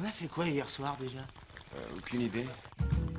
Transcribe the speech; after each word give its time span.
On 0.00 0.04
a 0.04 0.08
fait 0.10 0.26
quoi 0.26 0.46
hier 0.48 0.68
soir 0.68 0.96
déjà 0.98 1.18
Euh, 1.76 1.80
aucune 1.98 2.20
idée. 2.20 2.46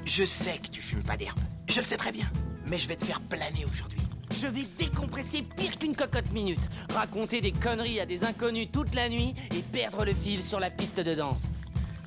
Je 0.06 0.24
sais 0.24 0.58
que 0.60 0.68
tu 0.68 0.82
fumes 0.82 1.04
pas 1.04 1.18
d'herbe. 1.18 1.40
Je 1.68 1.80
le 1.82 1.86
sais 1.86 1.98
très 1.98 2.12
bien. 2.14 2.30
Mais 2.68 2.78
je 2.80 2.88
vais 2.88 2.96
te 2.96 3.04
faire 3.06 3.20
planer 3.22 3.66
aujourd'hui. 3.66 4.00
Je 4.34 4.48
vais 4.48 4.64
décompresser 4.78 5.42
pire 5.42 5.78
qu'une 5.78 5.96
cocotte 5.96 6.32
minute, 6.32 6.70
raconter 6.94 7.42
des 7.42 7.52
conneries 7.52 8.00
à 8.00 8.06
des 8.06 8.24
inconnus 8.24 8.70
toute 8.72 8.94
la 8.96 9.10
nuit 9.10 9.34
et 9.56 9.62
perdre 9.62 10.06
le 10.06 10.14
fil 10.14 10.42
sur 10.44 10.60
la 10.60 10.70
piste 10.70 11.00
de 11.02 11.14
danse. 11.14 11.52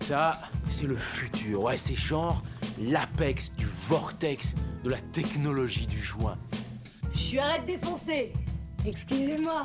Ça, 0.01 0.33
c'est 0.69 0.87
le 0.87 0.97
futur. 0.97 1.63
Ouais, 1.63 1.77
c'est 1.79 1.95
genre 1.95 2.43
l'apex 2.81 3.53
du 3.57 3.67
vortex 3.67 4.55
de 4.85 4.91
la 4.91 5.01
technologie 5.13 5.87
du 5.87 6.01
joint. 6.01 6.39
Je 7.13 7.19
suis 7.19 7.39
arrête 7.39 7.63
de 7.63 7.73
défoncer. 7.73 8.33
Excusez-moi. 8.87 9.65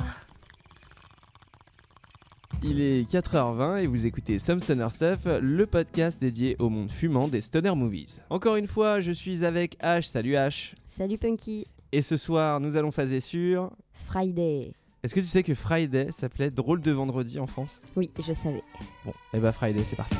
Il 2.66 2.80
est 2.80 3.02
4h20 3.02 3.82
et 3.82 3.86
vous 3.86 4.06
écoutez 4.06 4.38
Some 4.38 4.58
Stoner 4.58 4.88
Stuff, 4.88 5.26
le 5.26 5.66
podcast 5.66 6.18
dédié 6.18 6.56
au 6.58 6.70
monde 6.70 6.90
fumant 6.90 7.28
des 7.28 7.42
Stoner 7.42 7.74
Movies. 7.74 8.22
Encore 8.30 8.56
une 8.56 8.66
fois, 8.66 9.00
je 9.00 9.12
suis 9.12 9.44
avec 9.44 9.78
H. 9.82 10.08
Salut 10.08 10.32
H. 10.32 10.72
Salut 10.86 11.18
Punky. 11.18 11.66
Et 11.92 12.00
ce 12.00 12.16
soir, 12.16 12.60
nous 12.60 12.76
allons 12.76 12.90
phaser 12.90 13.20
sur. 13.20 13.70
Friday. 14.06 14.72
Est-ce 15.02 15.14
que 15.14 15.20
tu 15.20 15.26
sais 15.26 15.42
que 15.42 15.54
Friday 15.54 16.10
s'appelait 16.10 16.50
Drôle 16.50 16.80
de 16.80 16.90
vendredi 16.90 17.38
en 17.38 17.46
France? 17.46 17.82
Oui, 17.96 18.10
je 18.16 18.32
savais. 18.32 18.62
Bon, 19.04 19.12
et 19.34 19.40
bah 19.40 19.52
Friday, 19.52 19.84
c'est 19.84 19.96
parti. 19.96 20.16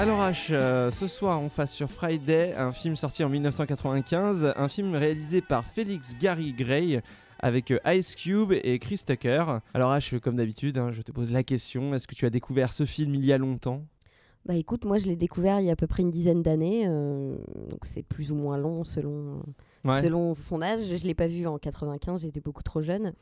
Alors 0.00 0.22
H, 0.22 0.48
euh, 0.52 0.90
ce 0.90 1.06
soir 1.06 1.42
on 1.42 1.50
fasse 1.50 1.74
sur 1.74 1.90
Friday, 1.90 2.54
un 2.56 2.72
film 2.72 2.96
sorti 2.96 3.22
en 3.22 3.28
1995, 3.28 4.54
un 4.56 4.68
film 4.68 4.94
réalisé 4.94 5.42
par 5.42 5.66
Félix 5.66 6.16
Gary 6.18 6.54
Gray 6.54 7.02
avec 7.38 7.70
euh, 7.70 7.78
Ice 7.86 8.14
Cube 8.14 8.52
et 8.52 8.78
Chris 8.78 9.02
Tucker. 9.06 9.44
Alors 9.74 9.92
H, 9.92 10.18
comme 10.20 10.36
d'habitude, 10.36 10.78
hein, 10.78 10.90
je 10.90 11.02
te 11.02 11.12
pose 11.12 11.30
la 11.30 11.42
question, 11.42 11.92
est-ce 11.92 12.08
que 12.08 12.14
tu 12.14 12.24
as 12.24 12.30
découvert 12.30 12.72
ce 12.72 12.86
film 12.86 13.14
il 13.14 13.26
y 13.26 13.32
a 13.34 13.36
longtemps? 13.36 13.82
Bah 14.46 14.54
écoute, 14.54 14.86
moi 14.86 14.96
je 14.96 15.04
l'ai 15.04 15.16
découvert 15.16 15.60
il 15.60 15.66
y 15.66 15.68
a 15.68 15.74
à 15.74 15.76
peu 15.76 15.86
près 15.86 16.02
une 16.02 16.10
dizaine 16.10 16.40
d'années, 16.40 16.84
euh, 16.88 17.36
donc 17.68 17.80
c'est 17.82 18.02
plus 18.02 18.32
ou 18.32 18.36
moins 18.36 18.56
long 18.56 18.84
selon, 18.84 19.42
Ouais. 19.84 20.02
selon 20.02 20.32
son 20.32 20.62
âge. 20.62 20.80
Je 20.96 21.06
l'ai 21.06 21.14
pas 21.14 21.26
vu 21.26 21.46
en 21.46 21.58
95, 21.58 22.22
j'étais 22.22 22.40
beaucoup 22.40 22.62
trop 22.62 22.80
jeune. 22.80 23.12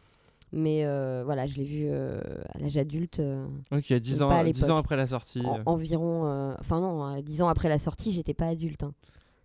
Mais 0.53 0.85
euh, 0.85 1.23
voilà, 1.25 1.47
je 1.47 1.57
l'ai 1.57 1.65
vu 1.65 1.87
euh, 1.89 2.21
à 2.55 2.59
l'âge 2.59 2.77
adulte, 2.79 3.21
euh, 3.21 3.47
Ok, 3.71 3.93
10 3.93 4.19
Pas 4.19 4.25
ans, 4.25 4.31
à 4.31 4.45
10 4.45 4.71
ans 4.71 4.77
après 4.79 4.97
la 4.97 5.07
sortie. 5.07 5.43
en- 5.45 5.61
environ. 5.67 6.55
Enfin 6.59 6.81
non, 6.81 7.05
euh, 7.17 7.21
10 7.21 7.43
ans 7.43 7.49
après 7.49 7.69
la 7.69 7.79
sortie, 7.79 8.13
j'étais 8.13 8.35
pas 8.35 8.47
adulte. 8.47 8.83
hein. 8.83 8.95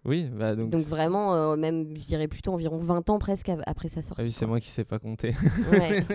Oui, 0.06 0.30
bah 0.34 0.54
donc. 0.56 0.70
Donc 0.70 0.82
vraiment, 0.82 1.56
même 1.56 1.96
je 1.96 2.06
dirais 2.06 2.28
plutôt 2.28 2.52
environ 2.54 2.78
20 2.78 3.10
ans 3.10 3.20
presque 3.20 3.50
après 3.66 3.88
sa 3.88 4.02
sortie. 4.02 4.22
Ah 4.22 4.26
oui, 4.26 4.32
c'est 4.34 4.46
moi 4.46 4.60
qui 4.60 4.68
sais 4.68 4.84
pas 4.84 5.00
compter. 5.00 5.34
Ouais. 5.72 6.04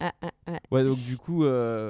Ah, 0.00 0.12
ah. 0.48 0.58
Ouais, 0.72 0.82
donc 0.82 0.98
du 0.98 1.16
coup, 1.16 1.44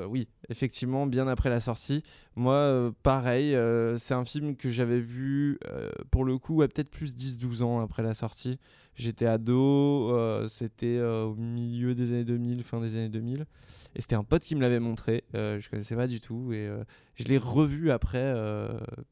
oui, 0.08 0.28
effectivement, 0.48 1.06
bien 1.06 1.28
après 1.28 1.50
la 1.50 1.60
sortie. 1.60 2.02
Moi, 2.36 2.54
euh, 2.54 2.90
pareil, 3.02 3.54
euh, 3.54 3.98
c'est 3.98 4.14
un 4.14 4.24
film 4.24 4.56
que 4.56 4.70
j'avais 4.70 5.00
vu, 5.00 5.58
euh, 5.68 5.90
pour 6.10 6.24
le 6.24 6.38
coup, 6.38 6.58
peut-être 6.58 6.90
plus 6.90 7.14
10-12 7.14 7.62
ans 7.62 7.80
après 7.80 8.02
la 8.02 8.14
sortie. 8.14 8.58
J'étais 8.94 9.26
ado, 9.26 10.14
c'était 10.48 11.00
au 11.00 11.34
milieu 11.34 11.94
des 11.94 12.12
années 12.12 12.24
2000, 12.24 12.62
fin 12.62 12.78
des 12.78 12.94
années 12.94 13.08
2000. 13.08 13.46
Et 13.94 14.02
c'était 14.02 14.16
un 14.16 14.22
pote 14.22 14.42
qui 14.42 14.54
me 14.54 14.60
l'avait 14.60 14.80
montré, 14.80 15.24
je 15.32 15.66
connaissais 15.70 15.96
pas 15.96 16.06
du 16.06 16.20
tout. 16.20 16.52
Et 16.52 16.70
je 17.14 17.24
l'ai 17.24 17.38
revu 17.38 17.90
après, 17.90 18.34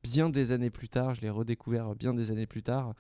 bien 0.03 0.29
des 0.29 0.53
années 0.53 0.69
plus 0.69 0.91
tard, 0.91 1.15
je 1.15 1.23
l'ai 1.23 1.31
redécouvert 1.31 1.95
bien 1.95 2.13
des 2.13 2.31
années 2.31 2.47
plus 2.47 2.63
tard. 2.63 2.93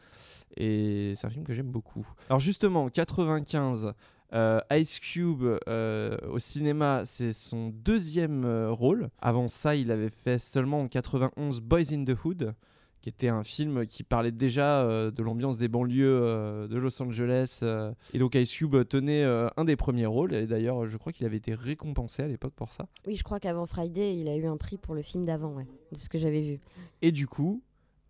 Et 0.56 1.12
c'est 1.16 1.26
un 1.26 1.30
film 1.30 1.44
que 1.44 1.52
j'aime 1.52 1.70
beaucoup. 1.70 2.08
Alors 2.30 2.40
justement, 2.40 2.88
95, 2.88 3.92
euh, 4.32 4.60
Ice 4.72 5.00
Cube 5.00 5.42
euh, 5.68 6.16
au 6.30 6.38
cinéma, 6.38 7.02
c'est 7.04 7.32
son 7.32 7.70
deuxième 7.70 8.44
euh, 8.44 8.70
rôle. 8.70 9.10
Avant 9.20 9.48
ça, 9.48 9.74
il 9.74 9.90
avait 9.90 10.10
fait 10.10 10.38
seulement 10.38 10.80
en 10.80 10.86
91 10.86 11.60
Boys 11.60 11.92
in 11.92 12.04
the 12.04 12.16
Hood, 12.24 12.54
qui 13.00 13.08
était 13.08 13.28
un 13.28 13.42
film 13.42 13.86
qui 13.86 14.02
parlait 14.02 14.30
déjà 14.30 14.84
de 15.10 15.22
l'ambiance 15.22 15.56
des 15.56 15.68
banlieues 15.68 16.68
de 16.68 16.76
Los 16.76 17.02
Angeles. 17.02 17.64
et 18.12 18.18
donc 18.18 18.34
Ice 18.34 18.52
Cube 18.54 18.76
tenait 18.86 19.24
un 19.24 19.64
des 19.64 19.76
premiers 19.76 20.04
rôles. 20.04 20.34
Et 20.34 20.46
d'ailleurs, 20.46 20.86
je 20.86 20.98
crois 20.98 21.10
qu'il 21.10 21.24
avait 21.24 21.38
été 21.38 21.54
récompensé 21.54 22.22
à 22.22 22.28
l'époque 22.28 22.52
pour 22.54 22.70
ça. 22.72 22.88
Oui, 23.06 23.16
je 23.16 23.24
crois 23.24 23.40
qu'avant 23.40 23.64
Friday, 23.64 24.18
il 24.18 24.28
a 24.28 24.36
eu 24.36 24.44
un 24.44 24.58
prix 24.58 24.76
pour 24.76 24.94
le 24.94 25.00
film 25.00 25.24
d'avant, 25.24 25.54
ouais, 25.54 25.66
de 25.92 25.98
ce 25.98 26.10
que 26.10 26.18
j'avais 26.18 26.42
vu. 26.42 26.60
Et 27.00 27.10
du 27.10 27.26
coup, 27.26 27.62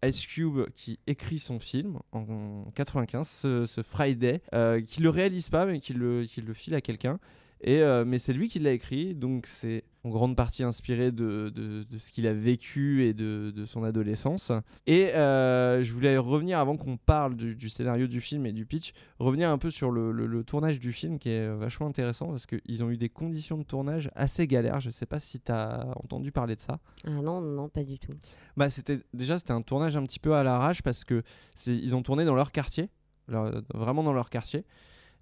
Ice 0.04 0.26
Cube 0.26 0.68
qui 0.74 0.98
écrit 1.06 1.38
son 1.38 1.58
film 1.58 1.98
en 2.12 2.70
95, 2.74 3.28
ce, 3.66 3.82
Friday, 3.82 4.42
euh, 4.54 4.80
qui 4.80 5.02
le 5.02 5.10
réalise 5.10 5.50
pas 5.50 5.66
mais 5.66 5.78
qui 5.78 5.92
le, 5.92 6.24
qui 6.24 6.40
le 6.40 6.54
file 6.54 6.74
à 6.74 6.80
quelqu'un. 6.80 7.18
Et 7.62 7.82
euh, 7.82 8.04
mais 8.06 8.18
c'est 8.18 8.32
lui 8.32 8.48
qui 8.48 8.58
l'a 8.58 8.72
écrit, 8.72 9.14
donc 9.14 9.46
c'est 9.46 9.84
en 10.02 10.08
grande 10.08 10.34
partie 10.34 10.62
inspiré 10.62 11.12
de, 11.12 11.52
de- 11.54 11.82
de 11.84 11.98
ce 11.98 12.10
qu'il 12.10 12.26
a 12.26 12.32
vécu 12.32 13.04
et 13.04 13.12
de, 13.12 13.52
de 13.54 13.66
son 13.66 13.84
adolescence. 13.84 14.50
Et 14.86 15.08
euh, 15.14 15.82
je 15.82 15.92
voulais 15.92 16.16
revenir, 16.16 16.58
avant 16.58 16.78
qu'on 16.78 16.96
parle 16.96 17.36
du, 17.36 17.54
du 17.54 17.68
scénario 17.68 18.06
du 18.06 18.22
film 18.22 18.46
et 18.46 18.52
du 18.52 18.64
pitch, 18.64 18.92
revenir 19.18 19.50
un 19.50 19.58
peu 19.58 19.70
sur 19.70 19.90
le, 19.90 20.10
le- 20.10 20.24
le 20.26 20.42
tournage 20.42 20.80
du 20.80 20.90
film 20.92 21.18
qui 21.18 21.28
est 21.28 21.54
vachement 21.54 21.86
intéressant 21.86 22.28
parce 22.28 22.46
qu'ils 22.46 22.82
ont 22.82 22.88
eu 22.88 22.96
des 22.96 23.10
conditions 23.10 23.58
de 23.58 23.64
tournage 23.64 24.10
assez 24.14 24.46
galères. 24.46 24.80
Je 24.80 24.88
sais 24.88 25.04
pas 25.04 25.20
si 25.20 25.38
tu 25.38 25.52
as 25.52 25.86
entendu 26.02 26.32
parler 26.32 26.54
de 26.56 26.60
ça. 26.60 26.80
Ah 27.06 27.20
non, 27.20 27.42
non, 27.42 27.68
pas 27.68 27.84
du 27.84 27.98
tout. 27.98 28.14
Bah, 28.56 28.70
c'était 28.70 29.00
déjà 29.12 29.38
c'était 29.38 29.52
un 29.52 29.60
tournage 29.62 29.96
un 29.98 30.02
petit 30.04 30.18
peu 30.18 30.34
à 30.34 30.42
l'arrache 30.42 30.80
parce 30.80 31.04
que 31.04 31.22
ils 31.66 31.94
ont 31.94 32.02
tourné 32.02 32.24
dans 32.24 32.34
leur 32.34 32.52
quartier, 32.52 32.88
leur- 33.28 33.60
vraiment 33.74 34.02
dans 34.02 34.14
leur 34.14 34.30
quartier. 34.30 34.64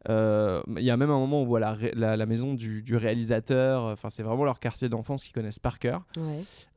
Euh, 0.08 0.62
Il 0.76 0.82
y 0.82 0.90
a 0.90 0.96
même 0.96 1.10
un 1.10 1.18
moment 1.18 1.40
où 1.40 1.44
on 1.44 1.46
voit 1.46 1.60
la, 1.60 2.26
maison 2.26 2.54
du, 2.54 2.96
réalisateur. 2.96 3.84
Enfin, 3.84 4.10
c'est 4.10 4.22
vraiment 4.22 4.44
leur 4.44 4.60
quartier 4.60 4.88
d'enfance 4.88 5.22
qu'ils 5.22 5.32
connaissent 5.32 5.58
par 5.58 5.78
cœur. 5.78 6.04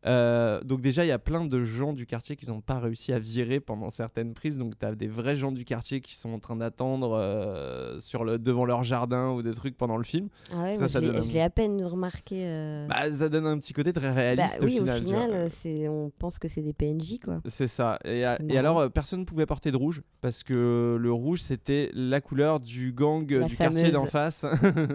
Euh, 0.07 0.61
donc 0.63 0.81
déjà, 0.81 1.05
il 1.05 1.07
y 1.07 1.11
a 1.11 1.19
plein 1.19 1.45
de 1.45 1.63
gens 1.63 1.93
du 1.93 2.05
quartier 2.05 2.35
qui 2.35 2.47
n'ont 2.49 2.61
pas 2.61 2.79
réussi 2.79 3.13
à 3.13 3.19
virer 3.19 3.59
pendant 3.59 3.89
certaines 3.89 4.33
prises. 4.33 4.57
Donc 4.57 4.77
tu 4.79 4.85
as 4.85 4.95
des 4.95 5.07
vrais 5.07 5.35
gens 5.35 5.51
du 5.51 5.63
quartier 5.65 6.01
qui 6.01 6.15
sont 6.15 6.31
en 6.33 6.39
train 6.39 6.55
d'attendre 6.55 7.11
euh, 7.15 7.99
sur 7.99 8.23
le 8.23 8.39
devant 8.39 8.65
leur 8.65 8.83
jardin 8.83 9.29
ou 9.31 9.41
des 9.43 9.53
trucs 9.53 9.77
pendant 9.77 9.97
le 9.97 10.03
film. 10.03 10.29
Ah 10.53 10.63
ouais, 10.63 10.73
Ça, 10.73 10.87
ça 10.87 11.01
je 11.01 11.11
l'ai- 11.11 11.39
un- 11.41 11.45
à 11.45 11.49
peine 11.49 11.83
remarqué. 11.83 12.45
euh. 12.47 12.87
Bah, 12.87 13.11
ça 13.11 13.29
donne 13.29 13.45
un 13.45 13.57
petit 13.59 13.73
côté 13.73 13.93
très 13.93 14.07
Bah 14.09 14.13
réaliste 14.13 14.59
oui, 14.63 14.75
au 14.75 14.79
final. 14.79 14.97
au 15.01 15.05
final, 15.05 15.49
c'est, 15.51 15.87
on 15.87 16.11
pense 16.17 16.39
que 16.39 16.47
c'est 16.47 16.61
des 16.61 16.73
PNJ, 16.73 17.19
quoi. 17.23 17.41
C'est 17.47 17.67
ça. 17.67 17.99
Et, 18.05 18.25
à- 18.25 18.39
alors, 18.57 18.89
personne 18.91 19.19
ne 19.21 19.25
pouvait 19.25 19.45
porter 19.45 19.71
de 19.71 19.77
rouge 19.77 20.01
parce 20.21 20.43
que 20.43 20.97
le 20.99 21.11
rouge, 21.11 21.41
c'était 21.41 21.91
la 21.93 22.21
couleur 22.21 22.59
du 22.59 22.91
gang 22.91 23.29
La 23.31 23.45
du 23.45 23.55
quartier 23.55 23.91
d'en 23.91 24.05
face. 24.05 24.45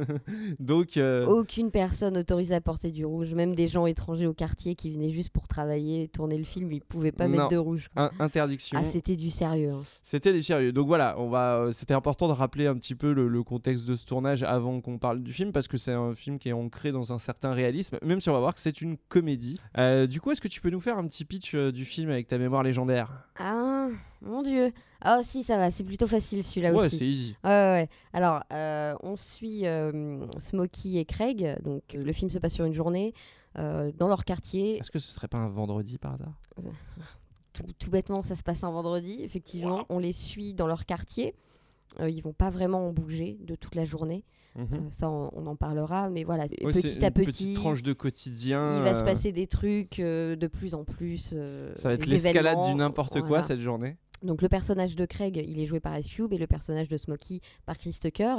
Donc, 0.61 0.99
Aucune 1.28 1.71
personne 1.71 2.16
autorisée 2.16 2.55
à 2.55 2.61
porter 2.61 2.91
du 2.91 3.05
rouge, 3.05 3.34
même 3.34 3.55
des 3.55 3.69
gens 3.69 3.87
étrangers 3.87 4.27
au 4.27 4.34
quartier 4.34 4.75
qui 4.75 4.91
venaient 4.97 5.12
juste 5.12 5.31
pour 5.31 5.47
travailler, 5.49 6.09
tourner 6.09 6.37
le 6.39 6.45
film, 6.45 6.73
ils 6.73 6.81
pouvaient 6.81 7.12
pas 7.12 7.27
Non. 7.29 7.31
mettre 7.37 7.49
de 7.51 7.57
rouge. 7.57 7.89
quoi. 7.95 8.11
interdiction. 8.19 8.79
Ah, 8.83 8.84
c'était 8.91 9.17
du 9.17 9.31
sérieux. 9.31 9.71
hein. 9.73 9.83
C'était 10.03 10.33
des 10.33 10.43
sérieux. 10.43 10.73
Donc 10.73 10.87
voilà, 10.89 11.15
on 11.19 11.29
va. 11.29 11.57
euh, 11.57 11.73
C'était 11.73 11.95
important 11.95 12.29
de 12.29 12.33
rappeler 12.33 12.67
un 12.67 12.75
petit 12.75 12.95
peu 12.95 13.12
le, 13.12 13.29
le 13.29 13.43
contexte 13.43 13.87
de 13.87 13.97
ce 13.97 14.05
tournage 14.07 14.43
avant 14.43 14.81
qu'on 14.81 14.99
parle 14.99 15.23
du 15.23 15.33
film 15.33 15.53
parce 15.53 15.69
que 15.69 15.79
c'est 15.79 15.93
un 15.93 16.15
film 16.15 16.39
qui 16.39 16.49
est 16.49 16.53
ancré 16.53 16.93
dans 16.93 17.12
un 17.12 17.19
certain 17.19 17.53
réalisme, 17.53 17.99
même 18.03 18.21
si 18.21 18.29
on 18.31 18.33
va 18.33 18.41
voir 18.41 18.55
que 18.55 18.61
c'est 18.61 18.81
une 18.81 18.97
comédie. 19.09 19.61
Euh, 19.79 20.07
du 20.07 20.21
coup, 20.21 20.31
est-ce 20.33 20.41
que 20.41 20.49
tu 20.49 20.61
peux 20.61 20.71
nous 20.71 20.81
faire 20.81 20.99
un 20.99 21.07
petit 21.07 21.25
pitch 21.25 21.55
euh, 21.55 21.71
du 21.73 21.84
film 21.84 22.11
avec 22.11 22.27
ta 22.27 22.39
mémoire 22.39 22.63
légendaire? 22.63 23.11
Ah, 23.39 23.89
mon 24.22 24.43
dieu. 24.43 24.72
Ah 25.03 25.21
si, 25.22 25.43
ça 25.45 25.59
va, 25.59 25.71
c'est 25.71 25.84
plutôt 25.84 26.07
facile 26.07 26.43
celui-là 26.43 26.72
Ouais, 26.72 26.87
aussi. 26.87 26.97
c'est 26.97 27.07
easy. 27.07 27.37
Ouais, 27.45 27.51
ouais, 27.51 27.71
ouais. 27.83 27.89
Alors, 28.15 28.43
euh, 28.53 28.95
on 29.03 29.15
suit 29.16 29.65
Smokey 30.39 30.97
et 30.97 31.04
Craig. 31.04 31.57
Donc, 31.65 31.83
le 31.95 32.13
film 32.13 32.31
se 32.31 32.39
passe 32.39 32.54
sur 32.54 32.65
une 32.65 32.72
journée 32.72 33.13
dans 33.57 34.09
leur 34.09 34.25
quartier. 34.25 34.79
Est-ce 34.79 34.91
que 34.91 34.99
ce 34.99 35.11
serait 35.13 35.29
pas 35.29 35.39
un 35.39 35.49
vendredi 35.49 35.99
par 35.99 36.15
hasard? 36.15 36.41
Tout, 37.53 37.65
tout 37.79 37.91
bêtement, 37.91 38.23
ça 38.23 38.37
se 38.37 38.43
passe 38.43 38.65
un 38.65 38.71
vendredi. 38.71 39.23
Effectivement, 39.23 39.87
on 39.89 39.99
les 39.99 40.13
suit 40.13 40.53
dans 40.53 40.67
leur 40.67 40.85
quartier. 40.85 41.35
Euh, 42.01 42.11
ils 42.11 42.21
vont 42.21 42.35
pas 42.35 42.51
vraiment 42.51 42.87
en 42.87 42.93
bouger 42.93 43.39
de 43.47 43.55
toute 43.55 43.75
la 43.75 43.87
journée. 43.87 44.25
Mhm. 44.57 44.67
Euh, 44.73 44.79
ça, 44.91 45.09
on, 45.09 45.31
on 45.33 45.47
en 45.47 45.57
parlera. 45.57 46.11
Mais 46.11 46.23
voilà, 46.25 46.45
Ouais, 46.63 46.73
petit 46.73 47.03
à 47.03 47.07
une 47.09 47.15
petit, 47.15 47.25
petite 47.25 47.57
tranche 47.57 47.83
de 47.83 47.95
quotidien. 47.95 48.77
il 48.77 48.83
va 48.83 48.95
se 48.95 49.01
euh, 49.01 49.05
passer 49.05 49.33
des 49.33 49.47
trucs 49.47 50.01
euh, 50.01 50.37
de 50.37 50.47
plus 50.49 50.75
en 50.75 50.85
plus. 50.85 51.31
euh, 51.35 51.73
Ça 51.77 51.89
va 51.89 51.95
être 51.95 52.05
l'escalade 52.05 52.61
du 52.63 52.75
n'importe 52.75 53.21
quoi 53.21 53.29
Voilà. 53.29 53.45
cette 53.45 53.61
journée. 53.61 53.97
Donc 54.27 54.43
le 54.43 54.49
personnage 54.49 54.97
de 54.97 55.07
Craig, 55.07 55.43
il 55.47 55.59
est 55.61 55.67
joué 55.67 55.81
par 55.81 55.97
Ice 55.99 56.09
Cube 56.09 56.33
et 56.33 56.39
le 56.39 56.47
personnage 56.47 56.89
de 56.89 56.97
Smokey 56.97 57.41
par 57.65 57.78
Chris 57.78 57.97
Tucker. 58.01 58.34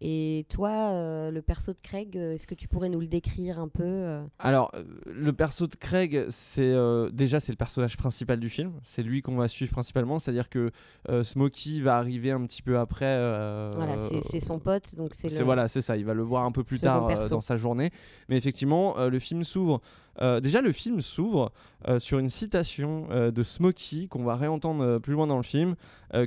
Et 0.00 0.46
toi, 0.48 0.92
euh, 0.92 1.30
le 1.30 1.42
perso 1.42 1.72
de 1.72 1.80
Craig, 1.80 2.16
euh, 2.16 2.34
est-ce 2.34 2.46
que 2.46 2.54
tu 2.54 2.68
pourrais 2.68 2.88
nous 2.88 3.00
le 3.00 3.06
décrire 3.06 3.58
un 3.58 3.68
peu 3.68 3.82
euh 3.84 4.24
Alors, 4.38 4.72
le 5.06 5.32
perso 5.32 5.66
de 5.66 5.74
Craig, 5.74 6.26
c'est 6.28 6.62
euh, 6.62 7.10
déjà 7.10 7.40
c'est 7.40 7.52
le 7.52 7.56
personnage 7.56 7.96
principal 7.96 8.40
du 8.40 8.48
film. 8.48 8.72
C'est 8.82 9.02
lui 9.02 9.22
qu'on 9.22 9.36
va 9.36 9.48
suivre 9.48 9.72
principalement. 9.72 10.18
C'est-à-dire 10.18 10.48
que 10.48 10.70
euh, 11.08 11.22
Smokey 11.22 11.80
va 11.80 11.96
arriver 11.96 12.30
un 12.30 12.44
petit 12.46 12.62
peu 12.62 12.78
après. 12.78 13.16
Voilà, 13.74 13.96
c'est- 14.08 14.40
son 14.40 14.58
pote, 14.58 14.94
donc 14.96 15.14
c'est 15.14 15.42
voilà, 15.42 15.66
c'est 15.68 15.80
ça. 15.80 15.96
Il 15.96 16.04
va 16.04 16.14
le 16.14 16.22
voir 16.22 16.44
un 16.44 16.52
peu 16.52 16.62
plus 16.62 16.78
tard 16.78 17.28
dans 17.28 17.40
sa 17.40 17.56
journée. 17.56 17.90
Mais 18.28 18.36
effectivement, 18.36 18.96
le 19.06 19.18
film 19.18 19.44
s'ouvre. 19.44 19.80
Euh, 20.20 20.40
déjà, 20.40 20.60
le 20.60 20.72
film 20.72 21.00
s'ouvre 21.00 21.52
euh, 21.88 21.98
sur 21.98 22.18
une 22.18 22.30
citation 22.30 23.06
euh, 23.10 23.30
de 23.30 23.42
Smokey 23.42 24.06
qu'on 24.08 24.24
va 24.24 24.34
réentendre 24.34 24.98
plus 24.98 25.12
loin 25.12 25.26
dans 25.26 25.36
le 25.36 25.42
film, 25.42 25.74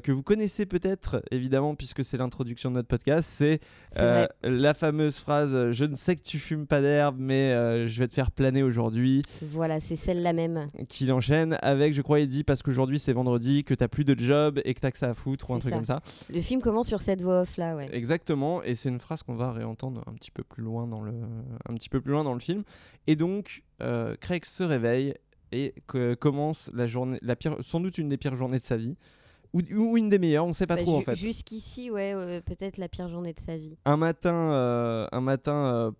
que 0.03 0.11
vous 0.11 0.21
connaissez 0.21 0.67
peut-être 0.67 1.23
évidemment 1.31 1.73
puisque 1.73 2.03
c'est 2.03 2.17
l'introduction 2.17 2.69
de 2.69 2.75
notre 2.75 2.89
podcast. 2.89 3.27
C'est 3.31 3.59
la 3.95 4.73
fameuse 4.73 5.17
phrase 5.17 5.71
"Je 5.71 5.85
ne 5.85 5.95
sais 5.95 6.15
que 6.15 6.21
tu 6.21 6.37
fumes 6.37 6.67
pas 6.67 6.81
d'herbe, 6.81 7.15
mais 7.17 7.87
je 7.87 7.99
vais 7.99 8.07
te 8.07 8.13
faire 8.13 8.29
planer 8.29 8.61
aujourd'hui." 8.61 9.23
Voilà, 9.41 9.79
c'est 9.79 9.95
celle-là 9.95 10.33
même. 10.33 10.67
Qu'il 10.89 11.11
enchaîne 11.11 11.57
avec, 11.61 11.93
je 11.93 12.01
crois, 12.01 12.19
il 12.19 12.27
dit 12.27 12.43
parce 12.43 12.61
qu'aujourd'hui 12.61 12.99
c'est 12.99 13.13
vendredi, 13.13 13.63
que 13.63 13.73
t'as 13.73 13.87
plus 13.87 14.03
de 14.03 14.19
job 14.19 14.59
et 14.63 14.73
que 14.73 14.79
t'as 14.79 14.91
que 14.91 14.99
ça 14.99 15.09
à 15.09 15.13
foutre 15.13 15.49
ou 15.49 15.55
un 15.55 15.59
truc 15.59 15.71
ça. 15.71 15.77
comme 15.77 15.85
ça. 15.85 16.01
Le 16.29 16.41
film 16.41 16.61
commence 16.61 16.87
sur 16.87 17.01
cette 17.01 17.21
voix 17.21 17.41
off 17.41 17.57
là, 17.57 17.75
ouais. 17.75 17.89
Exactement, 17.91 18.61
et 18.61 18.75
c'est 18.75 18.89
une 18.89 18.99
phrase 18.99 19.23
qu'on 19.23 19.35
va 19.35 19.51
réentendre 19.51 20.03
un 20.07 20.13
petit 20.13 20.31
peu 20.31 20.43
plus 20.43 20.61
loin 20.61 20.85
dans 20.85 21.01
le, 21.01 21.13
un 21.67 21.73
petit 21.73 21.89
peu 21.89 22.01
plus 22.01 22.11
loin 22.11 22.23
dans 22.23 22.33
le 22.33 22.39
film. 22.39 22.63
Et 23.07 23.15
donc, 23.15 23.63
euh, 23.81 24.15
Craig 24.19 24.45
se 24.45 24.63
réveille 24.63 25.13
et 25.51 25.73
que- 25.87 26.13
commence 26.13 26.69
la 26.73 26.87
journée, 26.87 27.17
la 27.21 27.35
pire, 27.35 27.55
sans 27.61 27.79
doute 27.79 27.97
une 27.97 28.09
des 28.09 28.17
pires 28.17 28.35
journées 28.35 28.59
de 28.59 28.63
sa 28.63 28.77
vie, 28.77 28.95
ou, 29.53 29.61
ou 29.73 29.97
une 29.97 30.09
des 30.09 30.19
meilleures, 30.19 30.45
on 30.45 30.53
sait 30.53 30.67
pas 30.67 30.75
Bah, 30.75 30.83
trop 30.83 30.97
en 30.97 31.01
fait. 31.01 31.15
Jusqu'ici, 31.15 31.89
ouais, 31.89 32.13
euh, 32.13 32.39
peut-être 32.41 32.77
la 32.77 32.87
pire 32.87 33.09
journée 33.09 33.33
de 33.33 33.39
sa 33.39 33.57
vie. 33.57 33.77
Un 33.85 33.97
matin, 33.97 34.51
euh, 34.53 35.07
un 35.11 35.21
matin 35.21 35.53
euh, 35.73 35.91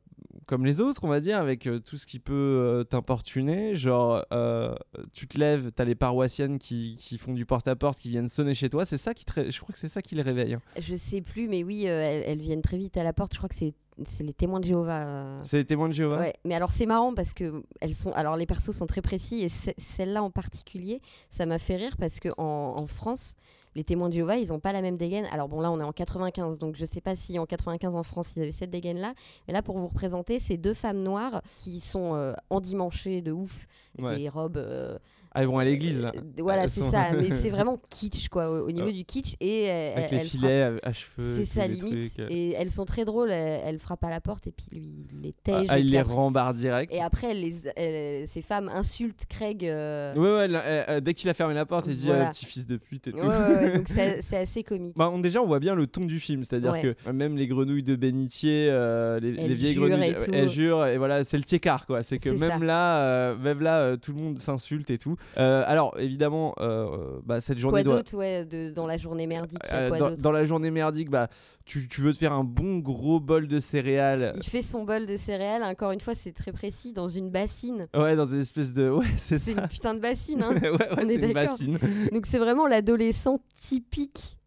comme 0.46 0.66
les 0.66 0.80
autres, 0.82 1.04
on 1.04 1.08
va 1.08 1.20
dire, 1.20 1.38
avec 1.38 1.68
euh, 1.68 1.80
tout 1.80 1.98
ce 1.98 2.06
qui 2.08 2.20
peut 2.20 2.34
euh, 2.34 2.84
t'importuner, 2.84 3.76
genre 3.76 4.24
euh, 4.34 4.74
tu 5.14 5.28
te 5.28 5.38
lèves, 5.38 5.72
t'as 5.74 5.86
les 5.86 5.96
paroissiennes 5.96 6.60
qui, 6.60 6.98
qui 7.00 7.18
font 7.18 7.34
du 7.34 7.46
porte-à-porte, 7.46 8.00
qui 8.00 8.10
viennent 8.10 8.30
sonner 8.30 8.54
chez 8.54 8.70
toi, 8.70 8.86
c'est 8.86 8.98
ça 8.98 9.14
qui 9.14 9.26
te 9.26 9.50
je 9.50 9.60
crois 9.60 9.74
que 9.74 9.80
c'est 9.80 9.88
ça 9.88 10.02
qui 10.02 10.16
les 10.16 10.22
réveille. 10.22 10.54
hein. 10.56 10.62
Je 10.80 10.96
sais 10.96 11.22
plus, 11.22 11.48
mais 11.48 11.64
oui, 11.64 11.86
elles, 11.86 12.24
elles 12.26 12.42
viennent 12.42 12.62
très 12.62 12.78
vite 12.78 12.98
à 12.98 13.04
la 13.04 13.14
porte. 13.14 13.34
Je 13.34 13.38
crois 13.38 13.50
que 13.50 13.56
c'est 13.56 13.74
c'est 14.06 14.24
les 14.24 14.32
témoins 14.34 14.62
de 14.62 14.66
Jéhovah. 14.66 15.40
C'est 15.44 15.58
les 15.58 15.66
témoins 15.66 15.90
de 15.90 15.94
Jéhovah 15.94 16.20
Ouais, 16.20 16.34
mais 16.46 16.56
alors 16.56 16.72
c'est 16.72 16.86
marrant 16.86 17.14
parce 17.14 17.34
que 17.34 17.64
elles 17.82 17.94
sont, 17.94 18.12
alors 18.14 18.38
les 18.38 18.46
persos 18.46 18.72
sont 18.74 18.86
très 18.88 19.02
précis 19.02 19.42
et 19.42 19.50
ce- 19.50 19.72
celle-là 19.78 20.24
en 20.24 20.32
particulier, 20.32 21.02
ça 21.30 21.46
m'a 21.46 21.60
fait 21.60 21.76
rire 21.76 21.98
parce 22.00 22.22
que 22.22 22.30
en, 22.38 22.76
en 22.80 22.88
France, 22.88 23.36
les 23.76 23.84
témoins 23.84 24.10
de 24.10 24.14
Jéhovah, 24.16 24.38
ils 24.38 24.52
ont 24.52 24.60
pas 24.60 24.74
la 24.74 24.82
même 24.82 24.98
dégaine. 24.98 25.26
Alors 25.32 25.48
bon, 25.48 25.62
là 25.62 25.72
on 25.72 25.80
est 25.80 25.84
en 25.84 25.92
95, 25.94 26.58
donc 26.58 26.76
je 26.76 26.86
sais 26.86 27.02
pas 27.02 27.16
si 27.16 27.38
en 27.40 27.46
95 27.46 27.96
en 27.96 28.04
France 28.04 28.34
ils 28.36 28.42
avaient 28.42 28.52
cette 28.52 28.72
dégaine-là, 28.72 29.14
mais 29.48 29.54
là 29.54 29.62
pour 29.62 29.78
vous 29.78 29.88
représenter, 29.88 30.40
c'est 30.40 30.58
deux 30.58 30.74
femmes 30.74 31.04
noires 31.04 31.42
qui 31.58 31.80
sont 31.80 32.16
euh, 32.16 32.34
endimanchées 32.50 33.22
de 33.22 33.32
ouf, 33.32 33.68
Ouais. 34.00 34.18
des 34.18 34.30
robes. 34.30 34.58
euh, 34.58 34.98
Ah, 35.34 35.44
ils 35.44 35.48
vont 35.48 35.60
à 35.60 35.64
l'église 35.64 36.02
là. 36.02 36.12
euh, 36.16 36.22
voilà, 36.40 36.64
Elles 36.64 36.70
c'est 36.72 36.80
sont- 36.80 36.90
ça, 36.92 37.12
mais 37.14 37.30
c'est 37.42 37.50
vraiment 37.52 37.80
kitsch 37.90 38.30
quoi, 38.30 38.50
au, 38.50 38.68
au 38.68 38.72
niveau 38.72 38.88
Ouais. 38.88 38.94
du 38.94 39.06
kitsch 39.06 39.36
et 39.40 39.70
euh, 39.70 39.94
Avec 39.96 40.06
elles- 40.12 40.18
les 40.18 40.22
elles 40.24 40.28
filets 40.28 40.62
à, 40.64 40.72
à 40.84 40.94
cheveux. 40.94 41.36
c'est 41.38 41.46
ça 41.46 41.68
limite. 41.68 42.14
trucs, 42.16 42.20
euh. 42.20 42.28
Et 42.30 42.52
elles 42.54 42.72
sont 42.72 42.86
très 42.86 43.06
drôles. 43.06 43.30
Elles, 43.30 43.62
elles 43.66 43.80
frappent 43.80 44.04
à 44.04 44.10
la 44.10 44.22
porte 44.22 44.48
et 44.48 44.52
puis 44.52 44.66
lui 44.72 44.88
il 45.14 45.22
les 45.22 45.34
Ah, 45.38 45.42
tège. 45.60 45.68
ah, 45.70 45.80
il 45.80 45.92
les 45.92 45.98
après- 46.00 46.14
rembarre 46.14 46.54
direct. 46.54 46.92
Et 46.94 47.02
après, 47.02 47.32
elles 47.32 47.42
les, 47.42 47.56
elles- 47.76 48.28
ces 48.28 48.42
femmes 48.42 48.70
insultent 48.74 49.26
Craig. 49.30 49.66
euh, 49.66 50.16
Ouais, 50.16 50.22
ouais, 50.48 50.56
euh, 50.56 50.84
euh, 50.90 51.00
dès 51.00 51.14
qu'il 51.14 51.30
a 51.30 51.34
fermé 51.36 51.54
la 51.54 51.66
porte, 51.66 51.86
il 51.88 51.96
dit 51.96 52.08
Voilà. 52.08 52.28
euh, 52.28 52.32
petit 52.32 52.46
fils 52.46 52.66
de 52.66 52.78
pute 52.78 53.08
et 53.08 53.12
tout. 53.12 53.18
ouais, 53.20 53.28
ouais, 53.28 53.56
ouais, 53.56 53.78
donc 53.78 53.88
c'est 54.24 54.38
assez 54.38 54.64
comique. 54.64 54.96
Bah, 54.98 55.12
on- 55.14 55.20
déjà, 55.20 55.42
on 55.42 55.46
voit 55.46 55.60
bien 55.60 55.76
le 55.76 55.86
ton 55.88 56.06
du 56.06 56.20
film, 56.20 56.44
c'est-à-dire 56.44 56.72
Ouais. 56.72 56.82
que 56.82 56.96
euh, 57.08 57.14
même 57.14 57.38
les 57.38 57.48
grenouilles 57.48 57.84
de 57.84 57.96
bénitier, 57.96 58.70
euh, 58.72 59.20
les, 59.20 59.30
Elles 59.38 59.48
les 59.50 59.54
vieilles 59.54 59.76
grenouilles, 59.76 60.16
euh, 60.18 60.26
elles 60.34 60.50
jurent, 60.50 60.86
et 60.88 60.98
voilà, 60.98 61.24
c'est 61.24 61.38
le 61.38 61.44
tiécart, 61.44 61.86
quoi. 61.86 62.02
C'est 62.04 62.18
que 62.18 62.30
même 62.30 62.64
là, 62.64 63.02
euh, 63.04 63.38
même 63.38 63.60
là, 63.62 63.80
euh, 63.82 63.98
tout 63.98 64.12
le 64.14 64.20
monde 64.20 64.40
s'insulte 64.40 64.90
et 64.90 64.98
tout. 64.98 65.18
Euh, 65.38 65.64
alors, 65.68 65.96
évidemment, 66.00 66.54
euh, 66.60 67.20
bah, 67.26 67.42
cette 67.42 67.58
journée 67.60 67.74
Quoi 67.74 67.84
doit. 67.84 67.96
d'autre, 67.98 68.16
ouais, 68.18 68.46
de- 68.46 68.72
dans 68.72 68.88
la 68.88 68.98
journée 68.98 69.28
merdique 69.28 69.60
il 69.70 69.74
y 69.74 69.76
a 69.76 69.80
euh, 69.82 69.90
quoi 69.90 69.98
dans, 69.98 70.10
d'autre 70.12 70.22
dans 70.22 70.32
la 70.32 70.46
journée 70.46 70.72
merdique, 70.72 71.10
bah, 71.10 71.28
tu, 71.66 71.88
tu 71.88 72.02
veux 72.02 72.14
te 72.14 72.18
faire 72.18 72.34
un 72.34 72.44
bon 72.44 72.80
gros 72.80 73.20
bol 73.20 73.48
de 73.48 73.60
céréales. 73.60 74.34
Il 74.38 74.44
fait 74.44 74.62
son 74.62 74.84
bol 74.86 75.06
de 75.06 75.18
céréales, 75.18 75.64
encore 75.64 75.92
une 75.92 76.02
fois, 76.02 76.16
c'est 76.16 76.32
très 76.34 76.52
précis, 76.52 76.94
dans 76.94 77.10
une 77.10 77.30
bassine. 77.30 77.88
Ouais, 77.96 78.16
dans 78.16 78.26
une 78.26 78.42
espèce 78.42 78.74
de. 78.74 78.90
Ouais, 78.90 79.06
c'est 79.18 79.38
ça. 79.38 79.46
C'est 79.46 79.52
une 79.54 79.68
putain 79.68 79.94
de 79.94 80.00
bassine, 80.00 80.42
hein. 80.44 80.56
ouais, 80.62 80.70
ouais, 80.70 80.88
on 80.92 80.98
est 80.98 81.08
c'est 81.08 81.14
une 81.16 81.22
d'accord. 81.34 81.34
bassine. 81.34 81.78
Donc 82.12 82.26
c'est 82.26 82.40
vraiment 82.40 82.66
l'adolescent 82.68 83.40
typique 83.60 84.38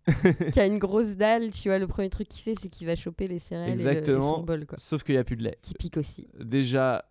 qui 0.52 0.58
a 0.58 0.66
une 0.66 0.78
grosse 0.78 1.14
dalle. 1.16 1.50
Tu 1.52 1.68
vois, 1.68 1.78
le 1.78 1.86
premier 1.86 2.10
truc 2.10 2.26
qu'il 2.28 2.42
fait, 2.42 2.54
c'est 2.60 2.68
qu'il 2.68 2.88
va 2.88 2.96
choper 2.96 3.28
les 3.28 3.38
céréales 3.38 3.70
et 3.70 3.74
le- 3.76 3.78
et, 3.78 3.86
Exactement. 3.88 4.36
son 4.36 4.42
bol, 4.42 4.66
quoi. 4.66 4.76
Sauf 4.80 5.04
qu'il 5.04 5.14
n'y 5.14 5.20
a 5.20 5.24
plus 5.24 5.36
de 5.36 5.44
lait. 5.44 5.56
Typique 5.62 5.96
aussi. 5.96 6.26
déjà 6.40 7.04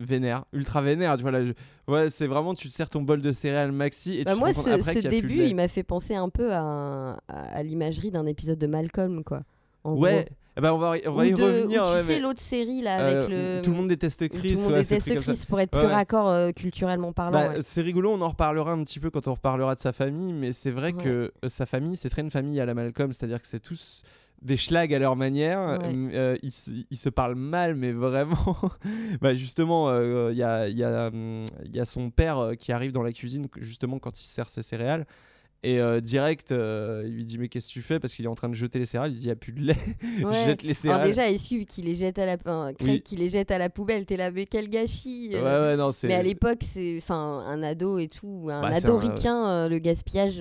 vénère, 0.00 0.44
ultra 0.52 0.80
vénère. 0.82 1.16
Tu 1.16 1.22
vois 1.22 1.30
là, 1.32 1.44
je- 1.44 1.52
ouais, 1.92 2.10
c'est 2.10 2.26
vraiment 2.26 2.54
tu 2.54 2.68
te 2.68 2.72
sers 2.72 2.88
ton 2.88 3.02
bol 3.02 3.20
de 3.20 3.32
céréales 3.32 3.72
maxi 3.72 4.18
et 4.18 4.24
Bah, 4.24 4.32
tu 4.34 4.38
moi, 4.38 4.52
te 4.52 4.58
ce, 4.60 4.70
après 4.70 4.94
ce 5.00 5.08
début, 5.08 5.44
il 5.44 5.54
m'a 5.54 5.68
fait 5.68 5.82
penser 5.82 6.14
un 6.14 6.28
peu 6.28 6.52
à, 6.52 6.60
un- 6.60 7.12
à, 7.28 7.56
à 7.56 7.62
l'imagerie 7.62 8.10
d'un 8.10 8.26
épisode 8.26 8.58
de 8.58 8.66
Malcolm, 8.66 9.22
quoi. 9.24 9.42
En 9.84 9.92
gros. 9.94 10.02
Ouais, 10.02 10.26
eh 10.56 10.60
ben, 10.60 10.72
on 10.72 10.78
va, 10.78 10.98
y- 10.98 11.06
on 11.06 11.12
va 11.12 11.22
Ou 11.22 11.26
y 11.26 11.32
de- 11.32 11.42
revenir. 11.42 11.82
ou 11.82 11.86
tu 11.86 11.92
ouais, 11.92 12.00
sais 12.02 12.14
mais, 12.14 12.20
l'autre 12.20 12.40
série 12.40 12.82
là 12.82 12.98
euh, 13.00 13.22
avec 13.24 13.30
le 13.30 13.62
Tout 13.62 13.70
le 13.70 13.76
monde 13.76 13.88
déteste 13.88 14.28
Chris. 14.28 14.54
tout 14.54 14.58
le 14.58 14.62
monde 14.64 14.72
ouais, 14.72 14.82
déteste. 14.82 15.20
Chris 15.20 15.44
pour 15.48 15.60
être 15.60 15.72
Ouais, 15.74 15.80
plus 15.80 15.88
ouais. 15.88 15.94
raccord 15.94 16.28
euh, 16.28 16.50
culturellement 16.50 17.12
parlant. 17.12 17.32
Bah, 17.38 17.48
ouais. 17.50 17.58
C'est 17.62 17.82
rigolo, 17.82 18.12
on 18.12 18.20
en 18.22 18.30
reparlera 18.30 18.72
un 18.72 18.82
petit 18.82 18.98
peu 18.98 19.10
quand 19.10 19.28
on 19.28 19.34
reparlera 19.34 19.74
de 19.76 19.80
sa 19.80 19.92
famille, 19.92 20.32
mais 20.32 20.52
c'est 20.52 20.70
vrai 20.72 20.92
Ouais. 20.94 21.04
que 21.04 21.08
euh, 21.44 21.48
sa 21.48 21.66
famille, 21.66 21.94
c'est 21.96 22.08
très 22.08 22.22
une 22.22 22.30
famille 22.30 22.60
à 22.60 22.66
la 22.66 22.74
Malcolm, 22.74 23.12
c'est-à-dire 23.12 23.40
que 23.40 23.46
c'est 23.46 23.60
tous 23.60 24.02
des 24.42 24.56
schlags 24.56 24.94
à 24.94 24.98
leur 24.98 25.16
manière. 25.16 25.58
Ouais. 25.58 25.86
euh, 25.86 26.10
euh, 26.14 26.36
ils, 26.42 26.52
se, 26.52 26.70
ils 26.90 26.96
se 26.96 27.08
parlent 27.08 27.34
mal, 27.34 27.74
mais 27.74 27.92
vraiment. 27.92 28.56
bah 29.20 29.34
justement, 29.34 29.88
euh, 29.88 30.30
il 30.32 30.38
y, 30.38 30.42
a, 30.42 30.68
il 30.68 30.76
y, 30.76 30.84
a, 30.84 31.08
hum, 31.08 31.44
il 31.64 31.74
y 31.74 31.80
a 31.80 31.84
son 31.84 32.10
père 32.10 32.52
qui 32.58 32.72
arrive 32.72 32.92
dans 32.92 33.02
la 33.02 33.12
cuisine, 33.12 33.48
justement, 33.58 33.98
quand 33.98 34.20
il 34.20 34.26
sert 34.26 34.48
ses 34.48 34.62
céréales. 34.62 35.06
Et 35.62 35.80
euh, 35.80 36.00
direct, 36.00 36.52
euh, 36.52 37.02
il 37.06 37.12
lui 37.14 37.24
dit 37.24 37.38
Mais 37.38 37.48
qu'est-ce 37.48 37.68
que 37.68 37.72
tu 37.72 37.82
fais? 37.82 37.98
Parce 37.98 38.14
qu'il 38.14 38.24
est 38.24 38.28
en 38.28 38.34
train 38.34 38.48
de 38.48 38.54
jeter 38.54 38.78
les 38.78 38.86
céréales. 38.86 39.10
Il 39.12 39.16
dit 39.16 39.22
Il 39.24 39.26
n'y 39.26 39.32
a 39.32 39.36
plus 39.36 39.52
de 39.52 39.60
lait. 39.62 39.76
Ouais. 40.22 40.44
Jette 40.46 40.62
les 40.62 40.68
Alors 40.88 40.96
céréales. 41.02 41.08
déjà, 41.08 41.28
issu 41.30 41.64
qui 41.66 41.82
les 41.82 41.94
jette 41.94 42.18
à 42.18 42.26
la, 42.26 42.34
enfin, 42.34 42.72
Craig 42.78 42.88
Oui. 42.88 43.00
qui 43.02 43.16
les 43.16 43.28
jette 43.28 43.50
à 43.50 43.58
la 43.58 43.68
poubelle, 43.70 44.06
t'es 44.06 44.16
là, 44.16 44.30
mais 44.30 44.46
quel 44.46 44.68
gâchis. 44.68 45.30
ouais, 45.32 45.40
euh. 45.42 45.72
ouais, 45.72 45.76
non, 45.76 45.90
c'est. 45.90 46.08
Mais 46.08 46.14
à 46.14 46.22
l'époque, 46.22 46.60
c'est, 46.62 46.96
enfin, 46.98 47.44
un 47.46 47.62
ado 47.62 47.98
et 47.98 48.08
tout, 48.08 48.48
un 48.50 48.60
Bah, 48.62 48.68
ado 48.74 48.96
ricain, 48.96 49.68
le 49.68 49.78
gaspillage, 49.78 50.36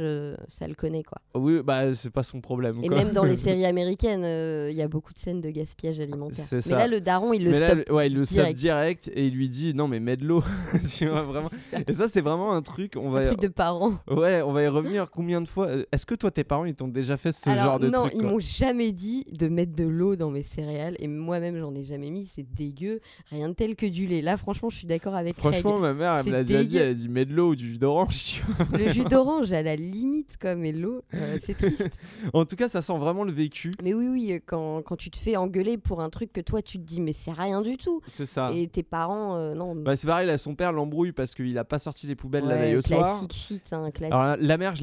ça 0.50 0.68
le 0.68 0.76
connaît 0.76 1.04
quoi. 1.04 1.20
Oui, 1.34 1.62
bah, 1.64 1.94
c'est 1.94 2.12
pas 2.12 2.24
son 2.24 2.42
problème. 2.42 2.80
Et 2.84 2.88
quoi. 2.88 2.98
même 2.98 3.12
dans 3.14 3.24
les 3.24 3.36
séries 3.38 3.66
américaines, 3.66 4.24
il 4.70 4.76
y 4.76 4.82
a 4.82 4.88
beaucoup 4.88 5.14
de 5.14 5.20
scènes 5.20 5.42
de 5.42 5.50
gaspillage 5.50 6.00
alimentaire. 6.00 6.46
Mais 6.52 6.62
ça. 6.62 6.78
là, 6.78 6.88
le 6.88 7.02
daron, 7.02 7.34
il 7.34 7.46
le 7.46 7.52
mais 7.52 7.68
stoppe. 7.68 7.90
ouais, 7.92 8.08
il 8.08 8.16
le 8.16 8.26
stoppe 8.26 8.38
direct. 8.54 8.60
direct 8.60 9.12
et 9.14 9.26
il 9.28 9.34
lui 9.34 9.50
dit 9.50 9.74
non 9.74 9.88
mais 9.88 10.00
mets 10.00 10.18
de 10.18 10.26
l'eau. 10.26 10.44
tu 10.98 11.08
vois 11.08 11.24
vraiment. 11.24 11.50
Et 11.88 11.94
ça 11.94 12.08
c'est 12.08 12.22
vraiment 12.22 12.54
un 12.54 12.62
truc. 12.62 12.94
On 12.98 13.10
va. 13.10 13.20
Un 13.20 13.24
truc 13.24 13.42
de 13.42 13.48
parents. 13.48 13.94
Ouais, 14.10 14.42
on 14.42 14.54
va 14.54 14.64
y 14.64 14.68
revenir. 14.68 15.05
Combien 15.12 15.42
de 15.42 15.48
fois 15.48 15.68
euh, 15.68 15.84
Est-ce 15.91 16.06
que 16.06 16.15
toi 16.15 16.32
tes 16.32 16.44
parents 16.44 16.65
ils 16.65 16.75
t'ont 16.75 16.88
déjà 16.88 17.18
fait 17.18 17.32
ce 17.32 17.50
Alors, 17.50 17.63
genre 17.65 17.80
de 17.80 17.89
non, 17.89 18.01
truc 18.03 18.13
ils 18.15 18.22
quoi 18.22 18.32
m'ont 18.32 18.39
jamais 18.39 18.91
dit 18.91 19.25
de 19.32 19.48
mettre 19.48 19.74
de 19.75 19.84
l'eau 19.86 20.15
dans 20.15 20.30
mes 20.32 20.44
céréales 20.44 20.96
et 21.00 21.08
moi-même 21.08 21.58
j'en 21.60 21.74
ai 21.75 21.84
jamais 21.84 22.10
mis, 22.10 22.25
c'est 22.34 22.46
dégueu, 22.53 23.01
rien 23.30 23.50
de 23.50 23.53
tel 23.53 23.75
que 23.75 23.86
du 23.86 24.08
lait. 24.08 24.22
Là, 24.22 24.38
franchement, 24.38 24.70
je 24.70 24.77
suis 24.77 24.88
d'accord 24.88 25.15
avec 25.15 25.36
Franchement, 25.36 25.72
Craig. 25.72 25.82
ma 25.82 25.94
mère, 25.94 26.13
elle 26.15 26.25
me 26.25 26.32
l'a 26.32 26.44
déjà 26.44 26.63
dit. 26.63 26.77
Elle 26.77 26.89
a 26.89 26.94
dit 26.94 27.10
mets 27.10 27.25
de 27.25 27.34
l'eau 27.34 27.51
ou 27.51 27.56
du 27.56 27.70
jus 27.72 27.77
d'orange. 27.77 28.41
Le 28.74 28.89
jus 28.89 29.03
d'orange 29.06 29.51
à 29.53 29.62
la 29.62 29.75
limite, 29.75 30.38
quoi, 30.39 30.56
mais 30.56 30.72
l'eau, 30.72 31.01
euh, 31.13 31.38
c'est 31.44 31.53
triste. 31.58 31.89
en 32.34 32.46
tout 32.46 32.56
cas, 32.56 32.68
ça 32.70 32.82
sent 32.82 32.98
vraiment 32.98 33.24
le 33.24 33.32
vécu. 33.32 33.72
Mais 33.84 33.94
oui, 33.94 34.08
oui, 34.08 34.34
euh, 34.34 34.39
quand, 34.46 34.82
quand 34.84 34.96
tu 34.96 35.10
te 35.12 35.18
fais 35.18 35.36
engueuler 35.36 35.77
pour 35.77 36.01
un 36.01 36.10
truc 36.10 36.32
que 36.34 36.41
toi 36.41 36.62
tu 36.62 36.77
te 36.80 36.84
dis, 36.84 37.01
mais 37.01 37.13
c'est 37.13 37.32
rien 37.32 37.62
du 37.62 37.77
tout. 37.77 38.01
C'est 38.08 38.25
ça. 38.25 38.51
Et 38.53 38.68
tes 38.68 38.84
parents, 38.84 39.36
euh, 39.36 39.53
non. 39.53 39.75
Bah, 39.75 39.96
c'est 39.96 40.08
pareil, 40.08 40.27
là, 40.27 40.38
son 40.38 40.56
père 40.56 40.72
l'embrouille 40.72 41.12
parce 41.12 41.34
qu'il 41.36 41.58
a 41.58 41.63
pas 41.63 41.80
sorti 41.80 42.08
les 42.08 42.15
poubelles 42.15 42.46
la 42.46 42.58
veille 42.58 42.75
au 42.77 42.82
soir. 42.82 43.20
classique 43.20 43.34
shit, 43.34 43.74
hein, 43.74 43.91
classique. 43.91 44.13
Alors 44.13 44.38
la- 44.38 44.38
la 44.38 44.58
mère, 44.58 44.75
je 44.75 44.82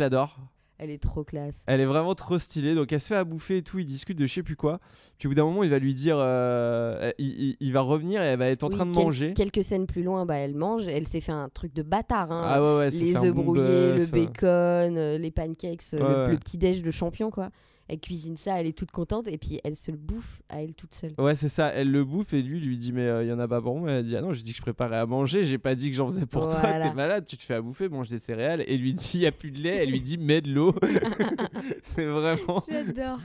Elle 0.79 0.91
est 0.91 1.01
trop 1.01 1.23
classe. 1.23 1.55
Elle 1.67 1.81
est 1.81 1.85
vraiment 1.85 2.15
trop 2.17 2.39
stylée, 2.41 2.75
donc 2.75 2.91
elle 2.93 2.99
se 3.01 3.07
fait 3.09 3.15
à 3.17 3.23
bouffer 3.23 3.59
et 3.59 3.63
tout, 3.63 3.79
ils 3.79 3.85
discutent 3.85 4.19
de 4.19 4.27
je 4.27 4.33
sais 4.35 4.43
plus 4.43 4.57
quoi. 4.57 4.81
Puis 5.17 5.29
au 5.29 5.31
bout 5.31 5.37
d'un 5.37 5.45
moment, 5.45 5.63
il 5.63 5.71
va 5.71 5.79
lui 5.79 5.95
dire, 5.95 6.17
euh, 6.19 7.11
il, 7.19 7.27
il- 7.51 7.57
il 7.61 7.73
va 7.73 7.83
revenir 7.83 8.21
et 8.21 8.27
elle 8.27 8.39
va 8.39 8.49
être 8.49 8.65
en 8.65 8.69
Oui, 8.69 8.75
train 8.75 8.87
de 8.87 8.93
quel- 8.93 9.05
manger. 9.05 9.33
Quelques 9.35 9.63
scènes 9.63 9.87
plus 9.87 10.03
loin, 10.03 10.27
bah, 10.27 10.35
elle 10.37 10.57
mange. 10.57 10.89
Elle 10.89 11.07
s'est 11.07 11.21
fait 11.21 11.31
un 11.31 11.49
truc 11.51 11.73
de 11.73 11.83
bâtard. 11.83 12.33
hein. 12.33 12.43
Ah 12.45 12.61
ouais, 12.61 12.79
ouais, 12.79 12.91
les 12.91 13.17
œufs 13.17 13.33
bon 13.33 13.43
brouillés, 13.45 13.93
le 13.93 14.07
bœuf, 14.07 14.11
euh. 14.13 14.25
bacon, 14.27 14.97
euh, 14.99 15.19
les 15.19 15.31
pancakes, 15.31 15.83
euh, 15.95 16.01
Ouais, 16.01 16.27
le, 16.27 16.33
le 16.33 16.39
petit 16.39 16.59
déj 16.59 16.83
de 16.83 16.91
champion 16.91 17.31
quoi. 17.31 17.51
Elle 17.93 18.01
cuisine 18.01 18.37
ça, 18.39 18.59
elle 18.59 18.67
est 18.67 18.77
toute 18.77 18.91
contente 18.91 19.29
et 19.29 19.37
puis 19.37 19.61
elle 19.65 19.77
se 19.77 19.91
le 19.91 19.99
bouffe 19.99 20.41
à 20.49 20.63
elle 20.63 20.73
toute 20.75 20.95
seule. 20.95 21.13
Ouais, 21.19 21.35
c'est 21.35 21.51
ça. 21.51 21.69
Elle 21.69 21.91
le 21.91 22.05
bouffe 22.05 22.33
et 22.33 22.41
lui 22.41 22.59
lui 22.59 22.79
dit 22.79 22.91
mais 22.93 23.07
il 23.23 23.29
y 23.29 23.33
en 23.33 23.39
a 23.39 23.47
pas 23.47 23.61
pour 23.61 23.79
moi. 23.79 23.91
Elle 23.91 24.07
dit 24.07 24.17
ah 24.17 24.23
non, 24.23 24.33
j'ai 24.33 24.43
dit 24.43 24.53
que 24.53 24.57
je 24.57 24.63
préparais 24.63 24.97
à 24.97 25.05
manger. 25.07 25.45
J'ai 25.45 25.59
pas 25.59 25.75
dit 25.75 25.91
que 25.91 25.97
j'en 25.97 26.07
faisais 26.07 26.25
pour 26.27 26.49
toi. 26.49 26.59
Voilà. 26.61 26.89
T'es 26.89 26.95
malade. 26.95 27.25
Tu 27.27 27.37
te 27.37 27.43
fais 27.43 27.55
à 27.55 27.61
bouffer. 27.61 27.89
Mange 27.91 28.09
des 28.09 28.19
céréales. 28.19 28.65
Et 28.67 28.77
lui 28.79 28.95
dit 28.95 29.11
il 29.15 29.21
y 29.21 29.27
a 29.27 29.33
plus 29.33 29.51
de 29.51 29.59
lait. 29.59 29.77
Elle 29.83 29.91
lui 29.91 30.01
dit 30.01 30.17
mets 30.19 30.41
de 30.41 30.51
l'eau. 30.53 30.75
c'est 31.83 32.07
vraiment. 32.07 32.65
J'adore. 32.71 33.19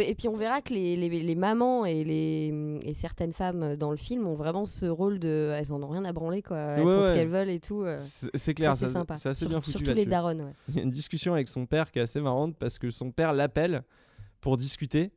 Et 0.00 0.14
puis 0.14 0.28
on 0.28 0.36
verra 0.36 0.60
que 0.62 0.72
les, 0.72 0.96
les- 0.96 1.08
les 1.22 1.34
mamans 1.34 1.84
et, 1.84 2.02
les, 2.04 2.78
et 2.84 2.94
certaines 2.94 3.32
femmes 3.32 3.76
dans 3.76 3.90
le 3.90 3.96
film 3.96 4.26
ont 4.26 4.34
vraiment 4.34 4.66
ce 4.66 4.86
rôle 4.86 5.18
de. 5.18 5.52
Elles 5.54 5.72
en 5.72 5.82
ont 5.82 5.88
rien 5.88 6.04
à 6.04 6.12
branler, 6.12 6.42
quoi. 6.42 6.56
Elles 6.58 6.84
Ouais, 6.84 6.94
font 6.96 7.02
ouais. 7.02 7.08
ce 7.10 7.14
qu'elles 7.14 7.28
veulent 7.28 7.50
et 7.50 7.60
tout. 7.60 7.82
euh. 7.82 7.98
C'est 7.98 8.54
clair. 8.54 8.76
Ça, 8.76 8.86
c'est 8.86 8.92
sympa. 8.94 9.14
c'est 9.16 9.28
assez 9.28 9.40
Sur- 9.40 9.48
bien 9.48 9.60
foutu 9.60 9.72
Surtout 9.72 9.84
les 9.94 10.04
là-dessus. 10.04 10.44
Il 10.68 10.76
y 10.76 10.80
a 10.80 10.82
une 10.82 10.90
discussion 10.90 11.34
avec 11.34 11.48
son 11.48 11.66
père 11.66 11.90
qui 11.90 11.98
est 11.98 12.02
assez 12.02 12.20
marrante 12.20 12.56
parce 12.58 12.78
que 12.78 12.90
son 12.90 13.10
père 13.10 13.32
l'appelle 13.32 13.81
pour 14.40 14.56
discuter. 14.56 15.12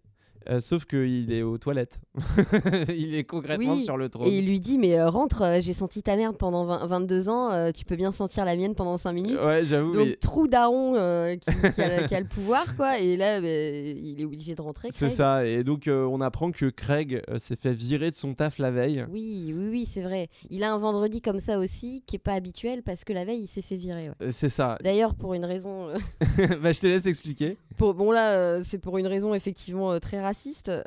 Euh, 0.49 0.59
sauf 0.59 0.85
qu'il 0.85 1.31
est 1.31 1.41
aux 1.41 1.57
toilettes. 1.57 1.99
il 2.89 3.15
est 3.15 3.23
concrètement 3.23 3.73
Oui, 3.73 3.81
sur 3.81 3.97
le 3.97 4.09
trône. 4.09 4.27
Et 4.27 4.37
il 4.39 4.45
lui 4.45 4.59
dit 4.59 4.77
Mais 4.77 4.97
euh, 4.99 5.09
rentre, 5.09 5.41
euh, 5.43 5.57
j'ai 5.61 5.73
senti 5.73 6.01
ta 6.03 6.15
merde 6.15 6.37
pendant 6.37 6.65
20 6.65 6.85
22 6.85 7.29
ans, 7.29 7.51
euh, 7.51 7.71
tu 7.71 7.85
peux 7.85 7.95
bien 7.95 8.11
sentir 8.11 8.45
la 8.45 8.55
mienne 8.55 8.75
pendant 8.75 8.97
5 8.97 9.11
minutes. 9.13 9.39
Ouais, 9.43 9.63
j'avoue. 9.65 9.93
Donc, 9.93 10.07
mais 10.07 10.15
trou 10.15 10.47
daron 10.47 10.93
qui, 11.37 11.71
qui 11.73 11.81
a, 11.81 12.07
qui 12.07 12.15
a 12.15 12.19
le 12.19 12.27
pouvoir, 12.27 12.75
quoi. 12.75 12.99
Et 12.99 13.17
là, 13.17 13.41
bah, 13.41 13.47
il 13.47 14.15
est 14.19 14.25
obligé 14.25 14.55
de 14.55 14.61
rentrer. 14.61 14.89
C'est 14.93 15.09
ça. 15.09 15.45
Et 15.45 15.63
donc, 15.63 15.89
on 15.89 16.21
apprend 16.21 16.51
que 16.51 16.67
Craig 16.67 17.21
s'est 17.37 17.55
fait 17.55 17.73
virer 17.73 18.11
de 18.11 18.15
son 18.15 18.33
taf 18.33 18.59
la 18.59 18.71
veille. 18.71 19.05
Oui, 19.11 19.53
oui, 19.55 19.67
oui, 19.71 19.85
c'est 19.85 20.01
vrai. 20.03 20.29
Il 20.49 20.63
a 20.63 20.73
un 20.73 20.77
vendredi 20.77 21.21
comme 21.21 21.39
ça 21.39 21.57
aussi, 21.59 22.03
qui 22.05 22.15
est 22.17 22.19
pas 22.19 22.33
habituel 22.33 22.83
parce 22.83 23.03
que 23.03 23.13
la 23.13 23.25
veille, 23.25 23.41
il 23.41 23.47
s'est 23.47 23.61
fait 23.61 23.75
virer. 23.77 24.09
ouais. 24.09 24.31
C'est 24.31 24.49
ça. 24.49 24.77
D'ailleurs, 24.83 25.15
pour 25.15 25.33
une 25.33 25.45
raison. 25.45 25.87
bah, 26.61 26.71
je 26.71 26.79
te 26.79 26.87
laisse 26.87 27.05
expliquer. 27.07 27.57
pour- 27.77 27.93
bon, 27.93 28.11
là, 28.11 28.63
c'est 28.63 28.77
pour 28.79 28.97
une 28.97 29.07
raison 29.07 29.33
effectivement 29.33 29.99
très 29.99 30.21
raciste. 30.21 30.34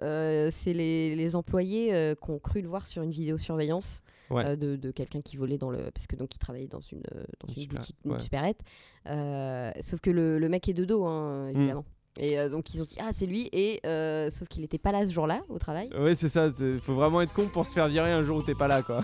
Euh, 0.02 0.50
c'est 0.52 0.72
les, 0.72 1.14
les 1.16 1.36
employés 1.36 1.94
euh, 1.94 2.14
qui 2.14 2.30
ont 2.30 2.38
cru 2.38 2.60
le 2.62 2.68
voir 2.68 2.86
sur 2.86 3.02
une 3.02 3.10
vidéosurveillance. 3.10 4.02
Ouais. 4.30 4.44
euh, 4.44 4.56
de, 4.56 4.76
de 4.76 4.90
quelqu'un 4.90 5.22
qui 5.22 5.38
volait 5.38 5.56
dans 5.56 5.70
le 5.70 5.90
parce 5.90 6.06
que 6.06 6.14
donc 6.14 6.34
il 6.34 6.38
travaillait 6.38 6.66
dans 6.68 6.82
une 6.82 6.98
euh, 7.14 7.24
dans 7.40 7.48
Une 7.48 7.54
une, 7.54 7.60
super- 7.62 7.78
boutique 7.80 7.96
une 8.04 8.12
ouais. 8.12 8.20
supérette 8.20 8.60
Euh, 9.06 9.70
sauf 9.82 10.00
que 10.00 10.10
le, 10.10 10.38
le 10.38 10.48
mec 10.50 10.68
est 10.68 10.74
de 10.74 10.84
dos 10.84 11.06
hein, 11.06 11.46
Mm. 11.50 11.56
évidemment 11.56 11.84
et 12.20 12.38
euh, 12.38 12.50
donc 12.50 12.74
ils 12.74 12.82
ont 12.82 12.84
dit 12.84 12.96
ah 13.00 13.08
c'est 13.14 13.24
lui 13.24 13.48
et 13.52 13.80
euh, 13.86 14.28
sauf 14.28 14.46
qu'il 14.48 14.62
était 14.64 14.76
pas 14.76 14.92
là 14.92 15.06
ce 15.06 15.12
jour-là 15.12 15.40
au 15.48 15.58
travail 15.58 15.88
Ouais, 15.98 16.14
c'est 16.14 16.28
ça. 16.28 16.50
Il 16.60 16.78
faut 16.78 16.92
vraiment 16.92 17.22
être 17.22 17.32
con 17.32 17.46
pour 17.50 17.64
se 17.64 17.72
faire 17.72 17.88
virer 17.88 18.12
un 18.12 18.22
jour 18.22 18.36
où 18.36 18.42
t'es 18.42 18.54
pas 18.54 18.68
là, 18.68 18.82
quoi. 18.82 19.02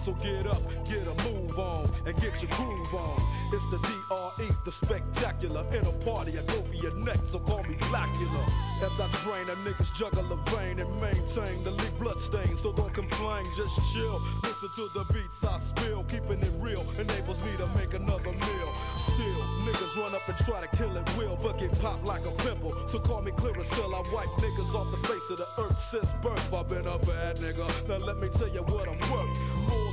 So 0.00 0.12
get 0.14 0.46
up, 0.46 0.56
get 0.86 1.02
a 1.02 1.14
move 1.28 1.58
on, 1.58 1.86
and 2.06 2.16
get 2.16 2.42
your 2.42 2.50
groove 2.52 2.94
on. 2.94 3.39
It's 3.52 3.66
the 3.66 3.78
DRE, 3.78 4.46
the 4.64 4.70
spectacular. 4.70 5.64
In 5.74 5.84
a 5.84 5.92
party, 6.04 6.38
I 6.38 6.42
go 6.46 6.62
for 6.62 6.74
your 6.74 6.94
neck, 6.94 7.16
so 7.16 7.40
call 7.40 7.64
me 7.64 7.74
Blackula. 7.90 8.42
As 8.78 8.94
I 9.00 9.08
drain 9.24 9.42
a 9.50 9.56
nigga's 9.66 9.90
jugular 9.90 10.36
vein 10.54 10.78
and 10.78 10.90
maintain 11.00 11.58
the 11.64 11.72
leak 11.72 11.98
blood 11.98 12.22
stain. 12.22 12.54
So 12.56 12.72
don't 12.72 12.94
complain, 12.94 13.44
just 13.56 13.74
chill. 13.92 14.22
Listen 14.44 14.70
to 14.76 14.84
the 14.94 15.04
beats 15.12 15.42
I 15.44 15.58
spill. 15.58 16.04
Keeping 16.04 16.40
it 16.40 16.52
real 16.60 16.84
enables 16.98 17.42
me 17.42 17.50
to 17.58 17.66
make 17.74 17.92
another 17.92 18.30
meal. 18.30 18.70
Still, 18.94 19.42
niggas 19.66 19.96
run 19.96 20.14
up 20.14 20.22
and 20.28 20.38
try 20.46 20.60
to 20.60 20.76
kill 20.76 20.96
it 20.96 21.16
will, 21.18 21.36
but 21.42 21.58
get 21.58 21.74
popped 21.80 22.06
like 22.06 22.24
a 22.24 22.30
pimple. 22.46 22.72
So 22.86 23.00
call 23.00 23.22
me 23.22 23.32
Clearasil. 23.32 23.90
I 23.90 24.02
wipe 24.14 24.30
niggas 24.38 24.74
off 24.74 24.90
the 24.92 25.08
face 25.08 25.28
of 25.30 25.38
the 25.38 25.48
earth 25.58 25.76
since 25.76 26.12
birth. 26.22 26.54
I've 26.54 26.68
been 26.68 26.86
a 26.86 26.98
bad 26.98 27.36
nigga. 27.38 27.66
Now 27.88 27.98
let 27.98 28.18
me 28.18 28.28
tell 28.28 28.48
you 28.48 28.62
what 28.62 28.88
I'm 28.88 29.00
worth. 29.10 29.68
More 29.68 29.89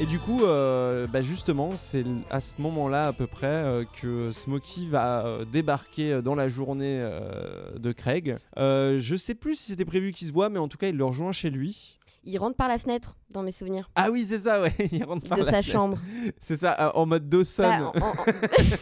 Et 0.00 0.06
du 0.06 0.18
coup, 0.18 0.42
euh, 0.42 1.06
bah 1.06 1.22
justement, 1.22 1.70
c'est 1.76 2.04
à 2.28 2.40
ce 2.40 2.54
moment-là 2.58 3.06
à 3.06 3.12
peu 3.12 3.28
près 3.28 3.46
euh, 3.46 3.84
que 4.02 4.32
Smokey 4.32 4.86
va 4.88 5.24
euh, 5.24 5.44
débarquer 5.44 6.20
dans 6.20 6.34
la 6.34 6.48
journée 6.48 7.00
de 7.76 7.92
Craig. 7.92 8.36
Je 8.56 9.14
sais 9.16 9.36
plus 9.36 9.54
si 9.54 9.66
c'était 9.70 9.84
prévu 9.84 10.12
qu'il 10.12 10.26
se 10.26 10.32
voit, 10.32 10.48
mais 10.48 10.58
en 10.58 10.66
tout 10.66 10.78
cas, 10.78 10.88
il 10.88 10.96
le 10.96 11.04
rejoint 11.04 11.30
chez 11.30 11.48
lui. 11.48 11.98
il 12.24 12.36
rentre 12.38 12.56
par 12.56 12.66
la 12.66 12.78
fenêtre 12.78 13.14
dans 13.34 13.42
mes 13.42 13.52
souvenirs 13.52 13.90
Ah 13.96 14.10
oui, 14.10 14.24
c'est 14.28 14.38
ça, 14.38 14.62
ouais. 14.62 14.72
Il 14.92 15.04
rentre 15.04 15.28
par 15.28 15.36
de 15.38 15.42
la 15.44 15.50
sa 15.50 15.56
fenêtre. 15.62 15.70
chambre 15.72 15.98
C'est 16.40 16.56
ça, 16.56 16.76
euh, 16.80 16.90
en 16.94 17.04
mode 17.06 17.28
Dawson. 17.28 17.62
Bah, 17.64 17.92
en- 17.94 17.98
en- 17.98 18.14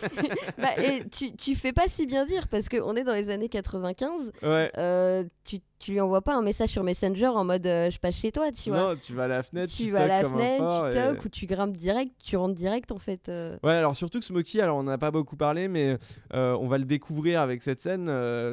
Bah, 0.59 0.69
et 0.83 1.03
tu, 1.11 1.35
tu 1.35 1.55
fais 1.57 1.73
pas 1.73 1.89
si 1.89 2.07
bien 2.07 2.27
dire 2.27 2.49
parce 2.49 2.69
qu'on 2.69 2.95
est 2.95 3.03
dans 3.05 3.15
les 3.15 3.31
années 3.31 3.49
95 3.49 4.33
Ouais. 4.43 4.71
euh, 4.79 5.25
tu, 5.45 5.59
tu 5.79 5.93
lui 5.93 6.01
envoies 6.01 6.23
pas 6.23 6.35
un 6.35 6.43
message 6.43 6.69
sur 6.71 6.85
Messenger 6.85 7.27
en 7.29 7.45
mode 7.45 7.67
euh, 7.67 7.91
je 7.91 7.99
passe 7.99 8.15
chez 8.17 8.31
toi 8.33 8.53
tu 8.53 8.71
vois 8.71 8.91
Non, 8.91 8.97
tu 8.97 9.15
vas 9.15 9.25
à 9.25 9.29
la 9.29 9.43
fenêtre, 9.43 9.73
tu, 9.73 9.85
tu 9.85 9.91
vas 9.91 10.03
à 10.05 10.07
la 10.07 10.29
fenêtre 10.29 10.91
tu 10.93 10.97
et- 10.99 11.03
toques 11.03 11.25
ou 11.25 11.29
tu 11.29 11.47
grimpes 11.47 11.77
direct 11.77 12.13
tu 12.23 12.37
rentres 12.37 12.55
direct 12.55 12.93
en 12.93 12.99
fait 12.99 13.29
euh. 13.29 13.57
Ouais, 13.63 13.73
alors 13.75 13.97
surtout 13.97 14.19
que 14.21 14.25
Smokey, 14.25 14.61
alors 14.61 14.77
on 14.77 14.83
n'a 14.85 14.99
pas 14.99 15.11
beaucoup 15.11 15.37
parlé, 15.37 15.69
mais 15.69 15.97
on 16.33 16.69
va 16.69 16.79
le 16.79 16.85
découvrir 16.85 17.41
avec 17.41 17.63
cette 17.63 17.81
scène. 17.81 18.07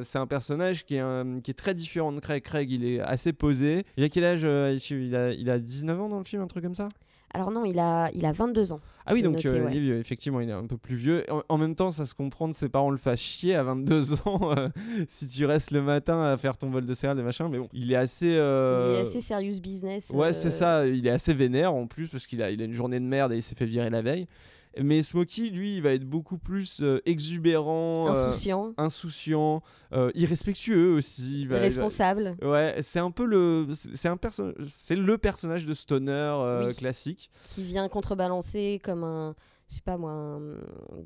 c'est 0.04 0.18
un 0.18 0.28
personnage 0.28 0.86
qui 0.86 0.96
est, 0.96 1.00
un- 1.00 1.40
qui 1.44 1.52
est 1.52 1.56
très 1.56 1.74
différent 1.74 2.12
de 2.12 2.20
Craig. 2.20 2.44
Craig, 2.44 2.72
il 2.72 2.86
est 2.86 3.00
assez 3.00 3.34
posé. 3.34 3.84
Il 3.98 4.04
a 4.04 4.10
quel 4.10 4.24
âge 4.24 4.44
il, 4.92 5.16
a, 5.16 5.32
il 5.32 5.50
a 5.50 5.60
19 5.60 5.89
ans 5.98 6.10
dans 6.10 6.18
le 6.18 6.24
film, 6.24 6.42
un 6.42 6.48
truc 6.48 6.64
comme 6.64 6.76
ça? 6.76 6.88
Alors 7.32 7.52
non 7.52 7.64
il 7.64 7.78
a, 7.78 8.10
il 8.16 8.26
a 8.26 8.32
22 8.32 8.72
ans 8.74 8.80
Ah 9.06 9.14
oui, 9.14 9.22
donc 9.22 9.36
noté, 9.36 9.50
euh, 9.50 9.66
ouais. 9.66 9.72
il 9.74 9.78
est 9.78 9.82
vieux, 9.82 9.98
effectivement, 10.00 10.40
il 10.40 10.50
est 10.50 10.54
un 10.54 10.66
peu 10.66 10.78
plus 10.78 10.96
vieux. 10.96 11.24
En, 11.32 11.44
en 11.48 11.58
même 11.60 11.76
temps, 11.76 11.92
ça 11.92 12.08
se 12.08 12.16
comprend 12.16 12.50
que 12.50 12.56
ses 12.56 12.70
parents 12.70 12.90
le 12.90 12.98
fassent 12.98 13.20
chier 13.20 13.54
à 13.54 13.62
22 13.62 14.14
ans 14.28 14.52
euh, 14.58 14.70
si 15.08 15.28
tu 15.28 15.46
restes 15.46 15.70
le 15.70 15.84
matin 15.84 16.20
à 16.24 16.38
faire 16.38 16.58
ton 16.58 16.72
vol 16.72 16.86
de 16.86 16.94
céréales 16.96 17.20
et 17.20 17.24
machin. 17.24 17.48
Mais 17.48 17.60
bon, 17.60 17.70
il 17.72 17.92
est 17.92 17.96
assez. 17.96 18.36
euh, 18.36 18.96
il 19.04 19.06
est 19.06 19.10
assez 19.10 19.22
serious 19.22 19.60
business 19.62 20.10
Ouais, 20.12 20.34
c'est 20.34 20.50
ça. 20.50 20.88
Il 20.88 21.06
est 21.06 21.12
assez 21.12 21.36
vénère 21.36 21.72
en 21.74 21.86
plus 21.86 22.08
parce 22.08 22.26
qu'il 22.26 22.42
a, 22.42 22.50
il 22.50 22.62
a 22.64 22.66
une 22.66 22.74
journée 22.74 23.00
de 23.00 23.06
merde 23.06 23.32
et 23.32 23.36
il 23.38 23.44
s'est 23.44 23.56
fait 23.56 23.66
virer 23.66 23.92
la 23.92 24.02
veille. 24.02 24.26
Mais 24.78 25.02
Smokey, 25.04 25.50
lui, 25.50 25.78
il 25.78 25.82
va 25.82 25.94
être 25.94 26.06
beaucoup 26.06 26.38
plus 26.38 26.82
euh, 26.82 27.02
exubérant, 27.06 28.08
euh, 28.16 28.28
insouciant 28.28 28.74
insouciant, 28.78 29.64
euh, 29.94 30.12
irrespectueux 30.16 30.94
aussi. 30.94 31.42
Il 31.42 31.48
va- 31.48 31.56
il 31.56 31.60
va- 31.62 31.66
irresponsable 31.66 32.36
Ouais, 32.42 32.76
c'est 32.82 33.00
un 33.00 33.12
peu 33.12 33.26
le, 33.26 33.68
c'est 33.72 34.08
un 34.08 34.18
perso- 34.18 34.54
c'est 34.70 34.96
le 34.96 35.18
personnage 35.18 35.66
de 35.66 35.74
stoner 35.74 36.66
Oui. 36.68 36.76
classique. 36.76 37.32
qui 37.56 37.64
vient 37.64 37.90
contrebalancer 37.90 38.80
comme 38.84 39.04
un 39.04 39.36
je 39.70 39.76
sais 39.76 39.82
pas 39.82 39.98
moi 39.98 40.12
un- 40.12 40.40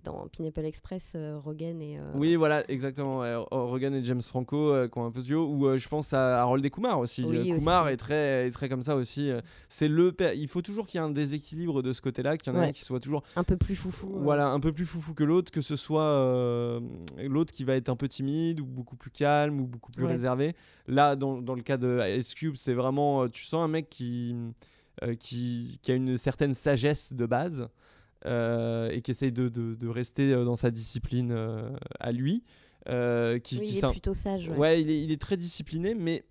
dans 0.04 0.26
Pineapple 0.30 0.64
Express 0.66 1.14
euh, 1.16 1.38
Rogan 1.44 1.82
et 1.82 1.98
euh, 2.00 2.04
Oui, 2.16 2.36
voilà, 2.36 2.64
exactement. 2.72 3.22
Oh, 3.52 3.68
Rogan 3.68 3.94
et 3.94 4.04
James 4.06 4.22
Franco 4.22 4.72
euh, 4.72 4.88
qui 4.88 4.98
ont 4.98 5.06
un 5.06 5.12
peu 5.12 5.20
ce 5.22 5.26
duo. 5.28 5.46
Ou 5.48 5.68
euh, 5.68 5.78
je 5.78 5.88
pense 5.90 6.14
à 6.14 6.42
Harold 6.42 6.66
et 6.66 6.70
Kumar 6.70 6.98
aussi. 7.00 7.24
Oui, 7.26 7.52
Kumar 7.58 7.84
aussi. 7.86 7.94
est 7.94 7.98
très, 7.98 8.48
est 8.48 8.52
très 8.52 8.70
comme 8.70 8.82
ça 8.82 8.96
aussi. 8.96 9.32
C'est 9.68 9.90
le, 9.90 10.16
il 10.36 10.48
faut 10.48 10.62
toujours 10.62 10.88
qu'il 10.88 11.00
y 11.00 11.04
ait 11.04 11.06
un 11.06 11.10
déséquilibre 11.12 11.82
de 11.82 11.92
ce 11.92 12.02
côté-là, 12.02 12.38
qu'il 12.38 12.54
y 12.54 12.56
en 12.56 12.60
a 12.60 12.62
Ouais. 12.64 12.70
un 12.70 12.72
qui 12.72 12.86
soit 12.86 13.00
toujours 13.02 13.24
un 13.36 13.44
peu 13.44 13.58
plus 13.58 13.76
foufou. 13.76 14.10
Voilà, 14.20 14.48
un 14.48 14.60
peu 14.62 14.72
plus 14.72 14.86
foufou 14.86 15.14
que 15.14 15.24
l'autre, 15.26 15.52
que 15.52 15.62
ce 15.62 15.76
soit 15.76 16.80
l'autre 17.18 17.52
qui 17.54 17.64
va 17.66 17.76
être 17.76 17.90
un 17.90 17.96
peu 17.98 18.08
timide 18.08 18.60
ou 18.62 18.66
beaucoup 18.66 18.96
plus 18.96 19.12
calme 19.12 19.60
ou 19.60 19.66
beaucoup 19.68 19.92
plus 19.92 20.06
Ouais. 20.06 20.12
réservé. 20.12 20.56
Là, 20.88 21.16
dans, 21.18 21.42
dans 21.42 21.56
le 21.56 21.62
cas 21.62 21.78
de 21.78 22.00
Ice 22.18 22.34
Cube, 22.34 22.56
c'est 22.56 22.74
vraiment, 22.74 23.28
tu 23.28 23.44
sens 23.44 23.64
un 23.64 23.68
mec 23.68 23.90
qui, 23.90 24.36
euh, 25.04 25.16
qui, 25.16 25.80
qui 25.82 25.92
a 25.92 25.96
une 25.96 26.18
certaine 26.18 26.54
sagesse 26.54 27.14
de 27.14 27.26
base 27.26 27.68
et 28.26 29.02
qui 29.02 29.12
essaye 29.12 29.32
de, 29.32 29.50
de- 29.50 29.76
de 29.76 29.88
rester 29.88 30.32
euh, 30.34 30.44
dans 30.46 30.56
sa 30.56 30.72
discipline 30.72 31.32
euh, 31.32 31.70
à 32.00 32.12
lui. 32.12 32.44
euh, 32.90 33.40
qui, 33.40 33.60
Oui, 33.60 33.68
qui 33.68 33.78
il 33.78 33.86
est 33.86 33.92
plutôt 33.92 34.14
sage 34.14 34.50
ouais. 34.50 34.58
Ouais, 34.58 34.82
il 34.82 34.90
est, 34.90 35.02
il 35.04 35.12
est 35.12 35.22
très 35.22 35.38
discipliné, 35.38 35.94
mais 35.96 36.24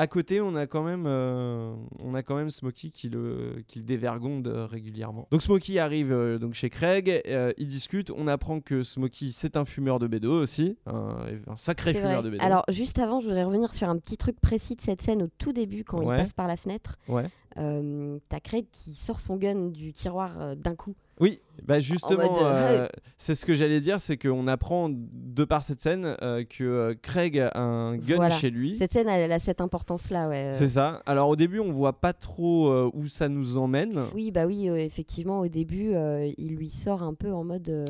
à 0.00 0.06
côté, 0.06 0.40
on 0.40 0.54
a 0.54 0.68
quand 0.68 0.84
même, 0.84 1.06
euh, 1.08 1.74
on 2.04 2.14
a 2.14 2.22
quand 2.22 2.36
même 2.36 2.50
Smokey 2.50 2.90
qui 2.90 3.08
le, 3.08 3.64
qui 3.66 3.80
le 3.80 3.84
dévergonde 3.84 4.46
euh, 4.46 4.64
régulièrement. 4.64 5.26
Donc 5.32 5.42
Smokey 5.42 5.80
arrive 5.80 6.12
euh, 6.12 6.38
donc 6.38 6.54
chez 6.54 6.70
Craig, 6.70 7.20
euh, 7.26 7.50
ils 7.58 7.66
discutent, 7.66 8.12
on 8.16 8.28
apprend 8.28 8.60
que 8.60 8.84
Smokey 8.84 9.30
c'est 9.32 9.56
un 9.56 9.64
fumeur 9.64 9.98
de 9.98 10.06
bédo 10.06 10.40
aussi, 10.40 10.76
un, 10.86 11.16
un 11.48 11.56
sacré 11.56 11.94
fumeur 11.94 12.20
vrai. 12.20 12.22
de 12.22 12.30
bédo. 12.30 12.44
Alors, 12.44 12.64
juste 12.68 13.00
avant, 13.00 13.18
je 13.20 13.26
voudrais 13.26 13.42
revenir 13.42 13.74
sur 13.74 13.88
un 13.88 13.98
petit 13.98 14.16
truc 14.16 14.40
précis 14.40 14.76
de 14.76 14.82
cette 14.82 15.02
scène 15.02 15.20
au 15.24 15.28
tout 15.36 15.52
début, 15.52 15.82
quand 15.82 15.98
Ouais. 16.04 16.14
il 16.16 16.20
passe 16.22 16.32
par 16.32 16.46
la 16.46 16.56
fenêtre. 16.56 16.96
Ouais. 17.08 17.26
euh, 17.56 18.20
t'as 18.28 18.38
Craig 18.38 18.66
qui 18.70 18.92
sort 18.94 19.18
son 19.18 19.36
gun 19.36 19.66
du 19.70 19.92
tiroir 19.92 20.40
euh, 20.40 20.54
d'un 20.54 20.76
coup. 20.76 20.94
Oui, 21.20 21.40
bah 21.64 21.80
justement, 21.80 22.38
euh, 22.44 22.88
c'est 23.16 23.34
ce 23.34 23.44
que 23.44 23.54
j'allais 23.54 23.80
dire, 23.80 24.00
c'est 24.00 24.16
qu'on 24.16 24.46
apprend 24.46 24.88
de 24.90 25.44
par 25.44 25.62
cette 25.62 25.80
scène 25.80 26.16
euh, 26.22 26.44
que 26.44 26.64
euh, 26.64 26.94
Craig 27.00 27.38
a 27.38 27.58
un 27.60 27.96
gun 27.96 28.16
Voilà. 28.16 28.34
chez 28.34 28.50
lui. 28.50 28.76
Cette 28.78 28.92
scène, 28.92 29.08
elle, 29.08 29.32
a 29.32 29.38
cette 29.38 29.60
importance-là, 29.60 30.28
ouais. 30.28 30.52
C'est 30.54 30.68
ça. 30.68 31.02
Alors 31.06 31.28
au 31.28 31.36
début, 31.36 31.60
on 31.60 31.72
voit 31.72 32.00
pas 32.00 32.12
trop 32.12 32.90
où 32.94 33.06
ça 33.06 33.28
nous 33.28 33.56
emmène. 33.56 34.04
Oui, 34.14 34.30
bah 34.30 34.46
oui, 34.46 34.68
effectivement, 34.68 35.40
au 35.40 35.48
début, 35.48 35.94
il 36.38 36.54
lui 36.56 36.70
sort 36.70 37.02
un 37.02 37.14
peu 37.14 37.32
en 37.32 37.44
mode 37.44 37.84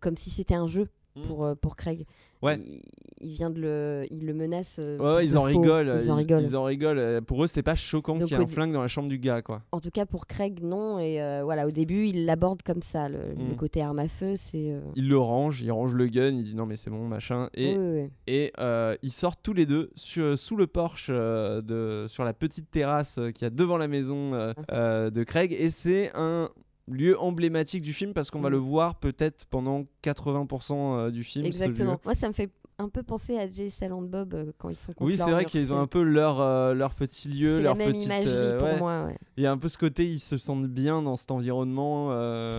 comme 0.00 0.16
si 0.16 0.30
c'était 0.30 0.54
un 0.54 0.66
jeu 0.66 0.88
Mm. 1.16 1.22
pour, 1.22 1.56
pour 1.60 1.76
Craig. 1.76 2.06
Ouais. 2.42 2.58
Il, 2.58 2.80
il 3.22 3.32
vient 3.34 3.50
de 3.50 3.60
le, 3.60 4.06
il 4.10 4.24
le 4.24 4.32
menace. 4.32 4.76
euh, 4.78 4.96
Ouais, 5.16 5.26
ils 5.26 5.36
en 5.36 5.42
rigolent. 5.42 6.00
Ils 6.02 6.10
en 6.10 6.14
rigolent. 6.14 6.42
ils 6.42 6.56
en 6.56 6.64
rigolent. 6.64 7.20
Pour 7.26 7.44
eux, 7.44 7.46
c'est 7.46 7.62
pas 7.62 7.74
choquant 7.74 8.14
qu'il 8.18 8.28
y 8.28 8.32
ait 8.32 8.42
un 8.42 8.46
flingue 8.46 8.72
dans 8.72 8.80
la 8.80 8.88
chambre 8.88 9.08
du 9.10 9.18
gars, 9.18 9.42
quoi. 9.42 9.60
En 9.72 9.80
tout 9.80 9.90
cas, 9.90 10.06
pour 10.06 10.26
Craig, 10.26 10.60
non. 10.62 10.98
Et 10.98 11.20
euh, 11.20 11.42
voilà, 11.44 11.66
au 11.66 11.70
début, 11.70 12.06
il 12.06 12.24
l'aborde 12.24 12.62
comme 12.62 12.80
ça. 12.80 13.10
Le, 13.10 13.18
le 13.36 13.52
Mm. 13.52 13.56
côté 13.56 13.82
arme 13.82 13.98
à 13.98 14.08
feu, 14.08 14.36
c'est. 14.36 14.72
euh, 14.72 14.80
Il 14.96 15.08
le 15.10 15.18
range, 15.18 15.60
il 15.60 15.70
range 15.70 15.92
le 15.92 16.06
gun, 16.06 16.28
il 16.30 16.42
dit 16.44 16.56
non 16.56 16.64
mais 16.64 16.76
c'est 16.76 16.88
bon, 16.88 17.06
machin. 17.06 17.50
Et, 17.54 17.76
oui, 17.76 17.78
oui, 17.78 18.00
oui. 18.04 18.10
et 18.26 18.52
euh, 18.58 18.94
ils 19.02 19.12
sortent 19.12 19.40
tous 19.42 19.52
les 19.52 19.66
deux 19.66 19.90
sur- 19.94 20.38
sous 20.38 20.56
le 20.56 20.66
porche 20.66 21.10
de, 21.10 22.06
sur 22.08 22.24
la 22.24 22.32
petite 22.32 22.70
terrasse 22.70 23.20
qu'il 23.34 23.42
y 23.42 23.46
a 23.46 23.50
devant 23.50 23.76
la 23.76 23.88
maison 23.88 24.32
euh, 24.72 25.10
de 25.10 25.22
Craig. 25.24 25.52
Et 25.58 25.68
c'est 25.68 26.10
un 26.14 26.48
lieu 26.88 27.18
emblématique 27.20 27.82
du 27.82 27.92
film 27.92 28.12
parce 28.12 28.30
qu'on 28.30 28.40
va 28.40 28.48
Mm. 28.48 28.52
le 28.52 28.58
voir 28.58 28.94
peut-être 28.96 29.46
pendant 29.46 29.84
80% 30.02 30.96
euh, 30.98 31.10
du 31.10 31.24
film. 31.24 31.46
Exactement. 31.46 32.00
Moi, 32.04 32.14
ça 32.14 32.28
me 32.28 32.32
fait 32.32 32.50
un 32.78 32.88
peu 32.88 33.02
penser 33.02 33.36
à 33.36 33.46
Jay 33.46 33.68
Silent 33.68 34.00
Bob 34.00 34.32
euh, 34.32 34.52
quand 34.56 34.70
ils 34.70 34.76
sont 34.76 34.94
Oui, 35.00 35.18
c'est 35.18 35.30
vrai 35.30 35.44
qu'ils 35.44 35.72
ont 35.74 35.78
un 35.78 35.86
peu 35.86 36.02
leur, 36.02 36.40
euh, 36.40 36.72
leur 36.72 36.94
petit 36.94 37.28
lieu, 37.28 37.60
leur 37.60 37.74
la 37.76 37.84
même 37.86 37.92
petite. 37.92 38.10
euh, 38.10 38.58
pour 38.58 38.68
ouais. 38.68 38.78
moi. 38.78 39.04
ouais. 39.04 39.18
Il 39.36 39.42
y 39.42 39.46
a 39.46 39.52
un 39.52 39.58
peu 39.58 39.68
ce 39.68 39.76
côté, 39.76 40.10
ils 40.10 40.18
se 40.18 40.38
sentent 40.38 40.66
bien 40.66 41.02
dans 41.02 41.16
cet 41.16 41.30
environnement. 41.30 42.08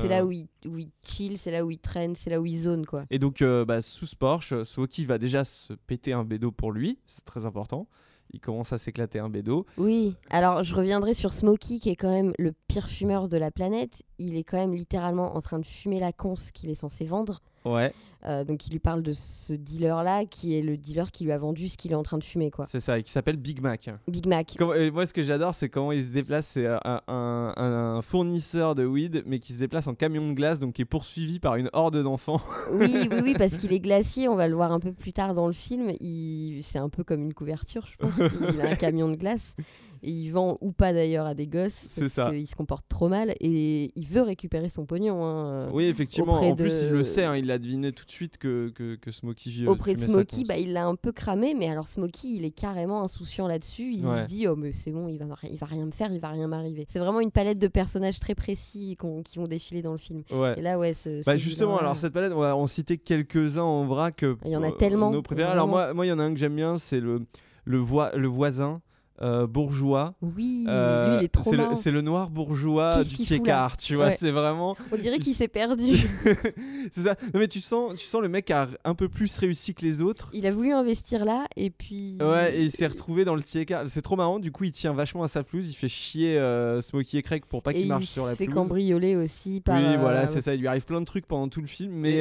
C'est 0.02 0.08
là 0.08 0.24
où 0.26 0.32
il, 0.32 0.48
où 0.68 0.78
il 0.78 0.90
chill, 1.04 1.38
c'est 1.40 1.50
là 1.52 1.66
où 1.66 1.72
il 1.72 1.80
traîne, 1.80 2.16
c'est 2.16 2.30
là 2.30 2.40
où 2.40 2.46
il 2.46 2.60
zone, 2.60 2.86
quoi. 2.86 3.04
Et 3.10 3.18
donc, 3.18 3.44
bah, 3.44 3.82
sous 3.82 4.06
ce 4.06 4.16
Porsche, 4.16 4.62
Smokey 4.64 5.06
va 5.06 5.18
déjà 5.18 5.44
se 5.44 5.74
péter 5.74 6.14
un 6.14 6.24
bédo 6.24 6.52
pour 6.52 6.72
lui, 6.72 7.00
c'est 7.08 7.26
très 7.26 7.46
important. 7.48 7.88
Il 8.34 8.40
commence 8.40 8.74
à 8.74 8.78
s'éclater 8.78 9.20
un 9.20 9.30
bédo. 9.30 9.66
Oui, 9.78 10.16
alors 10.30 10.64
je 10.64 10.74
reviendrai 10.74 11.14
sur 11.14 11.34
Smokey, 11.34 11.80
qui 11.80 11.90
est 11.90 11.96
quand 11.96 12.12
même 12.12 12.34
le 12.38 12.54
pire 12.68 12.88
fumeur 12.88 13.28
de 13.28 13.38
la 13.38 13.52
planète. 13.52 14.04
Il 14.20 14.38
est 14.38 14.44
quand 14.44 14.58
même 14.58 14.74
littéralement 14.74 15.36
en 15.36 15.42
train 15.42 15.60
de 15.60 15.66
fumer 15.66 16.00
la 16.00 16.14
conce 16.14 16.52
qu'il 16.52 16.70
est 16.70 16.76
censé 16.76 17.04
vendre. 17.06 17.42
Ouais, 17.66 17.94
Euh, 18.26 18.44
donc 18.44 18.68
il 18.68 18.72
lui 18.72 18.80
parle 18.80 19.02
de 19.02 19.14
ce 19.14 19.54
dealer-là, 19.54 20.26
qui 20.26 20.56
est 20.56 20.62
le 20.62 20.78
dealer 20.78 21.12
qui 21.12 21.24
lui 21.26 21.32
a 21.32 21.38
vendu 21.38 21.68
ce 21.70 21.78
qu'il 21.78 21.92
est 21.92 21.96
en 21.96 22.04
train 22.04 22.18
de 22.20 22.24
fumer, 22.24 22.52
quoi. 22.52 22.66
c'est 22.70 22.80
ça, 22.80 23.00
et 23.00 23.04
qui 23.04 23.12
s'appelle 23.12 23.38
Big 23.38 23.62
Mac. 23.62 23.90
Big 24.08 24.28
Mac. 24.28 24.54
Comment- 24.58 24.74
et 24.76 24.92
moi, 24.92 25.08
ce 25.08 25.14
que 25.14 25.24
j'adore, 25.24 25.56
c'est 25.56 25.70
comment 25.70 25.92
il 25.92 26.06
se 26.06 26.12
déplace. 26.12 26.48
C'est 26.54 26.68
un, 26.68 26.80
un- 27.08 27.54
un 27.58 28.02
fournisseur 28.02 28.76
de 28.76 28.86
weed, 28.86 29.24
mais 29.26 29.40
qui 29.40 29.54
se 29.54 29.60
déplace 29.60 29.88
en 29.88 29.96
camion 29.96 30.28
de 30.30 30.34
glace, 30.34 30.60
donc 30.60 30.74
qui 30.74 30.82
est 30.84 30.86
poursuivi 30.86 31.40
par 31.40 31.56
une 31.56 31.70
horde 31.74 32.02
d'enfants. 32.04 32.42
Oui, 32.74 32.94
oui, 33.12 33.18
oui, 33.24 33.34
parce 33.38 33.58
qu'il 33.58 33.74
est 33.74 33.80
glacier, 33.80 34.28
on 34.28 34.36
va 34.36 34.48
le 34.48 34.56
voir 34.56 34.72
un 34.72 34.80
peu 34.80 34.94
plus 34.94 35.14
tard 35.14 35.34
dans 35.34 35.48
le 35.48 35.54
film. 35.54 35.92
Il... 36.00 36.62
C'est 36.64 36.78
un 36.80 36.90
peu 36.90 37.04
comme 37.04 37.24
une 37.24 37.34
couverture, 37.34 37.88
je 37.88 37.96
pense. 37.98 38.14
Il 38.54 38.62
a 38.62 38.70
un 38.70 38.76
camion 38.76 39.08
de 39.10 39.16
glace. 39.16 39.56
Et 40.04 40.12
il 40.12 40.30
vend 40.32 40.58
ou 40.62 40.72
pas 40.72 40.94
d'ailleurs 40.94 41.26
à 41.26 41.34
des 41.36 41.48
gosses. 41.48 41.86
C'est 41.88 42.02
parce 42.02 42.14
ça. 42.14 42.30
qu'il 42.32 42.48
se 42.48 42.56
comporte 42.56 42.88
trop 42.90 43.08
mal 43.10 43.36
et 43.40 43.92
il 43.96 44.08
veut 44.08 44.22
récupérer 44.22 44.68
son 44.70 44.86
pognon. 44.86 45.24
hein. 45.24 45.70
Oui, 45.72 45.86
effectivement. 45.86 46.34
En 46.42 46.56
plus, 46.56 46.84
il 46.84 46.90
le 46.90 47.04
sait, 47.04 47.24
hein, 47.24 47.36
il 47.36 47.46
l'a 47.48 47.60
deviné 47.60 47.92
tout 47.92 48.06
de 48.06 48.12
suite 48.12 48.38
que, 48.38 48.70
que, 48.70 48.96
que 48.96 49.12
Smokey 49.12 49.50
euh, 49.62 49.68
Auprès 49.68 49.94
de 49.96 50.00
Smokey, 50.02 50.44
bah, 50.48 50.58
il 50.58 50.74
l'a 50.74 50.86
un 50.86 50.96
peu 50.96 51.12
cramé, 51.12 51.54
mais 51.54 51.70
alors 51.70 51.88
Smokey, 51.88 52.30
il 52.30 52.46
est 52.46 52.50
carrément 52.52 53.04
insouciant 53.04 53.48
là-dessus. 53.48 53.92
Il 53.94 54.06
Ouais. 54.06 54.22
se 54.24 54.26
dit, 54.28 54.48
oh, 54.48 54.56
mais 54.56 54.72
c'est 54.72 54.92
bon, 54.92 55.08
il 55.08 55.18
va, 55.20 55.26
il 55.50 55.58
va 55.58 55.68
rien 55.68 55.86
me 55.86 55.92
faire, 55.92 56.12
il 56.12 56.20
va 56.20 56.30
rien 56.30 56.48
m'arriver. 56.48 56.86
C'est 56.90 57.00
vraiment 57.00 57.20
une 57.22 57.32
palette 57.32 57.60
de 57.60 57.68
personnages 57.68 58.20
très 58.20 58.36
précis 58.36 58.98
qui 59.26 59.38
vont 59.38 59.48
défiler 59.48 59.82
dans 59.82 59.92
le 59.92 59.98
film. 59.98 60.24
Ouais. 60.32 60.56
Et 60.58 60.62
là, 60.62 60.80
ouais, 60.80 60.94
ce, 60.94 61.24
Bah 61.26 61.38
ce 61.38 61.44
justement, 61.44 61.78
alors 61.78 61.98
cette 61.98 62.14
palette, 62.14 62.34
on 62.34 62.40
va 62.40 62.56
en 62.56 62.68
citer 62.68 62.98
quelques-uns 62.98 63.62
en 63.64 63.86
vrac. 63.86 64.24
euh, 64.24 64.36
Il 64.46 64.52
y 64.52 64.56
en 64.56 64.64
a 64.64 64.70
euh, 64.70 64.72
tellement, 64.72 65.12
Nos 65.12 65.22
préférés. 65.22 65.50
Alors 65.52 65.68
moi, 65.68 65.94
moi, 65.94 66.06
il 66.06 66.10
y 66.10 66.12
en 66.12 66.20
a 66.20 66.24
un 66.24 66.34
que 66.34 66.40
j'aime 66.40 66.56
bien, 66.56 66.78
c'est 66.78 67.00
le, 67.00 67.22
le, 67.66 67.78
voi- 67.78 68.12
le 68.16 68.28
voisin 68.28 68.82
euh, 69.22 69.46
bourgeois. 69.48 70.16
Oui, 70.22 70.66
Euh, 70.68 71.12
lui, 71.12 71.22
il 71.22 71.26
est 71.26 71.28
trop 71.30 71.44
c'est 71.50 71.58
le, 71.58 71.64
marrant. 71.64 71.76
c'est 71.76 71.92
le 71.92 72.02
noir 72.02 72.30
bourgeois 72.30 73.04
du 73.04 73.16
Tiécart, 73.16 73.78
tu 73.78 73.96
vois, 73.96 74.06
Ouais. 74.08 74.16
c'est 74.18 74.32
vraiment... 74.32 74.76
On 74.92 74.98
dirait 74.98 75.20
qu'il 75.20 75.34
s'est 75.36 75.48
perdu. 75.48 75.94
c'est 76.92 77.02
ça. 77.02 77.16
Non 77.34 77.40
mais 77.40 77.48
tu 77.48 77.60
sens, 77.62 77.94
tu 78.00 78.06
sens 78.06 78.22
le 78.22 78.30
mec 78.30 78.50
a 78.52 78.68
un 78.84 78.96
peu 78.96 79.10
plus 79.10 79.36
réussi 79.38 79.74
que 79.74 79.84
les 79.84 80.02
autres. 80.02 80.30
il 80.34 80.46
a 80.48 80.52
voulu 80.52 80.72
investir 80.74 81.24
là, 81.26 81.46
et 81.56 81.70
puis. 81.70 82.18
Ouais, 82.20 82.56
et 82.56 82.64
il 82.64 82.72
s'est 82.72 82.88
retrouvé 82.88 83.26
dans 83.26 83.36
le 83.36 83.42
Tiécart. 83.44 83.84
C'est 83.88 84.02
trop 84.02 84.16
marrant, 84.16 84.40
du 84.40 84.52
coup 84.52 84.64
il 84.64 84.72
tient 84.72 84.94
vachement 84.94 85.24
à 85.24 85.28
sa 85.28 85.44
pelouse, 85.44 85.68
il 85.68 85.74
fait 85.74 85.88
chier 85.88 86.38
euh, 86.38 86.82
Smokey 86.82 87.18
et 87.18 87.22
Craig 87.22 87.44
pour 87.46 87.62
pas 87.64 87.74
qu'il 87.74 87.84
il 87.84 87.88
marche 87.88 88.06
sur 88.06 88.26
la 88.26 88.32
se 88.32 88.38
fait 88.38 88.46
pelouse. 88.46 88.56
cambrioler 88.56 89.16
aussi 89.16 89.62
par. 89.62 89.78
Oui, 89.78 89.98
voilà, 90.00 90.28
c'est 90.28 90.42
ça. 90.42 90.54
Il 90.56 90.62
lui 90.62 90.68
arrive 90.68 90.86
plein 90.86 91.00
de 91.00 91.06
trucs 91.06 91.26
pendant 91.28 91.48
tout 91.48 91.62
le 91.62 91.68
film. 91.68 91.92
Mais 91.94 92.18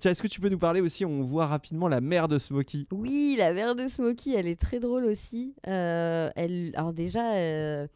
tiens, 0.00 0.10
est-ce 0.10 0.22
que 0.22 0.28
tu 0.28 0.40
peux 0.40 0.48
nous 0.48 0.58
parler 0.58 0.80
aussi 0.80 1.04
On 1.04 1.20
voit 1.22 1.46
rapidement 1.46 1.88
la 1.88 2.00
mère 2.00 2.28
de 2.28 2.38
Smokey? 2.38 2.86
Oui, 2.92 3.36
la 3.38 3.52
mère 3.52 3.74
de 3.74 3.86
Smokey, 3.88 4.32
elle 4.36 4.46
est 4.46 4.60
très 4.60 4.80
drôle 4.80 5.04
aussi. 5.04 5.54
Euh, 5.66 5.89
elle, 6.36 6.72
alors 6.74 6.92
déjà, 6.92 7.34
euh, 7.34 7.86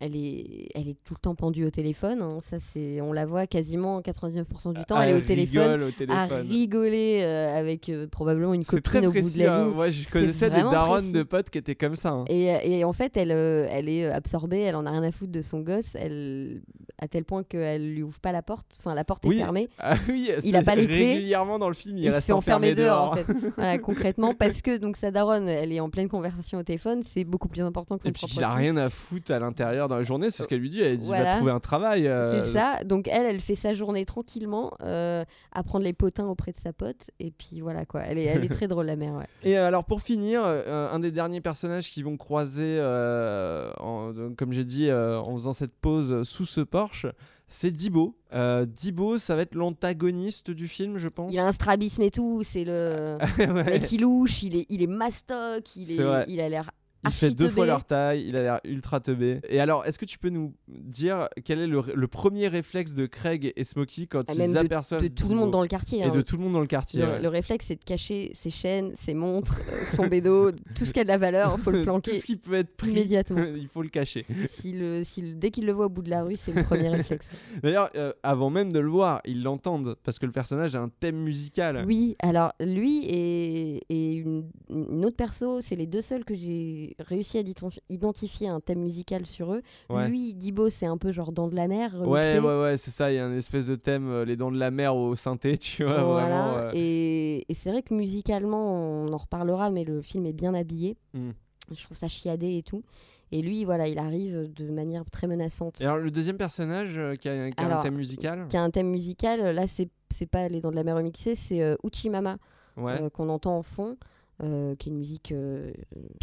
elle 0.00 0.16
est, 0.16 0.68
elle 0.74 0.88
est 0.88 0.96
tout 1.04 1.14
le 1.14 1.20
temps 1.20 1.34
pendue 1.34 1.64
au 1.64 1.70
téléphone. 1.70 2.20
hein. 2.22 2.38
Ça, 2.42 2.58
c'est, 2.60 3.00
on 3.00 3.12
la 3.12 3.26
voit 3.26 3.46
quasiment 3.46 4.00
99% 4.00 4.74
du 4.74 4.84
temps. 4.84 5.00
elle 5.00 5.10
est 5.10 5.18
au 5.18 5.20
téléphone, 5.20 5.82
au 5.82 5.88
à 5.88 5.92
téléphone. 5.92 6.46
rigoler 6.48 7.20
euh, 7.22 7.56
avec 7.58 7.88
euh, 7.88 8.06
probablement 8.06 8.54
une 8.54 8.62
C'est 8.64 8.80
très 8.80 9.00
copine 9.00 9.08
au 9.08 9.12
bout 9.12 9.18
de 9.18 9.22
précis. 9.24 9.42
la 9.44 9.60
hein. 9.60 9.64
ligne. 9.66 9.90
Je 9.90 10.08
connaissais 10.08 10.50
des 10.50 10.60
darons 10.62 10.92
précis. 10.94 11.12
de 11.12 11.22
potes 11.22 11.50
qui 11.50 11.58
étaient 11.58 11.74
comme 11.74 11.96
ça. 11.96 12.10
hein. 12.10 12.24
Et, 12.28 12.46
et 12.78 12.84
en 12.84 12.92
fait, 12.92 13.16
elle, 13.16 13.32
euh, 13.32 13.66
elle 13.70 13.88
est 13.88 14.06
absorbée, 14.10 14.60
elle 14.60 14.76
en 14.76 14.86
a 14.86 14.90
rien 14.90 15.02
à 15.02 15.12
foutre 15.12 15.32
de 15.32 15.42
son 15.42 15.60
gosse, 15.60 15.94
elle, 15.94 16.60
à 17.00 17.08
tel 17.08 17.24
point 17.24 17.42
qu'elle 17.42 17.94
lui 17.94 18.02
ouvre 18.02 18.18
pas 18.20 18.32
la 18.32 18.42
porte. 18.42 18.66
Enfin, 18.78 18.94
la 18.94 19.04
porte 19.04 19.24
est 19.24 19.30
fermée. 19.32 19.68
Ah 19.78 19.94
oui, 20.08 20.30
Il 20.44 20.56
a 20.56 20.62
pas 20.62 20.74
les 20.74 20.86
clés. 20.86 21.14
Régulièrement 21.14 21.58
dans 21.58 21.68
le 21.68 21.74
film, 21.74 21.96
il, 21.98 22.04
il 22.04 22.12
se 22.12 22.20
fait 22.20 22.32
enfermé 22.32 22.74
dehors, 22.74 22.88
dehors. 22.94 23.12
en 23.12 23.16
fait. 23.16 23.26
Voilà, 23.56 23.78
concrètement, 23.78 24.34
parce 24.34 24.62
que 24.62 24.76
donc 24.78 24.96
sa 24.96 25.10
daronne, 25.10 25.48
elle 25.48 25.72
est 25.72 25.80
en 25.80 25.90
pleine 25.90 26.08
conversation 26.08 26.58
au 26.58 26.62
téléphone, 26.62 27.02
c'est 27.02 27.24
beaucoup 27.24 27.48
plus 27.48 27.60
important 27.62 27.96
que 27.96 28.02
son 28.02 28.08
Et 28.08 28.12
puis 28.12 28.20
propre 28.20 28.34
il 28.36 28.44
a 28.44 28.52
rien 28.54 28.76
à 28.76 28.90
foutre 28.90 29.32
à 29.32 29.38
l'intérieur 29.38 29.77
dans 29.86 29.96
la 29.96 30.02
journée, 30.02 30.30
c'est 30.30 30.42
ce 30.42 30.48
qu'elle 30.48 30.58
lui 30.58 30.70
dit. 30.70 30.80
Elle 30.80 30.98
dit 30.98 31.08
va 31.08 31.16
Voilà. 31.18 31.36
trouver 31.36 31.52
un 31.52 31.60
travail. 31.60 32.08
euh, 32.08 32.42
C'est 32.42 32.52
ça. 32.52 32.82
Donc 32.84 33.06
elle, 33.06 33.26
elle 33.26 33.40
fait 33.40 33.54
sa 33.54 33.74
journée 33.74 34.04
tranquillement, 34.04 34.72
euh, 34.82 35.24
à 35.52 35.62
prendre 35.62 35.84
les 35.84 35.92
potins 35.92 36.26
auprès 36.26 36.50
de 36.50 36.56
sa 36.56 36.72
pote, 36.72 37.10
et 37.20 37.30
puis 37.30 37.60
voilà 37.60 37.84
quoi. 37.86 38.00
Elle 38.02 38.18
est, 38.18 38.24
elle 38.24 38.42
est 38.44 38.48
très 38.60 38.66
drôle 38.66 38.86
la 38.86 38.96
mère. 38.96 39.12
Ouais. 39.14 39.26
Et 39.44 39.56
euh, 39.58 39.66
alors 39.68 39.84
pour 39.84 40.00
finir, 40.00 40.40
euh, 40.44 40.90
un 40.90 40.98
des 40.98 41.12
derniers 41.12 41.40
personnages 41.40 41.90
qui 41.92 42.02
vont 42.02 42.16
croiser, 42.16 42.78
euh, 42.80 43.70
en- 43.78 44.12
comme 44.36 44.52
j'ai 44.52 44.64
dit, 44.64 44.88
euh, 44.88 45.20
en 45.20 45.34
faisant 45.34 45.52
cette 45.52 45.74
pause 45.76 46.22
sous 46.24 46.46
ce 46.46 46.62
Porsche, 46.62 47.06
c'est 47.50 47.70
Dibo. 47.70 48.14
Euh, 48.34 48.66
Dibo, 48.66 49.16
ça 49.16 49.34
va 49.34 49.42
être 49.42 49.54
l'antagoniste 49.54 50.50
du 50.50 50.68
film, 50.68 50.98
je 50.98 51.08
pense. 51.08 51.32
Il 51.32 51.38
a 51.38 51.46
un 51.46 51.52
strabisme 51.52 52.02
et 52.02 52.10
tout. 52.10 52.42
C'est 52.44 52.64
le 52.64 53.16
Ouais. 53.38 53.64
mec 53.64 53.90
il 53.92 54.02
louche, 54.02 54.42
il 54.42 54.56
est, 54.56 54.66
il 54.68 54.82
est 54.82 54.86
mastoc, 54.86 55.76
il 55.76 55.90
est, 55.92 56.24
il 56.28 56.40
a 56.40 56.48
l'air. 56.48 56.70
Il 57.04 57.10
fait 57.12 57.30
deux 57.30 57.48
fois 57.48 57.64
leur 57.64 57.84
taille, 57.84 58.24
il 58.26 58.36
a 58.36 58.42
l'air 58.42 58.60
ultra 58.64 58.98
teubé. 59.00 59.40
Et 59.48 59.60
alors, 59.60 59.86
est-ce 59.86 59.98
que 59.98 60.04
tu 60.04 60.18
peux 60.18 60.30
nous 60.30 60.52
dire 60.68 61.28
quel 61.44 61.60
est 61.60 61.66
le, 61.68 61.80
le 61.94 62.08
premier 62.08 62.48
réflexe 62.48 62.94
de 62.94 63.06
Craig 63.06 63.52
et 63.54 63.64
Smokey 63.64 64.06
quand 64.06 64.24
Ah, 64.28 64.32
ils 64.36 64.52
de- 64.52 64.58
aperçoivent 64.58 65.02
de 65.02 65.08
tout 65.08 65.28
le 65.28 65.36
monde 65.36 65.50
dans 65.52 65.62
le 65.62 65.68
quartier. 65.68 66.00
Et 66.00 66.02
hein. 66.04 66.10
de 66.10 66.20
tout 66.22 66.36
le 66.36 66.42
monde 66.42 66.54
dans 66.54 66.60
le 66.60 66.66
quartier. 66.66 67.00
Le, 67.02 67.06
ouais. 67.08 67.20
le 67.22 67.28
réflexe, 67.28 67.66
c'est 67.68 67.76
de 67.76 67.84
cacher 67.84 68.32
ses 68.34 68.50
chaînes, 68.50 68.92
ses 68.96 69.14
montres, 69.14 69.60
euh, 69.72 69.84
son 69.94 70.06
bédo, 70.08 70.50
tout 70.74 70.84
ce 70.84 70.92
qui 70.92 70.98
a 70.98 71.04
de 71.04 71.08
la 71.08 71.18
valeur, 71.18 71.54
il 71.56 71.62
faut 71.62 71.70
le 71.70 71.78
tout 71.78 71.84
planquer 71.84 72.14
ce 72.16 72.26
qui 72.26 72.36
peut 72.36 72.54
être 72.54 72.76
pris, 72.76 72.90
immédiatement. 72.90 73.38
il 73.56 73.68
faut 73.68 73.82
le 73.82 73.88
cacher. 73.90 74.26
Si 74.48 74.72
le, 74.72 75.04
si 75.04 75.22
le- 75.22 75.34
dès 75.36 75.50
qu'il 75.52 75.66
le 75.66 75.72
voit 75.72 75.86
au 75.86 75.90
bout 75.90 76.02
de 76.02 76.10
la 76.10 76.24
rue, 76.24 76.36
c'est 76.36 76.52
le 76.52 76.64
premier 76.64 76.88
réflexe. 76.88 77.26
D'ailleurs, 77.62 77.90
euh, 77.94 78.12
avant 78.24 78.50
même 78.50 78.72
de 78.72 78.80
le 78.80 78.88
voir, 78.88 79.20
ils 79.24 79.42
l'entendent 79.44 79.94
parce 80.02 80.18
que 80.18 80.26
le 80.26 80.32
personnage 80.32 80.74
a 80.74 80.80
un 80.80 80.88
thème 80.88 81.16
musical. 81.18 81.84
Oui, 81.86 82.16
alors 82.20 82.52
lui 82.60 83.04
et, 83.06 83.82
et 83.88 84.14
une, 84.14 84.50
une 84.68 85.04
autre 85.04 85.16
perso, 85.16 85.60
c'est 85.60 85.76
les 85.76 85.86
deux 85.86 86.00
seuls 86.00 86.24
que 86.24 86.34
j'ai 86.34 86.87
réussi 86.98 87.38
à 87.38 87.42
ident- 87.42 87.78
identifier 87.88 88.48
un 88.48 88.60
thème 88.60 88.80
musical 88.80 89.26
sur 89.26 89.54
eux. 89.54 89.62
Ouais. 89.90 90.08
Lui, 90.08 90.34
Dibo, 90.34 90.70
c'est 90.70 90.86
un 90.86 90.96
peu 90.98 91.12
genre 91.12 91.32
dans 91.32 91.48
de 91.48 91.54
la 91.56 91.68
mer. 91.68 91.94
Ouais, 92.06 92.34
remixé. 92.34 92.46
ouais, 92.46 92.62
ouais, 92.62 92.76
c'est 92.76 92.90
ça. 92.90 93.12
Il 93.12 93.16
y 93.16 93.18
a 93.18 93.26
une 93.26 93.36
espèce 93.36 93.66
de 93.66 93.74
thème, 93.74 94.08
euh, 94.08 94.24
les 94.24 94.36
dents 94.36 94.50
de 94.50 94.58
la 94.58 94.70
mer 94.70 94.94
au 94.96 95.14
synthé, 95.16 95.56
tu 95.58 95.84
vois, 95.84 96.02
Voilà. 96.02 96.26
vraiment. 96.48 96.56
euh, 96.68 96.70
Et, 96.74 97.44
et 97.48 97.54
c'est 97.54 97.70
vrai 97.70 97.82
que 97.82 97.94
musicalement, 97.94 98.72
on 99.04 99.12
en 99.12 99.16
reparlera, 99.16 99.70
mais 99.70 99.84
le 99.84 100.00
film 100.02 100.26
est 100.26 100.32
bien 100.32 100.54
habillé. 100.54 100.96
Mm. 101.14 101.30
Je 101.74 101.82
trouve 101.84 101.96
ça 101.96 102.08
chiadé 102.08 102.56
et 102.56 102.62
tout. 102.62 102.82
Et 103.30 103.42
lui, 103.42 103.66
voilà, 103.66 103.88
il 103.88 103.98
arrive 103.98 104.50
de 104.54 104.70
manière 104.70 105.04
très 105.10 105.26
menaçante. 105.26 105.80
Et 105.82 105.84
alors, 105.84 105.98
le 105.98 106.10
deuxième 106.10 106.38
personnage 106.38 106.96
euh, 106.96 107.14
qui 107.14 107.28
a, 107.28 107.50
qui 107.50 107.62
a 107.62 107.78
un 107.78 107.80
thème 107.82 107.96
musical 107.96 108.46
Qui 108.48 108.56
a 108.56 108.62
un 108.62 108.70
thème 108.70 108.88
musical, 108.88 109.54
là, 109.54 109.66
c'est 109.66 109.90
pas 110.30 110.48
Les 110.48 110.62
Dents 110.62 110.70
de 110.70 110.76
la 110.76 110.84
Mer 110.84 110.96
remixées, 110.96 111.34
c'est 111.34 111.60
euh, 111.62 111.76
Uchimama. 111.84 112.38
Ouais. 112.78 113.02
euh, 113.02 113.10
qu'on 113.10 113.28
entend 113.28 113.58
en 113.58 113.62
fond, 113.64 113.96
euh, 114.42 114.74
qui 114.76 114.88
est 114.88 114.92
une 114.92 114.98
musique 114.98 115.32
euh, 115.32 115.72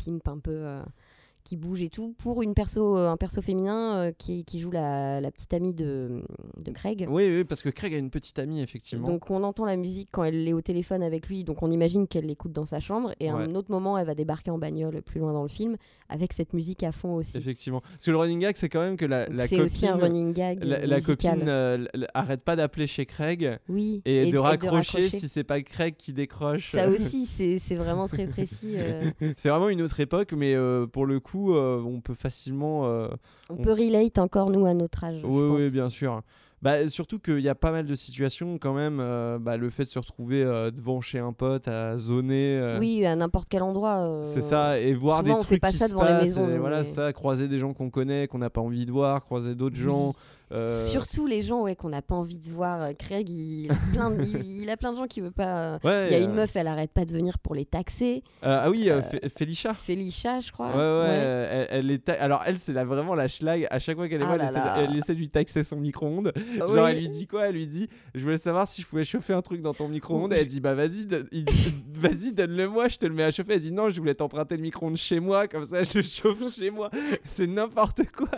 pimp 0.03 0.27
un 0.27 0.39
peu, 0.39 0.51
euh, 0.53 0.81
qui 1.43 1.57
bouge 1.57 1.83
et 1.83 1.89
tout, 1.89 2.15
pour 2.17 2.41
une 2.41 2.55
perso, 2.55 2.95
un 2.97 3.17
perso 3.17 3.39
féminin 3.39 4.11
qui, 4.17 4.45
qui 4.45 4.59
joue 4.59 4.71
la, 4.71 5.21
la 5.21 5.29
petite 5.29 5.53
amie 5.53 5.75
de, 5.75 6.23
de 6.57 6.71
Craig. 6.71 7.05
Oui, 7.07 7.27
oui, 7.29 7.43
parce 7.43 7.61
que 7.61 7.69
Craig 7.69 7.93
a 7.93 7.97
une 7.99 8.09
petite 8.09 8.39
amie, 8.39 8.61
effectivement. 8.61 9.07
Donc 9.07 9.29
on 9.29 9.43
entend 9.43 9.65
la 9.65 9.75
musique 9.75 10.09
quand 10.11 10.23
elle 10.23 10.47
est 10.47 10.53
au 10.53 10.61
téléphone 10.61 11.03
avec 11.03 11.27
lui, 11.27 11.43
donc 11.43 11.61
on 11.61 11.69
imagine 11.69 12.07
qu'elle 12.07 12.25
l'écoute 12.25 12.51
dans 12.51 12.65
sa 12.65 12.79
chambre, 12.79 13.13
et 13.19 13.29
à 13.29 13.35
Ouais. 13.35 13.43
un 13.43 13.53
autre 13.53 13.69
moment 13.69 13.95
elle 13.99 14.07
va 14.07 14.15
débarquer 14.15 14.49
en 14.49 14.57
bagnole 14.57 15.03
plus 15.03 15.19
loin 15.19 15.33
dans 15.33 15.43
le 15.43 15.49
film, 15.49 15.77
avec 16.09 16.33
cette 16.33 16.53
musique 16.53 16.83
à 16.83 16.91
fond 16.91 17.15
aussi. 17.15 17.35
Effectivement. 17.37 17.81
Parce 17.81 18.05
que 18.05 18.11
le 18.11 18.17
running 18.17 18.39
gag, 18.39 18.55
c'est 18.55 18.69
quand 18.69 18.81
même 18.81 18.95
que 18.97 19.05
la, 19.05 19.27
la 19.27 19.47
C'est 19.47 19.55
copine. 19.57 19.65
aussi 19.65 19.87
un 19.87 19.95
running 19.95 20.33
gag. 20.33 20.63
la, 20.63 21.01
copine 21.01 21.43
euh, 21.47 21.85
arrête 22.13 22.41
pas 22.43 22.55
d'appeler 22.55 22.87
chez 22.87 23.05
Craig 23.05 23.57
Oui. 23.69 24.01
et, 24.05 24.27
et- 24.27 24.31
de, 24.31 24.35
et 24.35 24.39
raccrocher 24.39 25.09
si 25.09 25.27
c'est 25.27 25.43
pas 25.43 25.61
Craig 25.61 25.95
qui 25.97 26.13
décroche. 26.13 26.71
Ça 26.71 26.89
aussi, 26.89 27.25
c'est 27.25 27.75
vraiment 27.75 28.07
très 28.07 28.27
précis. 28.27 28.75
euh. 28.77 29.09
c'est 29.37 29.49
vraiment 29.49 29.69
une 29.69 29.81
autre 29.81 29.99
époque, 29.99 30.33
mais 30.33 30.53
euh, 30.53 30.85
pour 30.87 31.05
le 31.05 31.19
coup, 31.19 31.55
on 31.55 32.01
peut 32.01 32.13
facilement. 32.15 32.83
On 32.83 33.09
On- 33.49 33.57
peut 33.57 33.73
relate 33.73 34.17
encore, 34.17 34.49
nous, 34.49 34.65
à 34.65 34.73
notre 34.73 35.03
âge. 35.03 35.21
Oui, 35.23 35.43
oui, 35.63 35.69
bien 35.69 35.89
sûr. 35.89 36.21
Bah, 36.65 36.89
surtout 36.89 37.19
qu'il 37.19 37.41
y 37.41 37.47
a 37.47 37.53
pas 37.53 37.69
mal 37.69 37.85
de 37.85 37.93
situations 37.93 38.57
quand 38.57 38.73
même. 38.73 38.97
euh, 38.99 39.37
bah, 39.39 39.55
le 39.55 39.69
fait 39.69 39.83
de 39.83 39.87
se 39.87 39.99
retrouver 39.99 40.41
euh, 40.43 40.71
devant 40.71 40.99
chez 40.99 41.19
un 41.19 41.31
pote 41.31 41.67
à 41.67 41.95
zoner. 41.99 42.57
euh, 42.57 42.79
Oui, 42.79 43.05
à 43.05 43.15
n'importe 43.15 43.47
quel 43.49 43.61
endroit. 43.61 44.21
C'est 44.23 44.41
ça, 44.41 44.79
et 44.79 44.95
voir 44.95 45.19
souvent, 45.19 45.33
des 45.33 45.37
on 45.37 45.41
fait 45.41 45.45
trucs 45.47 45.61
pas 45.61 45.69
qui 45.71 45.77
ça 45.77 45.85
se 45.87 45.91
devant 45.91 46.01
les 46.01 46.09
passent, 46.09 46.23
maisons, 46.23 46.49
et 46.49 46.53
nous, 46.55 46.59
voilà 46.59 46.79
mais- 46.79 46.83
ça, 46.83 47.13
croiser 47.13 47.47
des 47.47 47.59
gens 47.59 47.73
qu'on 47.73 47.91
connaît, 47.91 48.27
qu'on 48.27 48.39
n'a 48.39 48.49
pas 48.49 48.61
envie 48.61 48.87
de 48.87 48.91
voir, 48.91 49.23
croiser 49.23 49.53
d'autres 49.53 49.75
gens. 49.75 50.15
Euh, 50.51 50.87
Surtout 50.89 51.25
les 51.27 51.41
gens 51.41 51.61
ouais, 51.63 51.75
qu'on 51.75 51.89
n'a 51.89 52.01
pas 52.01 52.15
envie 52.15 52.39
de 52.39 52.49
voir. 52.49 52.81
Euh, 52.81 52.93
Craig, 52.93 53.29
il 53.29 53.71
a 53.71 53.75
plein 53.93 54.11
de, 54.11 54.23
il, 54.23 54.61
il 54.63 54.69
a 54.69 54.77
plein 54.77 54.91
de 54.91 54.97
gens 54.97 55.07
qui 55.07 55.21
veut 55.21 55.31
pas. 55.31 55.79
ouais, 55.83 56.07
Il 56.09 56.13
y 56.13 56.15
a 56.15 56.19
euh, 56.21 56.25
une 56.25 56.33
meuf, 56.33 56.55
elle 56.55 56.67
arrête 56.67 56.91
pas 56.91 57.05
de 57.05 57.11
venir 57.11 57.39
pour 57.39 57.55
les 57.55 57.65
taxer. 57.65 58.23
euh, 58.43 58.61
ah 58.63 58.69
oui, 58.69 58.89
Fé- 59.09 59.27
Felicia. 59.29 59.73
Felicia, 59.73 60.39
je 60.41 60.51
crois. 60.51 60.67
Ouais, 60.69 60.75
ouais, 60.75 61.07
Elle, 61.09 61.67
elle 61.71 61.91
est 61.91 62.05
ta- 62.05 62.13
Alors, 62.21 62.43
elle, 62.45 62.57
c'est 62.57 62.73
vraiment 62.73 63.15
la 63.15 63.27
schlag. 63.27 63.67
À 63.71 63.79
chaque 63.79 63.95
fois 63.97 64.07
qu'elle 64.07 64.21
est 64.21 64.25
Ah 64.25 64.33
elle, 64.33 64.39
là 64.39 64.45
essaie 64.49 64.83
elle 64.91 64.95
essaie 64.97 65.13
de 65.13 65.19
lui 65.19 65.29
taxer 65.29 65.63
son 65.63 65.77
micro-ondes. 65.77 66.31
Genre, 66.57 66.69
Oui. 66.69 66.79
elle 66.89 66.97
lui 66.99 67.09
dit 67.09 67.27
quoi? 67.27 67.47
Elle 67.47 67.55
lui 67.55 67.67
dit 67.67 67.87
Je 68.13 68.23
voulais 68.23 68.37
savoir 68.37 68.67
si 68.67 68.81
je 68.81 68.87
pouvais 68.87 69.03
chauffer 69.03 69.33
un 69.33 69.41
truc 69.41 69.61
dans 69.61 69.73
ton 69.73 69.87
micro-ondes. 69.87 70.33
Elle 70.33 70.45
dit 70.45 70.59
Bah, 70.61 70.73
vas-y, 70.73 71.05
vas-y, 71.99 72.33
donne-le-moi, 72.33 72.87
je 72.87 72.97
te 72.97 73.05
le 73.05 73.13
mets 73.13 73.23
à 73.23 73.31
chauffer. 73.31 73.53
Elle 73.53 73.59
dit 73.61 73.71
Non, 73.73 73.89
je 73.89 73.99
voulais 73.99 74.15
t'emprunter 74.15 74.55
le 74.57 74.61
micro-ondes 74.61 74.97
chez 74.97 75.19
moi, 75.19 75.47
comme 75.47 75.65
ça, 75.65 75.83
je 75.83 75.97
le 75.97 76.01
chauffe 76.03 76.53
chez 76.53 76.69
moi. 76.69 76.89
C'est 77.23 77.47
n'importe 77.47 78.01
quoi. 78.11 78.29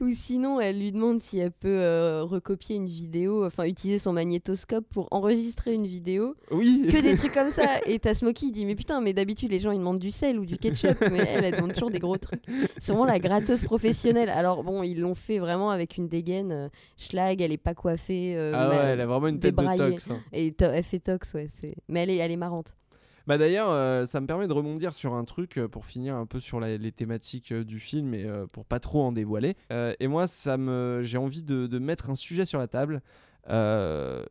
Ou 0.00 0.10
sinon, 0.12 0.60
elle 0.60 0.78
lui 0.78 0.92
demande 0.92 1.22
si 1.22 1.38
elle 1.44 1.52
peut 1.52 1.68
euh, 1.80 2.22
recopier 2.24 2.76
une 2.76 2.86
vidéo, 2.86 3.44
enfin 3.46 3.64
utiliser 3.64 3.98
son 3.98 4.12
magnétoscope 4.12 4.84
pour 4.90 5.08
enregistrer 5.10 5.72
une 5.74 5.86
vidéo. 5.86 6.34
Oui. 6.50 6.86
Que 6.90 7.00
des 7.00 7.16
trucs 7.16 7.32
comme 7.34 7.50
ça. 7.50 7.62
Et 7.86 7.98
t'as 7.98 8.14
Smokey, 8.14 8.46
il 8.46 8.52
dit 8.52 8.66
Mais 8.66 8.74
putain, 8.74 9.00
mais 9.00 9.12
d'habitude, 9.12 9.50
les 9.50 9.60
gens 9.60 9.70
ils 9.70 9.78
demandent 9.78 9.98
du 9.98 10.10
sel 10.10 10.38
ou 10.38 10.46
du 10.46 10.56
ketchup. 10.58 10.96
Mais 11.12 11.18
elle, 11.28 11.44
elle 11.44 11.54
demande 11.56 11.72
toujours 11.72 11.90
des 11.90 11.98
gros 11.98 12.16
trucs. 12.16 12.42
C'est 12.80 12.92
vraiment 12.92 13.04
la 13.04 13.18
gratteuse 13.18 13.62
professionnelle. 13.62 14.28
Alors 14.28 14.64
bon, 14.64 14.82
ils 14.82 15.00
l'ont 15.00 15.14
fait 15.14 15.38
vraiment 15.38 15.70
avec 15.70 15.96
une 15.96 16.08
dégaine. 16.08 16.52
euh, 16.52 16.68
Schlag, 16.96 17.40
elle 17.40 17.52
est 17.52 17.56
pas 17.56 17.74
coiffée. 17.74 18.34
euh, 18.36 18.52
Ah 18.54 18.68
ouais, 18.68 18.76
elle 18.76 19.00
a 19.00 19.06
vraiment 19.06 19.28
une 19.28 19.38
tête 19.38 19.54
de 19.54 19.60
débraillée. 19.60 19.90
tox. 19.92 20.10
hein. 20.10 20.20
Et 20.32 20.52
to- 20.52 20.64
elle 20.66 20.82
fait 20.84 20.98
tox, 21.00 21.34
ouais. 21.34 21.48
Mais 21.88 22.00
elle 22.00 22.10
est, 22.10 22.16
elle 22.16 22.30
est 22.32 22.36
marrante. 22.36 22.74
Bah 23.26 23.38
d'ailleurs, 23.38 23.70
euh, 23.70 24.04
ça 24.04 24.20
me 24.20 24.26
permet 24.26 24.46
de 24.46 24.52
rebondir 24.52 24.92
sur 24.92 25.14
un 25.14 25.24
truc 25.24 25.56
euh, 25.56 25.66
pour 25.66 25.86
finir 25.86 26.14
un 26.14 26.26
peu 26.26 26.40
sur 26.40 26.60
les 26.60 26.92
thématiques 26.92 27.52
euh, 27.52 27.64
du 27.64 27.80
film 27.80 28.12
et 28.12 28.26
pour 28.52 28.66
pas 28.66 28.80
trop 28.80 29.02
en 29.02 29.12
dévoiler. 29.12 29.56
Et 29.70 30.06
moi, 30.08 30.26
ça 30.26 30.56
me, 30.56 31.00
j'ai 31.02 31.18
envie 31.18 31.42
de, 31.42 31.78
mettre 31.78 32.10
un 32.10 32.14
sujet 32.14 32.44
sur 32.44 32.58
la 32.58 32.68
table. 32.68 33.02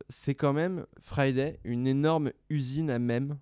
C'est 0.08 0.34
quand 0.34 0.52
même 0.52 0.86
Friday, 1.00 1.58
une 1.64 1.86
énorme 1.86 2.30
usine 2.50 2.90
à 2.90 2.98
mèmes 2.98 3.38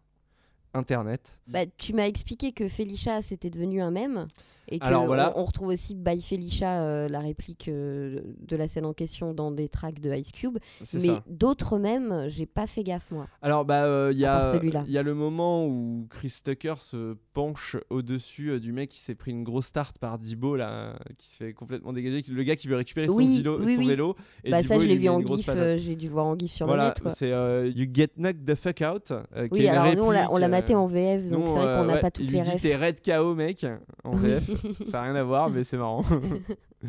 internet. 0.75 1.39
Bah, 1.49 1.67
tu 1.77 1.93
m'as 1.93 2.07
expliqué 2.07 2.53
que 2.53 2.67
Felicia 2.69 3.21
c'était 3.21 3.51
devenu 3.51 3.83
un 3.83 3.91
mème 3.91 4.27
et 4.69 4.79
que 4.79 4.85
Alors, 4.85 5.07
voilà. 5.07 5.33
on, 5.37 5.43
on 5.43 5.45
retrouve 5.45 5.69
aussi 5.69 5.95
By 5.95 6.21
Felicia 6.21 6.83
euh, 6.83 7.09
la 7.09 7.21
réplique 7.21 7.69
euh, 7.69 8.21
de 8.47 8.57
la 8.57 8.69
scène 8.69 8.85
en 8.87 8.93
question 8.93 9.35
dans 9.35 9.51
des 9.51 9.69
tracks 9.69 10.01
de 10.01 10.15
Ice 10.15 10.33
Cube 10.33 10.59
mais 10.95 11.09
d'autres 11.29 11.79
mèmes 11.79 12.27
j'ai 12.29 12.47
pas 12.47 12.67
fait 12.67 12.83
gaffe 12.85 13.11
moi 13.11 13.27
Alors 13.43 13.65
bah 13.65 14.11
il 14.13 14.19
y 14.19 14.25
À 14.25 14.51
a 14.51 14.57
il 14.87 14.93
y 14.93 14.99
a 14.99 15.03
le 15.03 15.15
moment 15.15 15.67
où 15.67 16.07
Chris 16.11 16.35
Tucker 16.45 16.75
se 16.81 17.17
penche 17.33 17.77
au-dessus 17.91 18.51
euh, 18.51 18.61
du 18.61 18.73
mec 18.73 18.91
qui 18.91 19.01
s'est 19.01 19.15
pris 19.15 19.31
une 19.31 19.43
grosse 19.45 19.73
tarte 19.73 19.99
par 19.99 20.19
Dibo 20.19 20.57
là, 20.57 20.95
qui 21.19 21.29
se 21.29 21.37
fait 21.39 21.53
complètement 21.53 21.93
dégager, 21.93 22.23
le 22.31 22.43
gars 22.43 22.57
qui 22.57 22.69
veut 22.69 22.77
récupérer 22.77 23.09
son, 23.09 23.17
vélo, 23.19 23.59
oui, 23.61 23.75
son 23.75 23.81
oui. 23.81 23.89
vélo 23.89 24.17
et 24.45 24.51
bah 24.51 24.63
Dibo, 24.63 24.75
ça 24.75 24.79
je 24.81 24.85
il 24.85 24.89
l'ai 24.89 24.97
vu 24.97 25.09
en 25.09 25.21
gif 25.21 25.49
euh, 25.49 25.77
j'ai 25.77 25.97
dû 25.97 26.07
le 26.07 26.13
voir 26.13 26.27
en 26.27 26.39
gif 26.39 26.53
sur 26.53 26.67
le 26.67 26.71
Voilà, 26.73 26.89
net 26.89 27.01
quoi. 27.01 27.11
c'est 27.11 27.33
euh, 27.33 27.71
You 27.75 27.87
get 27.93 28.09
knocked 28.17 28.45
the 28.45 28.55
fuck 28.55 28.81
out. 28.83 29.11
euh, 29.11 29.49
oui 29.51 29.67
alors 29.69 29.95
nous 29.97 30.03
on 30.05 30.11
l'a 30.39 30.49
maté 30.49 30.75
euh, 30.75 30.79
en 30.79 30.87
VF 30.87 31.29
donc 31.31 31.45
c'est 31.47 31.53
vrai 31.55 31.67
euh, 31.67 31.79
qu'on 31.81 31.85
n'a 31.93 31.97
pas 31.99 32.11
toutes 32.11 32.25
il 32.27 32.33
les 32.33 32.39
lui 32.39 32.45
dit 32.45 32.51
refs 32.53 32.63
t'es 32.63 32.77
red 32.77 33.01
KO 33.03 33.35
mec 33.35 33.67
en 34.05 34.11
VF. 34.17 34.51
ça 34.87 34.99
n'a 34.99 35.03
rien 35.05 35.15
à 35.15 35.23
voir 35.23 35.51
mais 35.51 35.65
c'est 35.65 35.77
marrant. 35.77 36.03
la 36.83 36.89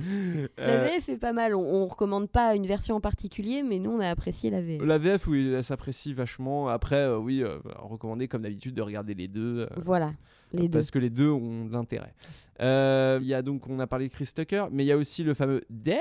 Euh, 0.64 0.88
VF 0.98 1.10
est 1.10 1.18
pas 1.18 1.34
mal 1.34 1.54
on, 1.54 1.62
on 1.62 1.86
recommande 1.88 2.28
pas 2.30 2.56
une 2.56 2.66
version 2.66 2.96
en 2.96 3.02
particulier 3.02 3.62
mais 3.62 3.78
nous 3.80 3.92
on 3.92 4.00
a 4.00 4.10
apprécié 4.10 4.50
la 4.50 4.62
VF 4.62 4.82
la 4.84 4.98
VF 4.98 5.28
oui 5.28 5.54
elle 5.56 5.64
s'apprécie 5.64 6.14
vachement. 6.14 6.68
Après 6.68 6.96
euh, 6.96 7.18
oui 7.18 7.44
euh, 7.44 7.60
recommander 7.78 8.28
comme 8.28 8.42
d'habitude 8.42 8.74
de 8.74 8.82
regarder 8.82 9.14
les 9.14 9.28
deux. 9.28 9.60
euh, 9.60 9.68
voilà 9.78 10.14
les 10.52 10.68
deux 10.68 10.70
parce 10.80 10.90
que 10.92 11.00
les 11.00 11.10
deux 11.10 11.30
ont 11.30 11.66
de 11.66 11.72
l'intérêt. 11.74 12.14
Il 12.60 13.28
y 13.28 13.34
a 13.34 13.42
donc, 13.42 13.68
on 13.68 13.80
a 13.80 13.88
parlé 13.88 14.08
de 14.08 14.14
Chris 14.14 14.30
Tucker, 14.36 14.66
mais 14.72 14.84
il 14.84 14.88
y 14.88 14.92
a 14.92 14.98
aussi 14.98 15.24
le 15.24 15.34
fameux 15.34 15.62
Damn 15.70 15.98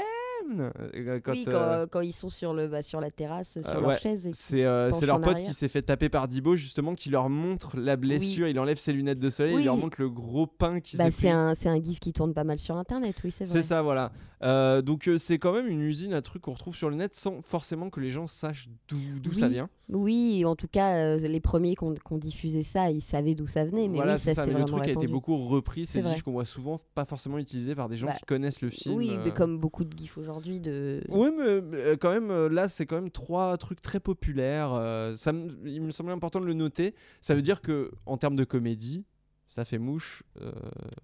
euh, 0.59 1.20
quand, 1.20 1.33
oui, 1.33 1.44
quand, 1.44 1.52
euh, 1.55 1.87
quand 1.87 2.00
ils 2.00 2.12
sont 2.12 2.28
sur, 2.28 2.55
le, 2.55 2.68
bah, 2.68 2.83
sur 2.83 3.00
la 3.00 3.11
terrasse, 3.11 3.52
sur 3.61 3.68
euh, 3.68 3.74
leur 3.74 3.87
ouais, 3.87 3.98
chaise. 3.98 4.28
c'est 4.33 4.64
euh, 4.64 4.90
leur 5.02 5.20
pote 5.20 5.35
arrière. 5.35 5.48
qui 5.48 5.55
s'est 5.55 5.68
fait 5.68 5.83
taper 5.83 6.09
par 6.09 6.28
Dibo 6.28 6.57
justement 6.57 6.94
qui 6.94 7.11
leur 7.11 7.28
montre 7.28 7.76
la 7.76 7.96
blessure. 7.96 8.48
Il 8.48 8.59
enlève 8.59 8.78
ses 8.78 8.92
lunettes 8.92 9.18
de 9.18 9.31
soleil, 9.31 9.55
Oui. 9.57 9.62
il 9.62 9.66
leur 9.66 9.76
montre 9.76 10.00
le 10.00 10.09
gros 10.09 10.46
pain 10.46 10.81
qui 10.81 10.96
Bah, 10.96 11.11
s'est 11.11 11.31
c'est 11.55 11.68
un, 11.68 11.83
gif 11.83 12.00
qui 12.00 12.12
tourne 12.12 12.35
pas 12.35 12.44
mal 12.44 12.59
sur 12.59 12.76
internet, 12.76 13.16
oui, 13.24 13.33
c'est 13.37 13.44
vrai. 13.44 13.52
C'est 13.52 13.62
ça, 13.62 13.83
voilà. 13.83 14.12
Euh, 14.42 14.83
donc 14.83 15.07
euh, 15.07 15.18
c'est 15.18 15.38
quand 15.38 15.52
même 15.52 15.68
une 15.68 15.83
usine 15.83 16.14
à 16.14 16.20
trucs 16.20 16.42
qu'on 16.42 16.52
retrouve 16.52 16.74
sur 16.74 16.90
le 16.90 16.96
net 16.96 17.14
sans 17.14 17.42
forcément 17.42 17.90
que 17.90 18.00
les 18.00 18.11
gens 18.11 18.26
sachent 18.26 18.68
d'où 18.88 19.33
ça 19.33 19.48
vient. 19.48 19.68
Oui, 19.88 20.44
en 20.44 20.57
tout 20.57 20.68
cas, 20.68 20.96
euh, 20.96 21.18
les 21.18 21.40
premiers 21.40 21.76
qui 21.76 21.85
ont, 21.85 21.94
ont 22.11 22.18
diffusé 22.18 22.62
ça, 22.62 22.90
ils 22.90 23.02
savaient 23.02 23.35
d'où 23.35 23.46
ça 23.46 23.64
venait. 23.64 23.88
Mais 23.88 23.96
voilà, 23.98 24.14
oui, 24.14 24.20
c'est 24.20 24.35
ça, 24.35 24.44
ça. 24.46 24.50
Mais 24.52 24.59
le 24.59 24.64
truc 24.64 24.81
a 24.81 24.85
été 24.85 24.90
répandu. 24.92 25.09
beaucoup 25.09 25.37
repris. 25.37 25.87
C'est 25.87 26.02
des 26.02 26.09
gifs 26.09 26.22
qu'on 26.22 26.33
voit 26.33 26.44
souvent 26.44 26.81
pas 26.94 27.05
forcément 27.05 27.38
utilisés 27.38 27.74
par 27.74 27.88
des 27.88 27.96
gens 27.96 28.07
Bah, 28.07 28.14
qui 28.14 28.24
connaissent 28.24 28.62
le 28.62 28.70
film. 28.70 28.96
Oui, 28.96 29.16
mais 29.22 29.31
euh. 29.31 29.35
comme 29.35 29.59
beaucoup 29.59 29.85
de 29.85 29.96
gifs 29.96 30.16
aujourd'hui. 30.18 30.32
De... 30.61 31.03
Oui, 31.09 31.29
mais 31.37 31.42
euh, 31.45 31.97
quand 31.97 32.11
même, 32.12 32.31
euh, 32.31 32.49
là, 32.49 32.68
c'est 32.68 32.87
quand 32.87 32.97
même 32.97 33.11
trois 33.11 33.57
trucs 33.59 33.81
très 33.83 34.01
populaires. 34.01 34.73
euh, 34.73 35.14
ça 35.16 35.33
me- 35.33 35.51
il 35.66 35.83
me 35.83 35.90
semblait 35.90 36.12
important 36.12 36.40
de 36.40 36.47
le 36.47 36.55
noter. 36.55 36.95
Ça 37.21 37.35
veut 37.35 37.42
dire 37.42 37.61
que, 37.61 37.90
en 38.07 38.16
termes 38.16 38.37
de 38.37 38.45
comédie, 38.45 39.05
ça 39.49 39.64
fait 39.64 39.79
mouche. 39.79 40.23
euh, 40.40 40.53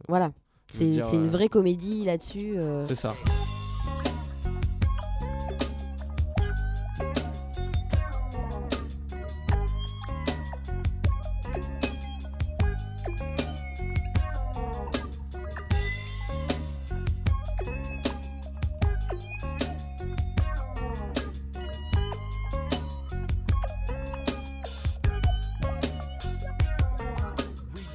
Voilà, 0.09 0.33
c'est 0.73 0.85
une 1.17 1.29
vraie 1.29 1.49
comédie 1.49 2.05
là-dessus. 2.05 2.59
euh. 2.59 2.81
C'est 2.81 2.97
ça. 2.97 3.15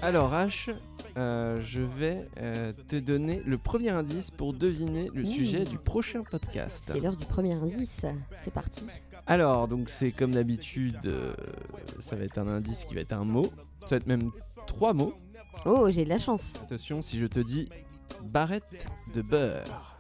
Alors 0.04 0.34
H, 0.34 0.70
euh, 1.18 1.62
je 1.62 1.80
vais 1.80 2.28
euh, 2.38 2.74
te 2.90 2.98
donner 2.98 3.42
le 3.46 3.58
premier 3.58 3.90
indice 3.90 4.32
pour 4.32 4.54
deviner 4.54 5.10
le 5.14 5.22
Ouh. 5.24 5.26
sujet 5.26 5.64
du 5.64 5.78
prochain 5.78 6.24
podcast. 6.30 6.84
C'est 6.88 7.00
l'heure 7.00 7.16
du 7.16 7.26
premier 7.26 7.54
indice. 7.54 8.02
C'est 8.44 8.54
parti. 8.54 8.84
Alors, 9.28 9.70
donc 9.70 9.88
c'est 9.88 10.12
comme 10.12 10.32
d'habitude, 10.32 11.00
euh, 11.06 11.34
ça 12.00 12.18
va 12.18 12.26
être 12.26 12.38
un 12.38 12.48
indice 12.48 12.84
qui 12.84 12.96
va 12.96 13.02
être 13.02 13.14
un 13.14 13.24
mot. 13.24 13.46
Ça 13.82 13.92
va 13.92 13.96
être 13.98 14.08
même 14.08 14.32
trois 14.68 14.92
mots. 14.94 15.14
Oh, 15.66 15.90
j'ai 15.90 16.04
de 16.04 16.10
la 16.10 16.18
chance. 16.18 16.44
Attention, 16.62 17.02
si 17.02 17.18
je 17.18 17.26
te 17.26 17.40
dis 17.40 17.70
barrette 18.26 18.86
de 19.16 19.22
beurre. 19.22 19.98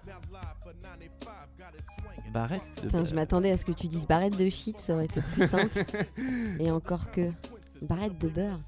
Barrette 2.33 2.61
de 2.75 2.81
Putain, 2.81 2.97
beurre. 2.97 3.05
je 3.05 3.15
m'attendais 3.15 3.51
à 3.51 3.57
ce 3.57 3.63
que 3.63 3.71
tu 3.71 3.87
dises 3.87 4.05
barrette 4.05 4.35
de 4.37 4.49
shit, 4.49 4.77
ça 4.81 4.95
aurait 4.95 5.05
été 5.05 5.21
plus 5.21 5.47
simple. 5.47 5.85
Et 6.59 6.69
encore 6.71 7.09
que. 7.11 7.31
Barrette 7.83 8.17
de 8.19 8.27
beurre. 8.29 8.59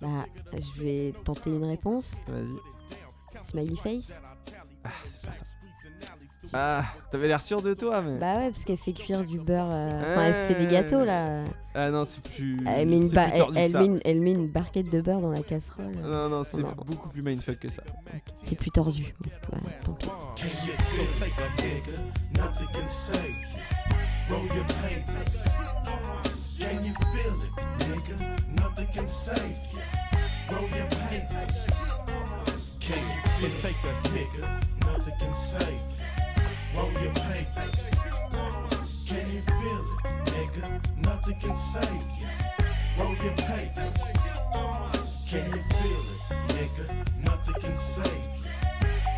Bah, 0.00 0.08
je 0.52 0.82
vais 0.82 1.14
tenter 1.24 1.50
une 1.50 1.64
réponse. 1.64 2.10
Vas-y. 2.28 3.48
Smiley 3.50 3.76
face. 3.76 4.12
Ah, 4.84 4.90
c'est 5.04 5.20
pas 5.22 5.32
ça. 5.32 5.44
Ah, 6.56 6.84
t'avais 7.10 7.26
l'air 7.26 7.40
sûr 7.42 7.62
de 7.62 7.74
toi, 7.74 8.00
mais. 8.00 8.18
Bah 8.18 8.36
ouais, 8.36 8.50
parce 8.52 8.64
qu'elle 8.64 8.76
fait 8.78 8.92
cuire 8.92 9.24
du 9.24 9.40
beurre. 9.40 9.66
euh, 9.70 10.00
Enfin, 10.00 10.22
elle 10.26 10.34
se 10.34 10.54
fait 10.54 10.64
des 10.66 10.70
gâteaux 10.70 11.02
là. 11.04 11.42
Ah 11.74 11.90
non, 11.90 12.04
c'est 12.04 12.22
plus. 12.22 12.58
Elle 12.68 12.88
met, 12.88 12.96
une 12.98 13.08
c'est 13.08 13.14
ba- 13.16 13.24
plus 13.24 13.32
elle, 13.32 13.38
tordu 13.40 13.54
que 13.54 13.58
elle 13.60 13.68
ça. 13.70 13.78
met 13.80 13.86
une, 13.86 14.00
elle 14.04 14.20
met 14.20 14.32
une 14.32 14.48
barquette 14.48 14.90
de 14.90 15.00
beurre 15.00 15.20
dans 15.20 15.30
la 15.30 15.42
casserole. 15.42 15.90
Non, 16.04 16.28
non, 16.28 16.44
c'est 16.44 16.58
Non. 16.58 16.72
beaucoup 16.86 17.08
plus 17.08 17.22
mindfuck 17.22 17.58
que 17.58 17.68
ça. 17.70 17.82
C'est 18.44 18.56
plus 18.56 18.70
tordu. 18.70 19.14
Bon, 19.20 19.30
bah, 19.64 19.70
tant 19.84 19.92
pis. 19.94 20.06
So 20.06 20.12
take 21.18 21.32
a 21.40 21.62
nigga, 21.62 22.44
nothing 22.44 22.68
can 22.68 22.88
save 22.88 23.24
you. 23.30 24.34
Roll 24.34 24.44
your 24.54 24.64
papers. 24.66 26.33
Can 26.58 26.84
you 26.84 26.94
feel 26.94 27.42
it, 27.42 27.52
nigga? 27.78 28.60
Nothing 28.60 28.86
can 28.88 29.08
save 29.08 29.58
you. 29.72 29.80
Roll 30.52 30.62
your 30.68 30.86
papers. 30.86 31.70
Can 32.80 32.98
you 32.98 33.46
It 33.46 33.52
take 33.60 33.76
a 33.84 33.94
nigga, 34.14 34.44
nothing 34.80 35.14
can 35.18 35.34
save 35.34 35.80
you. 35.98 36.76
Roll 36.76 36.92
your 36.92 37.12
papers. 37.12 37.76
Can 39.06 39.30
you 39.32 39.42
feel 39.42 39.84
it, 39.84 40.24
nigga? 40.26 40.96
Nothing 41.04 41.40
can 41.40 41.56
save 41.56 42.06
you. 42.20 42.28
Roll 42.98 43.16
your 43.16 43.34
papers. 43.34 43.98
Can 45.28 45.46
you 45.50 45.62
feel 45.72 46.04
it, 46.10 46.48
nigga? 46.54 47.24
Nothing 47.24 47.54
can 47.62 47.76
save 47.76 48.26
you. 48.44 48.50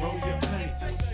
Roll 0.02 0.14
your 0.14 0.40
papers. 0.40 1.06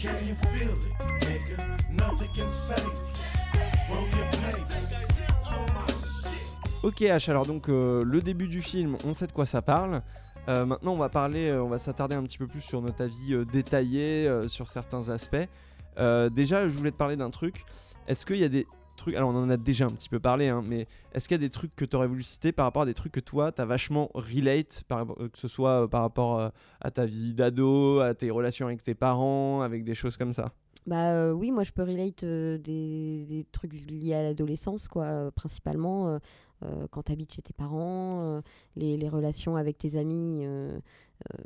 Can 0.00 0.28
you 0.28 0.34
feel 0.34 0.72
it, 0.72 1.20
nigga? 1.20 1.90
Nothing 1.90 2.28
can 2.34 2.50
save 2.50 2.84
you. 2.84 3.94
Roll 3.94 4.08
your 4.08 4.30
papers. 4.30 4.83
Ok 6.84 7.00
H, 7.00 7.30
alors 7.30 7.46
donc 7.46 7.70
euh, 7.70 8.04
le 8.04 8.20
début 8.20 8.46
du 8.46 8.60
film, 8.60 8.98
on 9.06 9.14
sait 9.14 9.26
de 9.26 9.32
quoi 9.32 9.46
ça 9.46 9.62
parle. 9.62 10.02
Euh, 10.50 10.66
maintenant 10.66 10.92
on 10.92 10.98
va 10.98 11.08
parler, 11.08 11.48
euh, 11.48 11.64
on 11.64 11.68
va 11.68 11.78
s'attarder 11.78 12.14
un 12.14 12.22
petit 12.24 12.36
peu 12.36 12.46
plus 12.46 12.60
sur 12.60 12.82
notre 12.82 13.02
avis 13.02 13.34
détaillé 13.50 14.30
sur 14.48 14.68
certains 14.68 15.08
aspects. 15.08 15.48
Déjà 15.96 16.68
je 16.68 16.76
voulais 16.76 16.90
te 16.90 16.96
parler 16.98 17.16
d'un 17.16 17.30
truc. 17.30 17.64
Est-ce 18.06 18.26
qu'il 18.26 18.36
y 18.36 18.44
a 18.44 18.50
des 18.50 18.66
trucs, 18.98 19.14
alors 19.14 19.30
on 19.30 19.36
en 19.36 19.48
a 19.48 19.56
déjà 19.56 19.86
un 19.86 19.92
petit 19.92 20.10
peu 20.10 20.20
parlé, 20.20 20.48
hein, 20.48 20.62
mais 20.62 20.86
est-ce 21.14 21.26
qu'il 21.26 21.36
y 21.36 21.40
a 21.40 21.46
des 21.46 21.48
trucs 21.48 21.74
que 21.74 21.86
tu 21.86 21.96
aurais 21.96 22.06
voulu 22.06 22.22
citer 22.22 22.52
par 22.52 22.66
rapport 22.66 22.82
à 22.82 22.86
des 22.86 22.92
trucs 22.92 23.12
que 23.12 23.20
toi 23.20 23.50
t'as 23.50 23.64
vachement 23.64 24.10
relate, 24.12 24.84
que 25.32 25.38
ce 25.38 25.48
soit 25.48 25.88
par 25.88 26.02
rapport 26.02 26.50
à 26.82 26.90
ta 26.90 27.06
vie 27.06 27.32
d'ado, 27.32 28.00
à 28.00 28.12
tes 28.12 28.30
relations 28.30 28.66
avec 28.66 28.82
tes 28.82 28.94
parents, 28.94 29.62
avec 29.62 29.84
des 29.84 29.94
choses 29.94 30.18
comme 30.18 30.34
ça? 30.34 30.52
Bah 30.86 31.32
oui, 31.32 31.50
moi 31.50 31.62
je 31.62 31.72
peux 31.72 31.82
relate 31.82 32.26
des, 32.26 33.46
trucs 33.52 33.72
liés 33.72 34.12
à 34.12 34.22
l'adolescence, 34.22 34.86
quoi, 34.86 35.30
principalement 35.34 36.20
quand 36.90 37.04
tu 37.04 37.12
habites 37.12 37.32
chez 37.34 37.42
tes 37.42 37.52
parents, 37.52 38.22
euh, 38.22 38.40
les, 38.76 38.96
les 38.96 39.08
relations 39.08 39.56
avec 39.56 39.78
tes 39.78 39.96
amis, 39.96 40.42
euh, 40.44 40.78
euh, 41.32 41.42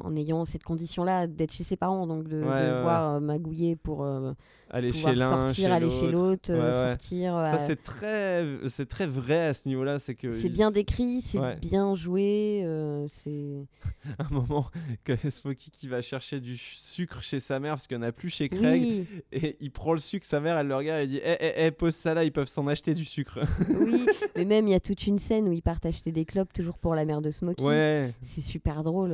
en 0.00 0.14
ayant 0.16 0.44
cette 0.44 0.64
condition-là 0.64 1.26
d'être 1.26 1.52
chez 1.52 1.64
ses 1.64 1.76
parents, 1.76 2.06
donc 2.06 2.28
de, 2.28 2.40
de 2.40 2.44
Ouais, 2.44 2.82
voir 2.82 3.14
euh, 3.14 3.20
magouiller 3.20 3.76
pour 3.76 4.04
euh, 4.04 4.32
Aller 4.70 4.90
pouvoir 4.90 5.12
chez 5.12 5.18
l'un, 5.18 5.30
sortir, 5.30 5.72
aller 5.72 5.90
chez 5.90 6.10
l'autre, 6.10 6.50
euh, 6.52 6.90
sortir. 6.90 7.32
Ça 7.40 7.54
euh, 7.54 7.66
c'est 7.66 7.82
très, 7.82 8.68
c'est 8.68 8.86
très 8.86 9.06
vrai 9.06 9.46
à 9.46 9.54
ce 9.54 9.66
niveau-là, 9.68 9.98
c'est 9.98 10.14
que 10.14 10.30
c'est 10.30 10.50
bien 10.50 10.70
décrit, 10.70 11.22
c'est 11.22 11.58
bien 11.60 11.94
joué, 11.94 12.64
c'est... 13.10 13.66
un 14.18 14.28
moment 14.30 14.66
que 15.04 15.14
Smokey 15.30 15.70
qui 15.72 15.88
va 15.88 16.02
chercher 16.02 16.40
du 16.40 16.56
sucre 16.56 17.22
chez 17.22 17.40
sa 17.40 17.60
mère 17.60 17.74
parce 17.74 17.86
qu'il 17.86 17.96
n'y 17.96 18.04
en 18.04 18.08
a 18.08 18.12
plus 18.12 18.30
chez 18.30 18.48
Craig 18.48 18.82
Oui, 18.82 19.06
et 19.32 19.56
il 19.60 19.70
prend 19.70 19.92
le 19.92 19.98
sucre, 19.98 20.26
sa 20.26 20.40
mère 20.40 20.58
elle 20.58 20.66
le 20.66 20.76
regarde 20.76 21.02
et 21.02 21.06
dit 21.06 21.20
Eh, 21.22 21.36
eh, 21.40 21.66
eh, 21.66 21.70
pose 21.70 21.94
ça 21.94 22.12
là, 22.12 22.24
ils 22.24 22.32
peuvent 22.32 22.48
s'en 22.48 22.66
acheter 22.66 22.94
du 22.94 23.04
sucre. 23.04 23.38
oui, 23.70 24.04
mais 24.36 24.44
même 24.44 24.68
il 24.68 24.72
y 24.72 24.74
a 24.74 24.80
toute 24.80 25.06
une 25.06 25.18
scène 25.18 25.48
où 25.48 25.52
ils 25.52 25.62
partent 25.62 25.86
acheter 25.86 26.12
des 26.12 26.24
clopes 26.24 26.52
toujours 26.52 26.78
pour 26.78 26.94
la 26.94 27.04
mère 27.06 27.22
de 27.22 27.30
Smokey. 27.30 28.12
C'est 28.22 28.42
super 28.42 28.84
drôle. 28.84 29.12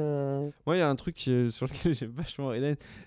Moi 0.74 0.76
il 0.76 0.80
y 0.80 0.82
a 0.82 0.88
un 0.88 0.96
truc 0.96 1.14
qui- 1.14 1.50
sur 1.52 1.66
lequel 1.66 1.94
j'ai 1.94 2.06
vachement 2.06 2.48
ri, 2.48 2.60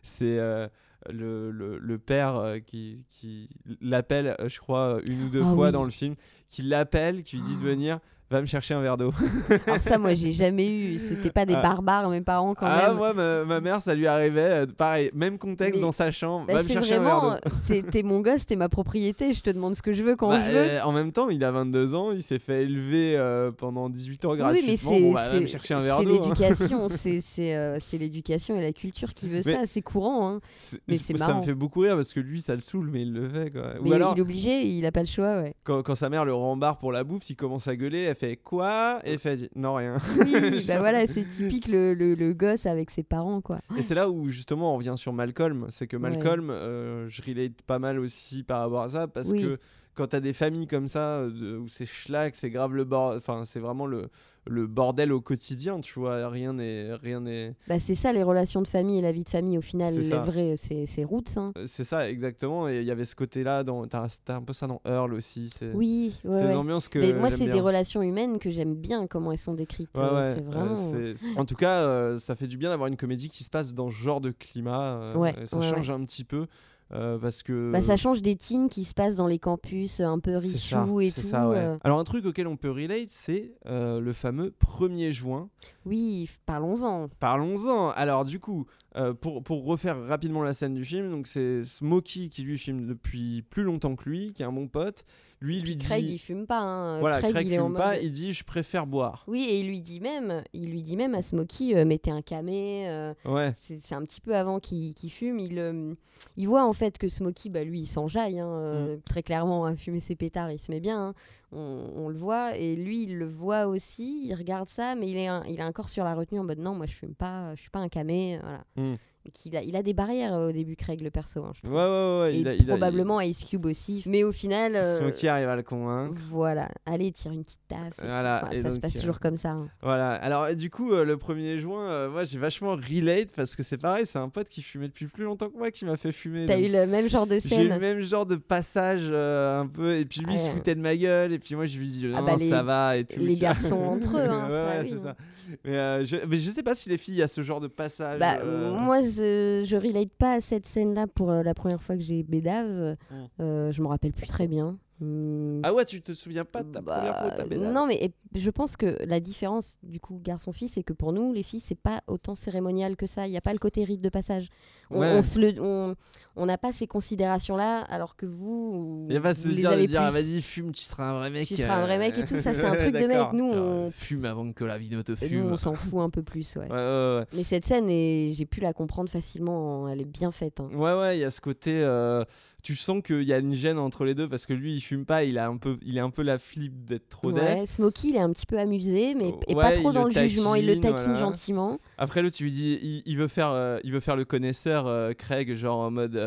c'est 0.03 0.39
euh, 0.39 0.67
le, 1.10 1.51
le, 1.51 1.77
le 1.77 1.97
père 1.97 2.36
euh, 2.38 2.60
qui, 2.60 3.06
qui 3.10 3.49
l'appelle, 3.82 4.36
euh, 4.39 4.47
je 4.49 4.60
crois, 4.60 4.99
une 5.10 5.23
ou 5.25 5.30
deux 5.30 5.43
Ah 5.45 5.53
fois 5.53 5.67
oui. 5.67 5.71
dans 5.73 5.84
le 5.84 5.91
film, 5.91 6.15
qui 6.47 6.62
l'appelle, 6.63 7.23
qui 7.23 7.38
lui 7.38 7.43
dit 7.43 7.58
de 7.58 7.62
venir, 7.63 7.99
va 8.30 8.42
me 8.42 8.46
chercher 8.46 8.74
un 8.74 8.82
verre 8.82 8.98
d'eau. 8.98 9.13
Alors 9.68 9.80
ça, 9.80 9.98
moi, 9.98 10.13
j'ai 10.13 10.32
jamais 10.34 10.68
eu. 10.70 11.00
C'était 11.00 11.32
pas 11.32 11.46
des 11.46 11.54
Ah. 11.54 11.62
barbares, 11.62 12.10
mes 12.10 12.22
parents, 12.22 12.56
quand 12.56 12.66
ah, 12.68 12.88
même. 12.90 12.98
moi 12.98 13.13
ma, 13.13 13.46
ma 13.46 13.62
mère 13.62 13.82
ça 13.82 13.96
lui 13.96 14.06
arrivait, 14.08 14.42
euh, 14.42 14.66
pareil, 14.66 15.10
même 15.13 15.38
contexte 15.38 15.76
Mais- 15.76 15.82
dans 15.86 15.92
sa 15.94 16.12
chambre, 16.12 16.46
Bah, 16.48 16.56
va 16.56 16.63
me 16.63 16.68
chercher 16.68 16.96
un 16.96 17.04
verre 17.04 17.40
d'eau. 17.70 17.82
t'es 17.92 18.04
mon 18.04 18.20
gosse, 18.22 18.46
t'es 18.46 18.56
ma 18.58 18.68
propriété, 18.70 19.34
je 19.34 19.42
te 19.42 19.50
demande 19.50 19.76
ce 19.78 19.82
que 19.82 19.94
je 19.94 20.04
veux 20.04 20.16
quand 20.16 20.30
Bah, 20.30 20.42
je 20.46 20.52
veux. 20.52 20.58
euh, 20.58 20.84
en 20.84 20.92
même 20.92 21.12
temps, 21.12 21.30
il 21.30 21.44
a 21.44 21.52
22 21.52 21.96
ans, 21.96 22.12
il 22.12 22.22
s'est 22.24 22.40
fait 22.40 22.63
élever 22.63 23.16
euh, 23.18 23.52
pendant 23.52 23.90
18 23.90 24.26
ans 24.26 24.32
oui, 24.32 24.38
gratuitement. 24.38 24.72
mais 24.72 24.78
c'est 24.98 25.02
bon, 25.02 25.13
bah, 25.13 25.28
va 25.30 25.34
me 25.40 25.46
c'est- 25.46 25.48
chercher 25.52 25.74
un 25.76 25.80
verre 25.80 26.02
d'eau. 26.04 26.10
hein. 26.22 26.24
l'éducation, 26.26 26.88
c'est 26.98 27.22
c'est, 27.22 27.56
euh, 27.56 27.78
c'est 27.80 27.98
l'éducation 27.98 28.56
et 28.58 28.62
la 28.62 28.74
culture 28.74 29.13
qui 29.13 29.28
veut 29.30 29.42
Mais- 29.46 29.54
ça, 29.56 29.62
c'est 29.66 29.82
courant. 29.82 30.30
Hein. 30.30 30.40
Mais 30.88 30.98
c'est 30.98 31.18
ça 31.18 31.34
me 31.34 31.42
fait 31.44 31.54
beaucoup 31.54 31.80
rire 31.82 31.96
parce 31.96 32.13
que 32.13 32.20
lui, 32.20 32.42
ça 32.42 32.54
le 32.56 32.62
saoule, 32.62 32.90
mais 32.92 33.02
il 33.04 33.13
le 33.13 33.30
fait. 33.30 33.52
Quoi. 33.52 33.62
Mais 33.82 33.94
alors, 33.94 34.13
il 34.16 34.20
est 34.20 34.22
obligé, 34.22 34.63
il 34.68 34.86
a 34.86 34.92
pas 34.92 35.02
le 35.02 35.08
choix, 35.08 35.38
ouais. 35.42 35.54
quand, 35.63 35.82
quand 35.84 35.96
sa 35.96 36.10
mère 36.10 36.26
le 36.26 36.34
rembarre 36.34 36.78
pour 36.78 36.92
la 36.92 37.04
bouffe, 37.04 37.30
il 37.30 37.36
commence 37.36 37.68
à 37.68 37.76
gueuler, 37.76 38.08
fait 38.17 38.36
quoi 38.38 38.99
Et 39.06 39.13
elle 39.13 39.19
fait 39.19 39.49
non, 39.56 39.75
rien. 39.75 39.97
Oui, 40.19 40.65
bah 40.67 40.77
voilà, 40.80 41.08
c'est 41.08 41.23
typique 41.23 41.67
le, 41.67 41.93
le, 41.93 42.15
le 42.15 42.34
gosse 42.34 42.65
avec 42.65 42.91
ses 42.91 43.03
parents, 43.03 43.41
quoi. 43.41 43.60
Et 43.77 43.82
c'est 43.82 43.95
là 43.95 44.10
où 44.10 44.27
justement 44.30 44.73
on 44.73 44.77
revient 44.77 44.95
sur 44.97 45.13
Malcolm. 45.13 45.67
C'est 45.69 45.88
que 45.88 45.95
Ouais. 45.97 46.10
Malcolm, 46.10 46.49
euh, 46.49 47.08
je 47.08 47.21
relate 47.21 47.62
pas 47.63 47.80
mal 47.80 47.99
aussi 47.99 48.43
par 48.43 48.60
rapport 48.62 48.82
à 48.82 48.89
ça 48.89 49.08
parce 49.08 49.30
Oui. 49.32 49.41
que 49.43 49.58
quand 49.95 50.08
t'as 50.08 50.19
des 50.19 50.34
familles 50.34 50.67
comme 50.67 50.88
ça 50.88 51.19
euh, 51.21 51.58
où 51.58 51.67
c'est 51.67 51.86
schlag, 51.88 52.34
c'est 52.36 52.49
grave 52.51 52.73
le 52.75 52.84
bordel, 52.84 53.17
enfin 53.17 53.45
c'est 53.45 53.60
vraiment 53.60 53.86
le, 53.88 54.10
le 54.49 54.67
bordel 54.67 55.12
au 55.12 55.21
quotidien, 55.21 55.79
tu 55.81 55.99
vois. 55.99 56.27
Rien 56.29 56.53
n'est. 56.53 56.93
Rien 56.95 57.19
n'est. 57.21 57.53
Bah, 57.67 57.79
c'est 57.79 57.95
ça, 57.95 58.13
les 58.13 58.23
relations 58.23 58.62
de 58.62 58.67
famille 58.67 58.99
et 58.99 59.01
la 59.01 59.12
vie 59.12 59.23
de 59.23 59.29
famille, 59.29 59.57
au 59.57 59.62
final, 59.62 59.93
C'est 59.93 60.01
les 60.01 60.17
vrais, 60.17 60.55
c'est 60.57 60.86
c'est 60.86 61.03
roots. 61.03 61.38
Hein. 61.38 61.51
Euh, 61.57 61.63
C'est 61.65 61.83
ça, 61.83 62.10
exactement. 62.10 62.67
Et 62.67 62.77
il 62.79 62.86
y 62.86 62.91
avait 62.91 63.05
ce 63.05 63.15
côté-là, 63.15 63.63
dans... 63.63 63.88
t'as 63.88 64.07
t'as 64.23 64.36
un 64.36 64.41
peu 64.41 64.53
ça 64.53 64.67
dans 64.67 64.81
Earl 64.86 65.13
aussi. 65.13 65.49
C'est 65.49 65.71
Oui, 65.73 66.13
ouais, 66.23 66.47
des 66.47 66.55
ambiances 66.55 66.88
que 66.89 66.99
Mais 66.99 67.13
moi, 67.13 67.29
c'est 67.31 67.45
des 67.47 67.62
relations 67.62 68.01
humaines 68.01 68.39
que 68.39 68.49
j'aime 68.49 68.75
bien, 68.75 69.07
comment 69.07 69.31
elles 69.31 69.38
sont 69.38 69.53
décrites. 69.53 69.89
Ouais, 69.95 70.01
ouais, 70.03 70.33
c'est 70.36 70.41
euh, 70.41 70.45
vraiment. 70.45 70.75
c'est- 70.75 71.38
En 71.38 71.45
tout 71.45 71.55
cas, 71.55 71.81
euh, 71.81 72.17
ça 72.17 72.36
fait 72.36 72.47
du 72.47 72.57
bien 72.57 72.69
d'avoir 72.69 72.88
une 72.88 72.97
comédie 72.97 73.29
qui 73.29 73.43
se 73.43 73.49
passe 73.49 73.73
dans 73.73 73.89
ce 73.89 73.95
genre 73.95 74.21
de 74.21 74.31
climat. 74.31 75.01
euh, 75.17 75.45
ça 75.45 75.62
change 75.62 75.89
un 75.89 76.03
petit 76.03 76.23
peu 76.23 76.47
euh, 76.93 77.17
parce 77.17 77.43
que. 77.43 77.71
Bah, 77.71 77.82
ça 77.82 77.95
change 77.97 78.21
des 78.21 78.36
teens 78.36 78.67
qui 78.69 78.86
se 78.86 78.93
passent 78.93 79.15
dans 79.15 79.28
les 79.28 79.39
campus 79.39 80.00
euh, 80.00 80.06
un 80.06 80.19
peu 80.19 80.39
c'est 80.41 80.58
ça, 80.58 80.84
richou 80.84 81.02
et 81.02 81.12
tout. 81.12 81.21
ça, 81.21 81.50
ouais. 81.50 81.58
euh, 81.58 81.78
Alors 81.84 82.00
un 82.00 82.04
truc 82.04 82.26
auquel 82.26 82.47
on 82.47 82.56
peut 82.58 82.71
relate, 82.71 83.10
c'est 83.10 83.54
euh, 83.65 84.00
le 84.00 84.13
fameux 84.13 84.54
1er 84.65 85.12
juin. 85.12 85.50
Oui, 85.86 86.30
parlons-en. 86.45 87.10
Parlons-en. 87.19 87.89
Alors 87.89 88.23
du 88.26 88.39
coup, 88.39 88.65
euh, 88.97 89.13
pour, 89.13 89.43
pour 89.43 89.65
refaire 89.65 90.01
rapidement 90.07 90.41
la 90.43 90.53
scène 90.53 90.73
du 90.73 90.83
film, 90.83 91.10
donc 91.12 91.27
c'est 91.27 91.63
Smokey 91.63 92.29
qui 92.29 92.41
lui 92.43 92.57
filme 92.57 92.86
depuis 92.88 93.43
plus 93.43 93.63
longtemps 93.63 93.95
que 93.95 94.10
lui, 94.10 94.33
qui 94.33 94.41
est 94.41 94.45
un 94.45 94.51
bon 94.51 94.67
pote. 94.67 95.05
Lui, 95.39 95.62
lui 95.62 95.75
dit. 95.75 95.86
Craig, 95.86 96.03
il 96.03 96.17
fume 96.17 96.47
pas. 96.47 96.57
hein. 96.62 96.99
voilà, 96.99 97.21
Craig, 97.21 97.45
il 97.47 97.53
fume 97.55 97.73
pas, 97.75 97.93
mode- 97.93 98.01
il 98.03 98.10
dit 98.10 98.33
je 98.33 98.43
préfère 98.43 98.88
boire. 98.88 99.23
Oui, 99.27 99.45
et 99.47 99.60
il 99.60 99.67
lui 99.67 99.81
dit 99.81 99.99
même, 99.99 100.43
il 100.53 100.71
lui 100.71 100.81
dit 100.81 100.97
même 100.97 101.13
à 101.13 101.21
Smokey, 101.21 101.75
euh, 101.77 101.86
mettez 101.86 102.10
un 102.10 102.23
camé. 102.23 102.89
euh, 102.89 103.13
Ouais. 103.23 103.53
c'est 103.79 103.93
un 103.93 104.01
petit 104.03 104.19
peu 104.19 104.36
avant 104.36 104.60
qu'il 104.60 104.95
qu'il 104.95 105.12
fume. 105.12 105.38
Il, 105.38 105.95
il 106.38 106.47
voit 106.47 106.65
en 106.65 106.73
fait 106.73 106.97
que 106.97 107.07
Smokey, 107.07 107.49
bah, 107.49 107.63
lui, 107.63 107.81
il 107.81 107.88
s'enjaille 107.88 108.39
hein, 108.39 108.95
Mm. 108.95 109.01
très 109.05 109.21
clairement 109.21 109.65
à 109.65 109.75
fumer 109.75 109.99
ses 109.99 110.15
pétards. 110.15 110.51
Il 110.51 110.57
se 110.60 110.71
met 110.71 110.79
bien, 110.79 111.10
hein. 111.10 111.13
On, 111.51 112.10
le 112.10 112.17
voit. 112.17 112.55
Et 112.57 112.75
lui, 112.75 113.03
il 113.03 113.17
le 113.17 113.27
voit 113.27 113.67
aussi. 113.67 114.21
Il 114.25 114.33
regarde 114.36 114.69
ça, 114.69 114.95
mais 114.95 115.10
il 115.10 115.17
est, 115.17 115.27
un- 115.27 115.43
il 115.45 115.60
est 115.60 115.63
encore 115.63 115.89
sur 115.89 116.03
la 116.03 116.13
retenue 116.13 116.39
en 116.39 116.43
mode 116.43 116.60
non, 116.60 116.73
moi 116.75 116.86
je 116.86 116.93
fume 116.93 117.15
pas, 117.15 117.55
je 117.55 117.62
suis 117.62 117.69
pas 117.69 117.79
un 117.79 117.89
camé. 117.89 118.39
Voilà. 118.41 118.63
Mm. 118.75 118.95
Qu'il 119.34 119.56
a, 119.58 119.62
il 119.62 119.76
a 119.76 119.84
des 119.84 119.94
barrières 119.94 120.34
euh, 120.34 120.50
au 120.50 120.52
début, 120.52 120.76
Craig, 120.76 121.02
le 121.02 121.10
perso. 121.12 121.44
hein, 121.44 121.52
je 121.56 121.68
Ouais, 121.68 121.74
trouve. 121.74 121.82
ouais, 121.82 122.20
ouais. 122.22 122.36
Et 122.36 122.40
il 122.40 122.48
a- 122.48 122.54
il 122.56 122.62
a- 122.63 122.74
probablement 122.76 123.20
Ice 123.22 123.44
Cube 123.44 123.66
aussi. 123.66 124.04
Mais 124.06 124.24
au 124.24 124.32
final. 124.32 124.76
euh, 124.76 124.98
Smokey 125.00 125.28
arrive 125.28 125.50
à 125.50 125.56
le 125.56 125.63
convaincre. 125.63 126.20
voilà, 126.30 126.70
allez, 126.86 127.12
tire 127.12 127.32
une 127.32 127.44
petite 127.44 127.60
taf. 127.68 127.80
et 127.88 128.02
tout. 128.02 128.08
Voilà, 128.08 128.42
Enfin, 128.44 128.52
et 128.56 128.62
ça 128.62 128.72
se 128.72 128.80
passe 128.80 128.96
euh, 128.96 129.00
toujours 129.00 129.20
comme 129.20 129.38
ça. 129.38 129.50
hein. 129.52 129.68
Voilà, 129.82 130.12
alors 130.13 130.54
du 130.56 130.70
coup, 130.70 130.94
euh, 130.94 131.04
le 131.04 131.18
1er 131.18 131.58
juin, 131.60 131.84
euh, 131.88 132.10
moi 132.10 132.24
j'ai 132.24 132.40
vachement 132.40 132.72
relate 132.76 133.36
parce 133.36 133.56
que 133.56 133.63
c'est 133.63 133.78
pareil, 133.78 134.06
c'est 134.06 134.20
un 134.20 134.30
pote 134.30 134.48
qui 134.50 134.62
fumait 134.62 134.88
depuis 134.88 135.08
plus 135.08 135.24
longtemps 135.26 135.50
que 135.50 135.58
moi 135.58 135.72
qui 135.72 135.84
m'a 135.86 135.98
fait 135.98 136.12
fumer. 136.12 136.46
T'as 136.48 136.60
eu 136.60 136.72
le 136.72 136.86
même 136.88 137.10
genre 137.10 137.28
de 137.28 137.40
J'ai 137.46 137.58
eu 137.58 137.63
le 137.63 137.70
scène. 137.72 137.80
même 137.82 138.00
genre 138.00 138.26
de 138.26 138.36
passage 138.36 139.12
un 139.12 139.68
peu, 139.68 139.96
et 139.96 140.06
puis 140.06 140.22
lui 140.22 140.34
il 140.34 140.40
se 140.40 140.50
foutait 140.50 140.76
de 140.76 140.82
ma 140.82 140.96
gueule, 140.96 141.34
et 141.34 141.40
puis 141.40 141.56
moi 141.56 141.66
je 141.66 141.78
lui 141.78 141.88
dis 141.88 142.06
non, 142.06 142.16
Ah 142.18 142.22
bah, 142.22 142.36
les- 142.38 142.50
ça 142.50 142.63
va 142.63 142.98
et 142.98 143.06
tout. 143.06 143.20
les 143.20 143.36
garçons 143.36 143.76
entre 143.76 144.18
eux, 144.18 144.22
hein, 144.30 144.48
ouais, 144.50 144.50
ça, 144.50 144.66
ouais, 144.68 144.80
oui, 144.84 144.90
c'est 144.92 145.04
ça. 145.04 145.16
Mais, 145.63 146.04
je, 146.06 146.18
mais 146.28 146.38
je 146.38 146.50
sais 146.52 146.62
pas 146.63 146.76
si 146.76 146.90
les 146.90 146.98
filles, 146.98 147.13
il 147.16 147.20
y 147.20 147.24
a 147.24 147.28
ce 147.30 147.42
genre 147.42 147.62
de 147.62 147.68
passage. 147.68 148.20
Bah, 148.20 148.44
moi, 148.44 149.00
je, 149.17 149.63
je 149.65 149.75
relate 149.77 150.10
pas 150.17 150.34
à 150.34 150.41
cette 150.41 150.65
scène-là 150.65 151.08
pour 151.08 151.30
euh, 151.32 151.43
la 151.43 151.53
première 151.53 151.82
fois 151.82 151.95
que 151.95 152.01
j'ai 152.01 152.23
bédave. 152.23 152.95
Mm. 153.12 153.15
Euh, 153.41 153.71
je 153.71 153.82
me 153.82 153.88
rappelle 153.88 154.13
plus 154.13 154.27
très 154.27 154.47
bien. 154.47 154.77
Hmm, 154.99 155.60
Ah 155.63 155.75
ouais, 155.75 155.86
tu 155.86 156.01
te 156.01 156.12
souviens 156.13 156.43
pas 156.43 156.63
de 156.63 156.71
ta 156.71 156.82
bah, 156.82 156.95
première 156.97 157.17
fois 157.19 157.27
où 157.27 157.38
t'as 157.38 157.45
bédave 157.47 157.71
Non, 157.71 157.86
mais 157.86 158.03
et- 158.03 158.13
je 158.34 158.49
pense 158.49 158.75
que 158.75 158.97
la 159.06 159.19
différence, 159.19 159.77
du 159.84 159.99
coup, 159.99 160.19
garçon-fille, 160.23 160.69
c'est 160.69 160.82
que 160.84 160.93
pour 160.93 161.13
nous, 161.13 161.34
les 161.34 161.43
filles, 161.43 161.60
c'est 161.63 161.77
pas 161.80 162.01
autant 162.08 162.34
cérémonial 162.34 162.95
que 162.95 163.06
ça. 163.06 163.27
Il 163.27 163.30
n'y 163.32 163.38
a 163.38 163.41
pas 163.41 163.53
le 163.53 163.60
côté 163.60 163.84
rite 163.84 164.01
de 164.01 164.10
passage. 164.10 164.49
On 164.89 164.99
Ouais. 165.01 165.13
on 165.15 165.21
se 165.21 165.38
le- 165.39 165.62
on- 165.62 165.95
on 166.38 166.45
n'a 166.45 166.58
pas 166.58 166.71
ces 166.71 166.88
considérations-là, 166.88 167.80
alors 167.89 168.15
que 168.15 168.26
vous. 168.26 169.08
Il 169.10 169.19
va 169.19 169.34
se 169.36 169.47
vous 169.47 169.56
les 169.56 169.63
de 169.63 169.86
dire 169.88 170.02
ah, 170.02 170.12
vas-y, 170.12 170.41
fume, 170.41 170.71
tu 170.71 170.82
seras 170.84 171.10
un 171.10 171.17
vrai 171.19 171.30
mec. 171.30 171.47
Tu 171.47 171.56
seras 171.56 171.76
un 171.78 171.86
vrai 171.86 171.97
mec 171.97 172.17
et 172.17 172.26
tout, 172.26 172.38
ça, 172.38 172.54
c'est 172.54 172.63
un 172.65 172.76
truc 172.76 172.93
de 172.93 173.08
mec. 173.08 173.34
Nous, 173.34 173.45
on- 173.52 173.91
Fume 173.91 174.26
avant 174.26 174.52
que 174.54 174.63
la 174.63 174.78
vidéo 174.78 175.04
te 175.04 175.12
Et 175.13 175.15
fume. 175.15 175.43
nous, 175.43 175.50
on 175.54 175.58
s'en 175.58 175.73
fout 175.76 176.00
un 176.02 176.10
peu 176.10 176.23
plus, 176.23 176.56
ouais. 176.56 176.67
Ouais, 176.71 176.76
ouais, 176.78 177.17
ouais. 177.19 177.26
Mais 177.34 177.43
cette 177.43 177.65
scène, 177.65 177.89
est- 177.89 178.34
j'ai 178.34 178.45
pu 178.45 178.62
la 178.62 178.73
comprendre 178.73 179.10
facilement. 179.10 179.88
Elle 179.89 180.02
est 180.02 180.06
bien 180.06 180.32
faite. 180.32 180.60
hein. 180.60 180.69
Ouais, 180.73 180.93
ouais, 180.93 181.17
il 181.17 181.21
y 181.21 181.23
a 181.26 181.32
ce 181.32 181.41
côté. 181.41 181.71
euh, 181.82 182.23
tu 182.63 182.76
sens 182.76 183.02
qu'il 183.02 183.23
y 183.23 183.32
a 183.32 183.38
une 183.38 183.54
gêne 183.54 183.78
entre 183.80 184.04
les 184.04 184.13
deux 184.13 184.28
parce 184.28 184.45
que 184.45 184.52
lui, 184.54 184.76
il 184.76 184.82
fume 184.82 185.06
pas, 185.06 185.23
il, 185.23 185.38
a 185.38 185.47
un 185.47 185.56
peu, 185.56 185.78
il 185.86 185.95
est 185.97 186.02
un 186.02 186.10
peu 186.10 186.21
la 186.21 186.38
flip 186.38 186.84
d'être 186.84 187.08
trop 187.08 187.32
def. 187.32 187.41
Ouais, 187.41 187.65
Smokey, 187.65 188.10
il 188.10 188.15
est 188.17 188.19
un 188.19 188.32
petit 188.34 188.45
peu 188.45 188.60
amusé, 188.60 189.15
mais 189.15 189.34
et 189.47 189.56
Ouais, 189.56 189.63
pas 189.63 189.71
trop 189.71 189.93
dans 189.93 190.04
le 190.06 190.12
jugement. 190.12 190.54
Il 190.56 190.65
le 190.67 190.73
taquine, 190.76 190.89
taquine 190.95 191.04
voilà. 191.13 191.19
gentiment. 191.19 191.80
Après, 191.97 192.21
l'autre, 192.21 192.36
tu 192.36 192.43
lui 192.43 192.52
dis, 192.52 192.78
il, 192.82 193.04
il 193.06 193.17
veut 193.17 193.30
faire, 193.30 193.52
euh, 193.52 193.80
il 193.86 193.93
veut 193.93 194.02
faire 194.02 194.17
le 194.17 194.26
connaisseur, 194.26 194.86
euh, 194.88 195.13
Craig, 195.13 195.56
genre 195.56 195.80
en 195.80 195.91
mode. 195.91 196.27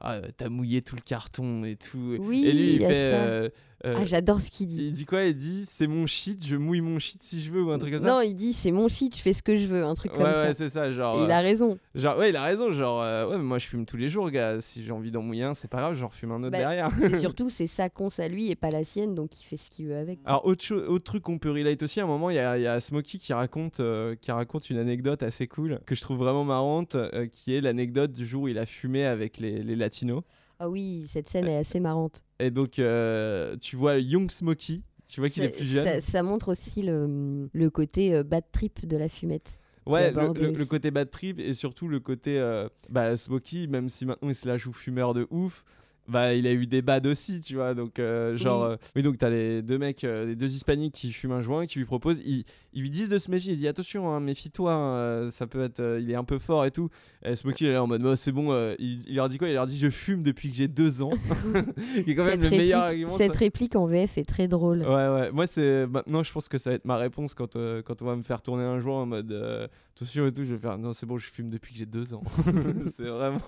ah, 0.00 0.14
euh, 0.14 0.22
t'as 0.36 0.48
mouillé 0.48 0.82
tout 0.82 0.96
le 0.96 1.02
carton 1.02 1.64
et 1.64 1.76
tout. 1.76 2.16
Oui, 2.20 2.44
et 2.46 2.52
lui, 2.52 2.74
il 2.74 2.80
fait. 2.80 2.86
euh, 2.92 3.48
euh, 3.84 3.94
Ah, 3.98 4.04
j'adore 4.06 4.40
ce 4.40 4.50
qu'il 4.50 4.66
dit. 4.68 4.86
il 4.86 4.92
dit 4.92 5.04
quoi? 5.04 5.22
Il 5.24 5.34
dit 5.34 5.64
c'est 5.66 5.86
mon 5.86 6.06
shit, 6.06 6.44
je 6.46 6.56
mouille 6.56 6.80
mon 6.80 6.98
shit 6.98 7.20
si 7.22 7.40
je 7.42 7.52
veux 7.52 7.62
ou 7.62 7.70
un 7.70 7.78
truc 7.78 7.92
comme 7.92 8.00
ça? 8.00 8.06
Non, 8.08 8.20
il 8.22 8.34
dit 8.34 8.54
c'est 8.54 8.72
mon 8.72 8.88
shit, 8.88 9.14
je 9.14 9.20
fais 9.20 9.34
ce 9.34 9.42
que 9.42 9.54
je 9.56 9.66
veux, 9.66 9.84
un 9.84 9.94
truc 9.94 10.12
ouais, 10.12 10.18
comme 10.18 10.26
ouais, 10.26 10.32
ça. 10.48 10.54
c'est 10.54 10.70
ça. 10.70 10.90
Genre, 10.90 11.20
Et 11.20 11.24
il 11.24 11.30
euh, 11.30 11.34
a 11.34 11.40
raison. 11.40 11.78
genre, 11.94 12.16
ouais, 12.18 12.30
il 12.30 12.36
a 12.36 12.42
raison. 12.42 12.70
Genre, 12.72 13.02
euh, 13.02 13.28
ouais, 13.28 13.36
mais 13.36 13.44
moi 13.44 13.58
je 13.58 13.66
fume 13.66 13.84
tous 13.84 13.98
les 13.98 14.08
jours, 14.08 14.30
gars. 14.30 14.60
Si 14.60 14.82
j'ai 14.82 14.92
envie 14.92 15.10
d'en 15.10 15.20
mouiller 15.20 15.42
un, 15.44 15.52
c'est 15.54 15.68
pas 15.68 15.78
grave, 15.78 15.94
j'en 15.94 16.08
refume 16.08 16.32
un 16.32 16.36
autre 16.42 16.52
Bah, 16.52 16.58
derrière. 16.58 16.88
C'est 16.98 17.16
surtout 17.20 17.50
c'est 17.50 17.66
sa 17.66 17.90
conce 17.90 18.18
à 18.18 18.28
lui 18.28 18.50
et 18.50 18.56
pas 18.56 18.70
la 18.70 18.82
sienne, 18.82 19.14
donc 19.14 19.38
il 19.40 19.44
fait 19.44 19.58
ce 19.58 19.68
qu'il 19.68 19.86
veut 19.88 19.96
avec. 19.96 20.20
Alors, 20.24 20.46
autre, 20.46 20.74
autre 20.74 21.04
truc 21.04 21.22
qu'on 21.22 21.38
peut 21.38 21.50
relate 21.52 21.82
aussi, 21.82 22.00
à 22.00 22.04
un 22.04 22.08
moment, 22.08 22.30
il 22.30 22.36
y 22.36 22.40
a, 22.40 22.56
y 22.58 22.66
a 22.66 22.80
Smokey 22.80 23.18
qui 23.18 23.34
raconte, 23.34 23.80
euh, 23.80 24.14
qui 24.18 24.32
raconte 24.32 24.70
une 24.70 24.78
anecdote 24.78 25.22
assez 25.22 25.46
cool, 25.48 25.80
que 25.84 25.94
je 25.94 26.00
trouve 26.00 26.16
vraiment 26.18 26.44
marrante, 26.44 26.94
euh, 26.94 27.26
qui 27.26 27.54
est 27.54 27.60
l'anecdote 27.60 28.12
du 28.12 28.24
jour 28.24 28.44
où 28.44 28.48
il 28.48 28.58
a 28.58 28.64
fumé 28.66 29.04
avec 29.04 29.36
les, 29.38 29.62
les 29.62 29.76
latinos. 29.86 30.22
Ah 30.58 30.68
oui, 30.68 31.06
cette 31.08 31.28
scène 31.28 31.46
est 31.48 31.56
assez 31.56 31.80
marrante. 31.80 32.22
Et 32.38 32.50
donc, 32.50 32.78
euh, 32.78 33.56
tu 33.58 33.76
vois 33.76 33.98
Young 33.98 34.30
Smokey, 34.30 34.80
tu 35.06 35.20
vois 35.20 35.28
qu'il 35.28 35.42
est 35.44 35.50
plus 35.50 35.64
jeune. 35.66 35.84
Ça, 35.86 36.00
ça 36.00 36.22
montre 36.22 36.48
aussi 36.52 36.82
le, 36.82 37.48
le 37.52 37.70
côté 37.70 38.14
euh, 38.14 38.22
bad 38.22 38.44
trip 38.52 38.86
de 38.86 38.96
la 38.96 39.08
fumette. 39.08 39.58
Ouais, 39.86 40.10
le, 40.10 40.50
le- 40.50 40.64
côté 40.64 40.90
bad 40.90 41.10
trip 41.10 41.38
et 41.38 41.54
surtout 41.54 41.86
le 41.88 42.00
côté 42.00 42.38
euh, 42.40 42.68
bah, 42.90 43.16
Smokey, 43.16 43.68
même 43.68 43.88
si 43.88 44.04
maintenant 44.04 44.28
il 44.30 44.34
se 44.34 44.48
la 44.48 44.56
joue 44.58 44.72
fumeur 44.72 45.14
de 45.14 45.28
ouf, 45.30 45.64
bah 46.08 46.34
il 46.34 46.46
a 46.46 46.52
eu 46.52 46.66
des 46.66 46.82
bads 46.82 47.06
aussi, 47.08 47.40
tu 47.40 47.54
vois. 47.56 47.74
Donc, 47.74 47.98
euh, 47.98 48.36
genre, 48.36 48.62
Oui. 48.68 48.72
euh, 48.72 48.76
oui, 48.96 49.02
donc 49.02 49.18
t'as 49.18 49.28
les 49.30 49.62
deux 49.62 49.78
mecs, 49.78 50.04
euh, 50.04 50.26
les 50.26 50.36
deux 50.36 50.54
hispaniques 50.54 50.94
qui 50.94 51.12
fument 51.12 51.32
un 51.32 51.40
joint, 51.42 51.66
qui 51.66 51.78
lui 51.78 51.84
proposent, 51.86 52.20
ils, 52.24 52.44
ils 52.72 52.82
lui 52.82 52.90
disent 52.90 53.08
de 53.08 53.18
se 53.18 53.30
méfier, 53.30 53.52
il 53.54 53.58
dit 53.58 53.68
attention, 53.68 54.08
hein, 54.10 54.20
méfie-toi, 54.20 54.72
hein, 54.72 54.94
euh, 54.94 55.30
ça 55.30 55.46
peut 55.46 55.62
être, 55.62 55.98
il 56.00 56.10
est 56.10 56.14
un 56.14 56.24
peu 56.24 56.38
fort 56.38 56.64
et 56.64 56.70
tout. 56.70 56.88
Et 57.24 57.34
Smokey 57.36 57.64
il 57.64 57.68
est 57.68 57.72
là 57.72 57.82
en 57.82 57.86
mode, 57.86 58.02
Bah, 58.02 58.14
c'est 58.16 58.32
bon, 58.32 58.54
il, 58.78 59.02
il 59.08 59.14
leur 59.16 59.28
dit 59.28 59.38
quoi? 59.38 59.48
Il 59.48 59.54
leur 59.54 59.66
dit 59.66 59.78
je 59.78 59.90
fume 59.90 60.22
depuis 60.22 60.48
que 60.50 60.54
j'ai 60.56 60.68
deux 60.68 61.02
ans, 61.02 61.10
qui 62.04 62.10
est 62.10 62.14
quand 62.14 62.24
même 62.24 62.40
cette 62.40 62.50
le 62.52 62.56
meilleur 62.56 62.84
réplique, 62.84 63.04
argument. 63.04 63.18
cette 63.18 63.32
ça. 63.32 63.38
réplique 63.38 63.76
en 63.76 63.86
VF 63.86 64.18
est 64.18 64.24
très 64.28 64.48
drôle. 64.48 64.80
Ouais, 64.82 65.08
ouais. 65.08 65.32
Moi, 65.32 65.46
c'est 65.46 65.86
maintenant, 65.86 66.22
je 66.22 66.32
pense 66.32 66.48
que 66.48 66.58
ça 66.58 66.70
va 66.70 66.76
être 66.76 66.84
ma 66.84 66.96
réponse 66.96 67.34
quand, 67.34 67.56
quand 67.84 68.02
on 68.02 68.04
va 68.04 68.16
me 68.16 68.22
faire 68.22 68.42
tourner 68.42 68.62
un 68.64 68.80
joint 68.80 69.02
en 69.02 69.06
mode 69.06 69.68
attention 69.96 70.26
et 70.26 70.32
tout. 70.32 70.44
Je 70.44 70.54
vais 70.54 70.60
faire 70.60 70.78
non, 70.78 70.92
c'est 70.92 71.06
bon, 71.06 71.16
je 71.18 71.26
fume 71.26 71.50
depuis 71.50 71.72
que 71.72 71.78
j'ai 71.78 71.86
deux 71.86 72.14
ans. 72.14 72.22
c'est 72.94 73.04
vraiment. 73.08 73.38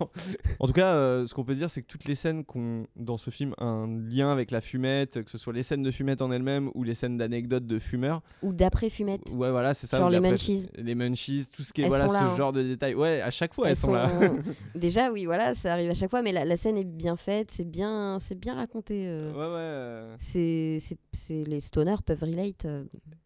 En 0.61 0.67
tout 0.67 0.73
cas, 0.73 0.95
euh, 0.95 1.27
ce 1.27 1.35
qu'on 1.35 1.45
peut 1.45 1.55
dire, 1.55 1.71
c'est 1.71 1.83
que 1.83 1.87
toutes 1.87 2.05
les 2.07 2.15
scènes 2.15 2.45
qu'on 2.45 2.87
dans 2.97 3.17
ce 3.19 3.31
film 3.31 3.55
un 3.59 3.87
lien 4.09 4.31
avec 4.33 4.51
la 4.51 4.61
fumette, 4.61 5.23
que 5.23 5.31
ce 5.31 5.39
soit 5.39 5.53
les 5.53 5.63
scènes 5.63 5.83
de 5.83 5.91
fumette 5.91 6.23
en 6.23 6.31
elles-mêmes 6.31 6.71
ou 6.75 6.83
les 6.85 6.95
scènes 6.95 7.17
d'anecdotes 7.19 7.67
de 7.67 7.79
fumeurs. 7.79 8.23
Ou 8.43 8.53
d'après 8.53 8.91
fumette. 8.91 9.23
Ouais, 9.35 9.51
voilà, 9.51 9.75
c'est 9.75 9.87
ça. 9.87 9.99
Genre 9.99 10.09
les 10.11 10.17
d'après- 10.17 10.31
munchies. 10.33 10.69
Les 10.77 10.95
munchies, 10.95 11.47
tout 11.55 11.63
ce 11.63 11.73
qui 11.73 11.83
est 11.83 11.85
Elles 11.85 11.91
voilà 11.91 12.07
sont 12.07 12.13
là, 12.13 12.19
ce 12.21 12.25
hein. 12.25 12.37
genre 12.37 12.53
de 12.53 12.63
détails. 12.63 12.95
Ouais, 12.95 13.21
à 13.21 13.31
chaque 13.31 13.55
fois, 13.55 13.67
elles, 13.67 13.73
Elles 13.73 13.77
sont, 13.77 13.93
là. 13.93 14.09
sont- 14.09 14.39
Déjà, 14.75 15.11
oui, 15.13 15.27
voilà, 15.27 15.55
ça 15.55 15.73
arrive 15.73 15.91
à 15.91 15.95
chaque 15.95 16.11
fois, 16.11 16.23
mais 16.23 16.33
la, 16.33 16.45
la 16.45 16.57
scène 16.57 16.77
est 16.77 16.85
bien 16.85 17.17
faite, 17.17 17.51
c'est 17.51 17.65
bien, 17.69 18.19
c'est 18.21 18.39
bien 18.39 18.55
raconté. 18.55 19.07
euh. 19.07 19.31
ouais, 19.33 19.39
ouais. 19.39 19.45
euh, 19.59 20.15
C'est, 20.19 20.79
c'est, 20.81 20.99
c'est- 21.13 21.45
les 21.45 21.61
stoners 21.61 21.97
peuvent 22.05 22.23
relate 22.23 22.65
euh, 22.65 22.85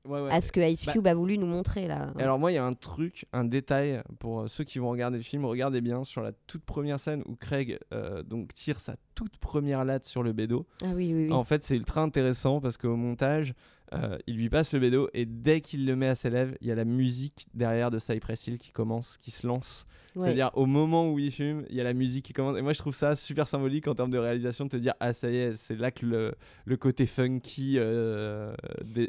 ouais, 0.08 0.20
ouais. 0.22 0.30
à 0.32 0.40
ce 0.40 0.52
que 0.52 0.60
Ice 0.60 0.86
Bah- 0.86 0.92
Cube 0.92 1.06
a 1.06 1.14
voulu 1.14 1.38
nous 1.38 1.46
montrer 1.46 1.86
là. 1.86 2.12
Alors 2.18 2.38
moi, 2.38 2.50
il 2.52 2.54
y 2.56 2.58
a 2.58 2.64
un 2.64 2.72
truc, 2.72 3.11
un 3.32 3.44
détail 3.44 4.02
pour 4.18 4.40
euh, 4.40 4.48
ceux 4.48 4.64
qui 4.64 4.78
vont 4.78 4.90
regarder 4.90 5.16
le 5.16 5.22
film, 5.22 5.44
regardez 5.44 5.80
bien 5.80 6.04
sur 6.04 6.22
la 6.22 6.32
toute 6.32 6.64
première 6.64 7.00
scène 7.00 7.22
où 7.26 7.36
Craig 7.36 7.78
euh, 7.92 8.22
donc 8.22 8.54
tire 8.54 8.80
sa 8.80 8.96
toute 9.14 9.36
première 9.38 9.84
latte 9.84 10.04
sur 10.04 10.22
le 10.22 10.32
bédo. 10.32 10.66
Ah 10.82 10.86
oui, 10.94 11.12
oui, 11.14 11.26
oui. 11.26 11.32
En 11.32 11.44
fait, 11.44 11.62
c'est 11.62 11.76
ultra 11.76 12.02
intéressant 12.02 12.60
parce 12.60 12.76
qu'au 12.76 12.96
montage, 12.96 13.54
euh, 13.94 14.18
il 14.26 14.36
lui 14.36 14.48
passe 14.48 14.72
le 14.74 14.80
bédo 14.80 15.08
et 15.14 15.26
dès 15.26 15.60
qu'il 15.60 15.86
le 15.86 15.96
met 15.96 16.08
à 16.08 16.14
ses 16.14 16.30
lèvres, 16.30 16.54
il 16.60 16.68
y 16.68 16.72
a 16.72 16.74
la 16.74 16.84
musique 16.84 17.46
derrière 17.54 17.90
de 17.90 17.98
Cypress 17.98 18.46
Hill 18.46 18.58
qui 18.58 18.72
commence, 18.72 19.16
qui 19.18 19.30
se 19.30 19.46
lance. 19.46 19.86
Ouais. 20.14 20.24
C'est-à-dire 20.26 20.50
au 20.54 20.66
moment 20.66 21.10
où 21.10 21.18
il 21.18 21.32
fume, 21.32 21.64
il 21.70 21.76
y 21.76 21.80
a 21.80 21.84
la 21.84 21.94
musique 21.94 22.26
qui 22.26 22.32
commence. 22.34 22.58
Et 22.58 22.62
moi, 22.62 22.74
je 22.74 22.78
trouve 22.78 22.94
ça 22.94 23.16
super 23.16 23.48
symbolique 23.48 23.88
en 23.88 23.94
termes 23.94 24.10
de 24.10 24.18
réalisation 24.18 24.66
de 24.66 24.70
te 24.70 24.76
dire 24.76 24.92
ah 25.00 25.12
ça 25.14 25.30
y 25.30 25.36
est, 25.36 25.56
c'est 25.56 25.76
là 25.76 25.90
que 25.90 26.04
le, 26.04 26.34
le 26.66 26.76
côté 26.76 27.06
funky 27.06 27.76
euh, 27.78 28.54
Oui, 28.94 29.08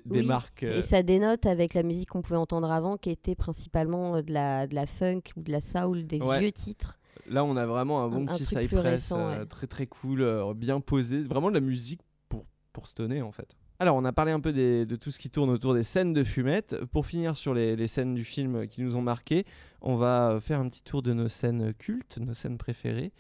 euh, 0.64 0.78
Et 0.78 0.82
ça 0.82 1.04
dénote 1.04 1.46
avec 1.46 1.74
la 1.74 1.84
musique 1.84 2.10
qu'on 2.10 2.22
pouvait 2.22 2.38
entendre 2.38 2.72
avant, 2.72 2.96
qui 2.98 3.10
était 3.10 3.36
principalement 3.36 4.16
euh, 4.18 4.22
de 4.22 4.32
la, 4.32 4.66
de 4.68 4.76
la 4.76 4.86
funk 4.86 5.22
ou 5.36 5.42
de 5.42 5.52
la 5.52 5.60
soul, 5.62 6.06
des 6.06 6.20
Ouais. 6.22 6.40
vieux 6.40 6.52
titres. 6.54 7.00
Là, 7.30 7.44
on 7.44 7.56
a 7.58 7.66
vraiment 7.66 8.02
un 8.04 8.08
bon 8.10 8.24
Un- 8.24 8.26
petit 8.26 8.46
Cypress 8.46 9.12
ouais. 9.12 9.46
très 9.46 9.68
très 9.68 9.88
cool, 9.88 10.26
bien 10.56 10.80
posé. 10.80 11.22
Vraiment 11.24 11.50
de 11.50 11.54
la 11.56 11.62
musique 11.62 12.02
pour, 12.30 12.46
pour 12.72 12.88
stoner 12.88 13.22
en 13.22 13.32
fait. 13.32 13.56
Alors, 13.84 13.98
on 13.98 14.06
a 14.06 14.14
parlé 14.14 14.32
un 14.32 14.40
peu 14.40 14.54
de 14.54 14.96
tout 14.96 15.12
ce 15.12 15.20
qui 15.20 15.30
tourne 15.30 15.50
autour 15.50 15.74
des 15.74 15.84
scènes 15.84 16.14
de 16.14 16.24
fumette. 16.24 16.86
Pour 16.94 17.06
finir 17.06 17.36
sur 17.36 17.54
les, 17.54 17.88
scènes 17.90 18.14
du 18.14 18.24
film 18.24 18.66
qui 18.66 18.82
nous 18.82 18.96
ont 18.96 19.02
marqué, 19.02 19.46
on 19.82 19.98
va 19.98 20.38
faire 20.40 20.62
un 20.62 20.70
petit 20.70 20.84
tour 20.84 21.02
de 21.02 21.12
nos 21.12 21.28
scènes 21.28 21.74
cultes, 21.74 22.18
nos 22.18 22.34
scènes 22.34 22.58
préférées. 22.58 23.12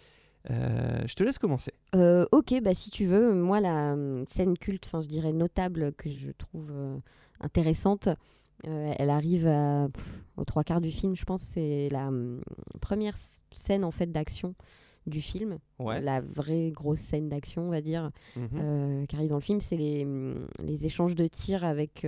Euh, 0.49 1.01
je 1.05 1.15
te 1.15 1.23
laisse 1.25 1.37
commencer. 1.37 1.73
Euh, 1.95 2.25
ok, 2.31 2.61
bah 2.61 2.73
si 2.73 2.91
tu 2.91 3.05
veux, 3.07 3.33
moi 3.33 3.59
la 3.59 3.91
hum, 3.91 4.23
scène 4.25 4.57
culte, 4.57 4.85
enfin 4.85 5.01
je 5.01 5.09
dirais 5.09 5.33
notable 5.33 5.91
que 5.91 6.09
je 6.09 6.31
trouve 6.31 6.71
euh, 6.71 6.97
intéressante, 7.41 8.07
elle 8.63 9.09
arrive 9.09 9.49
aux 10.37 10.45
trois 10.45 10.63
quarts 10.63 10.79
du 10.79 10.91
film, 10.91 11.17
je 11.17 11.25
pense, 11.25 11.41
c'est 11.41 11.89
la 11.91 12.07
hum, 12.07 12.41
première 12.79 13.17
scène 13.51 13.83
en 13.83 13.91
fait 13.91 14.13
d'action 14.13 14.55
du 15.07 15.21
film, 15.21 15.57
Ouais. 15.79 15.99
la 16.01 16.21
vraie 16.21 16.71
grosse 16.71 16.99
scène 16.99 17.29
d'action, 17.29 17.63
on 17.67 17.69
va 17.71 17.81
dire, 17.81 18.09
euh, 18.37 19.05
qui 19.05 19.15
arrive 19.15 19.29
dans 19.29 19.35
le 19.35 19.41
film, 19.41 19.59
c'est 19.61 19.75
les, 19.77 20.03
hum, 20.05 20.47
les 20.63 20.85
échanges 20.85 21.15
de 21.15 21.27
tirs 21.27 21.65
avec 21.65 22.05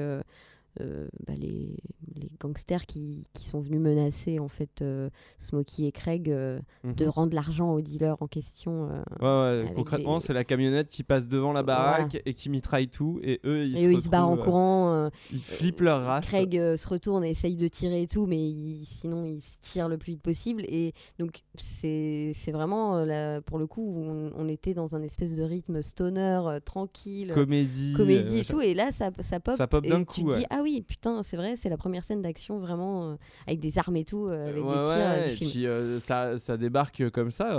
euh, 0.82 1.08
bah, 1.28 1.34
les, 1.38 1.76
les 2.16 2.30
gangsters 2.40 2.86
qui, 2.86 3.28
qui 3.34 3.46
sont 3.48 3.60
venus 3.62 3.80
menacer 3.80 4.40
en 4.40 4.48
fait 4.48 4.82
euh, 4.82 5.10
Smokey 5.40 5.84
et 5.86 5.92
Craig 5.92 6.30
euh, 6.30 6.60
de 6.84 7.06
Mhm. 7.06 7.10
rendre 7.12 7.34
l'argent 7.36 7.74
au 7.74 7.82
dealer 7.82 8.16
en 8.22 8.28
question. 8.28 8.90
euh, 9.22 9.62
Ouais, 9.62 9.64
ouais, 9.68 9.74
concrètement, 9.76 10.18
des- 10.20 10.24
c'est 10.26 10.34
la 10.34 10.44
camionnette 10.44 10.90
qui 10.90 11.04
passe 11.04 11.28
devant 11.28 11.54
la 11.54 11.64
baraque 11.64 12.12
Voilà. 12.12 12.24
et 12.26 12.34
qui 12.34 12.50
mitraille 12.50 12.88
tout. 12.88 13.20
Et 13.24 13.40
eux, 13.46 13.66
ils, 13.66 13.78
et 13.78 13.84
se, 13.84 13.88
eux, 13.88 13.94
ils 13.94 14.02
se 14.02 14.10
barrent 14.10 14.30
en 14.30 14.38
courant. 14.38 15.10
Ils 15.32 15.40
flippent 15.42 15.82
leur 15.82 16.04
race. 16.04 16.26
Craig 16.26 16.54
se 16.54 16.88
retourne 16.88 17.24
et 17.24 17.32
essaye 17.32 17.56
de 17.56 17.68
tirer 17.68 18.04
et 18.04 18.08
tout, 18.08 18.26
mais 18.26 18.50
il- 18.50 18.86
sinon 18.86 19.26
il 19.26 19.42
se 19.42 19.54
tire 19.62 19.88
le 19.90 19.98
plus 19.98 20.14
vite 20.14 20.22
possible. 20.22 20.64
Et 20.68 20.94
donc 21.20 21.42
c'est 21.56 22.34
vraiment, 22.52 23.06
pour 23.46 23.58
le 23.60 23.68
coup, 23.68 23.94
on, 23.98 24.32
on 24.36 24.48
était 24.48 24.74
dans 24.74 24.96
un 24.96 25.02
espèce 25.04 25.36
de 25.36 25.44
rythme 25.44 25.82
stoner, 25.82 26.42
tranquille, 26.66 27.32
Comédie. 27.34 27.94
comédie 27.96 28.40
et 28.40 28.46
tout. 28.46 28.62
Et 28.62 28.74
là, 28.74 28.92
ça, 28.92 29.12
ça 29.22 29.40
pop. 29.40 29.56
Ça 29.56 29.68
pop 29.68 29.86
d'un 29.86 30.04
tu 30.04 30.24
coup, 30.24 30.34
dis, 30.34 30.46
ah 30.50 30.62
oui, 30.66 30.82
putain, 30.82 31.22
c'est 31.24 31.38
vrai, 31.38 31.56
c'est 31.56 31.70
la 31.70 31.78
première 31.78 32.04
scène 32.04 32.22
d'action 32.22 32.58
vraiment 32.60 33.12
euh, 33.12 33.16
avec 33.48 33.60
des 33.60 33.78
armes 33.78 33.96
et 33.96 34.04
tout, 34.04 34.26
euh, 34.28 34.50
avec 34.50 34.64
Ouais, 34.64 34.70
des 34.70 34.74
tirs 34.74 34.82
euh, 34.84 35.20
ouais, 35.22 35.34
et 35.34 35.36
puis 35.36 35.68
euh, 35.68 36.00
ça, 36.00 36.38
ça 36.40 36.58
débarque 36.58 37.10
comme 37.12 37.30
ça. 37.32 37.50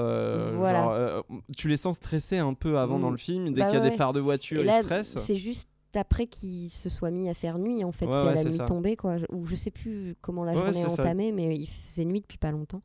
Voilà. 0.57 0.83
genre, 0.83 1.25
tu 1.57 1.69
les 1.69 1.77
sens 1.77 1.97
stressés 1.97 2.39
un 2.39 2.55
peu 2.55 2.79
avant 2.79 2.99
Mm. 2.99 3.03
dans 3.03 3.11
le 3.11 3.17
film. 3.17 3.53
Dès 3.53 3.61
Bah 3.61 3.67
qu'il 3.71 3.79
y 3.79 3.81
a 3.83 3.89
des 3.91 3.97
phares 3.97 4.13
de 4.13 4.21
voiture, 4.21 4.59
Et 4.59 4.63
ils 4.63 4.67
là, 4.67 4.83
stressent. 4.83 5.17
c'est 5.19 5.37
juste 5.37 5.69
après 5.95 6.27
qu'il 6.27 6.69
se 6.71 6.91
soit 6.91 7.11
mis 7.11 7.29
à 7.31 7.35
faire 7.35 7.59
nuit, 7.59 7.83
en 7.85 7.93
fait, 7.93 8.05
Ouais, 8.07 8.13
c'est 8.13 8.27
ouais, 8.29 8.35
la 8.35 8.45
nuit 8.45 8.57
ça. 8.57 8.67
tombée, 8.67 8.97
quoi. 8.97 9.17
Je- 9.17 9.25
Ou 9.33 9.47
je 9.47 9.57
sais 9.57 9.71
plus 9.71 10.15
comment 10.21 10.45
la 10.45 10.55
journée 10.55 10.81
est 10.81 10.89
ça. 10.89 11.03
entamée, 11.03 11.33
mais 11.33 11.57
il 11.57 11.67
faisait 11.67 12.05
nuit 12.05 12.21
depuis 12.21 12.37
pas 12.39 12.51
longtemps. 12.51 12.83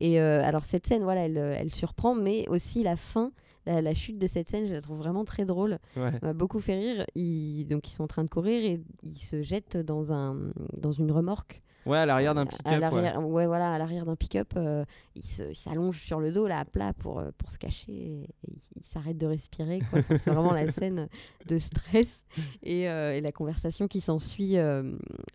Et 0.00 0.20
euh, 0.20 0.42
alors, 0.42 0.64
cette 0.64 0.86
scène, 0.86 1.02
voilà, 1.02 1.26
elle, 1.26 1.36
elle 1.36 1.74
surprend, 1.74 2.14
mais 2.14 2.48
aussi 2.48 2.82
la 2.82 2.96
fin, 2.96 3.30
la, 3.66 3.82
la 3.82 3.94
chute 3.94 4.18
de 4.18 4.26
cette 4.26 4.48
scène, 4.48 4.66
je 4.66 4.72
la 4.74 4.80
trouve 4.80 4.98
vraiment 4.98 5.24
très 5.24 5.44
drôle. 5.44 5.78
Ouais. 5.96 6.12
m'a 6.22 6.32
beaucoup 6.32 6.60
fait 6.60 6.78
rire. 6.78 7.06
Ils, 7.14 7.64
donc, 7.66 7.88
ils 7.88 7.92
sont 7.92 8.04
en 8.04 8.08
train 8.08 8.24
de 8.24 8.28
courir 8.28 8.64
et 8.64 8.80
ils 9.02 9.14
se 9.14 9.42
jettent 9.42 9.76
dans, 9.76 10.12
un, 10.12 10.36
dans 10.76 10.92
une 10.92 11.12
remorque. 11.12 11.62
Ouais, 11.86 11.98
à 11.98 12.06
l'arrière 12.06 12.34
d'un 12.34 12.46
pick-up. 12.46 12.92
ouais. 12.92 13.46
voilà, 13.46 13.72
à 13.72 13.78
l'arrière 13.78 14.04
d'un 14.04 14.16
pick-up, 14.16 14.52
euh, 14.56 14.84
il 15.16 15.54
s'allonge 15.54 16.00
sur 16.00 16.20
le 16.20 16.32
dos, 16.32 16.46
là, 16.46 16.60
à 16.60 16.64
plat, 16.64 16.92
pour, 16.92 17.18
euh, 17.18 17.30
pour 17.38 17.50
se 17.50 17.58
cacher. 17.58 17.92
Et, 17.92 18.22
et 18.22 18.52
il, 18.76 18.84
s'arrête 18.84 19.18
de 19.18 19.26
respirer. 19.26 19.80
c'est 20.08 20.26
vraiment 20.30 20.52
la 20.52 20.70
scène 20.70 21.08
de 21.46 21.58
stress 21.58 22.22
et, 22.62 22.88
euh, 22.88 23.14
et 23.14 23.20
la 23.20 23.32
conversation 23.32 23.88
qui 23.88 24.00
s'ensuit 24.00 24.56
euh, 24.56 24.82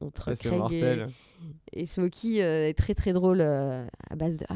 entre 0.01 0.29
Ouais, 0.29 0.35
Craig 0.35 0.53
et, 0.53 0.57
mortel. 0.57 1.07
et 1.73 1.85
Smokey 1.85 2.37
est 2.37 2.77
très 2.77 2.95
très 2.95 3.13
drôle 3.13 3.41
à 3.41 4.15
base 4.15 4.37
de 4.37 4.45
ah, 4.49 4.55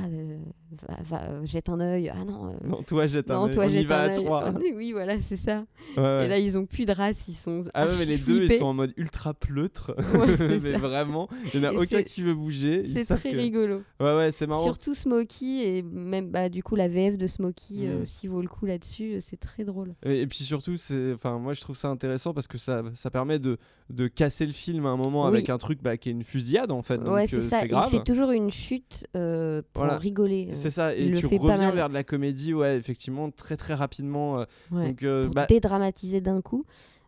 va, 0.88 0.98
va, 1.04 1.46
jette 1.46 1.70
un 1.70 1.80
œil, 1.80 2.10
ah 2.10 2.24
non. 2.26 2.50
Non, 2.64 2.84
toi, 2.84 3.08
jette 3.08 3.32
un 3.32 3.46
œil. 3.46 3.52
toi 3.52 3.66
On 3.66 3.70
y 3.70 3.74
jette 3.74 3.88
va 3.88 4.04
un 4.04 4.10
à 4.10 4.16
trois. 4.16 4.54
oui, 4.76 4.92
voilà, 4.92 5.20
c'est 5.22 5.38
ça. 5.38 5.66
Ouais. 5.98 6.26
Et 6.26 6.28
là, 6.28 6.38
ils 6.38 6.58
ont 6.58 6.66
plus 6.66 6.86
de 6.86 6.92
race, 6.92 7.28
ils 7.28 7.36
sont. 7.36 7.66
Ah 7.74 7.86
ouais, 7.88 7.94
mais 7.98 8.06
les 8.06 8.18
deux, 8.18 8.44
ils 8.44 8.52
sont 8.54 8.66
en 8.66 8.74
mode 8.74 8.94
ultra 8.98 9.34
pleutre. 9.34 9.96
Mais 10.40 10.74
ça. 10.74 10.78
vraiment, 10.78 11.28
il 11.54 11.60
n'y 11.60 11.68
en 11.68 11.70
a 11.70 11.74
Et 11.74 11.79
aucun 11.82 12.04
qui 12.04 12.22
veut 12.22 12.34
bouger. 12.34 12.84
C'est 12.94 13.06
très 13.06 13.32
que- 13.32 13.38
rigolo. 13.38 13.82
Ouais, 14.00 14.16
ouais, 14.16 14.32
c'est 14.32 14.48
marrant. 14.48 14.64
Surtout 14.64 14.94
Smokey 14.94 15.78
et 15.78 15.82
même 15.84 16.30
bah, 16.30 16.50
du 16.50 16.64
coup 16.64 16.76
la 16.76 16.88
VF 16.88 17.18
de 17.18 17.28
Smokey 17.28 17.88
euh, 17.88 18.00
Mm. 18.00 18.02
aussi 18.02 18.28
vaut 18.28 18.42
le 18.42 18.48
coup 18.48 18.66
là-dessus. 18.66 19.14
euh, 19.14 19.20
C'est 19.22 19.40
très 19.40 19.64
drôle. 19.64 19.96
Et, 20.06 20.22
et 20.22 20.28
puis 20.28 20.40
surtout, 20.40 20.74
enfin, 21.14 21.38
moi 21.40 21.54
je 21.54 21.62
trouve 21.62 21.78
ça 21.78 21.90
intéressant 21.90 22.34
parce 22.34 22.48
que 22.48 22.58
ça, 22.58 22.84
ça 22.96 23.10
permet 23.10 23.40
de, 23.40 23.58
de 23.90 24.08
casser 24.08 24.46
le 24.46 24.52
film 24.54 24.86
à 24.86 24.90
un 24.90 24.98
moment 24.98 25.24
Oui. 25.24 25.30
avec 25.30 25.50
un 25.50 25.58
truc 25.58 25.82
bah, 25.82 25.98
qui 25.98 26.10
est 26.10 26.12
une 26.14 26.24
fusillade 26.24 26.72
en 26.72 26.82
fait. 26.82 26.98
Ouais, 27.00 27.28
c'est 27.28 27.36
euh, 27.38 27.50
ça. 27.50 27.60
c'est 27.62 27.66
Il 27.66 27.70
grave. 27.70 27.90
fait 27.90 28.04
toujours 28.04 28.32
une 28.32 28.52
chute 28.52 29.08
euh, 29.16 29.62
pour 29.74 29.84
Voilà. 29.84 29.98
rigoler. 29.98 30.50
C'est 30.54 30.70
ça, 30.72 30.96
et 30.96 31.14
tu 31.14 31.26
reviens 31.26 31.72
vers 31.72 31.90
de 31.90 31.94
la 31.94 32.04
comédie, 32.04 32.54
ouais, 32.54 32.78
effectivement, 32.78 33.30
très 33.32 33.58
très 33.58 33.74
rapidement. 33.74 34.46
ouais, 34.72 34.88
donc, 34.94 35.00
pour 35.26 35.34
bah, 35.34 35.46
dédramatiser 35.48 36.22
d'un 36.22 36.42
coup. 36.42 36.66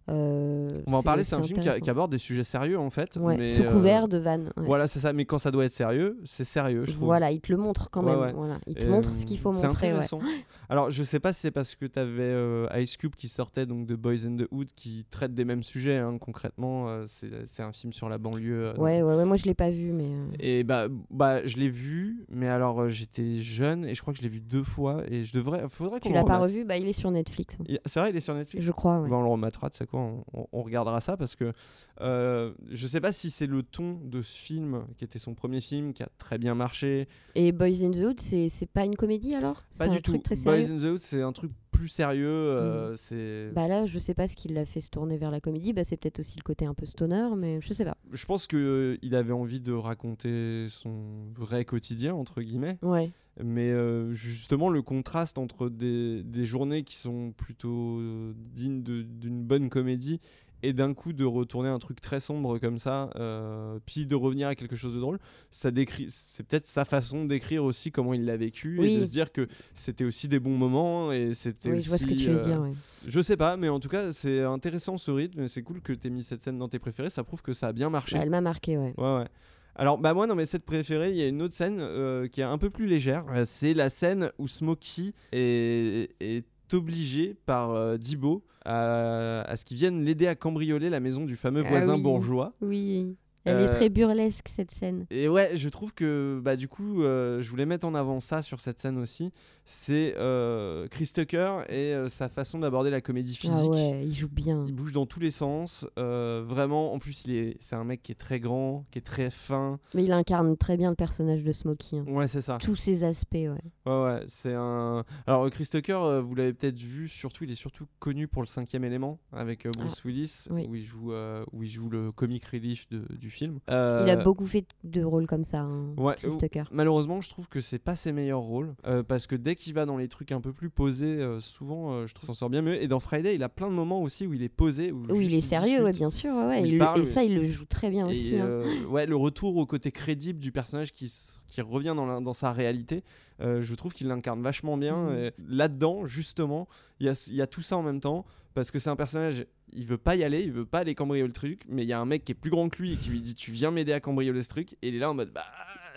Euh, 0.09 0.69
On 0.87 0.91
va 0.91 0.97
en 0.97 1.03
parler, 1.03 1.23
c'est 1.23 1.35
un 1.35 1.43
film 1.43 1.53
qui, 1.53 1.59
a- 1.59 1.61
intéressant. 1.61 1.83
qui 1.83 1.89
aborde 1.89 2.11
des 2.11 2.17
sujets 2.17 2.43
sérieux 2.43 2.77
en 2.79 2.89
fait. 2.89 3.17
Ouais, 3.17 3.37
mais, 3.37 3.55
sous 3.55 3.63
euh, 3.63 3.71
couvert 3.71 4.07
de 4.07 4.17
vannes. 4.17 4.51
ouais. 4.57 4.63
Voilà, 4.65 4.87
c'est 4.87 4.99
ça, 4.99 5.13
mais 5.13 5.25
quand 5.25 5.37
ça 5.37 5.51
doit 5.51 5.65
être 5.65 5.73
sérieux, 5.73 6.17
c'est 6.25 6.43
sérieux, 6.43 6.85
je 6.85 6.91
trouve. 6.93 7.05
Voilà, 7.05 7.31
il 7.31 7.39
te 7.39 7.51
le 7.51 7.57
montre 7.57 7.89
quand 7.91 8.01
même. 8.01 8.19
ouais. 8.19 8.33
Voilà. 8.33 8.57
Il 8.67 8.75
te 8.75 8.85
Et, 8.85 8.89
montre 8.89 9.09
euh, 9.09 9.19
ce 9.19 9.25
qu'il 9.25 9.37
faut 9.39 9.51
montrer. 9.51 9.89
intéressant. 9.89 10.19
Alors, 10.69 10.89
je 10.89 11.03
sais 11.03 11.19
pas 11.19 11.33
si 11.33 11.41
c'est 11.41 11.51
parce 11.51 11.75
que 11.75 11.85
tu 11.85 11.99
avais 11.99 12.81
Ice 12.81 12.97
Cube 12.97 13.15
qui 13.15 13.27
sortait 13.27 13.65
donc 13.65 13.85
de 13.85 13.95
Boys 13.95 14.25
in 14.25 14.37
the 14.37 14.47
Hood 14.51 14.69
qui 14.75 15.05
traite 15.09 15.33
des 15.33 15.45
mêmes 15.45 15.63
sujets 15.63 15.97
hein, 15.97 16.17
concrètement. 16.19 16.87
euh, 16.89 17.05
c'est 17.07 17.63
un 17.63 17.71
film 17.73 17.93
sur 17.93 18.09
la 18.09 18.17
banlieue. 18.17 18.67
euh, 18.69 18.73
Ouais, 18.77 19.01
ouais, 19.01 19.13
ouais, 19.15 19.25
moi 19.25 19.35
je 19.35 19.45
l'ai 19.45 19.53
pas 19.53 19.69
vu, 19.69 19.91
mais. 19.91 20.05
euh, 20.07 20.25
Et 20.39 20.63
bah, 20.63 20.87
bah 21.09 21.45
je 21.45 21.57
l'ai 21.57 21.69
vu, 21.69 22.25
mais 22.29 22.47
alors 22.47 22.81
euh, 22.81 22.89
j'étais 22.89 23.37
jeune 23.37 23.85
et 23.85 23.93
je 23.95 24.01
crois 24.01 24.13
que 24.13 24.17
je 24.19 24.23
l'ai 24.23 24.29
vu 24.29 24.39
deux 24.41 24.63
fois 24.63 25.03
et 25.09 25.23
je 25.23 25.33
devrais. 25.33 25.65
Faudrait 25.69 25.99
qu'on 25.99 26.09
Tu 26.09 26.15
l'as 26.15 26.23
pas 26.23 26.37
revu? 26.39 26.63
Bah, 26.65 26.77
il 26.77 26.87
est 26.87 26.93
sur 26.93 27.11
Netflix. 27.11 27.57
C'est 27.85 27.99
vrai, 27.99 28.09
il 28.09 28.15
est 28.15 28.19
sur 28.21 28.33
Netflix? 28.33 28.65
Je 28.65 28.71
crois. 28.71 28.99
Bah, 29.07 29.15
on 29.17 29.21
le 29.23 29.29
remettra, 29.29 29.69
tu 29.69 29.77
sais 29.77 29.85
quoi, 29.91 29.99
on, 30.01 30.23
on- 30.33 30.47
on 30.51 30.63
regardera 30.63 30.99
ça 31.01 31.17
parce 31.17 31.35
que 31.35 31.53
euh, 32.01 32.53
je 32.71 32.87
sais 32.87 32.99
pas 33.01 33.11
si 33.11 33.29
c'est 33.29 33.45
le 33.47 33.61
ton 33.61 33.99
de 34.03 34.21
ce 34.21 34.37
film 34.39 34.85
qui 34.97 35.03
était 35.03 35.19
son 35.19 35.33
premier 35.35 35.61
film 35.61 35.93
qui 35.93 36.01
a 36.01 36.09
très 36.17 36.37
bien 36.37 36.55
marché. 36.55 37.07
Et 37.35 37.51
Boys 37.51 37.83
in 37.83 37.91
the 37.91 37.97
Hood, 37.97 38.19
c'est 38.19 38.49
pas 38.73 38.85
une 38.85 38.95
comédie 38.95 39.35
alors? 39.35 39.63
Pas 39.77 39.87
du 39.87 40.01
tout. 40.01 40.13
Boys 40.43 40.53
in 40.71 40.77
the 40.77 40.83
Hood, 40.85 40.97
c'est 40.99 41.21
un 41.21 41.31
truc 41.33 41.51
plus 41.71 41.87
sérieux. 41.87 42.27
euh, 42.27 42.95
c'est. 42.95 43.49
Bah 43.53 43.67
là, 43.67 43.85
je 43.85 43.97
sais 43.99 44.13
pas 44.13 44.27
ce 44.27 44.35
qui 44.35 44.47
l'a 44.49 44.65
fait 44.65 44.81
se 44.81 44.89
tourner 44.89 45.17
vers 45.17 45.31
la 45.31 45.39
comédie. 45.39 45.73
Bah, 45.73 45.83
c'est 45.83 45.97
peut-être 45.97 46.19
aussi 46.19 46.35
le 46.37 46.43
côté 46.43 46.65
un 46.65 46.73
peu 46.73 46.85
stoner, 46.85 47.27
mais 47.37 47.59
je 47.61 47.73
sais 47.73 47.85
pas. 47.85 47.97
Je 48.11 48.25
pense 48.25 48.45
que 48.47 48.57
euh, 48.57 48.97
il 49.01 49.15
avait 49.15 49.33
envie 49.33 49.61
de 49.61 49.73
raconter 49.73 50.67
son 50.69 51.01
vrai 51.35 51.65
quotidien 51.65 52.13
entre 52.13 52.41
guillemets. 52.41 52.77
Ouais. 52.81 53.11
Mais 53.43 53.69
euh, 53.71 54.11
justement, 54.13 54.69
le 54.69 54.81
contraste 54.81 55.37
entre 55.37 55.69
des, 55.69 56.21
des 56.23 56.45
journées 56.45 56.83
qui 56.83 56.95
sont 56.95 57.31
plutôt 57.31 57.99
euh, 57.99 58.33
dignes 58.53 58.81
d'une 58.83 59.43
bonne 59.43 59.69
comédie 59.69 60.19
et 60.63 60.73
d'un 60.73 60.93
coup 60.93 61.11
de 61.11 61.25
retourner 61.25 61.69
un 61.69 61.79
truc 61.79 62.01
très 62.01 62.19
sombre 62.19 62.59
comme 62.59 62.77
ça, 62.77 63.09
euh, 63.15 63.79
puis 63.87 64.05
de 64.05 64.13
revenir 64.13 64.47
à 64.47 64.53
quelque 64.53 64.75
chose 64.75 64.93
de 64.93 64.99
drôle, 64.99 65.17
ça 65.49 65.71
décrit, 65.71 66.05
c'est 66.09 66.45
peut-être 66.45 66.67
sa 66.67 66.85
façon 66.85 67.25
d'écrire 67.25 67.63
aussi 67.63 67.89
comment 67.91 68.13
il 68.13 68.25
l'a 68.25 68.37
vécu 68.37 68.79
et 68.85 68.99
de 68.99 69.05
se 69.05 69.09
dire 69.09 69.31
que 69.31 69.47
c'était 69.73 70.03
aussi 70.03 70.27
des 70.27 70.39
bons 70.39 70.55
moments 70.55 71.11
et 71.11 71.33
c'était 71.33 71.71
Oui, 71.71 71.77
aussi. 71.77 71.85
je 71.85 71.89
vois 71.89 71.97
ce 71.97 72.05
que 72.05 72.13
tu 72.13 72.29
veux 72.29 72.41
euh, 72.41 72.45
dire. 72.45 72.61
ouais. 72.61 72.73
Je 73.07 73.21
sais 73.21 73.37
pas, 73.37 73.57
mais 73.57 73.69
en 73.69 73.79
tout 73.79 73.89
cas, 73.89 74.11
c'est 74.11 74.43
intéressant 74.43 74.99
ce 74.99 75.09
rythme. 75.09 75.47
C'est 75.47 75.63
cool 75.63 75.81
que 75.81 75.93
tu 75.93 76.05
aies 76.07 76.11
mis 76.11 76.21
cette 76.21 76.43
scène 76.43 76.59
dans 76.59 76.69
tes 76.69 76.77
préférés. 76.77 77.09
Ça 77.09 77.23
prouve 77.23 77.41
que 77.41 77.53
ça 77.53 77.69
a 77.69 77.73
bien 77.73 77.89
marché. 77.89 78.15
Bah, 78.17 78.21
elle 78.23 78.29
m'a 78.29 78.41
marqué, 78.41 78.77
ouais. 78.77 78.93
Ouais, 78.99 79.15
ouais. 79.17 79.27
Alors, 79.75 79.97
bah 79.97 80.13
moi, 80.13 80.27
dans 80.27 80.35
mes 80.35 80.45
scènes 80.45 80.61
préférées, 80.61 81.11
il 81.11 81.15
y 81.17 81.21
a 81.23 81.27
une 81.27 81.41
autre 81.41 81.53
scène 81.53 81.77
euh, 81.79 82.27
qui 82.27 82.41
est 82.41 82.45
un 82.45 82.57
peu 82.57 82.69
plus 82.69 82.85
légère. 82.87 83.25
C'est 83.45 83.73
la 83.73 83.89
scène 83.89 84.31
où 84.37 84.47
Smokey 84.47 85.13
est, 85.31 86.11
est 86.19 86.45
obligé 86.73 87.35
par 87.45 87.71
euh, 87.71 87.97
Dibo 87.97 88.43
à, 88.65 89.41
à 89.41 89.55
ce 89.55 89.65
qu'il 89.65 89.77
vienne 89.77 90.03
l'aider 90.03 90.27
à 90.27 90.35
cambrioler 90.35 90.89
la 90.89 90.99
maison 90.99 91.25
du 91.25 91.35
fameux 91.35 91.63
Ah 91.65 91.69
voisin 91.69 91.95
oui. 91.95 92.01
bourgeois. 92.01 92.53
Oui. 92.61 93.15
Elle 93.43 93.59
est 93.61 93.67
Euh, 93.67 93.71
très 93.71 93.89
burlesque 93.89 94.49
cette 94.55 94.71
scène. 94.71 95.05
Et 95.09 95.27
ouais, 95.27 95.51
je 95.55 95.67
trouve 95.69 95.93
que 95.93 96.39
bah 96.43 96.55
du 96.55 96.67
coup, 96.67 97.01
euh, 97.03 97.41
je 97.41 97.49
voulais 97.49 97.65
mettre 97.65 97.87
en 97.87 97.95
avant 97.95 98.19
ça 98.19 98.41
sur 98.43 98.59
cette 98.59 98.79
scène 98.79 98.97
aussi. 98.99 99.31
C'est 99.65 100.15
euh, 100.17 100.87
Chris 100.89 101.09
Tucker 101.13 101.59
et 101.69 101.93
sa 102.09 102.29
façon 102.29 102.59
d'aborder 102.59 102.89
la 102.89 103.01
comédie 103.01 103.37
Ah 103.39 103.41
physique. 103.41 103.71
ouais, 103.71 104.01
il 104.05 104.13
joue 104.13 104.27
bien. 104.29 104.63
Il 104.67 104.73
bouge 104.75 104.91
dans 104.91 105.05
tous 105.05 105.19
les 105.19 105.31
sens. 105.31 105.87
vraiment, 105.97 106.93
en 106.93 106.99
plus, 106.99 107.25
il 107.25 107.35
est, 107.35 107.57
c'est 107.59 107.75
un 107.75 107.83
mec 107.83 108.01
qui 108.03 108.11
est 108.11 108.15
très 108.15 108.39
grand, 108.39 108.85
qui 108.91 108.99
est 108.99 109.01
très 109.03 109.29
fin. 109.31 109.79
Mais 109.95 110.03
il 110.03 110.11
incarne 110.11 110.55
très 110.57 110.77
bien 110.77 110.89
le 110.89 110.95
personnage 110.95 111.43
de 111.43 111.51
Smokey. 111.51 111.97
hein. 111.97 112.05
Ouais, 112.07 112.27
c'est 112.27 112.41
ça. 112.41 112.57
Tous 112.61 112.75
ses 112.75 113.03
aspects, 113.03 113.33
ouais. 113.33 113.49
Ouais, 113.85 114.03
ouais, 114.03 114.23
c'est 114.27 114.53
un. 114.53 115.03
Alors, 115.25 115.49
Chris 115.49 115.67
Tucker, 115.71 116.21
vous 116.23 116.35
l'avez 116.35 116.53
peut-être 116.53 116.77
vu, 116.77 117.07
surtout, 117.07 117.43
il 117.45 117.51
est 117.51 117.55
surtout 117.55 117.85
connu 117.99 118.27
pour 118.27 118.41
le 118.43 118.47
cinquième 118.47 118.83
élément 118.83 119.19
avec 119.31 119.67
Bruce 119.77 120.03
Willis, 120.03 120.45
oui. 120.51 120.65
où, 120.69 120.75
il 120.75 120.83
joue, 120.83 121.13
euh, 121.13 121.43
où 121.53 121.63
il 121.63 121.69
joue 121.69 121.89
le 121.89 122.11
comic 122.11 122.45
relief 122.45 122.87
de- 122.89 123.05
du 123.15 123.29
film. 123.31 123.59
Il 123.67 123.73
a 123.73 123.75
Euh, 124.19 124.23
beaucoup 124.23 124.45
fait 124.45 124.65
de 124.83 125.03
rôles 125.03 125.25
comme 125.25 125.43
ça, 125.43 125.61
hein, 125.61 125.93
Ouais, 125.97 126.15
Chris 126.17 126.27
ou- 126.29 126.37
Tucker. 126.37 126.63
Malheureusement, 126.71 127.21
je 127.21 127.29
trouve 127.29 127.47
que 127.47 127.59
c'est 127.61 127.79
pas 127.79 127.95
ses 127.95 128.11
meilleurs 128.11 128.41
rôles 128.41 128.75
euh, 128.85 129.01
parce 129.03 129.25
que 129.27 129.35
dès 129.35 129.55
qu'il 129.55 129.73
va 129.73 129.85
dans 129.85 129.97
les 129.97 130.07
trucs 130.07 130.31
un 130.31 130.41
peu 130.41 130.53
plus 130.53 130.69
posés, 130.69 131.19
euh, 131.21 131.39
souvent, 131.39 132.05
je 132.05 132.13
trouve 132.13 132.27
s'en 132.27 132.33
sort 132.33 132.49
bien 132.49 132.61
mieux. 132.61 132.81
Et 132.81 132.87
dans 132.87 132.99
Friday, 132.99 133.33
il 133.35 133.41
a 133.43 133.49
plein 133.49 133.67
de 133.69 133.73
moments 133.73 134.01
aussi 134.01 134.27
où 134.27 134.33
il 134.33 134.43
est 134.43 134.49
posé, 134.49 134.91
où 134.91 135.05
il 135.19 135.33
est 135.33 135.41
sérieux, 135.41 135.83
ouais, 135.83 135.91
bien 135.91 136.09
sûr. 136.09 136.33
ouais, 136.35 136.61
il 136.67 136.77
le- 136.77 137.01
et 137.01 137.05
ça, 137.05 137.23
il 137.23 137.35
le 137.35 137.45
joue 137.45 137.65
très 137.65 137.89
bien 137.89 138.07
Et, 138.07 138.11
aussi. 138.11 138.35
hein. 138.37 138.61
ouais, 138.89 139.05
le 139.07 139.15
retour 139.15 139.55
au 139.57 139.65
côté 139.65 139.91
crédible 139.91 140.39
du 140.39 140.51
personnage 140.51 140.91
qui, 140.93 141.11
qui 141.47 141.61
revient 141.61 141.93
dans, 141.95 142.05
la- 142.05 142.19
dans 142.19 142.33
sa 142.33 142.51
réalité, 142.51 143.03
euh, 143.39 143.61
je 143.61 143.73
trouve 143.75 143.93
qu'il 143.93 144.07
l'incarne 144.07 144.41
vachement 144.41 144.77
bien. 144.77 145.11
Et 145.15 145.31
Là-dedans, 145.47 146.05
justement, 146.05 146.67
il 146.99 147.11
y 147.11 147.33
y 147.35 147.41
a 147.41 147.47
tout 147.47 147.61
ça 147.61 147.77
en 147.77 147.81
même 147.83 147.99
temps. 148.01 148.25
Parce 148.53 148.69
que 148.69 148.79
c'est 148.79 148.89
un 148.89 148.97
personnage, 148.97 149.45
il 149.73 149.85
veut 149.85 149.97
pas 149.97 150.15
y 150.15 150.23
aller, 150.23 150.41
il 150.43 150.51
veut 150.51 150.65
pas 150.65 150.79
aller 150.79 150.95
cambrioler 150.95 151.27
le 151.27 151.33
truc, 151.33 151.63
mais 151.67 151.83
il 151.83 151.87
y 151.87 151.93
a 151.93 151.99
un 151.99 152.05
mec 152.05 152.25
qui 152.25 152.31
est 152.31 152.35
plus 152.35 152.49
grand 152.49 152.69
que 152.69 152.81
lui 152.81 152.93
et 152.93 152.95
qui 152.95 153.09
lui 153.09 153.21
dit 153.21 153.35
Tu 153.35 153.51
viens 153.51 153.71
m'aider 153.71 153.93
à 153.93 153.99
cambrioler 153.99 154.41
ce 154.41 154.49
truc. 154.49 154.73
Et 154.81 154.89
il 154.89 154.95
est 154.95 154.99
là 154.99 155.09
en 155.09 155.13
mode 155.13 155.31
Bah, 155.33 155.43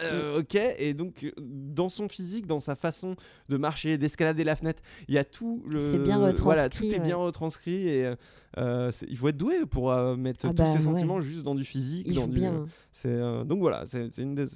euh, 0.03 0.41
ok. 0.41 0.57
Et 0.79 0.95
donc, 0.95 1.33
dans 1.39 1.89
son 1.89 2.09
physique, 2.09 2.47
dans 2.47 2.59
sa 2.59 2.77
façon 2.77 3.17
de 3.49 3.57
marcher, 3.57 3.99
d'escalader 3.99 4.45
la 4.45 4.57
fenêtre, 4.57 4.83
il 5.09 5.15
y 5.15 5.19
a 5.19 5.25
tout 5.25 5.65
le. 5.67 5.99
Bien 5.99 6.33
Voilà, 6.33 6.69
tout 6.69 6.85
est 6.85 7.01
bien 7.01 7.17
retranscrit. 7.17 7.89
Et 7.89 8.07
euh, 8.07 8.17
euh, 8.59 8.91
il 9.09 9.17
faut 9.17 9.29
être 9.29 9.37
doué 9.37 9.67
pour 9.67 9.91
euh, 9.91 10.17
mettre 10.17 10.47
Ah 10.47 10.51
tous 10.51 10.55
bah, 10.55 10.67
ses 10.67 10.75
ouais. 10.77 10.81
sentiments 10.95 11.21
juste 11.21 11.43
dans 11.43 11.55
du 11.55 11.65
physique. 11.65 12.07
Il 12.09 12.15
dans 12.15 12.27
du, 12.29 12.41
bien. 12.41 12.67
c'est 12.93 13.19
donc 13.45 13.59
voilà, 13.61 13.85
c'est 13.87 14.17
une, 14.19 14.47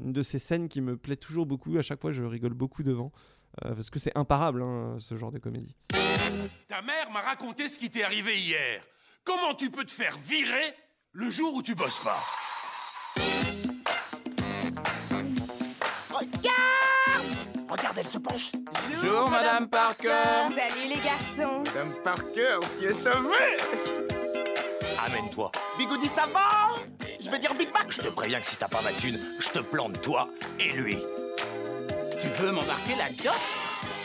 une 0.00 0.12
de 0.12 0.22
ces 0.22 0.38
scènes 0.38 0.68
qui 0.68 0.80
me 0.80 0.96
plaît 0.96 1.16
toujours 1.16 1.46
beaucoup. 1.46 1.76
À 1.76 1.82
chaque 1.82 2.00
fois, 2.00 2.12
je 2.12 2.22
rigole 2.22 2.54
beaucoup 2.54 2.82
devant 2.82 3.12
parce 3.62 3.90
que 3.90 3.98
c'est 3.98 4.16
imparable 4.16 4.62
hein, 4.62 4.96
ce 4.98 5.16
genre 5.16 5.30
de 5.30 5.38
comédie. 5.38 5.74
Ta 6.66 6.82
mère 6.82 7.10
m'a 7.12 7.20
raconté 7.20 7.68
ce 7.68 7.78
qui 7.78 7.90
t'est 7.90 8.04
arrivé 8.04 8.36
hier. 8.38 8.82
Comment 9.24 9.54
tu 9.54 9.70
peux 9.70 9.84
te 9.84 9.90
faire 9.90 10.16
virer 10.18 10.74
le 11.12 11.30
jour 11.30 11.54
où 11.54 11.62
tu 11.62 11.74
bosses 11.74 12.02
pas 12.04 12.18
Regarde 16.10 17.36
Regarde, 17.68 17.98
elle 17.98 18.08
se 18.08 18.18
penche. 18.18 18.52
Bonjour, 18.94 19.30
Madame 19.30 19.68
Parker. 19.68 20.08
Salut 20.48 20.88
les 20.88 21.00
garçons. 21.00 21.62
Madame 21.66 21.92
Parker, 22.02 22.58
si 22.62 22.86
est 22.86 22.94
sauvé. 22.94 23.58
Amène-toi. 25.04 25.50
Bigoudi, 25.76 26.08
ça 26.08 26.26
va? 26.32 26.76
Je 27.20 27.30
vais 27.30 27.38
dire 27.38 27.54
Big 27.54 27.72
Mac. 27.72 27.90
Je 27.90 27.98
te 28.00 28.08
préviens 28.08 28.40
que 28.40 28.46
si 28.46 28.56
t'as 28.56 28.68
pas 28.68 28.80
ma 28.80 28.92
thune, 28.92 29.18
je 29.38 29.48
te 29.48 29.58
plante 29.58 30.00
toi 30.00 30.28
et 30.58 30.72
lui. 30.72 30.96
Tu 32.36 32.42
veux 32.42 32.52
m'embarquer 32.52 32.94
là-dedans? 32.94 33.36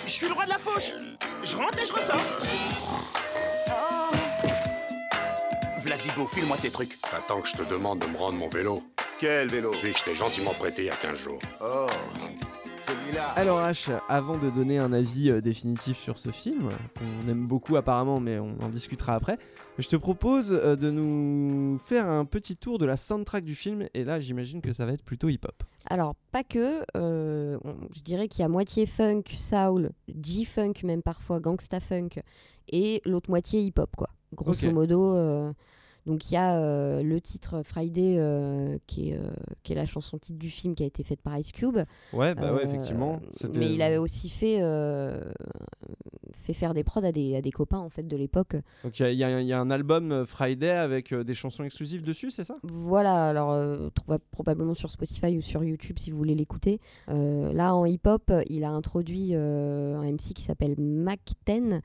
Je 0.05 0.11
suis 0.11 0.27
le 0.27 0.33
roi 0.33 0.45
de 0.45 0.49
la 0.49 0.57
fauche. 0.57 0.91
Je 1.43 1.55
rentre 1.55 1.77
et 1.79 1.85
je 1.85 1.93
ressors. 1.93 2.15
Vladigo, 5.81 6.27
file-moi 6.27 6.57
tes 6.57 6.71
trucs. 6.71 6.97
Attends 7.11 7.41
que 7.41 7.49
je 7.49 7.57
te 7.57 7.63
demande 7.63 7.99
de 7.99 8.07
me 8.07 8.17
rendre 8.17 8.37
mon 8.37 8.49
vélo. 8.49 8.81
Quel 9.19 9.49
vélo? 9.49 9.73
Celui 9.75 9.93
que 9.93 9.99
je 9.99 10.03
t'ai 10.05 10.15
gentiment 10.15 10.53
prêté 10.53 10.83
il 10.83 10.85
y 10.85 10.89
a 10.89 10.95
15 10.95 11.19
jours. 11.19 11.39
Oh. 11.61 11.87
Alors 13.35 13.59
H, 13.59 13.91
avant 14.09 14.37
de 14.37 14.49
donner 14.49 14.77
un 14.77 14.93
avis 14.93 15.29
euh, 15.31 15.41
définitif 15.41 15.97
sur 15.97 16.19
ce 16.19 16.29
film, 16.29 16.69
qu'on 16.97 17.29
aime 17.29 17.47
beaucoup 17.47 17.75
apparemment, 17.75 18.19
mais 18.19 18.39
on 18.39 18.55
en 18.61 18.69
discutera 18.69 19.15
après, 19.15 19.37
je 19.79 19.87
te 19.87 19.95
propose 19.95 20.51
euh, 20.51 20.75
de 20.75 20.91
nous 20.91 21.77
faire 21.79 22.07
un 22.07 22.25
petit 22.25 22.55
tour 22.55 22.79
de 22.79 22.85
la 22.85 22.95
soundtrack 22.95 23.43
du 23.43 23.55
film. 23.55 23.87
Et 23.93 24.03
là, 24.03 24.19
j'imagine 24.19 24.61
que 24.61 24.71
ça 24.71 24.85
va 24.85 24.93
être 24.93 25.03
plutôt 25.03 25.29
hip-hop. 25.29 25.63
Alors, 25.89 26.15
pas 26.31 26.43
que. 26.43 26.83
euh, 26.95 27.57
je 27.93 28.01
dirais 28.01 28.27
qu'il 28.27 28.41
y 28.41 28.45
a 28.45 28.49
moitié 28.49 28.85
funk, 28.85 29.23
soul, 29.37 29.91
G-funk, 30.21 30.73
même 30.83 31.01
parfois 31.01 31.39
gangsta 31.39 31.79
funk, 31.79 32.21
et 32.69 33.01
l'autre 33.05 33.29
moitié 33.29 33.61
hip-hop, 33.61 33.95
quoi. 33.95 34.09
Grosso 34.33 34.71
modo. 34.71 35.53
Donc, 36.05 36.29
il 36.29 36.33
y 36.33 36.37
a 36.37 36.59
euh, 36.59 37.01
le 37.03 37.21
titre 37.21 37.63
Friday, 37.63 38.15
euh, 38.17 38.77
qui, 38.87 39.09
est, 39.09 39.13
euh, 39.17 39.21
qui 39.63 39.71
est 39.71 39.75
la 39.75 39.85
chanson 39.85 40.17
titre 40.17 40.37
du 40.39 40.49
film 40.49 40.75
qui 40.75 40.83
a 40.83 40.85
été 40.85 41.03
faite 41.03 41.21
par 41.21 41.37
Ice 41.37 41.51
Cube. 41.51 41.77
Ouais, 42.11 42.35
bah 42.35 42.53
ouais, 42.53 42.63
effectivement. 42.65 43.21
Mais 43.55 43.73
il 43.73 43.81
avait 43.81 43.97
aussi 43.97 44.27
fait, 44.29 44.61
fait 46.33 46.53
faire 46.53 46.73
des 46.73 46.83
prods 46.83 47.03
à 47.05 47.11
des, 47.11 47.35
à 47.35 47.41
des 47.41 47.51
copains, 47.51 47.79
en 47.79 47.89
fait, 47.89 48.03
de 48.07 48.17
l'époque. 48.17 48.55
Donc 48.83 48.99
il 48.99 49.03
y, 49.03 49.05
a- 49.05 49.11
y 49.11 49.23
un- 49.23 49.39
il 49.39 49.47
y 49.47 49.53
a 49.53 49.59
un 49.59 49.69
album 49.71 50.25
Friday 50.25 50.71
avec 50.71 51.13
des 51.13 51.33
chansons 51.33 51.63
exclusives 51.63 52.03
dessus, 52.03 52.31
c'est 52.31 52.43
ça? 52.43 52.57
Voilà, 52.63 53.29
alors 53.29 53.89
probablement 54.31 54.73
sur 54.73 54.91
Spotify 54.91 55.37
ou 55.37 55.41
sur 55.41 55.63
YouTube 55.63 55.99
si 55.99 56.11
vous 56.11 56.17
voulez 56.17 56.35
l'écouter. 56.35 56.79
Là, 57.07 57.75
en 57.75 57.85
hip-hop, 57.85 58.31
il 58.49 58.63
a 58.63 58.71
introduit 58.71 59.35
un 59.35 60.01
MC 60.03 60.33
qui 60.33 60.43
s'appelle 60.43 60.75
Mac 60.77 61.19
10 61.47 61.79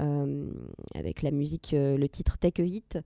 euh, 0.00 0.50
avec 0.96 1.22
la 1.22 1.30
musique, 1.30 1.70
le 1.72 2.06
titre 2.08 2.36
Take 2.38 2.62
a 2.62 2.64
Hit. 2.64 2.98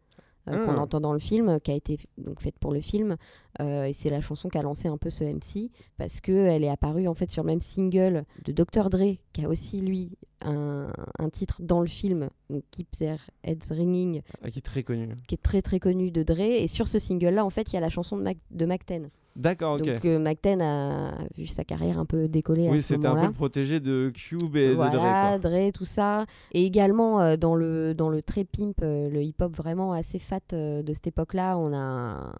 Euh, 0.49 0.65
qu'on 0.65 0.73
Ah. 0.73 0.81
entend 0.81 1.01
dans 1.01 1.13
le 1.13 1.19
film, 1.19 1.59
qui 1.61 1.71
a 1.71 1.75
été 1.75 1.99
donc 2.17 2.41
faite 2.41 2.59
pour 2.59 2.73
le 2.73 2.81
film, 2.81 3.17
Euh, 3.61 3.87
et 3.87 3.93
c'est 3.93 4.11
la 4.11 4.21
chanson 4.21 4.49
qui 4.49 4.57
a 4.59 4.63
lancé 4.63 4.87
un 4.87 4.99
peu 4.99 5.11
ce 5.11 5.25
MC 5.25 5.73
parce 5.97 6.21
que 6.21 6.31
elle 6.31 6.63
est 6.63 6.69
apparue 6.69 7.09
en 7.09 7.15
fait 7.15 7.29
sur 7.29 7.43
le 7.43 7.49
même 7.49 7.61
single 7.61 8.25
de 8.45 8.53
Dr 8.53 8.89
Dre, 8.89 9.17
qui 9.33 9.45
a 9.45 9.49
aussi 9.49 9.81
lui 9.81 10.13
un, 10.43 10.93
un 11.19 11.29
titre 11.29 11.63
dans 11.63 11.81
le 11.81 11.89
film, 11.89 12.29
donc 12.51 12.63
Keep 12.71 12.93
Their 12.97 13.19
Heads 13.43 13.71
Ringing, 13.73 14.23
Ah, 14.43 14.51
Qui 14.51 14.59
est 14.61 14.63
très 14.63 14.85
connu. 14.85 15.09
qui 15.27 15.35
est 15.35 15.43
très 15.43 15.61
très 15.61 15.81
connu 15.81 16.13
de 16.13 16.23
Dre. 16.23 16.39
Et 16.41 16.69
sur 16.69 16.87
ce 16.87 17.01
single-là, 17.01 17.45
en 17.45 17.51
fait, 17.51 17.73
il 17.73 17.75
y 17.75 17.79
a 17.79 17.81
la 17.81 17.89
chanson 17.89 18.17
de 18.17 18.23
Mac, 18.23 18.37
de 18.53 18.65
Mac 18.65 18.83
10. 18.87 19.09
D'accord, 19.39 19.75
ok. 19.75 19.87
Donc 19.87 20.05
euh, 20.05 20.19
McTen 20.19 20.61
a 20.61 21.15
vu 21.37 21.47
sa 21.47 21.63
carrière 21.63 22.01
un 22.01 22.05
peu 22.05 22.27
décoller 22.27 22.69
oui, 22.69 22.83
c'était 22.83 23.07
un 23.07 23.15
peu 23.15 23.27
le 23.27 23.33
protégé 23.33 23.79
de 23.79 24.11
Cube 24.13 24.57
et 24.57 24.75
voilà, 24.75 25.39
de 25.39 25.45
Dre. 25.45 25.51
Dre, 25.51 25.73
tout 25.73 25.85
ça. 25.85 26.27
Et 26.53 26.65
également 26.65 27.21
euh, 27.21 27.37
dans 27.37 27.55
le 27.55 27.95
dans 27.95 28.09
le 28.09 28.21
très 28.21 28.45
pimp, 28.45 28.83
euh, 28.83 29.09
le 29.09 29.23
hip-hop 29.23 29.57
vraiment 29.57 29.93
assez 29.93 30.19
fat 30.19 30.41
euh, 30.53 30.83
de 30.83 30.93
cette 30.93 31.07
époque-là, 31.07 31.57
on 31.57 31.73
a 31.73 31.79
un, 31.79 32.33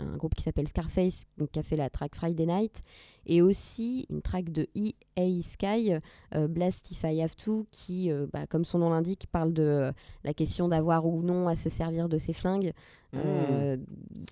un 0.00 0.16
groupe 0.16 0.34
qui 0.34 0.42
s'appelle 0.42 0.68
Scarface 0.68 1.26
donc, 1.38 1.50
qui 1.50 1.58
a 1.58 1.62
fait 1.62 1.76
la 1.76 1.90
track 1.90 2.14
Friday 2.14 2.46
Night 2.46 2.82
et 3.26 3.42
aussi 3.42 4.06
une 4.10 4.22
track 4.22 4.50
de 4.50 4.66
E.A. 4.76 5.42
Sky, 5.42 5.92
euh, 6.34 6.48
Blast 6.48 6.90
If 6.90 7.02
I 7.04 7.22
Have 7.22 7.36
To, 7.36 7.66
qui, 7.70 8.10
euh, 8.10 8.26
bah, 8.32 8.46
comme 8.48 8.64
son 8.64 8.78
nom 8.78 8.90
l'indique, 8.90 9.26
parle 9.30 9.52
de 9.52 9.62
euh, 9.62 9.92
la 10.24 10.32
question 10.34 10.68
d'avoir 10.68 11.06
ou 11.06 11.22
non 11.22 11.46
à 11.46 11.54
se 11.54 11.68
servir 11.68 12.08
de 12.08 12.16
ses 12.18 12.32
flingues. 12.32 12.72
Euh, 13.14 13.76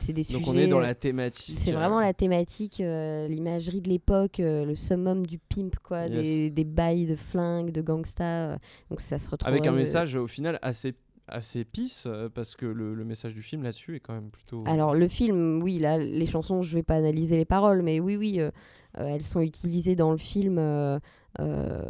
c'est 0.00 0.12
des 0.12 0.22
Mmh. 0.22 0.32
Donc 0.32 0.44
sujets. 0.44 0.50
on 0.50 0.58
est 0.58 0.66
dans 0.68 0.78
la 0.80 0.94
thématique. 0.94 1.58
c'est 1.58 1.72
vraiment 1.72 2.00
la 2.00 2.14
thématique, 2.14 2.78
l'imagerie 2.78 3.80
de 3.80 3.88
l'époque, 3.88 4.36
le 4.38 4.74
summum 4.74 5.26
du 5.26 5.38
pimp, 5.38 5.76
quoi, 5.82 6.06
Yes. 6.06 6.22
des, 6.22 6.50
des 6.50 6.64
bails 6.64 7.06
de 7.06 7.16
flingues, 7.16 7.70
de 7.72 7.82
gangsta. 7.82 8.58
donc 8.88 9.00
ça 9.00 9.18
se 9.18 9.28
retrouve. 9.30 9.48
Avec 9.48 9.66
un 9.66 9.72
message 9.72 10.14
au 10.16 10.28
final 10.28 10.58
assez 10.62 10.94
assez 11.28 11.64
pisse 11.64 12.04
euh, 12.06 12.28
parce 12.28 12.56
que 12.56 12.66
le, 12.66 12.94
le 12.94 13.04
message 13.04 13.34
du 13.34 13.42
film 13.42 13.62
là-dessus 13.62 13.96
est 13.96 14.00
quand 14.00 14.14
même 14.14 14.30
plutôt. 14.30 14.64
Alors 14.66 14.94
le 14.94 15.08
film, 15.08 15.62
oui, 15.62 15.78
là, 15.78 15.98
les 15.98 16.26
chansons, 16.26 16.62
je 16.62 16.74
vais 16.74 16.82
pas 16.82 16.94
analyser 16.96 17.36
les 17.36 17.44
paroles, 17.44 17.82
mais 17.82 18.00
oui, 18.00 18.16
oui, 18.16 18.40
euh, 18.40 18.50
euh, 18.98 19.06
elles 19.08 19.22
sont 19.24 19.40
utilisées 19.40 19.96
dans 19.96 20.10
le 20.12 20.18
film. 20.18 20.58
euh, 20.58 20.98
euh, 21.40 21.82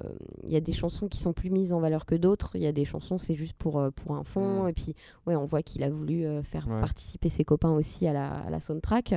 Il 0.47 0.53
y 0.53 0.57
a 0.57 0.61
des 0.61 0.73
chansons 0.73 1.09
qui 1.09 1.19
sont 1.19 1.33
plus 1.33 1.51
mises 1.51 1.73
en 1.73 1.81
valeur 1.81 2.05
que 2.07 2.15
d'autres. 2.15 2.57
Il 2.57 2.63
y 2.63 2.67
a 2.67 2.73
des 2.73 2.85
chansons, 2.85 3.19
c'est 3.19 3.35
juste 3.37 3.55
pour, 3.55 3.83
pour 3.95 4.15
un 4.17 4.25
fond. 4.25 4.65
Mm. 4.65 4.69
Et 4.69 4.73
puis, 4.73 4.95
ouais, 5.27 5.37
on 5.37 5.47
voit 5.47 5.63
qu'il 5.63 5.83
a 5.85 5.89
voulu 5.91 6.27
faire 6.43 6.67
Ouais. 6.69 6.81
participer 6.81 7.29
ses 7.29 7.45
copains 7.45 7.71
aussi 7.73 8.07
à 8.07 8.13
la, 8.13 8.31
à 8.41 8.51
la 8.51 8.61
soundtrack. 8.61 9.15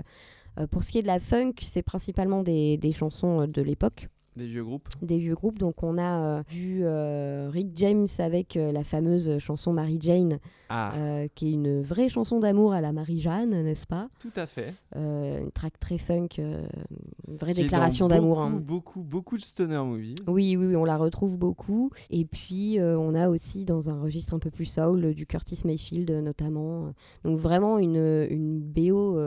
Pour 0.70 0.84
ce 0.84 0.92
qui 0.92 1.00
est 1.00 1.02
de 1.02 1.08
la 1.08 1.20
funk, 1.20 1.54
c'est 1.62 1.82
principalement 1.82 2.44
des, 2.44 2.78
des 2.78 2.92
chansons 2.92 3.48
de 3.48 3.62
l'époque. 3.62 4.10
Des 4.38 4.46
vieux 4.46 4.64
groupes. 4.64 4.88
des 5.02 5.18
vieux 5.18 5.36
groupes. 5.36 5.60
Donc 5.60 5.84
on 5.84 5.98
a 5.98 6.22
euh, 6.40 6.44
vu 6.50 6.82
euh, 6.84 7.50
Rick 7.52 7.72
James 7.76 8.08
avec 8.20 8.56
euh, 8.56 8.72
la 8.72 8.84
fameuse 8.86 9.38
chanson 9.40 9.74
Mary 9.74 9.98
Jane, 10.00 10.40
Ah. 10.70 10.94
euh, 10.96 11.28
qui 11.36 11.50
est 11.50 11.52
une 11.52 11.82
vraie 11.82 12.08
chanson 12.08 12.40
d'amour 12.40 12.72
à 12.72 12.80
la 12.80 12.94
Marie-Jeanne, 12.94 13.50
n'est-ce 13.64 13.86
pas? 13.88 14.08
Tout 14.20 14.32
à 14.38 14.46
fait. 14.48 14.74
Euh, 14.96 15.42
Une 15.42 15.52
track 15.52 15.78
très 15.82 15.98
funk, 15.98 16.30
une 16.38 17.36
vraie 17.38 17.54
Qui 17.54 17.64
déclaration 17.64 18.08
d'amour. 18.08 18.38
Beaucoup, 18.38 18.56
hein. 18.56 18.62
beaucoup, 18.62 19.02
beaucoup 19.04 19.36
de 19.38 19.42
stoner 19.42 19.84
movies. 19.84 20.16
Oui, 20.28 20.56
oui, 20.56 20.68
oui, 20.68 20.76
on 20.78 20.86
la 20.86 20.96
retrouve 20.98 21.38
beaucoup. 21.38 21.92
Et 22.10 22.24
puis, 22.24 22.78
on 22.80 23.14
a 23.16 23.28
aussi 23.28 23.66
dans 23.66 23.90
un 23.90 24.02
registre 24.02 24.34
un 24.34 24.40
peu 24.40 24.50
plus 24.50 24.66
soul 24.66 25.14
du 25.14 25.26
Curtis 25.26 25.60
Mayfield 25.66 26.10
notamment. 26.10 26.94
Donc 27.26 27.38
vraiment 27.38 27.80
une, 27.80 28.26
une 28.30 28.60
BO 28.62 29.18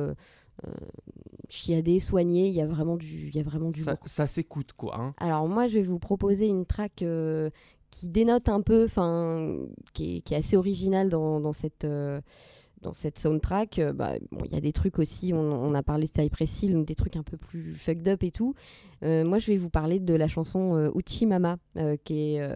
chiadée, 1.54 2.00
soignée. 2.00 2.48
Il 2.48 2.54
y 2.54 2.60
a 2.60 2.66
vraiment 2.66 2.96
du, 2.96 3.28
il 3.28 3.34
y 3.36 3.40
a 3.40 3.42
vraiment 3.42 3.70
du 3.70 3.80
Ça, 3.80 3.92
lourd. 3.92 4.00
ça 4.06 4.26
s'écoute 4.26 4.72
quoi. 4.76 4.98
hein. 5.00 5.14
Alors 5.18 5.46
moi, 5.48 5.66
je 5.68 5.74
vais 5.78 5.82
vous 5.84 5.98
proposer 5.98 6.46
une 6.48 6.66
track 6.66 7.02
euh, 7.02 7.50
qui 7.90 8.08
dénote 8.08 8.48
un 8.48 8.60
peu, 8.60 8.84
enfin, 8.84 9.56
qui, 9.92 10.16
est- 10.16 10.20
qui 10.22 10.34
est 10.34 10.38
assez 10.38 10.56
originale 10.56 11.08
dans, 11.08 11.40
dans 11.40 11.52
cette... 11.52 11.84
euh, 11.84 12.20
dans 12.82 12.92
cette 12.92 13.18
soundtrack, 13.18 13.78
Euh, 13.78 13.94
bah, 13.94 14.12
bon, 14.30 14.44
il 14.44 14.52
y 14.52 14.56
a 14.56 14.60
des 14.60 14.74
trucs 14.74 14.98
aussi, 14.98 15.32
on, 15.32 15.38
on 15.38 15.72
a 15.74 15.82
parlé 15.82 16.06
de 16.06 16.12
Cypress 16.20 16.62
Hill, 16.62 16.74
donc 16.74 16.84
des 16.86 16.94
trucs 16.94 17.16
un 17.16 17.22
peu 17.22 17.38
plus 17.38 17.74
fucked 17.76 18.06
up 18.08 18.22
et 18.22 18.30
tout. 18.30 18.54
Euh, 19.02 19.24
moi, 19.24 19.38
je 19.38 19.46
vais 19.46 19.56
vous 19.56 19.70
parler 19.70 20.00
de 20.00 20.12
la 20.12 20.28
chanson 20.28 20.92
Uchi 20.94 21.24
Mama, 21.24 21.56
qui, 22.04 22.34
est, 22.36 22.46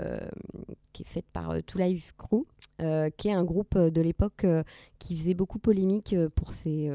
qui 0.93 1.03
est 1.03 1.07
faite 1.07 1.25
par 1.33 1.55
Two 1.67 1.79
Live 1.81 2.13
Crew, 2.19 2.45
euh, 2.81 3.11
qui 3.17 3.29
est 3.29 3.33
un 3.33 3.45
groupe 3.45 3.75
euh, 3.77 3.91
de 3.91 4.01
l'époque 4.01 4.45
euh, 4.45 4.63
qui 4.99 5.17
faisait 5.17 5.35
beaucoup 5.35 5.59
polémique 5.59 6.15
pour 6.35 6.53
ses 6.53 6.91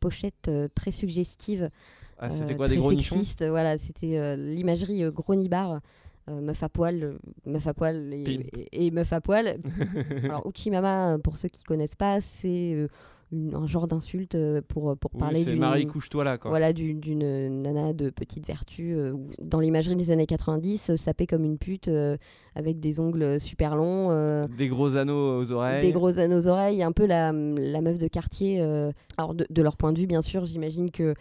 pochettes 0.00 0.50
très 0.74 0.90
suggestives. 0.90 1.70
Ah, 2.18 2.30
c'était 2.30 2.54
quoi, 2.56 2.66
des 2.68 2.74
très 2.74 2.80
gros 2.80 2.92
nichons 2.92 3.16
sexistes, 3.16 3.44
Voilà, 3.46 3.76
c'était 3.78 4.36
l'imagerie 4.36 5.02
gros 5.12 5.34
nibar. 5.34 5.80
meuf 6.28 6.62
à 6.62 6.68
poil, 6.68 7.18
meuf 7.44 7.66
à 7.66 7.74
poil 7.74 8.12
et, 8.12 8.24
Pimp. 8.24 8.46
et- 8.72 8.86
et 8.86 8.90
meuf 8.90 9.12
à 9.12 9.20
poil. 9.20 9.58
Alors 10.24 10.46
Uchimama, 10.46 11.18
pour 11.22 11.36
ceux 11.36 11.48
qui 11.48 11.62
connaissent 11.64 11.94
pas, 11.96 12.20
c'est 12.20 12.88
une- 13.32 13.54
un 13.54 13.66
genre 13.66 13.88
d'insulte 13.88 14.34
euh, 14.36 14.60
pour, 14.66 14.96
pour 14.96 15.10
Oui, 15.14 15.18
parler 15.20 15.44
d'une 15.44 15.58
Marie, 15.58 15.86
couche-toi 15.86 16.22
là, 16.24 16.38
quoi. 16.38 16.50
Voilà, 16.50 16.72
d'une 16.72 17.00
d'une 17.00 17.62
nana 17.62 17.92
de 17.92 18.10
petite 18.10 18.46
vertu. 18.46 18.94
euh, 18.94 19.14
dans 19.42 19.60
l'imagerie 19.60 19.96
des 19.96 20.10
années 20.10 20.26
90, 20.26 20.90
euh, 20.90 20.96
sapée 20.96 21.26
comme 21.26 21.44
une 21.44 21.58
pute 21.58 21.88
euh, 21.88 22.16
avec 22.54 22.78
des 22.80 23.00
ongles 23.00 23.40
super 23.40 23.74
longs. 23.76 24.08
euh, 24.10 24.46
Des 24.56 24.68
gros 24.68 24.96
anneaux 24.96 25.40
aux 25.40 25.52
oreilles. 25.52 25.82
des 25.82 25.92
gros 25.92 26.18
anneaux 26.18 26.38
aux 26.40 26.46
oreilles, 26.48 26.82
un 26.82 26.92
peu 26.92 27.06
la, 27.06 27.32
la 27.32 27.80
meuf 27.80 27.98
de 27.98 28.08
quartier. 28.08 28.60
euh, 28.60 28.92
alors, 29.16 29.34
de, 29.34 29.46
de 29.50 29.62
leur 29.62 29.76
point 29.76 29.92
de 29.92 29.98
vue, 29.98 30.06
bien 30.06 30.22
sûr, 30.22 30.44
j'imagine 30.44 30.90
que 30.90 31.14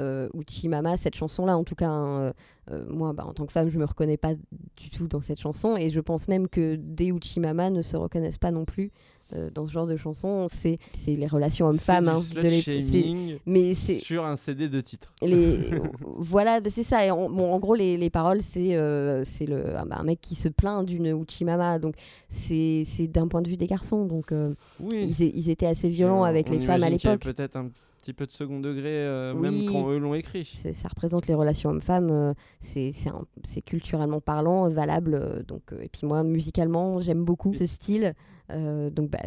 euh, 0.00 0.28
Uchi 0.34 0.68
Mama, 0.68 0.96
cette 0.96 1.14
chanson-là, 1.14 1.54
en 1.56 1.64
tout 1.64 1.74
cas, 1.74 1.88
hein, 1.90 2.20
euh, 2.20 2.32
euh, 2.70 2.84
moi, 2.88 3.12
bah, 3.12 3.26
en 3.26 3.34
tant 3.34 3.44
que 3.44 3.52
femme, 3.52 3.68
je 3.68 3.78
me 3.78 3.84
reconnais 3.84 4.16
pas 4.16 4.32
du 4.76 4.88
tout 4.90 5.06
dans 5.06 5.20
cette 5.20 5.38
chanson. 5.38 5.76
Et 5.76 5.90
je 5.90 6.00
pense 6.00 6.28
même 6.28 6.48
que 6.48 6.76
des 6.76 7.08
Uchi 7.12 7.40
Mama 7.40 7.68
ne 7.70 7.82
se 7.82 7.96
reconnaissent 7.96 8.38
pas 8.38 8.50
non 8.50 8.64
plus. 8.64 8.90
Euh, 9.34 9.50
dans 9.50 9.66
ce 9.66 9.72
genre 9.72 9.86
de 9.86 9.96
chanson, 9.96 10.46
c'est 10.50 10.78
c'est 10.92 11.14
les 11.16 11.26
relations 11.26 11.66
hommes-femmes. 11.66 12.08
hein, 12.08 12.20
c'est- 12.20 13.14
mais 13.46 13.74
c'est 13.74 13.94
sur 13.94 14.24
un 14.24 14.36
CD 14.36 14.68
de 14.68 14.80
titres. 14.80 15.12
les 15.22 15.58
voilà 16.18 16.60
bah, 16.60 16.70
c'est 16.72 16.82
ça 16.82 17.06
et 17.06 17.10
bon, 17.10 17.52
en 17.52 17.58
gros 17.58 17.74
les, 17.74 17.96
les 17.96 18.10
paroles 18.10 18.42
c'est 18.42 18.76
euh, 18.76 19.24
c'est 19.24 19.46
le 19.46 19.76
ah 19.76 19.84
bah, 19.84 19.96
un 19.98 20.04
mec 20.04 20.20
qui 20.20 20.34
se 20.34 20.48
plaint 20.48 20.84
d'une 20.86 21.06
Uchimama 21.20 21.78
donc 21.78 21.94
c'est 22.28 22.84
c'est 22.86 23.06
d'un 23.08 23.28
point 23.28 23.42
de 23.42 23.48
vue 23.48 23.56
des 23.56 23.66
garçons 23.66 24.04
donc 24.06 24.32
euh, 24.32 24.54
Oui. 24.80 25.14
ils, 25.18 25.50
étaient 25.50 25.66
assez 25.66 25.88
violents 25.88 26.24
avec 26.24 26.48
On 26.48 26.52
les 26.52 26.60
femmes 26.60 26.82
à 26.82 26.90
l'époque 26.90 27.20
Peut-être 27.20 27.56
un 27.56 27.68
petit 28.02 28.12
peu 28.12 28.26
de 28.26 28.32
second 28.32 28.58
degré, 28.60 28.88
euh, 28.88 29.32
Oui. 29.34 29.40
même 29.40 29.66
quand 29.70 29.88
eux 29.90 29.98
l'ont 29.98 30.14
écrit. 30.14 30.44
Ça 30.44 30.88
représente 30.88 31.28
les 31.28 31.34
relations 31.34 31.70
hommes-femmes 31.70 32.10
euh, 32.10 32.34
c'est 32.60 33.62
culturellement 33.64 34.20
parlant 34.20 34.66
euh, 34.66 34.70
valable 34.70 35.14
euh, 35.14 35.42
donc 35.42 35.62
et 35.80 35.88
puis 35.88 36.06
moi 36.06 36.22
musicalement 36.24 36.98
j'aime 37.00 37.24
beaucoup 37.24 37.54
ce 37.54 37.66
style 37.66 38.14
donc 38.50 39.08
bah, 39.08 39.20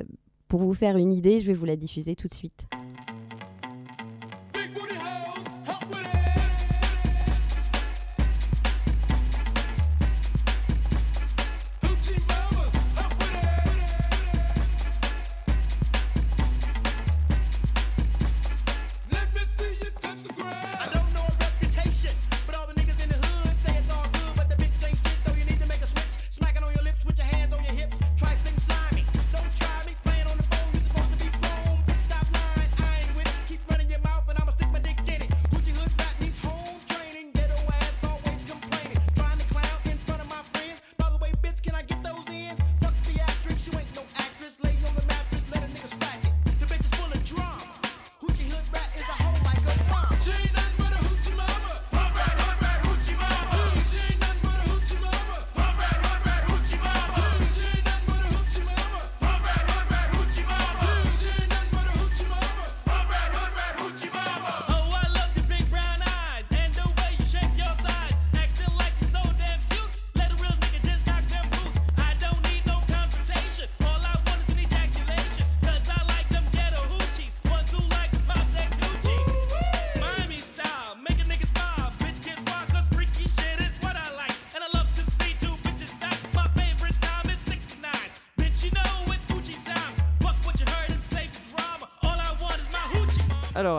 pour 0.48 0.62
vous 0.62 0.74
faire 0.74 0.98
une 0.98 1.12
idée 1.12 1.40
je 1.40 1.48
vais 1.48 1.54
vous 1.54 1.66
la 1.66 1.76
diffuser 1.76 2.16
tout 2.16 2.28
de 2.28 2.34
suite 2.34 2.66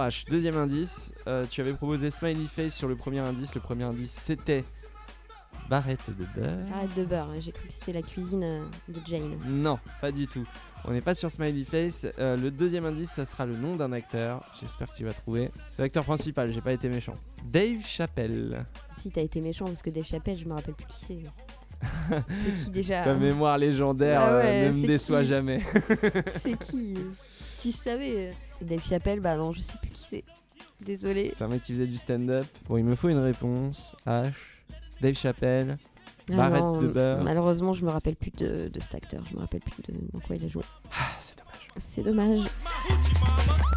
H, 0.07 0.29
deuxième 0.31 0.57
indice, 0.57 1.13
euh, 1.27 1.47
tu 1.47 1.61
avais 1.61 1.73
proposé 1.73 2.13
Smiley 2.13 2.45
Face 2.45 2.75
sur 2.75 2.87
le 2.87 2.95
premier 2.95 3.19
indice. 3.19 3.55
Le 3.57 3.61
premier 3.61 3.85
indice 3.85 4.17
c'était 4.23 4.65
Barrette 5.69 6.11
de 6.17 6.25
beurre. 6.37 6.65
Arrête 6.75 6.95
de 6.95 7.05
beurre, 7.05 7.29
hein, 7.31 7.41
j'ai 7.41 7.51
cru 7.51 7.67
que 7.67 7.73
c'était 7.73 7.93
la 7.93 8.03
cuisine 8.03 8.45
euh, 8.45 8.65
de 8.89 9.01
Jane. 9.05 9.37
Non, 9.47 9.81
pas 10.01 10.13
du 10.13 10.29
tout. 10.29 10.47
On 10.85 10.93
n'est 10.93 11.01
pas 11.01 11.15
sur 11.15 11.29
Smiley 11.29 11.65
Face. 11.65 12.07
Euh, 12.21 12.37
le 12.37 12.53
deuxième 12.53 12.87
indice, 12.87 13.11
ça 13.11 13.25
sera 13.25 13.47
le 13.47 13.57
nom 13.57 13.75
d'un 13.75 13.93
acteur. 13.93 14.45
J'espère 14.61 14.89
que 14.89 14.97
tu 14.97 15.05
vas 15.05 15.13
trouver. 15.13 15.51
C'est 15.71 15.83
l'acteur 15.83 16.05
principal, 16.05 16.53
j'ai 16.53 16.61
pas 16.61 16.73
été 16.73 16.89
méchant. 16.89 17.15
Dave 17.45 17.85
Chappelle. 17.85 18.65
Si 19.01 19.11
t'as 19.11 19.23
été 19.23 19.41
méchant 19.41 19.65
parce 19.65 19.83
que 19.83 19.91
Dave 19.91 20.05
Chappelle, 20.05 20.39
je 20.39 20.45
me 20.45 20.55
rappelle 20.55 20.75
plus 20.75 20.87
qui 20.87 21.05
c'est. 21.09 21.19
c'est 22.09 22.65
qui 22.65 22.71
déjà 22.71 23.03
Ta 23.03 23.15
mémoire 23.15 23.59
légendaire 23.59 24.21
Ah 24.23 24.29
euh, 24.37 24.69
ne 24.69 24.75
me 24.75 24.87
déçoit 24.87 25.25
jamais. 25.25 25.63
C'est 26.43 26.57
qui 26.59 26.97
Tu 27.67 27.73
savais 27.73 28.13
euh. 28.15 28.33
Dave 28.63 28.85
Chappelle, 28.87 29.19
bah 29.19 29.37
non, 29.37 29.53
je 29.53 29.61
sais 29.61 29.77
plus 29.83 29.91
qui 29.91 30.05
c'est. 30.09 30.25
Désolé. 30.81 31.33
C'est 31.35 31.43
un 31.43 31.49
mec 31.49 31.63
qui 31.63 31.73
faisait 31.73 31.89
du 31.89 31.97
stand-up. 31.97 32.47
Bon, 32.69 32.77
il 32.77 32.85
me 32.85 32.95
faut 32.95 33.09
une 33.09 33.19
réponse. 33.19 33.97
H. 34.07 34.31
Dave 35.01 35.15
Chappelle. 35.15 35.77
Ah 36.31 36.37
Barrette 36.37 36.63
non, 36.63 36.81
de 36.81 36.87
beurre. 36.87 37.25
Malheureusement, 37.25 37.75
je 37.75 37.85
me 37.85 37.91
rappelle 37.91 38.15
plus 38.15 38.31
de, 38.31 38.69
de 38.69 38.81
cet 38.81 38.95
acteur. 38.95 39.25
Je 39.29 39.35
me 39.35 39.41
rappelle 39.41 39.63
plus 39.63 39.83
de 39.93 39.99
dans 40.13 40.21
quoi 40.21 40.37
il 40.37 40.45
a 40.45 40.49
joué. 40.49 40.63
Ah, 40.93 41.09
c'est 41.19 41.37
dommage. 41.39 41.69
C'est 41.81 42.03
dommage. 42.03 43.76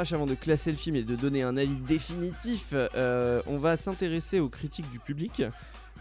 Avant 0.00 0.24
de 0.24 0.34
classer 0.34 0.70
le 0.70 0.78
film 0.78 0.96
et 0.96 1.02
de 1.02 1.14
donner 1.14 1.42
un 1.42 1.58
avis 1.58 1.76
définitif, 1.76 2.68
euh, 2.72 3.42
on 3.46 3.58
va 3.58 3.76
s'intéresser 3.76 4.40
aux 4.40 4.48
critiques 4.48 4.88
du 4.88 4.98
public. 4.98 5.42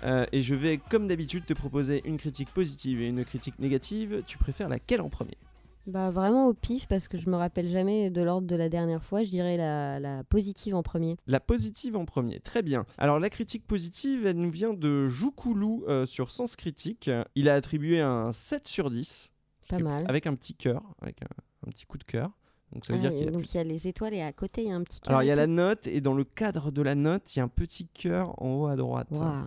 Euh, 0.03 0.25
et 0.31 0.41
je 0.41 0.55
vais, 0.55 0.77
comme 0.77 1.09
d'habitude, 1.09 1.45
te 1.45 1.51
proposer 1.53 2.01
une 2.05 2.15
critique 2.15 2.49
positive 2.53 3.01
et 3.01 3.07
une 3.07 3.25
critique 3.25 3.59
négative. 3.59 4.23
Tu 4.25 4.37
préfères 4.37 4.69
laquelle 4.69 5.01
en 5.01 5.09
premier? 5.09 5.37
Bah 5.85 6.11
vraiment 6.11 6.47
au 6.47 6.53
pif 6.53 6.87
parce 6.87 7.09
que 7.09 7.17
je 7.17 7.29
me 7.29 7.35
rappelle 7.35 7.67
jamais 7.67 8.09
de 8.09 8.21
l'ordre 8.21 8.47
de 8.47 8.55
la 8.55 8.69
dernière 8.69 9.03
fois. 9.03 9.23
Je 9.23 9.29
dirais 9.31 9.57
la, 9.57 9.99
la 9.99 10.23
positive 10.23 10.75
en 10.75 10.81
premier. 10.81 11.17
La 11.27 11.41
positive 11.41 11.97
en 11.97 12.05
premier, 12.05 12.39
très 12.39 12.61
bien. 12.61 12.85
Alors 12.97 13.19
la 13.19 13.29
critique 13.29 13.67
positive, 13.67 14.25
elle 14.25 14.37
nous 14.37 14.51
vient 14.51 14.73
de 14.73 15.07
Joukoulou 15.09 15.83
euh, 15.89 16.05
sur 16.05 16.31
Sens 16.31 16.55
Critique. 16.55 17.11
Il 17.35 17.49
a 17.49 17.55
attribué 17.55 17.99
un 17.99 18.31
7 18.31 18.65
sur 18.65 18.89
10. 18.89 19.29
Pas 19.67 19.79
mal. 19.79 20.05
Avec 20.07 20.25
un 20.25 20.35
petit 20.35 20.55
cœur, 20.55 20.83
avec 21.01 21.21
un, 21.21 21.67
un 21.67 21.71
petit 21.71 21.85
coup 21.85 21.97
de 21.97 22.05
cœur. 22.05 22.31
Donc 22.73 22.85
ça 22.85 22.93
veut 22.93 22.99
Ah, 22.99 23.09
dire 23.09 23.17
qu'il 23.17 23.27
a 23.27 23.31
donc 23.31 23.51
il 23.53 23.57
y 23.57 23.59
a 23.59 23.63
les 23.63 23.87
étoiles 23.87 24.13
et 24.13 24.21
à 24.21 24.31
côté 24.31 24.61
il 24.63 24.69
y 24.69 24.71
a 24.71 24.75
un 24.75 24.83
petit 24.83 24.99
cœur. 25.01 25.09
Alors 25.11 25.23
il 25.23 25.27
y 25.27 25.31
a 25.31 25.35
la 25.35 25.47
note 25.47 25.87
et 25.87 26.01
dans 26.01 26.13
le 26.13 26.23
cadre 26.23 26.71
de 26.71 26.81
la 26.81 26.95
note, 26.95 27.35
il 27.35 27.39
y 27.39 27.41
a 27.41 27.45
un 27.45 27.47
petit 27.49 27.87
cœur 27.87 28.39
en 28.41 28.49
haut 28.51 28.67
à 28.67 28.75
droite. 28.75 29.07
Waouh. 29.11 29.45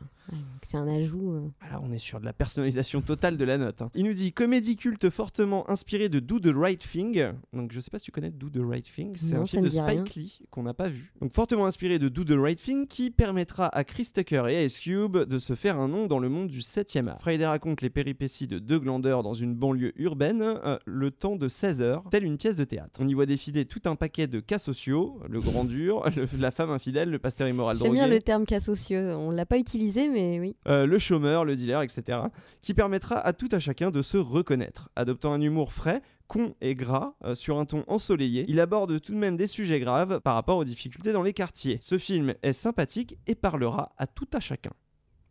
C'est 0.62 0.77
un 0.79 0.89
ajout. 0.89 1.33
euh. 1.33 1.49
Ah, 1.61 1.73
Là, 1.75 1.81
on 1.83 1.93
est 1.93 1.99
sur 1.99 2.18
de 2.20 2.25
la 2.25 2.33
personnalisation 2.33 3.01
totale 3.03 3.37
de 3.37 3.45
la 3.45 3.59
note. 3.59 3.83
hein. 3.83 3.91
Il 3.95 4.05
nous 4.05 4.12
dit 4.14 4.33
comédie 4.33 4.77
culte 4.77 5.11
fortement 5.11 5.68
inspirée 5.68 6.09
de 6.09 6.20
Do 6.20 6.39
the 6.41 6.53
Right 6.55 6.81
Thing. 6.81 7.33
Donc, 7.53 7.73
je 7.73 7.81
sais 7.81 7.91
pas 7.91 7.99
si 7.99 8.07
tu 8.07 8.11
connais 8.12 8.31
Do 8.31 8.49
the 8.49 8.61
Right 8.64 8.85
Thing. 8.85 9.12
C'est 9.16 9.35
un 9.37 9.45
film 9.45 9.62
de 9.64 9.68
rien. 9.70 10.05
Spike 10.05 10.14
Lee 10.14 10.39
qu'on 10.51 10.62
n'a 10.62 10.75
pas 10.75 10.89
vu. 10.89 11.12
Donc, 11.20 11.33
fortement 11.33 11.66
inspiré 11.66 11.99
de 11.99 12.09
Do 12.09 12.25
the 12.25 12.39
Right 12.39 12.59
Thing 12.61 12.87
qui 12.87 13.11
permettra 13.11 13.66
à 13.66 13.85
Chris 13.85 14.11
Tucker 14.14 14.45
et 14.49 14.64
Ice 14.64 14.81
Cube 14.81 15.16
de 15.18 15.39
se 15.39 15.55
faire 15.55 15.79
un 15.79 15.89
nom 15.89 16.07
dans 16.07 16.18
le 16.18 16.29
monde 16.29 16.49
du 16.49 16.61
7e 16.61 17.09
art. 17.09 17.20
Friday 17.20 17.47
raconte 17.47 17.83
les 17.83 17.91
péripéties 17.91 18.47
de 18.47 18.59
deux 18.59 18.79
glandeurs 18.79 19.23
dans 19.23 19.35
une 19.35 19.55
banlieue 19.55 19.93
urbaine, 20.01 20.43
euh, 20.43 20.79
le 20.87 21.11
temps 21.11 21.37
de 21.37 21.49
16 21.49 21.83
heures, 21.83 22.05
telle 22.11 22.25
une 22.25 22.39
pièce 22.39 22.57
de 22.57 22.64
théâtre. 22.64 22.99
On 23.01 23.09
y 23.09 23.14
voit 23.14 23.27
défiler 23.27 23.64
tout 23.66 23.81
un 23.87 23.97
paquet 23.97 24.27
de 24.27 24.41
cas 24.41 24.59
sociaux, 24.59 25.18
le 25.29 25.41
grand 25.41 25.64
dur, 25.64 26.05
le- 26.16 26.27
la 26.39 26.51
femme 26.51 26.70
infidèle, 26.70 27.11
le 27.11 27.18
pasteur 27.18 27.49
immoral 27.49 27.77
J'aime 27.79 27.93
bien 27.93 28.07
le 28.07 28.20
terme 28.20 28.45
cas 28.47 28.61
sociaux. 28.61 28.99
On 28.99 29.31
l'a 29.31 29.47
pas 29.47 29.59
utilisé, 29.59 30.09
mais 30.13 30.39
oui. 30.39 30.57
Euh, 30.69 30.87
le 30.87 30.99
chômeur, 30.99 31.45
le 31.45 31.57
dealer, 31.57 31.83
etc., 31.83 32.19
qui 32.61 32.75
permettra 32.75 33.17
à 33.17 33.33
tout 33.33 33.49
à 33.53 33.59
chacun 33.59 33.91
de 33.91 34.03
se 34.03 34.17
reconnaître. 34.17 34.91
Adoptant 34.97 35.33
un 35.33 35.41
humour 35.41 35.73
frais, 35.73 36.03
con 36.29 36.55
et 36.61 36.75
gras, 36.75 37.15
euh, 37.25 37.35
sur 37.35 37.59
un 37.59 37.65
ton 37.65 37.85
ensoleillé, 37.89 38.45
il 38.49 38.61
aborde 38.61 39.01
tout 39.01 39.13
de 39.13 39.19
même 39.19 39.37
des 39.37 39.47
sujets 39.47 39.81
graves 39.81 40.21
par 40.21 40.35
rapport 40.35 40.59
aux 40.59 40.65
difficultés 40.65 41.13
dans 41.13 41.23
les 41.23 41.33
quartiers. 41.33 41.79
Ce 41.81 41.99
film 41.99 42.35
est 42.43 42.53
sympathique 42.53 43.19
et 43.27 43.35
parlera 43.35 43.93
à 43.99 44.07
tout 44.07 44.29
à 44.33 44.41
chacun. 44.41 44.73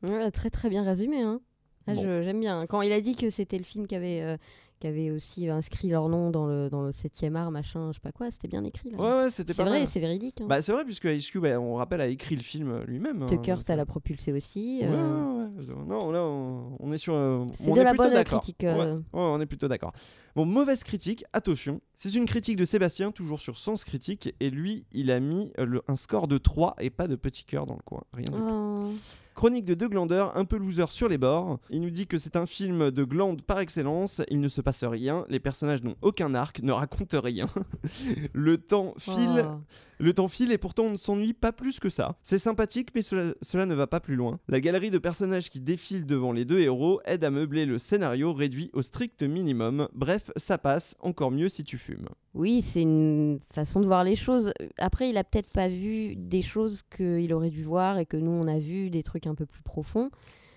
Ouais, 0.04 0.32
très 0.32 0.50
très 0.50 0.70
bien 0.70 0.84
résumé. 0.84 1.22
Hein. 1.22 1.42
Ah, 1.88 1.94
Bon. 1.96 2.22
J'aime 2.24 2.40
bien. 2.40 2.68
Quand 2.68 2.82
il 2.82 2.92
a 2.92 3.02
dit 3.02 3.16
que 3.16 3.30
c'était 3.30 3.58
le 3.58 3.64
film 3.64 3.88
qui 3.88 3.96
avait, 3.96 4.22
euh, 4.22 4.38
qui 4.82 4.88
avait 4.88 5.12
aussi 5.12 5.48
inscrit 5.48 5.90
leur 5.90 6.10
nom 6.10 6.32
dans 6.32 6.48
le, 6.48 6.70
dans 6.70 6.82
le 6.82 6.92
7e 6.92 7.36
art, 7.36 7.52
machin, 7.52 7.90
je 7.92 7.94
sais 7.94 8.00
pas 8.02 8.12
quoi, 8.12 8.32
c'était 8.32 8.48
bien 8.48 8.64
écrit. 8.64 8.90
Là. 8.90 8.98
Ouais, 8.98 9.24
ouais, 9.24 9.30
c'était 9.30 9.54
C'est 9.54 9.64
pas 9.64 9.70
vrai, 9.70 9.80
mal. 9.82 9.88
c'est 9.88 10.00
véridique. 10.00 10.42
hein. 10.42 10.48
Bah, 10.50 10.62
c'est 10.62 10.72
vrai, 10.72 10.84
puisque 10.84 11.06
Ice 11.06 11.30
Cube, 11.30 11.44
bah, 11.44 11.60
on 11.60 11.76
rappelle, 11.76 12.02
a 12.02 12.08
écrit 12.08 12.36
le 12.36 12.42
film 12.42 12.82
lui-même. 12.88 13.22
hein, 13.22 13.28
Tucker, 13.28 13.56
ça 13.66 13.76
l'a 13.76 13.86
propulsé 13.86 14.34
aussi. 14.34 14.80
Ouais, 14.82 14.88
euh, 14.92 15.50
ouais, 15.50 15.64
ouais. 15.68 15.86
Non, 15.88 16.12
là, 16.12 16.24
on, 16.24 16.78
on 16.80 16.92
est 16.92 16.98
sur. 16.98 17.14
euh, 17.14 17.46
C'est 17.60 17.70
on 17.70 17.76
de 17.76 17.80
est 17.80 17.84
la 17.84 17.92
plutôt 17.92 18.04
bonne 18.06 18.14
d'accord. 18.14 18.40
critique, 18.42 18.64
euh. 18.64 18.96
Ouais, 18.96 19.02
on 19.14 19.40
est 19.40 19.46
plutôt 19.46 19.68
d'accord. 19.68 19.92
Bon, 20.36 20.46
mauvaise 20.46 20.84
critique, 20.84 21.24
attention. 21.32 21.80
C'est 21.96 22.14
une 22.16 22.26
critique 22.26 22.58
de 22.58 22.66
Sébastien, 22.66 23.12
toujours 23.12 23.40
sur 23.40 23.60
Sens 23.60 23.84
Critique, 23.86 24.34
et 24.40 24.50
lui, 24.50 24.86
il 24.92 25.12
a 25.12 25.20
mis 25.20 25.52
euh, 25.60 25.66
le- 25.66 25.82
un 25.88 25.96
score 25.96 26.28
de 26.28 26.40
3 26.40 26.76
et 26.80 26.90
pas 26.90 27.08
de 27.08 27.16
petit 27.16 27.46
cœur 27.46 27.68
dans 27.68 27.76
le 27.76 27.84
coin. 27.84 28.02
Rien 28.14 28.26
du 28.26 28.32
tout. 28.32 28.96
Chronique 29.36 29.66
de 29.66 29.74
deux 29.74 29.88
glandeurs, 29.88 30.36
un 30.38 30.46
peu 30.46 30.58
loser 30.58 30.88
sur 30.90 31.08
les 31.08 31.18
bords. 31.18 31.60
Il 31.70 31.82
nous 31.82 31.90
dit 31.90 32.08
que 32.08 32.18
c'est 32.18 32.36
un 32.36 32.46
film 32.46 32.92
de 32.92 33.04
glandes 33.04 33.42
par 33.42 33.60
excellence. 33.60 34.22
Il 34.30 34.40
ne 34.40 34.48
se 34.48 34.62
passe 34.62 34.84
rien. 34.84 35.26
Les 35.30 35.40
personnages 35.40 35.84
n'ont 35.84 35.96
aucun 36.02 36.34
arc, 36.36 36.62
ne 36.62 36.72
racontent 36.72 37.22
rien. 37.22 37.46
le 38.34 38.58
temps 38.58 38.94
file. 38.98 39.46
Oh. 39.48 39.60
Le 40.02 40.14
temps 40.14 40.28
file 40.28 40.52
et 40.52 40.58
pourtant 40.58 40.86
on 40.86 40.92
ne 40.92 40.98
s'ennuie 40.98 41.34
pas 41.34 41.52
plus 41.52 41.80
que 41.80 41.90
ça. 41.90 42.18
C'est 42.24 42.40
sympathique 42.40 42.90
mais 42.96 43.04
cela, 43.04 43.36
cela 43.44 43.68
ne 43.68 43.76
va 43.76 43.86
pas 43.86 44.00
plus 44.00 44.16
loin. 44.16 44.40
La 44.48 44.60
galerie 44.60 44.90
de 44.90 44.98
personnages 44.98 45.52
qui 45.52 45.60
défilent 45.60 46.08
devant 46.08 46.32
les 46.32 46.44
deux 46.44 46.60
héros 46.60 47.02
aide 47.06 47.24
à 47.24 47.30
meubler 47.30 47.68
le 47.68 47.78
scénario 47.78 48.34
réduit 48.34 48.72
au 48.74 48.82
strict 48.82 49.22
minimum. 49.22 49.88
Bref, 49.94 50.32
ça 50.38 50.58
passe, 50.58 50.96
encore 51.02 51.30
mieux 51.30 51.50
si 51.50 51.64
tu 51.64 51.78
fumes. 51.78 52.10
Oui, 52.34 52.64
c'est 52.64 52.82
une 52.82 53.40
façon 53.54 53.80
de 53.80 53.86
voir 53.86 54.04
les 54.04 54.16
choses. 54.16 54.54
Après, 54.80 55.10
il 55.10 55.18
a 55.18 55.24
peut-être 55.24 55.52
pas 55.52 55.68
vu 55.68 56.16
des 56.16 56.42
choses 56.42 56.82
qu'il 56.96 57.32
aurait 57.34 57.50
dû 57.50 57.64
voir 57.64 58.00
et 58.00 58.08
que 58.08 58.18
nous, 58.18 58.32
on 58.32 58.48
a 58.48 58.58
vu 58.58 58.90
des 58.90 59.04
trucs 59.04 59.21
un 59.28 59.36
peu 59.36 59.46
plus 59.46 59.62
profonds. 59.64 60.10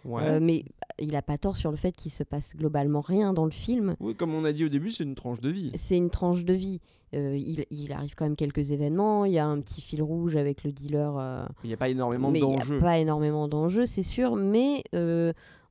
Ouais. 0.05 0.23
Euh, 0.25 0.39
mais 0.41 0.65
il 0.99 1.17
a 1.17 1.23
pas 1.23 1.39
tort 1.39 1.57
sur 1.57 1.71
le 1.71 1.79
fait 1.79 1.93
qu'il 1.93 2.13
se 2.13 2.23
passe 2.23 2.55
globalement 2.57 3.01
rien 3.01 3.33
dans 3.33 3.47
le 3.47 3.51
film. 3.51 3.97
Oui, 4.01 4.15
comme 4.15 4.35
on 4.35 4.45
a 4.45 4.53
dit 4.53 4.65
au 4.65 4.69
début, 4.69 4.91
c'est 4.91 5.05
une 5.05 5.15
tranche 5.15 5.41
de 5.41 5.49
vie. 5.49 5.73
C'est 5.77 5.97
une 5.97 6.11
tranche 6.11 6.45
de 6.45 6.53
vie. 6.53 6.81
Euh, 7.15 7.37
il, 7.39 7.65
il 7.71 7.91
arrive 7.93 8.15
quand 8.15 8.25
même 8.27 8.37
quelques 8.37 8.71
événements. 8.71 9.25
Il 9.25 9.33
y 9.33 9.39
a 9.39 9.47
un 9.47 9.61
petit 9.61 9.81
fil 9.81 10.03
rouge 10.03 10.37
avec 10.37 10.63
le 10.65 10.73
dealer. 10.73 11.17
euh, 11.17 11.47
Il 11.63 11.69
n'y 11.69 11.75
a 11.75 11.79
pas 11.79 11.89
énormément 11.89 12.31
mais 12.31 12.41
il 12.41 12.43
y 12.43 12.53
a 12.55 12.59
d'enjeux. 12.59 12.81
pas 12.81 12.99
énormément 12.99 13.49
d'enjeux, 13.49 13.87
c'est 13.87 14.03
sûr. 14.03 14.37
Mais 14.37 14.83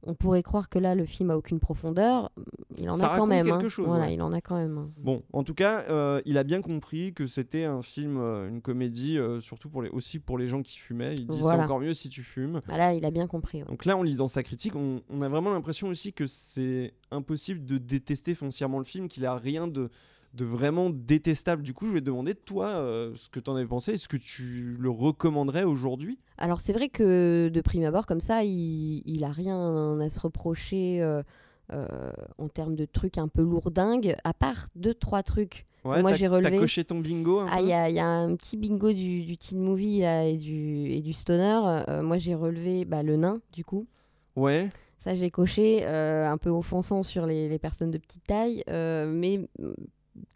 on 0.05 0.13
pourrait 0.15 0.43
croire 0.43 0.69
que 0.69 0.79
là, 0.79 0.95
le 0.95 1.05
film 1.05 1.31
a 1.31 1.37
aucune 1.37 1.59
profondeur. 1.59 2.31
Il 2.77 2.89
en 2.89 2.95
Ça 2.95 3.05
a 3.05 3.07
quand 3.07 3.13
raconte 3.13 3.29
même. 3.29 3.45
quelque 3.45 3.65
hein. 3.65 3.69
chose, 3.69 3.85
Voilà, 3.87 4.05
ouais. 4.07 4.13
il 4.15 4.21
en 4.21 4.33
a 4.33 4.41
quand 4.41 4.55
même. 4.57 4.77
hein. 4.77 4.89
Bon, 4.97 5.23
en 5.31 5.43
tout 5.43 5.53
cas, 5.53 5.83
euh, 5.89 6.21
il 6.25 6.37
a 6.37 6.43
bien 6.43 6.61
compris 6.61 7.13
que 7.13 7.25
c'était 7.27 7.63
un 7.63 7.81
film, 7.81 8.17
euh, 8.17 8.49
une 8.49 8.61
comédie, 8.61 9.17
euh, 9.17 9.39
surtout 9.41 9.69
pour 9.69 9.81
les, 9.81 9.89
aussi 9.89 10.19
pour 10.19 10.37
les 10.37 10.47
gens 10.47 10.61
qui 10.61 10.79
fumaient. 10.79 11.13
Il 11.15 11.27
dit 11.27 11.39
Voilà. 11.39 11.59
c'est 11.59 11.63
encore 11.65 11.79
mieux 11.79 11.93
si 11.93 12.09
tu 12.09 12.21
fumes. 12.23 12.59
Bah 12.67 12.77
là, 12.77 12.93
il 12.93 13.05
a 13.05 13.11
bien 13.11 13.27
compris. 13.27 13.59
ouais. 13.63 13.67
Donc 13.69 13.85
là, 13.85 13.95
en 13.97 14.03
lisant 14.03 14.27
sa 14.27 14.43
critique, 14.43 14.75
on, 14.75 15.01
on 15.09 15.21
a 15.21 15.29
vraiment 15.29 15.51
l'impression 15.51 15.87
aussi 15.87 16.11
que 16.13 16.27
c'est 16.27 16.93
impossible 17.11 17.63
de 17.65 17.77
détester 17.77 18.33
foncièrement 18.35 18.79
le 18.79 18.85
film, 18.85 19.07
qu'il 19.07 19.25
a 19.25 19.35
rien 19.35 19.67
de, 19.67 19.89
de 20.33 20.45
vraiment 20.45 20.89
détestable. 20.89 21.61
Du 21.63 21.73
coup, 21.73 21.87
je 21.87 21.93
vais 21.93 21.99
te 22.01 22.05
demander, 22.05 22.33
toi, 22.33 22.67
euh, 22.69 23.11
ce 23.15 23.29
que 23.29 23.39
tu 23.39 23.49
en 23.49 23.55
avais 23.55 23.67
pensé. 23.67 23.93
Est-ce 23.93 24.07
que 24.07 24.17
tu 24.17 24.75
le 24.79 24.89
recommanderais 24.89 25.63
aujourd'hui? 25.63 26.17
Alors 26.37 26.59
c'est 26.61 26.73
vrai 26.73 26.89
que 26.89 27.49
de 27.53 27.61
prime 27.61 27.83
abord 27.85 28.05
comme 28.07 28.21
ça, 28.21 28.43
il, 28.43 29.03
il 29.05 29.23
a 29.23 29.31
rien 29.31 29.99
à 29.99 30.09
se 30.09 30.19
reprocher 30.19 31.01
euh, 31.01 31.21
euh, 31.71 31.87
en 32.39 32.47
termes 32.49 32.75
de 32.75 32.85
trucs 32.85 33.17
un 33.19 33.27
peu 33.27 33.43
lourdingues, 33.43 34.15
à 34.23 34.33
part 34.33 34.67
deux 34.75 34.95
trois 34.95 35.21
trucs. 35.21 35.65
Ouais, 35.85 36.01
Moi 36.01 36.11
t'as- 36.11 36.17
j'ai 36.17 36.25
t'as 36.27 36.31
relevé. 36.35 36.57
coché 36.57 36.83
ton 36.83 36.99
bingo 36.99 37.41
Ah, 37.51 37.59
il 37.61 37.67
y 37.67 37.73
a, 37.73 37.89
il 37.89 37.95
y 37.95 37.99
a 37.99 38.07
un 38.07 38.35
petit 38.35 38.57
bingo 38.57 38.91
du, 38.93 39.21
du 39.25 39.37
teen 39.37 39.59
movie 39.59 39.99
là, 39.99 40.25
et, 40.25 40.37
du, 40.37 40.87
et 40.91 41.01
du 41.01 41.13
stoner. 41.13 41.83
Moi 42.01 42.17
j'ai 42.17 42.33
relevé 42.35 42.85
bah, 42.85 43.03
le 43.03 43.17
nain 43.17 43.39
du 43.51 43.63
coup. 43.63 43.85
Ouais. 44.35 44.69
Ça 45.03 45.13
j'ai 45.13 45.29
coché, 45.29 45.81
euh, 45.85 46.27
un 46.27 46.37
peu 46.37 46.49
offensant 46.49 47.03
sur 47.03 47.25
les, 47.27 47.49
les 47.49 47.59
personnes 47.59 47.91
de 47.91 47.97
petite 47.97 48.23
taille, 48.25 48.63
euh, 48.69 49.05
mais 49.13 49.41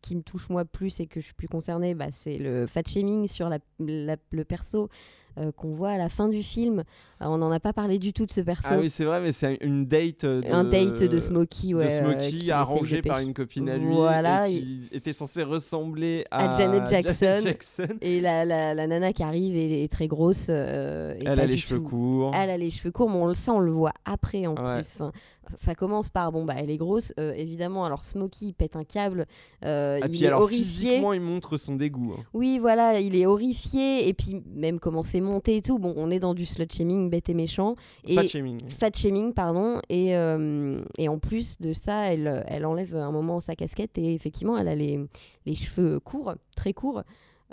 qui 0.02 0.16
me 0.16 0.22
touche 0.22 0.50
moi 0.50 0.66
plus 0.66 1.00
et 1.00 1.08
que 1.08 1.20
je 1.20 1.26
suis 1.26 1.34
plus 1.34 1.48
concernée, 1.48 1.94
bah, 1.94 2.08
c'est 2.12 2.38
le 2.38 2.66
fat 2.68 2.82
shaming 2.88 3.28
sur 3.28 3.50
la, 3.50 3.60
la- 3.80 4.18
le 4.32 4.44
perso 4.46 4.90
euh, 5.38 5.52
qu'on 5.52 5.74
voit 5.76 5.90
à 5.92 5.98
la 5.98 6.10
fin 6.10 6.28
du 6.28 6.42
film. 6.44 6.80
Euh, 7.22 7.26
on 7.26 7.38
n'en 7.38 7.52
a 7.52 7.60
pas 7.60 7.74
parlé 7.74 7.98
du 8.00 8.14
tout 8.14 8.26
de 8.26 8.32
ce 8.32 8.42
perso. 8.42 8.64
Ah 8.70 8.78
oui, 8.80 8.90
c'est 8.90 9.06
vrai, 9.06 9.22
mais 9.22 9.32
c'est 9.32 9.58
une 9.62 9.86
date 9.86 10.26
de... 10.26 10.44
Un 10.52 10.64
date 10.64 11.04
de 11.04 11.20
Smokey, 11.20 11.74
ouais, 11.74 11.86
de 11.86 11.90
euh, 11.90 12.20
Smokey 12.20 12.52
arrangé 12.52 13.02
par 13.02 13.20
une 13.20 13.34
copine 13.34 13.70
à 13.70 13.78
lui 13.78 13.88
Voilà, 13.94 14.48
et 14.48 14.54
qui 14.54 14.88
était 14.92 15.14
censée 15.14 15.44
ressembler 15.44 16.26
à, 16.32 16.54
à 16.56 16.58
Janet 16.60 16.88
Jackson. 16.90 17.42
Jackson. 17.44 17.88
Et 18.02 18.22
la, 18.22 18.46
la, 18.46 18.74
la 18.76 18.88
nana 18.88 19.14
qui 19.14 19.24
arrive 19.24 19.56
est, 19.56 19.84
est 19.84 19.92
très 19.92 20.08
grosse. 20.08 20.48
euh, 20.50 21.16
et 21.20 21.24
Elle 21.26 21.40
a 21.40 21.46
les 21.46 21.58
cheveux 21.58 21.78
tout- 21.80 21.90
courts. 21.90 22.32
Elle 22.36 22.50
a 22.50 22.58
les 22.58 22.70
cheveux 22.70 22.92
courts, 22.92 23.10
mais 23.10 23.18
on 23.18 23.28
le 23.28 23.34
sait, 23.36 23.52
on 23.52 23.60
le 23.60 23.72
voit 23.72 23.94
après 24.06 24.46
en 24.48 24.56
Ouais. 24.56 24.82
plus. 24.82 24.96
Enfin, 25.00 25.12
ça 25.58 25.76
commence 25.76 26.10
par 26.10 26.34
bon 26.34 26.44
bah 26.44 26.56
elle 26.58 26.70
est 26.70 26.76
grosse 26.76 27.14
euh, 27.22 27.32
évidemment 27.34 27.86
alors 27.86 28.04
Smokey 28.04 28.48
il 28.48 28.54
pète 28.54 28.76
un 28.76 28.84
câble 28.84 29.26
euh, 29.64 29.98
Ah, 30.02 30.06
il 30.06 30.12
puis 30.12 30.26
est 30.26 30.28
alors 30.28 30.42
horrifié 30.42 30.66
physiquement, 30.90 31.14
il 31.14 31.22
montre 31.22 31.56
son 31.56 31.78
dégoût. 31.78 32.16
hein. 32.20 32.24
oui 32.34 32.60
voilà 32.60 33.00
il 33.00 33.16
est 33.16 33.26
horrifié 33.26 34.10
et 34.10 34.14
puis 34.14 34.44
même 34.54 34.78
comment 34.82 35.04
c'est 35.04 35.22
monté 35.28 35.58
et 35.58 35.62
tout. 35.62 35.78
Bon 35.80 35.94
on 35.98 36.10
est 36.10 36.20
dans 36.20 36.34
du 36.34 36.46
slut 36.46 36.68
shaming 36.72 37.10
bête 37.10 37.30
et 37.30 37.34
méchant. 37.36 37.76
Et 38.06 38.16
Fat 38.16 38.24
shaming. 38.28 38.62
fat 38.70 38.92
shaming 38.96 39.34
pardon. 39.34 39.80
Et, 39.90 40.16
euh, 40.16 40.82
et 40.98 41.08
en 41.10 41.20
plus 41.20 41.60
de 41.60 41.74
ça 41.74 42.12
elle, 42.14 42.44
elle 42.48 42.66
enlève 42.66 42.96
un 42.96 43.12
moment 43.12 43.40
sa 43.40 43.56
casquette 43.56 43.98
et 43.98 44.14
effectivement 44.14 44.58
elle 44.58 44.68
a 44.68 44.76
les, 44.76 45.00
les 45.46 45.56
cheveux 45.56 46.00
courts 46.00 46.34
très 46.56 46.74
courts. 46.74 47.04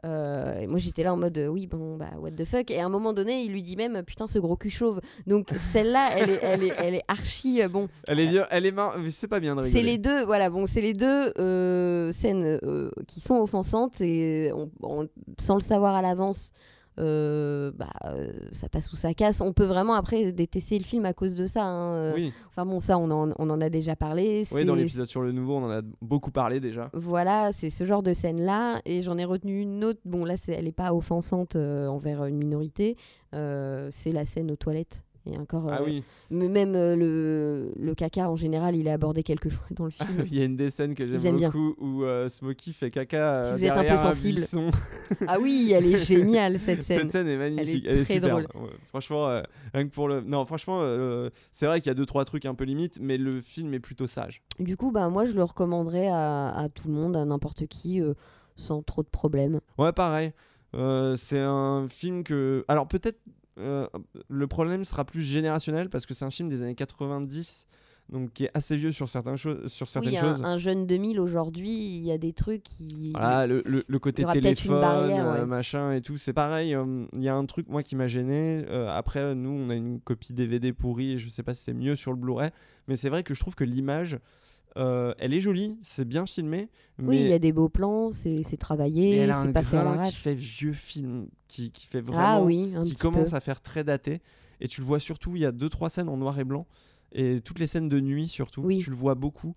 Euh, 0.04 0.58
et 0.58 0.66
moi 0.66 0.80
j'étais 0.80 1.02
là 1.04 1.14
en 1.14 1.16
mode 1.16 1.38
euh, 1.38 1.46
oui 1.46 1.66
bon 1.68 1.96
bah 1.96 2.10
what 2.20 2.32
the 2.32 2.44
fuck. 2.44 2.70
Et 2.70 2.80
à 2.80 2.84
un 2.84 2.88
moment 2.88 3.12
donné 3.12 3.42
il 3.44 3.52
lui 3.52 3.62
dit 3.62 3.76
même 3.76 4.02
putain 4.02 4.26
ce 4.26 4.38
gros 4.40 4.56
cul 4.56 4.68
chauve. 4.68 5.00
Donc 5.26 5.48
celle-là 5.72 6.10
elle 6.18 6.30
est, 6.30 6.38
elle, 6.42 6.62
est, 6.64 6.72
elle 6.78 6.94
est 6.96 7.04
archi 7.08 7.62
euh, 7.62 7.68
bon. 7.68 7.88
Elle 8.08 8.20
est, 8.20 8.28
elle 8.50 8.66
est 8.66 8.72
mar- 8.72 8.96
C'est 9.08 9.28
pas 9.28 9.38
bien 9.40 9.54
de 9.54 9.60
rigoler. 9.62 9.80
c'est 9.80 9.86
les 9.86 9.96
deux, 9.98 10.24
voilà, 10.24 10.50
bon, 10.50 10.66
c'est 10.66 10.80
les 10.82 10.92
deux 10.94 11.32
scènes 12.12 12.58
qui 13.06 13.20
sont 13.20 13.36
offensantes 13.36 14.00
et 14.00 14.50
on- 14.52 14.70
on- 14.82 15.08
sans 15.40 15.54
le 15.54 15.60
savoir 15.62 15.94
à 15.94 16.02
l'avance, 16.02 16.50
euh, 16.98 17.72
bah, 17.74 17.88
euh, 18.04 18.32
ça 18.52 18.68
passe 18.68 18.92
ou 18.92 18.96
ça 18.96 19.14
casse. 19.14 19.40
On 19.40 19.52
peut 19.52 19.64
vraiment 19.64 19.94
après 19.94 20.32
détester 20.32 20.78
le 20.78 20.84
film 20.84 21.04
à 21.06 21.12
cause 21.12 21.34
de 21.34 21.46
ça. 21.46 21.64
hein, 21.64 21.94
euh. 21.94 22.12
Oui. 22.14 22.32
Enfin 22.48 22.64
bon, 22.66 22.80
ça, 22.80 22.98
on 22.98 23.10
en, 23.10 23.30
on 23.38 23.50
en 23.50 23.60
a 23.60 23.68
déjà 23.70 23.96
parlé. 23.96 24.44
Oui, 24.52 24.64
dans 24.64 24.74
l'épisode 24.74 25.06
sur 25.06 25.22
le 25.22 25.32
nouveau, 25.32 25.56
on 25.56 25.64
en 25.64 25.70
a 25.70 25.82
beaucoup 26.00 26.30
parlé 26.30 26.60
déjà. 26.60 26.90
Voilà, 26.92 27.50
c'est 27.52 27.70
ce 27.70 27.84
genre 27.84 28.02
de 28.02 28.12
scène-là. 28.14 28.80
Et 28.84 29.02
j'en 29.02 29.18
ai 29.18 29.24
retenu 29.24 29.60
une 29.60 29.84
autre. 29.84 30.00
Bon, 30.04 30.24
là, 30.24 30.36
c'est- 30.36 30.52
elle 30.52 30.66
n'est 30.66 30.72
pas 30.72 30.94
offensante 30.94 31.56
euh, 31.56 31.86
envers 31.88 32.24
une 32.26 32.36
minorité. 32.36 32.96
Euh, 33.34 33.88
c'est 33.90 34.12
la 34.12 34.24
scène 34.24 34.50
aux 34.50 34.56
toilettes. 34.56 35.02
Et 35.26 35.38
encore, 35.38 35.66
Ah 35.70 35.78
euh, 35.80 35.84
oui. 35.86 36.04
mais 36.30 36.48
même 36.48 36.74
euh, 36.74 36.94
le, 36.96 37.72
le 37.76 37.94
caca 37.94 38.28
en 38.28 38.36
général, 38.36 38.76
il 38.76 38.86
est 38.86 38.90
abordé 38.90 39.22
quelques 39.22 39.48
fois 39.48 39.66
dans 39.70 39.86
le 39.86 39.90
film. 39.90 40.24
Il 40.26 40.34
y 40.34 40.42
a 40.42 40.44
une 40.44 40.56
des 40.56 40.68
scènes 40.68 40.94
que 40.94 41.06
j'aime 41.06 41.24
aiment 41.24 41.36
bien. 41.38 41.48
beaucoup 41.48 41.74
où 41.78 42.04
euh, 42.04 42.28
Smokey 42.28 42.72
fait 42.72 42.90
caca 42.90 43.44
Si 43.44 43.52
vous 43.52 43.64
êtes 43.64 43.70
un 43.70 43.74
peu 43.76 43.80
derrière 43.82 43.98
sensible. 44.00 44.40
Ah 45.26 45.38
oui, 45.40 45.72
elle 45.74 45.86
est 45.86 46.04
géniale 46.04 46.58
cette 46.58 46.82
scène. 46.82 46.98
Cette 47.02 47.10
scène 47.12 47.28
est 47.28 47.36
magnifique, 47.38 47.84
elle 47.88 47.98
est, 48.00 48.04
très 48.04 48.14
superbe. 48.14 48.42
drôle. 48.48 48.62
Ouais, 48.64 48.70
franchement, 48.88 49.40
rien 49.72 49.84
que 49.86 49.92
pour 49.94 50.08
le. 50.08 50.20
Non, 50.20 50.44
franchement, 50.44 50.82
c'est 51.52 51.66
vrai 51.66 51.80
qu'il 51.80 51.88
y 51.88 51.90
a 51.90 51.94
deux 51.94 52.06
trois 52.06 52.24
trucs 52.24 52.44
un 52.44 52.54
peu 52.54 52.64
limites, 52.64 52.98
mais 53.00 53.16
le 53.16 53.40
film 53.40 53.72
est 53.74 53.80
plutôt 53.80 54.06
sage. 54.06 54.42
Du 54.58 54.76
coup, 54.76 54.92
bah, 54.92 55.08
moi, 55.08 55.24
je 55.24 55.32
le 55.32 55.42
recommanderais 55.44 56.08
à, 56.08 56.50
à 56.50 56.68
tout 56.68 56.88
le 56.88 56.94
monde, 56.94 57.16
à 57.16 57.24
n'importe 57.24 57.66
qui, 57.66 58.00
sans 58.56 58.82
trop 58.82 59.02
de 59.02 59.08
problèmes. 59.08 59.60
Ouais, 59.78 59.92
pareil. 59.92 60.32
C'est 61.16 61.40
un 61.40 61.86
film 61.88 62.24
que. 62.24 62.64
Alors 62.68 62.88
peut-être 62.88 63.20
euh, 63.58 63.86
le 64.28 64.46
problème 64.46 64.84
sera 64.84 65.04
plus 65.04 65.22
générationnel 65.22 65.88
parce 65.88 66.06
que 66.06 66.14
c'est 66.14 66.24
un 66.24 66.30
film 66.30 66.48
des 66.48 66.62
années 66.62 66.74
90, 66.74 67.66
donc 68.10 68.32
qui 68.32 68.44
est 68.44 68.50
assez 68.52 68.76
vieux 68.76 68.92
sur 68.92 69.08
certaines 69.08 69.36
choses. 69.36 69.70
Sur 69.72 69.88
certaines 69.88 70.12
oui, 70.12 70.18
un, 70.18 70.34
choses. 70.34 70.42
un 70.44 70.56
jeune 70.58 70.86
2000 70.86 71.18
aujourd'hui, 71.20 71.70
il 71.96 72.02
y 72.02 72.12
a 72.12 72.18
des 72.18 72.32
trucs 72.32 72.62
qui. 72.62 73.12
Voilà, 73.12 73.46
le, 73.46 73.62
le- 73.64 73.84
le 73.86 73.98
côté 73.98 74.24
téléphone, 74.24 74.80
barrière, 74.80 75.26
euh, 75.26 75.46
machin 75.46 75.92
et 75.92 76.02
tout, 76.02 76.16
c'est 76.18 76.32
pareil. 76.34 76.74
euh, 76.74 77.06
Il 77.14 77.22
y 77.22 77.28
a 77.28 77.34
un 77.34 77.46
truc, 77.46 77.68
moi, 77.68 77.82
qui 77.82 77.96
m'a 77.96 78.06
gêné. 78.06 78.64
euh, 78.68 78.88
après, 78.90 79.34
nous, 79.34 79.50
on 79.50 79.70
a 79.70 79.74
une 79.74 80.00
copie 80.00 80.32
DVD 80.34 80.72
pourrie 80.72 81.12
et 81.12 81.18
je 81.18 81.28
sais 81.28 81.42
pas 81.42 81.54
si 81.54 81.62
c'est 81.64 81.74
mieux 81.74 81.96
sur 81.96 82.12
le 82.12 82.18
Blu-ray, 82.18 82.50
mais 82.88 82.96
c'est 82.96 83.08
vrai 83.08 83.22
que 83.22 83.32
je 83.34 83.40
trouve 83.40 83.54
que 83.54 83.64
l'image, 83.64 84.18
euh, 84.76 85.14
elle 85.18 85.32
est 85.32 85.40
jolie, 85.40 85.78
c'est 85.82 86.06
bien 86.06 86.26
filmé, 86.26 86.68
mais, 86.98 87.08
Oui, 87.08 87.20
il 87.20 87.28
y 87.28 87.32
a 87.32 87.38
des 87.38 87.52
beaux 87.52 87.68
plans, 87.68 88.10
c'est 88.12 88.56
travaillé, 88.58 89.26
c'est 89.42 89.52
pas 89.52 89.62
fait 89.62 89.76
à 89.78 90.08
qui 90.08 90.16
fait 90.16 90.34
vieux 90.34 90.72
film, 90.72 91.28
qui, 91.48 91.70
qui 91.70 91.86
fait 91.86 92.00
vraiment. 92.00 92.40
Ah 92.40 92.42
oui, 92.42 92.72
qui 92.82 92.94
commence 92.96 93.30
peu. 93.30 93.36
à 93.36 93.40
faire 93.40 93.60
très 93.60 93.84
daté. 93.84 94.20
Et 94.60 94.68
tu 94.68 94.80
le 94.80 94.86
vois 94.86 94.98
surtout, 95.00 95.36
il 95.36 95.42
y 95.42 95.46
a 95.46 95.52
deux, 95.52 95.68
trois 95.68 95.90
scènes 95.90 96.08
en 96.08 96.16
noir 96.16 96.38
et 96.38 96.44
blanc. 96.44 96.66
Et 97.12 97.40
toutes 97.40 97.60
les 97.60 97.66
scènes 97.66 97.88
de 97.88 98.00
nuit, 98.00 98.28
surtout, 98.28 98.62
Oui. 98.62 98.78
tu 98.78 98.90
le 98.90 98.96
vois 98.96 99.14
beaucoup. 99.14 99.54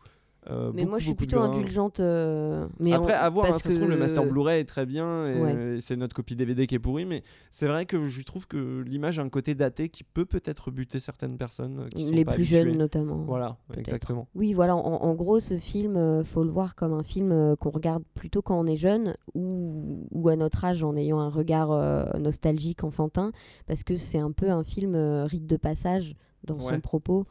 Euh, 0.49 0.71
Mais 0.73 0.81
beaucoup, 0.81 0.89
moi, 0.91 0.99
je 0.99 1.05
suis 1.05 1.13
plutôt 1.15 1.39
indulgente. 1.39 1.99
euh, 1.99 2.67
Mais 2.79 2.93
Après, 2.93 3.13
en- 3.13 3.21
à 3.21 3.29
voir, 3.29 3.47
hein, 3.47 3.59
ça 3.59 3.69
se 3.69 3.75
trouve, 3.75 3.89
le 3.89 3.97
master 3.97 4.25
Blu-ray 4.25 4.61
est 4.61 4.65
très 4.65 4.85
bien, 4.85 5.27
et 5.27 5.41
Ouais. 5.41 5.77
c'est 5.81 5.95
notre 5.95 6.15
copie 6.15 6.35
DVD 6.35 6.67
qui 6.67 6.75
est 6.75 6.79
pourrie, 6.79 7.05
mais 7.05 7.23
c'est 7.51 7.67
vrai 7.67 7.85
que 7.85 8.05
je 8.05 8.21
trouve 8.23 8.47
que 8.47 8.81
l'image 8.87 9.19
a 9.19 9.21
un 9.23 9.29
côté 9.29 9.55
daté 9.55 9.89
qui 9.89 10.03
peut 10.03 10.25
peut-être 10.25 10.71
buter 10.71 10.99
certaines 10.99 11.37
personnes 11.37 11.79
euh, 11.79 11.99
sont 11.99 12.11
Les 12.11 12.23
pas 12.25 12.33
plus 12.33 12.43
habituées. 12.43 12.69
jeunes, 12.71 12.77
notamment. 12.77 13.17
Voilà, 13.25 13.57
exactement. 13.75 14.27
Oui, 14.35 14.53
voilà, 14.53 14.75
en, 14.75 14.79
en 15.03 15.13
gros, 15.15 15.39
ce 15.39 15.57
film, 15.57 15.97
euh, 15.97 16.23
faut 16.23 16.43
le 16.43 16.49
voir 16.51 16.75
comme 16.75 16.93
un 16.93 17.03
film 17.03 17.55
qu'on 17.59 17.69
regarde 17.71 18.03
plutôt 18.13 18.41
quand 18.41 18.59
on 18.59 18.65
est 18.67 18.75
jeune 18.77 19.15
ou, 19.35 20.07
ou 20.11 20.29
à 20.29 20.35
notre 20.35 20.63
âge 20.65 20.83
en 20.83 20.95
ayant 20.95 21.19
un 21.19 21.29
regard 21.29 21.69
nostalgique, 22.19 22.83
enfantin, 22.83 23.31
parce 23.65 23.83
que 23.83 23.95
c'est 23.95 24.19
un 24.19 24.31
peu 24.31 24.49
un 24.49 24.63
film 24.63 24.95
rite 25.25 25.47
de 25.47 25.57
passage 25.57 26.15
dans 26.43 26.55
Ouais. 26.55 26.73
son 26.75 26.79
propos. 26.79 27.25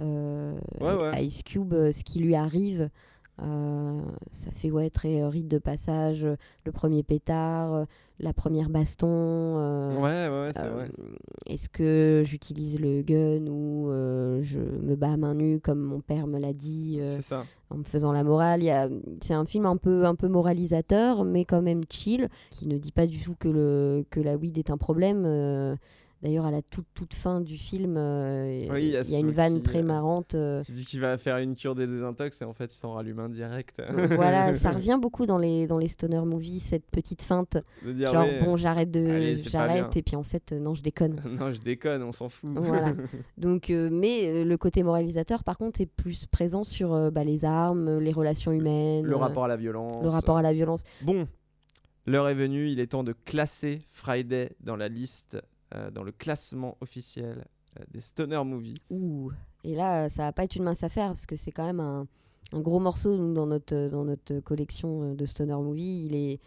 Euh, 0.00 0.54
Ouais. 0.80 1.24
Ice 1.24 1.42
Cube, 1.42 1.72
euh, 1.72 1.92
ce 1.92 2.04
qui 2.04 2.18
lui 2.18 2.34
arrive, 2.34 2.90
euh, 3.42 4.00
ça 4.32 4.50
fait 4.50 4.70
ouais, 4.70 4.90
très 4.90 5.20
euh, 5.22 5.28
rite 5.28 5.48
de 5.48 5.58
passage, 5.58 6.24
euh, 6.24 6.36
le 6.64 6.72
premier 6.72 7.02
pétard, 7.02 7.86
la 8.20 8.32
première 8.32 8.68
baston. 8.70 9.96
Ouais, 9.96 10.00
ouais, 10.02 10.28
ouais, 10.28 10.50
c'est 10.54 10.68
vrai. 10.68 10.90
Est-ce 11.46 11.68
que 11.68 12.22
j'utilise 12.24 12.78
le 12.80 13.02
gun 13.02 13.46
ou 13.50 13.88
je 14.42 14.58
me 14.58 14.96
bats 14.96 15.12
à 15.12 15.16
main 15.16 15.34
nue 15.34 15.60
comme 15.60 15.80
mon 15.80 16.00
père 16.00 16.26
me 16.26 16.38
l'a 16.38 16.52
dit 16.52 17.00
ça. 17.20 17.44
en 17.70 17.78
me 17.78 17.84
faisant 17.84 18.12
la 18.12 18.24
morale 18.24 18.62
il 18.62 18.66
y 18.66 18.70
a- 18.70 18.88
C'est 19.20 19.34
un 19.34 19.44
film 19.44 19.66
un 19.66 19.76
peu, 19.76 20.04
un 20.06 20.14
peu 20.14 20.28
moralisateur, 20.28 21.24
mais 21.24 21.44
quand 21.44 21.62
même 21.62 21.82
chill, 21.90 22.28
qui 22.50 22.66
ne 22.66 22.78
dit 22.78 22.92
pas 22.92 23.06
du 23.06 23.18
tout 23.18 23.34
que, 23.38 23.48
le, 23.48 24.04
que 24.10 24.20
la 24.20 24.36
weed 24.36 24.56
est 24.58 24.70
un 24.70 24.78
problème. 24.78 25.24
D'ailleurs, 26.22 26.46
à 26.46 26.50
la 26.50 26.62
toute, 26.62 26.86
toute 26.94 27.12
fin 27.14 27.42
du 27.42 27.58
film, 27.58 27.96
euh, 27.98 28.66
Oui, 28.70 28.84
il 28.84 28.88
y 28.88 28.96
a 28.96 29.02
il 29.02 29.10
y 29.10 29.16
a 29.16 29.18
une 29.18 29.30
vanne 29.32 29.62
très 29.62 29.80
euh, 29.80 29.82
marrante. 29.82 30.34
euh, 30.34 30.62
Qui 30.64 30.72
dit 30.72 30.86
qu'il 30.86 31.00
va 31.00 31.18
faire 31.18 31.36
une 31.36 31.54
cure 31.54 31.74
des 31.74 31.86
désintox 31.86 32.40
et 32.40 32.44
en 32.46 32.54
fait, 32.54 32.72
il 32.72 32.76
s'en 32.76 32.92
rallume 32.92 33.18
un 33.20 33.28
direct. 33.28 33.82
voilà, 33.92 34.54
ça 34.58 34.70
revient 34.70 34.98
beaucoup 35.00 35.26
dans 35.26 35.36
les, 35.36 35.66
dans 35.66 35.76
les 35.76 35.88
stoner 35.88 36.22
movies, 36.24 36.60
cette 36.62 36.86
petite 36.90 37.20
feinte. 37.22 37.58
Dire, 37.84 38.12
genre, 38.12 38.26
bon, 38.42 38.56
j'arrête 38.56 38.90
de. 38.90 39.36
J'arrête, 39.46 39.94
et 39.96 40.02
puis 40.02 40.16
en 40.16 40.22
fait, 40.22 40.52
euh, 40.52 40.58
non, 40.58 40.74
je 40.74 40.82
déconne. 40.82 41.20
non, 41.38 41.52
je 41.52 41.60
déconne, 41.60 42.02
on 42.02 42.12
s'en 42.12 42.30
fout. 42.30 42.50
Voilà. 42.54 42.92
Donc, 43.36 43.68
euh, 43.68 43.90
mais 43.92 44.42
le 44.42 44.56
côté 44.56 44.82
moralisateur, 44.82 45.44
par 45.44 45.58
contre, 45.58 45.82
est 45.82 45.86
plus 45.86 46.26
présent 46.26 46.64
sur 46.64 47.10
bah, 47.12 47.24
les 47.24 47.44
armes, 47.44 47.98
les 47.98 48.12
relations 48.12 48.52
humaines, 48.52 49.04
Le 49.04 49.16
rapport 49.16 49.44
à 49.44 49.48
la 49.48 49.56
violence. 49.56 50.02
le 50.02 50.08
rapport 50.08 50.38
à 50.38 50.42
la 50.42 50.54
violence. 50.54 50.82
Bon, 51.02 51.24
l'heure 52.06 52.28
est 52.28 52.34
venue, 52.34 52.68
il 52.70 52.80
est 52.80 52.86
temps 52.86 53.04
de 53.04 53.12
classer 53.26 53.80
Friday 53.92 54.50
dans 54.60 54.76
la 54.76 54.88
liste, 54.88 55.38
euh, 55.74 55.90
dans 55.90 56.02
le 56.02 56.12
classement 56.12 56.76
officiel 56.80 57.44
euh, 57.78 57.84
des 57.92 58.00
Stoner 58.00 58.42
Movies. 58.44 58.76
Ouh. 58.90 59.32
Et 59.64 59.74
là, 59.74 60.04
euh, 60.04 60.08
ça 60.08 60.22
va 60.22 60.32
pas 60.32 60.44
être 60.44 60.56
une 60.56 60.64
mince 60.64 60.82
affaire 60.82 61.08
parce 61.08 61.26
que 61.26 61.36
c'est 61.36 61.50
quand 61.50 61.66
même 61.66 61.80
un, 61.80 62.06
un 62.52 62.60
gros 62.60 62.78
morceau 62.78 63.16
nous, 63.16 63.34
dans 63.34 63.46
notre 63.46 63.88
dans 63.88 64.04
notre 64.04 64.40
collection 64.40 65.14
de 65.14 65.26
stoner 65.26 65.56
movie. 65.56 66.06
Il 66.06 66.14
est 66.14 66.40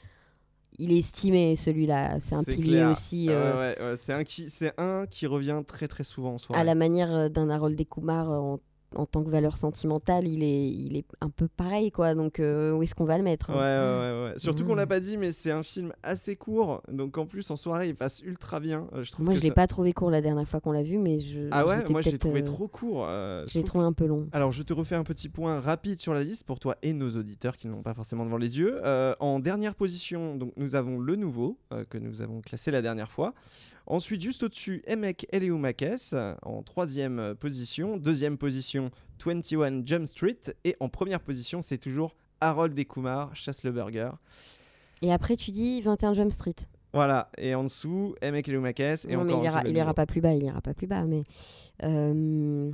il 0.78 0.94
est 0.94 1.00
estimé 1.00 1.56
celui-là. 1.58 2.20
C'est 2.22 2.36
un 2.36 2.44
pilier 2.44 2.70
clair. 2.70 2.92
aussi. 2.92 3.28
Euh, 3.30 3.60
ouais, 3.60 3.82
ouais, 3.82 3.96
c'est 3.98 4.14
un 4.14 4.24
qui, 4.24 4.48
un 4.78 5.06
qui 5.08 5.28
revient 5.28 5.62
très 5.68 5.88
très 5.90 6.06
souvent 6.06 6.36
en 6.36 6.38
soirée. 6.38 6.62
à 6.62 6.64
la 6.64 6.76
manière 6.76 7.30
d'un 7.30 7.50
Harold 7.50 7.82
Kumar 7.90 8.30
en, 8.30 8.60
en 8.96 9.06
tant 9.06 9.24
que 9.24 9.30
valeur 9.30 9.58
sentimentale, 9.58 10.28
il 10.28 10.44
est, 10.44 10.70
il 10.70 10.98
est 10.98 11.06
un 11.22 11.30
peu 11.30 11.48
pareil, 11.48 11.92
quoi. 11.92 12.16
Donc, 12.16 12.40
euh, 12.40 12.74
où 12.74 12.84
est-ce 12.84 12.96
qu'on 12.96 13.06
va 13.06 13.18
le 13.18 13.24
mettre 13.24 13.50
Ouais, 13.52 13.56
hein 13.58 14.00
ouais, 14.00 14.22
ouais, 14.26 14.32
ouais. 14.34 14.40
Surtout 14.40 14.66
qu'on 14.66 14.74
Mm. 14.74 14.78
l'a 14.78 14.88
pas 14.88 15.00
dit, 15.00 15.18
mais 15.18 15.32
c'est 15.32 15.52
un 15.52 15.64
film 15.64 15.94
assez 16.04 16.36
court, 16.36 16.82
donc 16.92 17.18
en 17.18 17.26
plus 17.26 17.50
en 17.52 17.56
soirée 17.56 17.90
il 17.90 17.96
passe 17.96 18.22
ultra 18.22 18.60
bien. 18.60 18.88
Euh, 18.94 19.04
je 19.04 19.12
trouve 19.12 19.26
Moi, 19.26 19.34
que 19.36 19.40
je 19.40 19.44
l'ai 19.44 19.50
ça- 19.50 19.56
pas 19.56 19.68
trouvé 19.68 19.94
court 19.94 20.10
la 20.12 20.22
dernière 20.22 20.48
fois 20.48 20.60
qu'on 20.60 20.72
l'a 20.72 20.84
vu, 20.84 20.98
mais 20.98 21.20
je. 21.20 21.48
Ah 21.52 21.66
ouais, 21.66 21.84
moi 21.90 22.02
je 22.02 22.10
l'ai 22.10 22.18
trouvé 22.18 22.42
euh, 22.42 22.46
trop 22.46 22.68
court. 22.68 23.06
euh, 23.08 23.46
je 23.48 23.58
l'ai 23.58 23.64
trouvé 23.64 23.84
un 23.86 23.94
peu 23.94 24.06
long. 24.06 24.28
Alors, 24.32 24.52
je 24.52 24.64
te 24.64 24.74
refais 24.74 24.96
un 24.96 25.04
petit 25.04 25.30
point 25.30 25.60
rapide 25.60 26.00
sur 26.00 26.14
la 26.14 26.24
liste 26.24 26.46
pour 26.46 26.60
toi 26.60 26.76
et 26.82 26.94
nos 26.94 27.10
auditeurs 27.16 27.58
qui 27.58 27.68
ne 27.68 27.74
l'ont 27.74 27.84
pas 27.84 27.94
forcément 27.94 28.26
devant 28.26 28.38
les 28.38 28.58
yeux. 28.58 28.80
Euh, 28.84 29.14
en 29.20 29.40
dernière 29.40 29.76
position, 29.76 30.36
donc, 30.36 30.52
nous 30.58 30.76
avons 30.76 30.98
le 31.00 31.16
nouveau 31.16 31.58
euh, 31.74 31.84
que 31.90 31.98
nous 31.98 32.22
avons 32.22 32.42
classé 32.42 32.72
la 32.72 32.82
dernière 32.82 33.12
fois. 33.12 33.34
Ensuite, 33.90 34.22
juste 34.22 34.44
au-dessus, 34.44 34.84
Emek 34.86 35.26
Eleumakes 35.34 36.14
euh, 36.14 36.36
en 36.44 36.62
troisième 36.62 37.34
position. 37.36 37.98
Deuxième 37.98 38.38
position, 38.38 38.92
21 39.26 39.82
Jump 39.86 40.06
Street. 40.08 40.38
Et 40.64 40.76
en 40.80 40.90
première 40.90 41.20
position, 41.20 41.62
c'est 41.62 41.80
toujours 41.80 42.16
Harold 42.40 42.78
et 42.78 42.86
Kumar, 42.86 43.36
Chasse 43.36 43.64
le 43.64 43.72
Burger. 43.72 44.12
Et 45.02 45.12
après, 45.12 45.36
tu 45.38 45.52
dis 45.52 45.82
21 45.82 46.14
Jump 46.14 46.32
Street. 46.32 46.56
Voilà, 46.94 47.30
et 47.38 47.54
en 47.56 47.64
dessous, 47.64 48.16
Emek 48.22 48.48
Eleumakes. 48.48 48.80
Et 48.80 49.16
non, 49.16 49.24
mais 49.24 49.34
encore 49.34 49.44
il 49.44 49.46
ira, 49.46 49.64
le 49.64 49.70
il 49.70 49.78
ira 49.78 49.94
pas 49.94 50.06
plus 50.06 50.22
bas, 50.22 50.34
il 50.34 50.44
ira 50.44 50.62
pas 50.62 50.74
plus 50.74 50.88
bas. 50.88 51.04
Mais. 51.04 51.24
euh, 51.84 52.72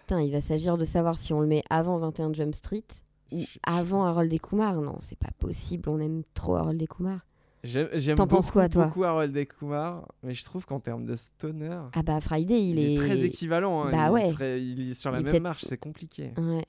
Putain, 0.00 0.20
il 0.22 0.30
va 0.30 0.40
s'agir 0.40 0.76
de 0.78 0.84
savoir 0.84 1.18
si 1.18 1.32
on 1.32 1.40
le 1.40 1.46
met 1.48 1.62
avant 1.68 1.98
21 1.98 2.32
Jump 2.32 2.54
Street 2.54 2.84
ou 3.32 3.42
avant 3.64 4.04
Harold 4.04 4.32
et 4.32 4.38
Kumar. 4.38 4.80
Non, 4.80 4.96
c'est 5.00 5.18
pas 5.18 5.30
possible, 5.38 5.88
on 5.88 5.98
aime 5.98 6.22
trop 6.32 6.54
Harold 6.56 6.80
et 6.80 6.86
Kumar. 6.86 7.20
J'aime 7.66 8.16
beaucoup, 8.16 8.36
penses 8.36 8.50
quoi, 8.50 8.68
toi 8.68 8.86
beaucoup 8.86 9.04
Harold 9.04 9.36
et 9.36 9.46
Kumar, 9.46 10.06
mais 10.22 10.34
je 10.34 10.44
trouve 10.44 10.64
qu'en 10.66 10.80
termes 10.80 11.04
de 11.06 11.16
stoner, 11.16 11.78
Ah 11.94 12.02
bah 12.02 12.20
Friday, 12.20 12.62
il, 12.62 12.78
il, 12.78 12.92
est... 12.92 12.96
très 12.96 13.20
équivalent. 13.24 13.84
hein. 13.84 13.90
Bah 13.92 14.06
il, 14.08 14.12
ouais. 14.12 14.30
serait- 14.30 14.62
il 14.62 14.90
est 14.90 14.94
sur 14.94 15.10
la 15.10 15.20
Il 15.20 15.24
même 15.26 15.42
marche, 15.42 15.64
c'est 15.64 15.78
compliqué. 15.78 16.32
Ouais. 16.38 16.64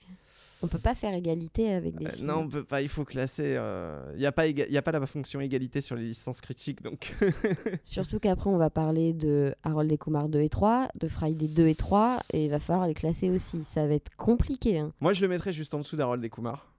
On 0.63 0.67
peut 0.67 0.79
pas 0.79 0.95
faire 0.95 1.13
égalité 1.13 1.71
avec 1.71 1.95
des 1.97 2.07
Euh, 2.07 2.09
films. 2.09 2.27
non, 2.29 2.37
on 2.37 2.47
peut 2.47 2.63
pas, 2.63 2.81
il 2.81 2.89
faut 2.89 3.05
classer. 3.05 3.53
euh, 3.57 4.11
Il 4.15 4.19
n'y 4.19 4.25
a, 4.25 4.31
pas 4.31 4.47
éga- 4.47 4.65
il 4.67 4.73
y 4.73 4.77
a 4.79 4.81
pas 4.81 4.91
la 4.91 5.05
fonction 5.05 5.39
égalité 5.39 5.81
sur 5.81 5.95
les 5.95 6.03
licences 6.05 6.41
critiques, 6.41 6.81
donc. 6.81 7.15
Surtout 7.83 8.17
qu'après, 8.19 8.49
on 8.49 8.57
va 8.57 8.71
parler 8.71 9.13
de 9.13 9.53
Harold 9.61 9.91
et 9.91 9.99
Kumar 9.99 10.29
2 10.29 10.39
et 10.41 10.49
3, 10.49 10.87
de 10.99 11.07
Friday 11.07 11.47
2 11.47 11.67
et 11.67 11.75
3, 11.75 12.17
et 12.33 12.45
il 12.45 12.49
va 12.49 12.57
falloir 12.59 12.87
les 12.87 12.95
classer 12.95 13.29
aussi. 13.29 13.63
Ça 13.69 13.85
va 13.85 13.93
être 13.93 14.09
compliqué. 14.15 14.79
hein. 14.79 14.91
Moi, 14.99 15.13
je 15.13 15.21
le 15.21 15.27
mettrais 15.27 15.53
juste 15.53 15.75
en 15.75 15.77
dessous 15.77 15.95
d'Harold 15.95 16.23
et 16.25 16.29
Kumar. 16.31 16.73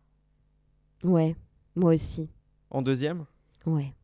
Ouais, 1.04 1.36
moi 1.76 1.94
aussi. 1.94 2.28
En 2.70 2.82
deuxième? 2.82 3.26
Ouais. 3.64 3.94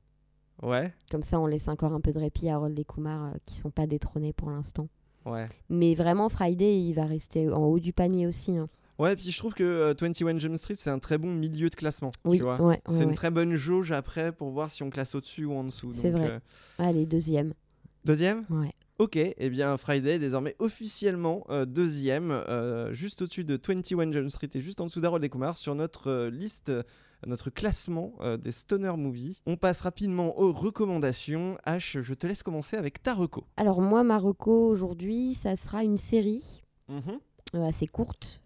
Ouais, 0.65 0.93
Comme 1.11 1.23
ça, 1.23 1.39
on 1.39 1.47
laisse 1.47 1.69
encore 1.69 1.93
un 1.93 2.01
peu 2.01 2.13
de 2.13 2.19
répit 2.19 2.49
à 2.49 2.55
Harold 2.55 2.79
et 2.79 2.85
Kumar 2.85 3.27
euh, 3.27 3.37
qui 3.47 3.57
sont 3.57 3.71
pas 3.71 3.87
détrônés 3.87 4.33
pour 4.33 4.51
l'instant. 4.51 4.89
ouais. 5.27 5.47
Mais 5.69 5.95
vraiment, 5.95 6.29
Friday, 6.29 6.79
il 6.79 6.95
va 6.95 7.05
rester 7.05 7.51
en 7.51 7.63
haut 7.65 7.79
du 7.79 7.93
panier 7.93 8.27
aussi. 8.27 8.57
hein. 8.57 8.69
Ouais, 8.99 9.17
puis 9.17 9.31
je 9.33 9.39
trouve 9.39 9.55
que 9.55 9.65
euh, 9.65 9.95
21 10.01 10.39
Jump 10.39 10.57
Street, 10.57 10.77
c'est 10.77 10.91
un 10.91 11.01
très 11.01 11.19
bon 11.19 11.33
milieu 11.35 11.69
de 11.69 11.75
classement. 11.75 12.13
Oui, 12.25 12.37
tu 12.37 12.45
vois 12.45 12.61
ouais, 12.61 12.67
ouais, 12.75 12.81
c'est 12.89 13.03
une 13.03 13.15
très 13.15 13.31
bonne 13.31 13.55
jauge 13.55 13.91
après 13.91 14.31
pour 14.31 14.51
voir 14.51 14.71
si 14.71 14.83
on 14.85 14.91
classe 14.91 15.15
au-dessus 15.17 15.45
ou 15.47 15.53
en 15.55 15.65
dessous. 15.65 15.93
C'est 15.93 16.11
vrai. 16.11 16.31
euh, 16.31 16.39
Allez, 16.79 17.05
deuxième. 17.05 17.55
Deuxième 18.05 18.45
Ouais. 18.51 18.71
Ok, 18.99 19.17
et 19.17 19.35
eh 19.37 19.51
bien 19.51 19.77
Friday 19.77 20.15
est 20.15 20.19
désormais 20.21 20.55
officiellement 20.61 21.45
euh, 21.51 21.65
deuxième, 21.65 22.31
euh, 22.31 22.93
juste 22.93 23.23
au-dessus 23.23 23.43
de 23.43 23.59
21 23.61 24.13
Jump 24.13 24.31
Street 24.31 24.49
et 24.55 24.61
juste 24.61 24.81
en 24.81 24.87
dessous 24.87 25.01
d'Harold 25.01 25.25
et 25.25 25.29
Kumar 25.29 25.57
sur 25.57 25.75
notre 25.75 26.29
liste, 26.29 26.71
notre 27.27 27.51
classement 27.51 28.13
euh, 28.21 28.37
des 28.37 28.53
stoner 28.53 28.93
movies. 28.97 29.41
On 29.47 29.57
passe 29.57 29.81
rapidement 29.81 30.39
aux 30.39 30.53
recommandations. 30.53 31.57
H, 31.67 32.01
je 32.03 32.15
te 32.15 32.27
laisse 32.27 32.43
commencer 32.43 32.77
avec 32.77 33.03
ta 33.03 33.15
reco. 33.15 33.45
Alors, 33.57 33.81
moi, 33.81 34.03
Marocco, 34.03 34.69
aujourd'hui, 34.69 35.35
ça 35.35 35.57
sera 35.57 35.83
une 35.85 35.99
série 35.99 36.63
Mhm. 36.89 37.19
euh, 37.55 37.69
assez 37.69 37.87
courte. 37.87 38.43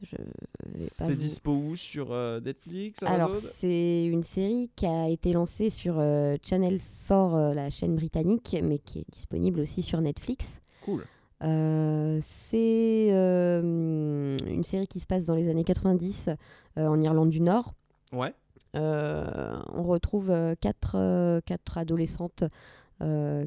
C'est 0.75 1.05
vous- 1.07 1.15
dispo 1.17 1.51
où? 1.53 1.77
Sur 1.77 2.13
euh, 2.13 2.41
Netflix 2.41 3.03
Alors, 3.03 3.35
c'est 3.55 4.05
une 4.05 4.23
série 4.23 4.71
qui 4.77 4.87
a 4.87 5.09
été 5.09 5.33
lancée 5.33 5.71
sur 5.71 5.97
euh, 5.99 6.37
Channel 6.43 6.81
4, 7.09 7.35
euh, 7.35 7.55
la 7.55 7.71
chaîne 7.71 7.97
britannique, 7.97 8.55
mais 8.63 8.79
qui 8.79 8.99
est 9.01 9.07
disponible 9.11 9.61
aussi 9.61 9.83
sur 9.83 10.01
Netflix. 10.01 10.61
Cool. 10.85 11.05
C'est 12.21 13.09
une 13.11 14.63
série 14.65 14.87
qui 14.87 15.01
se 15.01 15.07
passe 15.07 15.25
dans 15.27 15.35
les 15.35 15.49
années 15.49 15.65
90 15.65 16.31
euh, 16.77 16.87
en 16.87 17.01
Irlande 17.01 17.31
du 17.31 17.41
Nord. 17.41 17.75
Ouais. 18.13 18.35
Euh, 18.79 19.59
on 19.75 19.83
retrouve 19.83 20.31
euh, 20.31 20.55
quatre, 20.61 20.93
euh, 20.97 21.41
quatre 21.45 21.79
adolescentes 21.79 22.45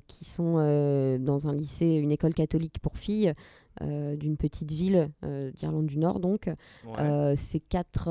qui 0.08 0.24
sont 0.24 0.54
dans 1.20 1.48
un 1.50 1.54
lycée, 1.54 1.96
une 1.96 2.12
école 2.12 2.34
catholique 2.34 2.80
pour 2.80 2.98
filles 2.98 3.34
euh, 3.82 4.16
d'une 4.16 4.38
petite 4.38 4.72
ville 4.72 5.10
euh, 5.26 5.52
d'Irlande 5.52 5.88
du 5.88 5.98
Nord. 5.98 6.22
Donc, 6.22 6.46
Ouais. 6.86 7.00
Euh, 7.02 7.34
ces 7.36 7.60
quatre 7.60 8.08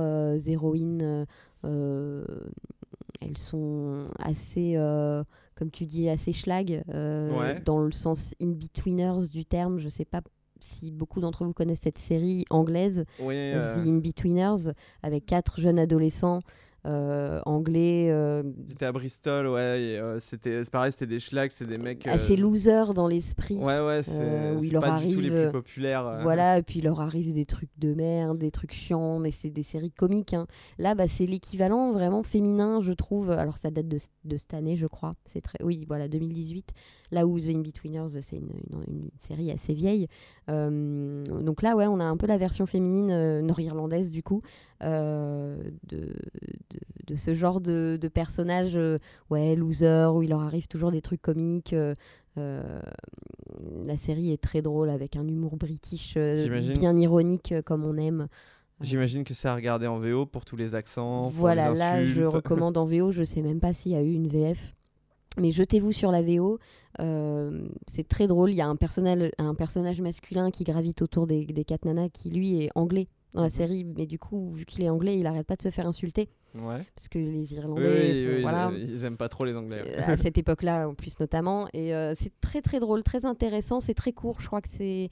héroïnes, 0.46 1.24
elles 3.22 3.38
sont 3.38 4.08
assez, 4.18 4.74
comme 5.54 5.70
tu 5.70 5.86
dis, 5.86 6.10
assez 6.10 6.32
schlag, 6.34 6.82
Ouais. 6.88 7.60
dans 7.64 7.78
le 7.78 7.92
sens 7.92 8.34
in-betweeners 8.42 9.28
du 9.32 9.44
terme. 9.46 9.78
Je 9.78 9.88
sais 9.88 10.04
pas 10.04 10.20
si 10.62 10.90
beaucoup 10.90 11.20
d'entre 11.20 11.46
vous 11.46 11.54
connaissent 11.54 11.80
cette 11.82 11.96
série 11.96 12.44
anglaise, 12.50 13.04
Oui, 13.18 13.34
The 13.54 13.86
In-Betweeners, 13.88 14.72
avec 15.02 15.24
quatre 15.24 15.58
jeunes 15.58 15.78
adolescents 15.78 16.40
euh, 16.86 17.40
anglais 17.44 18.08
euh, 18.10 18.42
C'était 18.68 18.86
à 18.86 18.92
Bristol, 18.92 19.46
ouais. 19.48 19.82
et, 19.82 19.98
euh, 19.98 20.18
c'était 20.18 20.64
c'est 20.64 20.70
pareil, 20.72 20.92
c'était 20.92 21.06
des 21.06 21.20
schlags, 21.20 21.50
c'est 21.50 21.66
des 21.66 21.78
mecs. 21.78 22.06
euh, 22.06 22.12
assez 22.12 22.36
losers 22.36 22.94
dans 22.94 23.06
l'esprit. 23.06 23.58
Ouais, 23.58 23.80
ouais, 23.80 24.02
c'est 24.02 24.52
où 24.54 24.60
c'est 24.60 24.66
il 24.68 24.72
leur 24.72 24.82
pas 24.82 24.98
du 25.00 25.14
tout 25.14 25.20
les 25.20 25.30
arrive, 25.30 25.42
plus 25.44 25.52
populaires. 25.52 26.20
Voilà, 26.22 26.58
et 26.58 26.62
puis 26.62 26.78
il 26.78 26.84
leur 26.84 27.00
arrive 27.00 27.32
des 27.34 27.44
trucs 27.46 27.70
de 27.78 27.92
merde, 27.94 28.38
des 28.38 28.50
trucs 28.50 28.72
chiants, 28.72 29.18
mais 29.18 29.30
c'est 29.30 29.50
des 29.50 29.62
séries 29.62 29.90
comiques. 29.92 30.32
hein. 30.34 30.46
Là, 30.78 30.94
bah, 30.94 31.06
c'est 31.08 31.26
l'équivalent 31.26 31.92
vraiment 31.92 32.22
féminin, 32.22 32.80
je 32.80 32.92
trouve. 32.92 33.30
Alors, 33.30 33.58
ça 33.58 33.70
date 33.70 33.88
de, 33.88 33.98
de 34.24 34.36
cette 34.36 34.54
année, 34.54 34.76
je 34.76 34.86
crois. 34.86 35.12
C'est 35.26 35.40
très, 35.42 35.58
oui, 35.62 35.84
voilà, 35.86 36.08
2018. 36.08 36.70
Là 37.12 37.26
où 37.26 37.40
The 37.40 37.48
In-Betweeners, 37.48 38.20
c'est 38.22 38.36
une, 38.36 38.50
une- 38.70 38.84
une 39.02 39.08
série 39.18 39.50
assez 39.50 39.74
vieille. 39.74 40.06
Donc 40.48 41.62
là, 41.62 41.76
ouais, 41.76 41.86
on 41.86 42.00
a 42.00 42.04
un 42.04 42.16
peu 42.16 42.26
la 42.26 42.38
version 42.38 42.66
féminine 42.66 43.40
nord-irlandaise, 43.40 44.10
du 44.10 44.22
coup, 44.22 44.42
de, 44.80 46.14
de, 47.10 47.16
ce 47.16 47.34
genre 47.34 47.60
de, 47.60 47.98
de 48.00 48.08
personnage, 48.08 48.76
euh, 48.76 48.96
ouais, 49.30 49.54
loser, 49.56 50.08
où 50.14 50.22
il 50.22 50.30
leur 50.30 50.40
arrive 50.42 50.68
toujours 50.68 50.92
des 50.92 51.02
trucs 51.02 51.22
comiques. 51.22 51.72
euh, 51.72 51.94
euh, 52.38 52.80
la 53.84 53.96
série 53.96 54.32
est 54.32 54.40
très 54.40 54.62
drôle 54.62 54.88
avec 54.88 55.16
un 55.16 55.26
humour 55.26 55.56
british 55.56 56.14
euh, 56.16 56.48
bien 56.72 56.96
ironique 56.96 57.50
euh, 57.52 57.62
comme 57.62 57.84
on 57.84 57.96
aime. 57.96 58.28
J'imagine 58.80 59.24
que 59.24 59.34
c'est 59.34 59.48
à 59.48 59.54
regarder 59.54 59.86
en 59.88 59.98
VO 59.98 60.24
pour 60.26 60.44
tous 60.44 60.56
les 60.56 60.74
accents. 60.74 61.22
pour 61.24 61.30
Voilà, 61.32 61.72
les 61.72 61.78
là 61.78 62.04
je 62.04 62.22
recommande 62.22 62.76
en 62.76 62.86
VO, 62.86 63.10
je 63.10 63.24
sais 63.24 63.42
même 63.42 63.60
pas 63.60 63.74
s'il 63.74 63.92
y 63.92 63.96
a 63.96 64.02
eu 64.02 64.12
une 64.12 64.28
VF. 64.28 64.74
Mais 65.38 65.50
jetez-vous 65.50 65.92
sur 65.92 66.10
la 66.12 66.22
VO, 66.22 66.58
c'est 66.98 68.08
très 68.08 68.26
drôle. 68.26 68.50
Il 68.50 68.56
y 68.56 68.60
a 68.62 68.66
un 68.68 68.76
personnage, 68.76 69.30
un 69.38 69.54
personnage 69.54 70.00
masculin 70.00 70.50
qui 70.50 70.64
gravite 70.64 71.02
autour 71.02 71.26
des, 71.26 71.44
des 71.44 71.64
quatre 71.64 71.84
nanas 71.84 72.08
qui 72.08 72.30
lui 72.30 72.62
est 72.62 72.70
anglais 72.74 73.08
dans 73.34 73.40
la 73.42 73.48
Mhm. 73.48 73.54
série. 73.54 73.84
Mais 73.84 74.06
du 74.06 74.18
coup, 74.18 74.52
vu 74.52 74.64
qu'il 74.64 74.82
est 74.82 74.88
anglais, 74.90 75.18
il 75.18 75.26
arrête 75.26 75.46
pas 75.46 75.56
de 75.56 75.62
se 75.62 75.70
faire 75.70 75.86
insulter. 75.86 76.28
Ouais. 76.56 76.84
Parce 76.96 77.08
que 77.08 77.18
les 77.18 77.54
Irlandais, 77.54 77.82
oui, 77.86 78.26
bon, 78.26 78.34
oui, 78.36 78.42
voilà. 78.42 78.72
ils, 78.76 78.90
ils 78.90 79.04
aiment 79.04 79.16
pas 79.16 79.28
trop 79.28 79.44
les 79.44 79.54
Anglais. 79.54 79.82
Euh, 79.86 80.00
à 80.04 80.16
cette 80.16 80.36
époque-là 80.38 80.88
en 80.88 80.94
plus 80.94 81.18
notamment. 81.20 81.68
Et 81.72 81.94
euh, 81.94 82.14
c'est 82.16 82.32
très 82.40 82.60
très 82.60 82.80
drôle, 82.80 83.02
très 83.04 83.24
intéressant, 83.24 83.78
c'est 83.78 83.94
très 83.94 84.12
court, 84.12 84.40
je 84.40 84.46
crois 84.48 84.60
que 84.60 84.68
c'est 84.68 85.10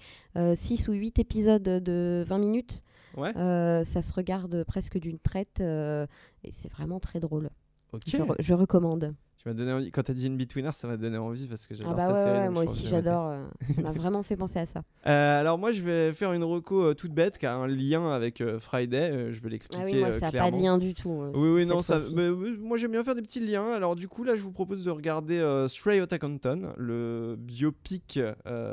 6 0.55 0.89
ou 0.89 0.93
8 0.95 1.19
épisodes 1.21 1.63
de 1.63 2.25
20 2.27 2.39
minutes. 2.39 2.83
Ouais. 3.17 3.37
Euh, 3.37 3.85
ça 3.85 4.03
se 4.03 4.13
regarde 4.13 4.65
presque 4.65 4.99
d'une 4.99 5.19
traite 5.19 5.61
euh, 5.61 6.07
et 6.45 6.51
c'est 6.51 6.71
vraiment 6.73 6.99
très 7.01 7.21
drôle. 7.21 7.51
Ok. 7.93 8.03
Je, 8.07 8.17
re- 8.19 8.35
je 8.39 8.55
recommande. 8.55 9.15
Tu 9.49 9.55
m'as 9.55 9.59
donné 9.65 9.73
envie. 9.73 9.91
Quand 9.91 10.03
t'as 10.03 10.13
dit 10.13 10.27
In-Betweener, 10.27 10.71
ça 10.73 10.89
m'a 10.89 10.97
donné 10.97 11.17
envie 11.17 11.47
parce 11.47 11.67
que 11.67 11.75
j'adore 11.75 11.93
Ah 11.95 11.97
bah 11.97 12.07
cette 12.07 12.15
ouais, 12.17 12.23
série. 12.23 12.39
ouais, 12.39 12.45
donc 12.47 12.55
moi 12.55 12.63
aussi 12.65 12.87
j'adore. 12.87 13.29
euh, 13.29 13.45
ça 13.75 13.83
m'a 13.83 13.91
vraiment 13.93 14.23
fait 14.23 14.37
penser 14.37 14.59
à 14.59 14.67
ça. 14.67 14.83
Euh, 15.07 15.41
alors 15.41 15.57
moi 15.59 15.73
je 15.73 15.81
vais 15.81 16.13
faire 16.13 16.33
une 16.35 16.45
reco 16.45 16.83
euh, 16.91 16.95
toute 16.95 17.13
bête 17.13 17.39
qui 17.39 17.47
a 17.47 17.55
un 17.57 17.67
lien 17.67 18.11
avec 18.13 18.43
euh, 18.43 18.59
Friday, 18.59 19.33
je 19.33 19.41
vais 19.41 19.47
Ah 19.47 19.49
l'expliquer 19.49 19.85
oui, 19.85 19.99
moi 20.01 20.09
euh, 20.09 20.19
ça 20.19 20.31
n'a 20.31 20.39
pas 20.39 20.51
de 20.51 20.57
lien 20.57 20.77
du 20.77 20.93
tout. 20.93 21.09
Oui 21.35 21.49
oui 21.49 21.67
non 21.67 21.81
ça 21.81 21.99
fois-ci. 21.99 22.15
mais, 22.15 22.29
moi 22.59 22.77
j'aime 22.77 22.91
bien 22.91 23.03
faire 23.05 23.15
des 23.15 23.23
petits 23.23 23.41
liens. 23.41 23.71
Alors 23.73 23.97
du 23.97 24.07
coup 24.07 24.23
là 24.23 24.35
je 24.35 24.43
vous 24.43 24.53
propose 24.53 24.85
de 24.85 24.91
regarder 24.91 25.65
Stray 25.69 26.01
Outta 26.03 26.19
Compton, 26.19 26.75
le 26.77 27.37
biopic 27.39 28.21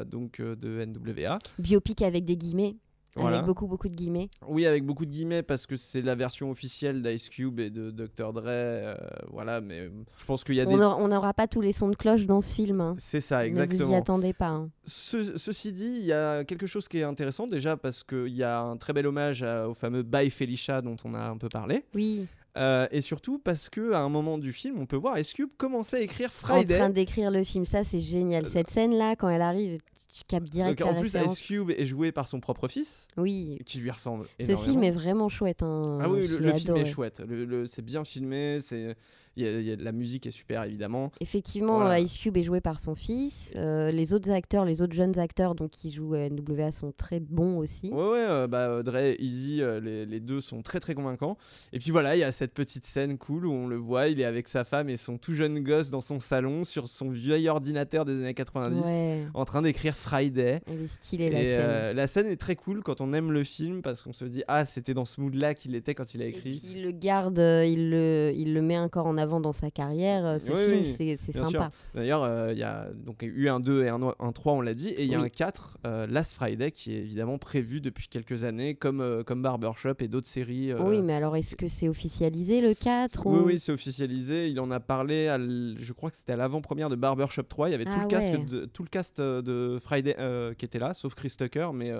donc 0.08 0.42
de 0.42 0.86
NWA. 0.86 1.40
Biopic 1.60 2.02
avec 2.02 2.26
des 2.26 2.36
guillemets, 2.36 2.76
Voilà. 3.16 3.38
avec 3.38 3.48
beaucoup 3.48 3.68
beaucoup 3.68 3.88
de 3.90 3.96
guillemets. 3.96 4.30
Oui, 4.48 4.66
avec 4.66 4.86
beaucoup 4.86 5.06
de 5.06 5.12
guillemets 5.12 5.42
parce 5.44 5.66
que 5.66 5.76
c'est 5.78 6.02
la 6.02 6.16
version 6.16 6.50
officielle 6.52 7.02
d'Ice 7.02 7.30
Cube 7.30 7.60
et 7.60 7.70
de 7.70 7.90
Dr. 7.92 8.34
Dre. 8.34 8.44
euh, 8.48 8.96
voilà, 9.32 9.62
mais 9.62 9.80
euh, 9.82 9.90
je 10.18 10.26
pense 10.26 10.44
qu'il 10.44 10.56
y 10.56 10.62
a 10.62 10.66
des. 10.66 10.74
On 10.74 10.78
n'aura- 10.78 10.98
on 10.98 11.08
n'aura 11.08 11.34
pas 11.34 11.48
tous 11.48 11.62
les 11.62 11.72
sons 11.72 11.88
de 11.90 11.96
cloche 11.96 12.26
dans 12.26 12.42
ce 12.42 12.54
film. 12.54 12.82
hein. 12.82 12.94
C'est 12.98 13.22
ça, 13.22 13.38
Ne 13.38 13.42
vous 13.44 13.46
y 13.48 13.50
exactement. 13.62 13.98
attendez 13.98 14.34
pas. 14.34 14.48
hein. 14.50 14.70
Ce- 14.86 15.38
ceci 15.38 15.72
dit, 15.72 15.98
il 16.00 16.06
y 16.06 16.14
a 16.14 16.44
quelque 16.44 16.68
chose 16.68 16.88
qui 16.88 16.98
est 16.98 17.04
intéressant 17.04 17.48
déjà 17.48 17.78
parce 17.78 18.04
qu'il 18.04 18.36
y 18.36 18.44
a 18.44 18.60
un 18.60 18.78
très 18.78 18.92
bel 18.94 19.08
hommage 19.08 19.44
à- 19.44 19.70
au 19.70 19.74
fameux 19.74 20.04
Bye 20.04 20.30
Felicia 20.30 20.82
dont 20.82 20.98
on 21.06 21.14
a 21.14 21.30
un 21.30 21.38
peu 21.38 21.48
parlé. 21.50 21.86
Oui, 21.96 22.28
Euh, 22.58 22.88
et 22.90 23.02
surtout 23.02 23.38
parce 23.38 23.68
que 23.70 23.92
à 23.92 24.00
un 24.00 24.08
moment 24.08 24.38
du 24.38 24.54
film, 24.54 24.80
on 24.80 24.86
peut 24.86 24.96
voir 24.96 25.20
Ice 25.20 25.34
Cube 25.34 25.50
commencer 25.58 25.98
à 25.98 26.00
écrire 26.00 26.30
en 26.30 26.32
Friday. 26.48 26.78
train 26.78 26.90
d'écrire 26.90 27.30
le 27.30 27.44
film, 27.44 27.66
ça 27.66 27.84
c'est 27.84 28.00
génial. 28.00 28.48
Cette 28.48 28.70
scène-là, 28.70 29.18
quand 29.18 29.28
elle 29.28 29.42
arrive, 29.42 29.80
tu 30.18 30.24
captes 30.28 30.50
direct 30.50 30.80
Donc, 30.80 30.88
en 30.90 30.94
plus, 31.00 31.14
référence. 31.14 31.40
Ice 31.42 31.46
Cube 31.48 31.72
est 31.72 31.86
joué 31.86 32.12
par 32.12 32.28
son 32.28 32.40
propre 32.40 32.68
fils, 32.68 33.08
Oui, 33.18 33.60
qui 33.66 33.80
lui 33.80 33.92
ressemble 33.92 34.26
ce 34.40 34.46
énormément. 34.46 34.72
film 34.72 34.84
est 34.84 34.92
vraiment 34.92 35.30
chouette. 35.30 35.62
hein. 35.64 36.00
Ah 36.02 36.10
oui, 36.10 36.28
Je 36.28 36.38
le, 36.38 36.54
film 36.54 36.78
est 36.78 36.86
chouette. 36.86 37.22
Le- 37.28 37.46
le- 37.46 37.68
c'est 37.68 37.82
bien 37.82 38.04
filmé. 38.06 38.60
C'est 38.62 38.96
y 39.44 39.48
a- 39.48 39.60
il 39.60 39.66
y 39.68 39.72
a- 39.72 39.76
la 39.76 39.92
musique 39.92 40.26
est 40.28 40.32
super 40.32 40.64
évidemment. 40.64 41.12
Effectivement, 41.20 41.76
Voilà. 41.80 41.96
euh, 41.96 42.00
Ice 42.00 42.18
Cube 42.18 42.38
est 42.38 42.44
joué 42.44 42.62
par 42.62 42.80
son 42.80 42.96
fils. 42.96 43.52
Euh, 43.56 43.92
les 43.92 44.14
autres 44.14 44.32
acteurs, 44.32 44.66
les 44.66 44.82
autres 44.82 44.94
jeunes 44.94 45.20
acteurs 45.20 45.56
donc, 45.56 45.70
qui 45.72 45.90
jouent 45.92 46.14
à 46.14 46.20
NWA 46.30 46.72
sont 46.72 46.92
très 46.96 47.20
bons 47.20 47.58
aussi. 47.58 47.90
Ouais, 47.92 48.10
ouais, 48.10 48.26
euh, 48.28 48.48
bah, 48.48 48.68
euh, 48.70 48.84
Dre 48.84 48.98
et 48.98 49.16
Easy, 49.20 49.62
euh, 49.62 49.80
les, 49.80 50.06
les 50.06 50.20
deux 50.20 50.42
sont 50.42 50.62
très 50.62 50.80
très 50.80 50.94
convaincants. 50.96 51.38
Et 51.74 51.80
puis 51.80 51.92
voilà, 51.92 52.16
il 52.16 52.20
y 52.20 52.24
a 52.24 52.32
cette 52.32 52.54
petite 52.54 52.86
scène 52.86 53.18
cool 53.18 53.46
où 53.46 53.52
on 53.54 53.68
le 53.68 53.76
voit, 53.78 54.08
il 54.08 54.20
est 54.22 54.26
avec 54.26 54.48
sa 54.48 54.64
femme 54.64 54.90
et 54.90 54.98
son 54.98 55.18
tout 55.18 55.34
jeune 55.34 55.60
gosse 55.60 55.90
dans 55.90 56.02
son 56.02 56.20
salon 56.20 56.64
sur 56.64 56.88
son 56.88 57.10
vieil 57.10 57.50
ordinateur 57.50 58.06
des 58.06 58.14
années 58.14 58.34
90 58.34 58.82
Ouais, 58.86 59.24
en 59.34 59.46
train 59.46 59.62
d'écrire 59.62 59.96
Friday. 59.96 60.62
elle 60.68 60.84
est 60.84 60.88
stylée 60.88 61.30
la 61.30 61.40
et 61.40 61.44
scène. 61.44 61.60
euh, 61.62 61.94
la 61.94 62.08
scène 62.08 62.28
est 62.28 62.36
très 62.38 62.56
cool 62.56 62.84
quand 62.84 63.02
on 63.02 63.14
aime 63.14 63.32
le 63.32 63.44
film 63.44 63.82
parce 63.82 64.02
qu'on 64.02 64.14
se 64.14 64.26
dit 64.26 64.44
ah 64.48 64.66
c'était 64.66 64.94
dans 64.94 65.06
ce 65.06 65.20
mood 65.22 65.34
là 65.36 65.54
qu'il 65.54 65.76
était 65.76 65.94
quand 65.94 66.14
il 66.14 66.22
a 66.22 66.26
Et 66.26 66.30
écrit. 66.30 66.60
puis 66.60 66.62
il 66.76 66.84
le 66.84 66.92
garde, 66.92 67.40
euh, 67.40 67.66
il 67.66 67.90
le, 67.90 68.32
il 68.36 68.54
le 68.54 68.62
met 68.62 68.78
encore 68.78 69.08
en 69.08 69.18
avant 69.18 69.25
dans 69.28 69.52
sa 69.54 69.72
carrière, 69.72 70.26
euh, 70.26 70.40
ce 70.40 70.52
Oui, 70.52 70.84
film, 70.84 70.96
oui, 71.10 71.18
c'est 71.20 71.32
sympa. 71.34 71.72
D'ailleurs, 71.94 72.24
euh, 72.24 72.52
il 72.54 72.58
y 72.60 72.64
a 72.64 72.88
donc 72.94 73.22
eu 73.24 73.50
un 73.50 73.60
2 73.60 73.84
et 73.84 73.90
un, 73.90 74.00
un 74.20 74.32
3, 74.32 74.54
on 74.54 74.62
l'a 74.62 74.74
dit, 74.74 74.90
et 74.90 75.04
il 75.04 75.10
y 75.12 75.16
a 75.16 75.20
Oui. 75.20 75.26
un 75.26 75.30
4, 75.30 75.78
euh, 75.86 76.08
Last 76.08 76.34
Friday, 76.34 76.72
qui 76.72 76.94
est 76.94 77.00
évidemment 77.00 77.38
prévu 77.38 77.82
depuis 77.82 78.08
quelques 78.08 78.44
années, 78.44 78.76
comme, 78.76 79.24
comme 79.26 79.42
Barbershop 79.42 79.96
et 80.00 80.08
d'autres 80.08 80.28
séries. 80.28 80.74
Oui, 80.74 81.02
mais 81.02 81.14
alors 81.14 81.36
est-ce 81.36 81.56
que 81.56 81.68
c'est 81.68 81.90
officialisé 81.90 82.62
le 82.62 82.74
4 82.74 83.26
Oui, 83.26 83.38
ou- 83.40 83.46
oui, 83.46 83.60
c'est 83.60 83.72
officialisé. 83.72 84.50
Il 84.50 84.60
en 84.60 84.72
a 84.72 84.80
parlé, 84.80 85.28
à 85.28 85.36
l- 85.36 85.76
je 85.80 85.94
crois 85.94 86.10
que 86.12 86.18
c'était 86.18 86.34
à 86.34 86.38
l'avant-première 86.38 86.90
de 86.90 86.96
Barbershop 86.96 87.44
3. 87.44 87.70
Il 87.70 87.72
y 87.72 87.76
avait 87.76 87.86
tout, 87.86 87.92
Ah 87.96 88.02
le, 88.04 88.08
casque 88.08 88.34
ouais. 88.34 88.46
de, 88.46 88.66
tout 88.66 88.84
le 88.84 88.90
cast 88.90 89.20
de 89.22 89.78
Friday 89.82 90.16
qui 90.58 90.66
était 90.66 90.80
là, 90.80 90.94
sauf 90.94 91.16
Chris 91.16 91.34
Tucker, 91.38 91.70
mais 91.74 91.92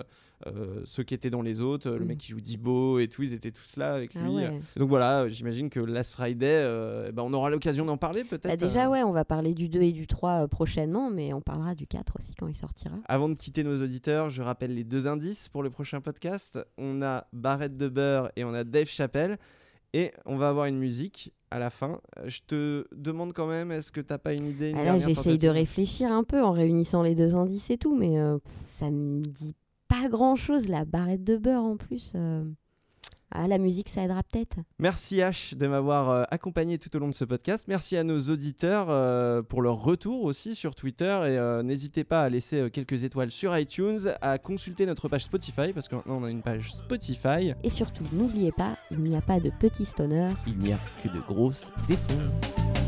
euh, 0.48 0.82
ceux 0.84 1.04
qui 1.04 1.14
étaient 1.14 1.30
dans 1.30 1.42
les 1.42 1.62
autres, 1.62 1.90
euh, 1.90 1.98
le 1.98 2.04
Mm. 2.04 2.08
mec 2.10 2.18
qui 2.18 2.28
joue 2.32 2.42
Dibo 2.42 3.00
et 3.00 3.08
tout, 3.08 3.24
ils 3.24 3.34
étaient 3.34 3.52
tous 3.52 3.78
là 3.78 3.94
avec 3.96 4.12
Ah 4.16 4.20
lui. 4.28 4.36
ouais. 4.36 4.60
Donc 4.76 4.90
voilà, 4.90 5.28
j'imagine 5.30 5.70
que 5.70 5.80
Last 5.80 6.12
Friday, 6.14 6.46
euh, 6.48 7.12
bah, 7.16 7.24
on 7.26 7.34
aura 7.34 7.50
l'occasion 7.50 7.86
d'en 7.86 7.98
parler 7.98 8.24
peut-être. 8.26 8.48
Bah, 8.48 8.58
déjà, 8.58 8.88
euh, 8.88 8.90
ouais, 8.92 9.04
on 9.04 9.12
va 9.12 9.24
parler 9.24 9.54
du 9.54 9.70
2 9.70 9.82
et 9.82 9.92
du 9.94 10.06
3 10.06 10.44
euh, 10.44 10.48
prochainement, 10.48 11.10
mais 11.10 11.34
on 11.34 11.42
parlera 11.42 11.74
du 11.74 11.88
4 11.88 12.18
aussi 12.20 12.36
quand 12.36 12.48
il 12.48 12.56
sortira. 12.56 12.96
Avant 13.08 13.30
de 13.30 13.36
quitter 13.36 13.64
nos 13.64 13.82
auditeurs, 13.82 14.30
je 14.30 14.42
rappelle 14.42 14.76
les 14.76 14.84
deux 14.84 15.08
indices 15.08 15.48
pour 15.48 15.64
le 15.64 15.70
prochain 15.70 16.02
podcast. 16.02 16.60
On 16.78 17.02
a 17.02 17.26
Barrette 17.32 17.78
de 17.78 17.88
Beurre 17.88 18.30
et 18.36 18.44
on 18.44 18.54
a 18.54 18.64
Dave 18.64 18.88
Chappelle. 18.88 19.38
Et 19.94 20.12
on 20.26 20.36
va 20.36 20.50
avoir 20.50 20.66
une 20.66 20.78
musique 20.78 21.32
à 21.52 21.58
la 21.58 21.70
fin. 21.70 22.02
Je 22.26 22.42
te 22.46 22.86
demande 22.94 23.32
quand 23.32 23.48
même, 23.48 23.72
est-ce 23.72 23.94
que 23.94 24.02
t'as 24.02 24.18
pas 24.18 24.34
une 24.34 24.46
idée 24.46 24.72
une 24.72 24.78
Ah 24.78 24.98
j'essaye 24.98 25.38
de 25.38 25.48
réfléchir 25.48 26.12
un 26.12 26.26
peu 26.26 26.44
en 26.44 26.52
réunissant 26.52 27.02
les 27.02 27.16
deux 27.16 27.34
indices 27.34 27.70
et 27.70 27.78
tout, 27.78 27.96
mais 27.96 28.20
euh, 28.20 28.38
ça 28.78 28.92
me 28.92 29.22
dit 29.24 29.56
pas 29.88 30.10
grand-chose, 30.10 30.68
la 30.68 30.84
barrette 30.84 31.24
de 31.24 31.38
beurre 31.38 31.64
en 31.64 31.78
plus. 31.78 32.12
euh. 32.16 32.44
Ah, 33.38 33.48
la 33.50 33.58
musique, 33.58 33.90
ça 33.90 34.02
aidera 34.02 34.24
peut-être. 34.24 34.58
Merci 34.80 35.18
H 35.18 35.56
de 35.58 35.68
m'avoir 35.68 36.10
euh, 36.10 36.24
accompagné 36.32 36.78
tout 36.78 36.96
au 36.96 37.00
long 37.00 37.10
de 37.10 37.14
ce 37.14 37.26
podcast. 37.26 37.66
Merci 37.68 37.98
à 37.98 38.06
nos 38.06 38.20
auditeurs 38.22 38.88
euh, 38.90 39.42
pour 39.42 39.62
leur 39.62 39.84
retour 39.84 40.24
aussi 40.24 40.56
sur 40.56 40.74
Twitter. 40.74 41.06
Et 41.06 41.38
euh, 41.38 41.62
n'hésitez 41.62 42.06
pas 42.06 42.22
à 42.22 42.30
laisser 42.30 42.62
euh, 42.62 42.70
quelques 42.70 43.04
étoiles 43.04 43.32
sur 43.32 43.58
iTunes, 43.58 44.00
à 44.22 44.38
consulter 44.38 44.86
notre 44.86 45.10
page 45.10 45.26
Spotify, 45.26 45.74
parce 45.74 45.90
que 45.90 45.96
maintenant 45.96 46.20
on 46.22 46.24
a 46.24 46.30
une 46.30 46.44
page 46.44 46.72
Spotify. 46.72 47.54
Et 47.64 47.70
surtout, 47.70 48.06
n'oubliez 48.14 48.54
pas, 48.54 48.78
il 48.90 49.00
n'y 49.00 49.18
a 49.18 49.22
pas 49.22 49.42
de 49.42 49.52
petits 49.60 49.86
stoners. 49.86 50.34
Il 50.48 50.58
n'y 50.58 50.72
a 50.72 50.80
que 51.04 51.10
de 51.10 51.20
grosses 51.20 51.72
défauts. 51.90 52.85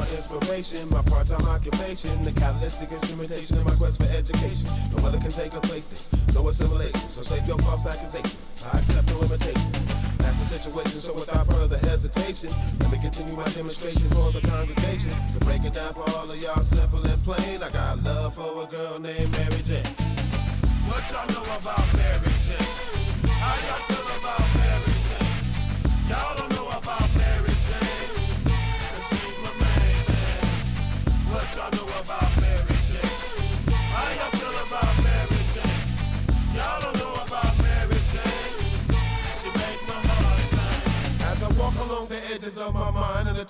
My 0.00 0.08
inspiration, 0.16 0.88
my 0.88 1.02
part-time 1.02 1.46
occupation, 1.46 2.24
the 2.24 2.32
catalytic 2.32 2.90
instrumentation 2.90 3.58
in 3.58 3.64
my 3.64 3.74
quest 3.74 4.02
for 4.02 4.08
education. 4.16 4.66
No 4.96 5.06
other 5.06 5.18
can 5.18 5.30
take 5.30 5.52
a 5.52 5.60
place, 5.60 5.84
this, 5.84 6.08
no 6.34 6.48
assimilation. 6.48 7.06
So 7.10 7.20
save 7.20 7.46
your 7.46 7.58
false 7.58 7.84
accusations. 7.84 8.38
I 8.72 8.78
accept 8.78 9.08
no 9.08 9.18
limitations. 9.18 9.86
That's 10.16 10.38
the 10.38 10.56
situation, 10.56 11.00
so 11.02 11.12
without 11.12 11.46
further 11.52 11.76
hesitation, 11.76 12.48
let 12.80 12.92
me 12.92 12.98
continue 12.98 13.36
my 13.36 13.44
demonstration 13.48 14.08
for 14.16 14.32
the 14.32 14.40
congregation. 14.40 15.12
To 15.34 15.40
break 15.44 15.64
it 15.64 15.74
down 15.74 15.92
for 15.92 16.08
all 16.16 16.30
of 16.30 16.40
y'all, 16.40 16.62
simple 16.62 17.04
and 17.06 17.22
plain. 17.22 17.62
I 17.62 17.68
got 17.68 18.02
love 18.02 18.34
for 18.34 18.62
a 18.62 18.66
girl 18.68 18.98
named 18.98 19.30
Mary 19.32 19.62
Jane. 19.62 19.84
What 20.88 21.04
y'all 21.12 21.28
know 21.28 21.44
about 21.56 21.84
Mary 21.94 22.32
Jane? 22.48 22.79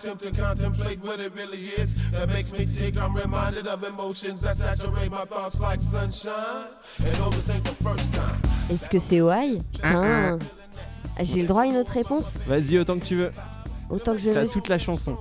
Attempt 0.01 0.23
to 0.23 0.31
contemplate 0.33 0.99
what 1.03 1.21
it 1.21 1.33
really 1.35 1.69
is 1.79 1.95
that 2.13 2.29
makes 2.31 2.53
me 2.53 2.65
tick, 2.67 2.97
I'm 2.97 3.15
reminded 3.15 3.67
of 3.67 3.85
emotions 3.85 4.41
that 4.41 4.57
saturate 4.57 5.11
my 5.11 5.25
thoughts 5.27 5.61
like 5.61 5.81
sunshine. 5.81 6.69
And 7.05 7.19
no, 7.19 7.29
this 7.31 7.51
ain't 7.51 7.65
the 7.65 7.75
first 7.85 8.13
time. 8.13 8.41
Est-ce 8.71 8.89
que 8.89 8.99
c'est 8.99 9.21
OI 9.21 9.61
Putain. 9.73 10.39
Ah, 11.19 11.25
J'ai 11.25 11.43
le 11.43 11.49
droit 11.49 11.63
à 11.63 11.67
une 11.67 11.77
autre 11.77 11.93
réponse? 11.93 12.33
Vas-y, 12.47 12.79
autant 12.79 12.99
que 12.99 13.05
tu 13.05 13.17
veux. 13.17 13.31
Autant 13.91 14.13
que 14.15 14.21
je 14.21 14.31
T'as 14.31 14.43
veux. 14.43 14.49
toute 14.49 14.69
la 14.69 14.79
chanson. 14.79 15.19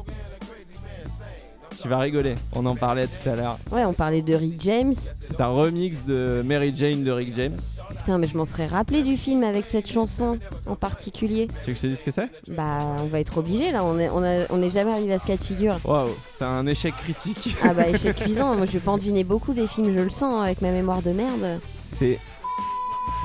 Tu 1.82 1.88
vas 1.88 2.00
rigoler. 2.00 2.36
On 2.54 2.66
en 2.66 2.76
parlait 2.76 3.08
tout 3.08 3.30
à 3.30 3.36
l'heure. 3.36 3.58
Ouais, 3.72 3.86
on 3.86 3.94
parlait 3.94 4.22
de 4.22 4.34
Rick 4.36 4.60
James. 4.62 4.94
C'est 5.20 5.40
un 5.40 5.48
remix 5.48 6.06
de 6.06 6.42
Mary 6.46 6.74
Jane 6.76 7.04
de 7.04 7.12
Rick 7.12 7.34
James. 7.36 7.58
Putain, 7.90 8.18
mais 8.18 8.28
je 8.28 8.38
m'en 8.38 8.46
serais 8.46 8.68
rappelé 8.68 9.02
du 9.02 9.16
film 9.16 9.44
avec 9.44 9.66
cette 9.66 9.90
chanson 9.90 10.38
en 10.66 10.76
particulier. 10.76 11.48
Tu 11.64 11.68
veux 11.68 11.74
que 11.74 11.78
je 11.78 11.82
te 11.82 11.88
dise 11.88 12.00
ce 12.00 12.04
que 12.04 12.12
c'est? 12.12 12.30
Bah, 12.50 12.82
on 13.00 13.06
va 13.06 13.20
être 13.20 13.38
obligé 13.38 13.72
là. 13.72 13.84
On 13.86 13.98
est, 13.98 14.10
on 14.10 14.24
a- 14.24 14.46
on 14.50 14.58
n'est 14.58 14.70
jamais 14.70 14.92
arrivé 14.92 15.14
à 15.14 15.20
ce 15.20 15.26
cas 15.26 15.38
de 15.38 15.44
figure. 15.44 15.80
Waouh, 15.86 16.10
c'est 16.28 16.44
un 16.46 16.66
échec 16.68 16.94
critique. 16.98 17.56
Ah 17.64 17.74
bah, 17.74 17.88
échec 17.88 18.16
cuisant. 18.18 18.56
Moi, 18.56 18.66
je 18.66 18.72
vais 18.74 18.80
pas 18.80 18.92
en 18.92 18.98
deviner 18.98 19.24
beaucoup 19.24 19.54
des 19.54 19.68
films, 19.68 19.92
je 19.96 20.00
le 20.04 20.10
sens 20.10 20.34
hein, 20.36 20.44
avec 20.44 20.62
ma 20.62 20.72
mémoire 20.72 21.02
de 21.02 21.12
merde. 21.12 21.60
C'est 21.78 22.20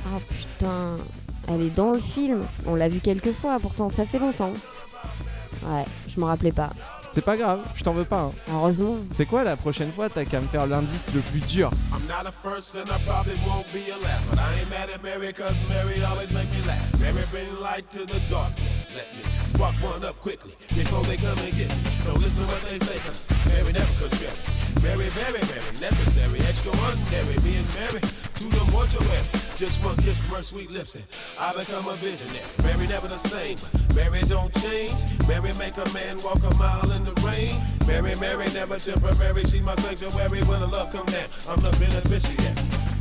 Ah 0.07 0.19
putain, 0.29 0.97
elle 1.49 1.63
est 1.63 1.75
dans 1.75 1.91
le 1.93 1.99
film. 2.01 2.45
On 2.67 2.75
l'a 2.77 2.89
vu 2.89 3.01
quelques 3.01 3.33
fois, 3.33 3.57
pourtant 3.61 3.89
ça 3.89 4.07
fait 4.07 4.19
longtemps. 4.19 4.53
Ouais, 5.67 5.85
je 6.09 6.21
m'en 6.21 6.27
rappelais 6.27 6.53
pas. 6.53 6.71
C'est 7.15 7.25
pas 7.25 7.37
grave, 7.37 7.61
je 7.75 7.83
t'en 7.85 7.93
veux 7.93 8.05
pas. 8.05 8.23
hein. 8.23 8.33
Heureusement. 8.53 8.97
C'est 9.12 9.27
quoi 9.27 9.45
la 9.45 9.57
prochaine 9.57 9.93
fois 9.93 10.09
T'as 10.09 10.25
qu'à 10.25 10.41
me 10.41 10.47
faire 10.49 10.67
l'indice 10.67 11.12
le 11.15 11.21
plus 11.21 11.41
dur. 11.41 11.71
I'm 11.93 12.03
not 12.09 12.27
a 12.29 12.33
first 12.33 12.75
and 12.77 12.91
I 12.91 12.99
probably 13.07 13.35
won't 13.47 13.67
be 13.73 13.91
a 13.91 13.97
last. 14.03 14.27
But 14.31 14.39
I 14.41 14.61
ain't 14.61 14.71
mad 14.71 14.91
at 14.91 15.03
Mary 15.03 15.33
cause 15.33 15.55
Mary 15.69 16.03
always 16.05 16.31
make 16.33 16.51
me 16.51 16.61
laugh. 16.67 16.83
Mary 17.01 17.25
bring 17.31 17.49
light 17.61 17.89
to 17.93 18.01
the 18.05 18.21
darkness. 18.29 18.89
Let 18.95 19.07
me 19.15 19.23
spark 19.49 19.75
one 19.83 20.05
up 20.05 20.19
quickly 20.21 20.55
before 20.75 21.03
they 21.05 21.17
come 21.17 21.39
and 21.39 21.55
get 21.57 21.71
me. 21.71 21.83
Don't 22.05 22.19
listen 22.21 22.41
to 22.41 22.47
what 22.47 22.62
they 22.69 22.79
say 22.79 22.99
cause 23.07 23.27
Mary 23.47 23.73
never 23.73 23.95
could 24.01 24.12
trip. 24.19 24.35
Mary, 24.83 25.09
very, 25.09 25.41
very 25.41 25.73
necessary. 25.81 26.41
Extraordinary. 26.41 27.37
Me 27.47 27.57
and 27.62 27.69
Mary 27.79 28.01
the 28.51 28.65
mortuary. 28.73 29.25
Just 29.57 29.83
one 29.85 29.97
kiss 29.99 30.17
from 30.19 30.37
her 30.37 30.43
sweet 30.43 30.71
lips 30.71 30.95
and 30.95 31.05
I 31.39 31.53
become 31.55 31.89
a 31.89 31.97
visionary. 31.97 32.41
Mary 32.63 32.87
never 32.87 33.09
the 33.09 33.17
same. 33.17 33.59
Mary 33.95 34.21
don't 34.29 34.53
change. 34.61 34.95
Mary 35.29 35.53
make 35.55 35.77
a 35.77 35.89
man 35.93 36.21
walk 36.23 36.43
a 36.43 36.55
mile 36.55 36.91
in 36.93 37.05
the 37.05 37.15
rain. 37.23 37.55
Mary, 37.87 38.15
Mary 38.17 38.47
never 38.53 38.79
temporary. 38.79 39.45
She's 39.45 39.63
my 39.63 39.75
sanctuary 39.77 40.43
when 40.43 40.61
the 40.61 40.67
love 40.67 40.93
come 40.93 41.07
down. 41.07 41.29
I'm 41.49 41.61
the 41.61 41.71
beneficiary. 41.79 42.55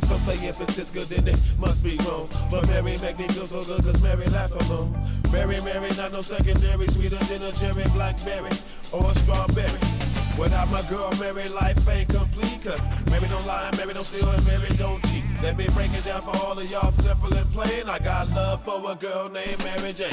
Some 0.04 0.20
say 0.20 0.34
if 0.46 0.60
it's 0.60 0.76
this 0.76 0.90
good, 0.90 1.04
then 1.04 1.26
it 1.26 1.40
must 1.58 1.82
be 1.82 1.96
wrong. 2.06 2.28
But 2.50 2.66
Mary 2.68 2.98
make 2.98 3.18
me 3.18 3.26
feel 3.28 3.46
so 3.46 3.64
good, 3.64 3.82
cause 3.82 4.02
Mary 4.02 4.26
lasts 4.26 4.54
so 4.54 4.74
long. 4.74 4.92
Mary, 5.32 5.60
Mary, 5.62 5.90
not 5.96 6.12
no 6.12 6.20
secondary, 6.22 6.86
sweeter 6.88 7.16
than 7.24 7.42
a 7.42 7.52
cherry 7.52 7.84
blackberry 7.94 8.50
or 8.92 9.10
a 9.10 9.14
strawberry. 9.16 10.13
Without 10.38 10.68
my 10.70 10.82
girl, 10.90 11.10
Mary, 11.20 11.48
life 11.48 11.88
ain't 11.88 12.08
complete. 12.08 12.60
Cause 12.64 12.86
Mary 13.10 13.28
don't 13.28 13.46
lie, 13.46 13.70
Mary 13.76 13.94
don't 13.94 14.04
steal, 14.04 14.28
and 14.28 14.44
Mary 14.46 14.68
don't 14.76 15.02
cheat. 15.06 15.22
Let 15.42 15.56
me 15.56 15.66
break 15.74 15.92
it 15.92 16.04
down 16.04 16.22
for 16.22 16.36
all 16.44 16.58
of 16.58 16.70
y'all, 16.70 16.90
simple 16.90 17.32
and 17.32 17.46
plain. 17.52 17.88
I 17.88 17.98
got 17.98 18.28
love 18.30 18.64
for 18.64 18.90
a 18.90 18.94
girl 18.94 19.28
named 19.28 19.58
Mary 19.62 19.92
Jane. 19.92 20.10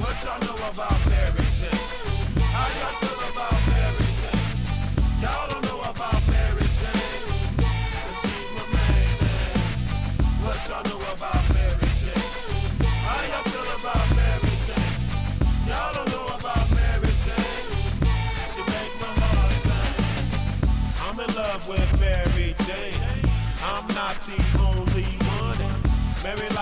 What 0.00 0.16
y'all 0.24 0.40
know 0.40 0.56
about 0.68 0.98
Mary 1.10 1.44
Jane? 1.58 1.80
How 2.54 2.68
y'all 2.78 2.96
feel 3.02 3.20
about 3.30 3.58
Mary 3.68 4.08
Jane? 4.20 5.22
Y'all 5.22 5.48
don't 5.50 5.64
know 5.64 5.80
about 5.90 6.22
Mary 6.26 6.66
Jane. 6.78 7.26
'cause 7.92 8.16
she's 8.22 8.50
my 8.56 8.64
main 8.72 9.14
man. 9.20 9.56
What 10.44 10.68
y'all 10.68 10.84
know 10.84 10.99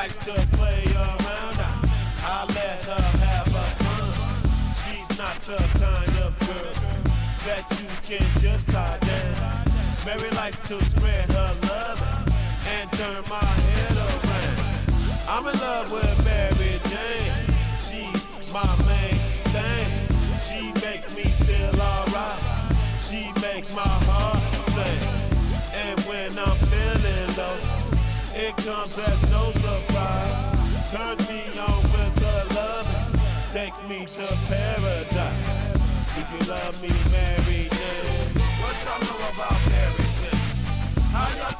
likes 0.09 0.25
to 0.25 0.57
play 0.57 0.85
around. 0.95 1.59
I 2.25 2.47
let 2.55 2.85
her 2.85 3.03
have 3.25 3.49
fun. 3.49 4.13
She's 4.81 5.19
not 5.19 5.37
the 5.43 5.59
kind 5.79 6.15
of 6.25 6.33
girl 6.47 6.73
that 7.45 7.65
you 7.79 7.89
can 8.09 8.27
just 8.41 8.69
tie 8.69 8.99
down. 9.01 9.65
Mary 10.07 10.31
likes 10.31 10.61
to 10.61 10.83
spread 10.85 11.31
her 11.33 11.55
love 11.69 12.01
and 12.67 12.91
turn 12.93 13.23
my 13.29 13.45
head 13.67 13.97
around. 13.97 14.59
I'm 15.29 15.47
in 15.47 15.61
love 15.61 15.93
with 15.93 16.25
Mary 16.25 16.81
Jane. 16.89 17.33
She's 17.79 18.53
my 18.53 18.77
main 18.89 19.19
thing. 19.53 19.89
She 20.41 20.73
make 20.87 21.05
me 21.17 21.33
feel 21.45 21.81
alright. 21.81 22.43
She 22.99 23.31
make 23.43 23.69
my 23.75 23.95
heart 24.09 24.39
sing. 24.73 25.05
And 25.75 26.01
when 26.09 26.39
I'm 26.39 26.59
feeling 26.65 27.37
low, 27.37 27.59
it 28.35 28.57
comes 28.57 28.97
as 28.99 29.31
no 29.31 29.53
surprise. 29.53 29.88
Turns 30.91 31.29
me 31.29 31.43
on 31.61 31.83
with 31.83 32.23
her 32.23 32.45
love, 32.55 32.89
takes 33.53 33.83
me 33.83 34.07
to 34.07 34.27
paradise. 34.49 35.73
Do 36.15 36.21
you 36.33 36.51
love 36.51 36.83
me, 36.83 36.89
Mary 37.13 37.69
Jane? 37.71 38.33
What 38.63 38.75
y'all 38.87 39.01
know 39.05 39.29
about 39.29 39.61
Mary 39.69 40.09
Jane? 40.23 40.41
How 41.13 41.29
y'all 41.37 41.58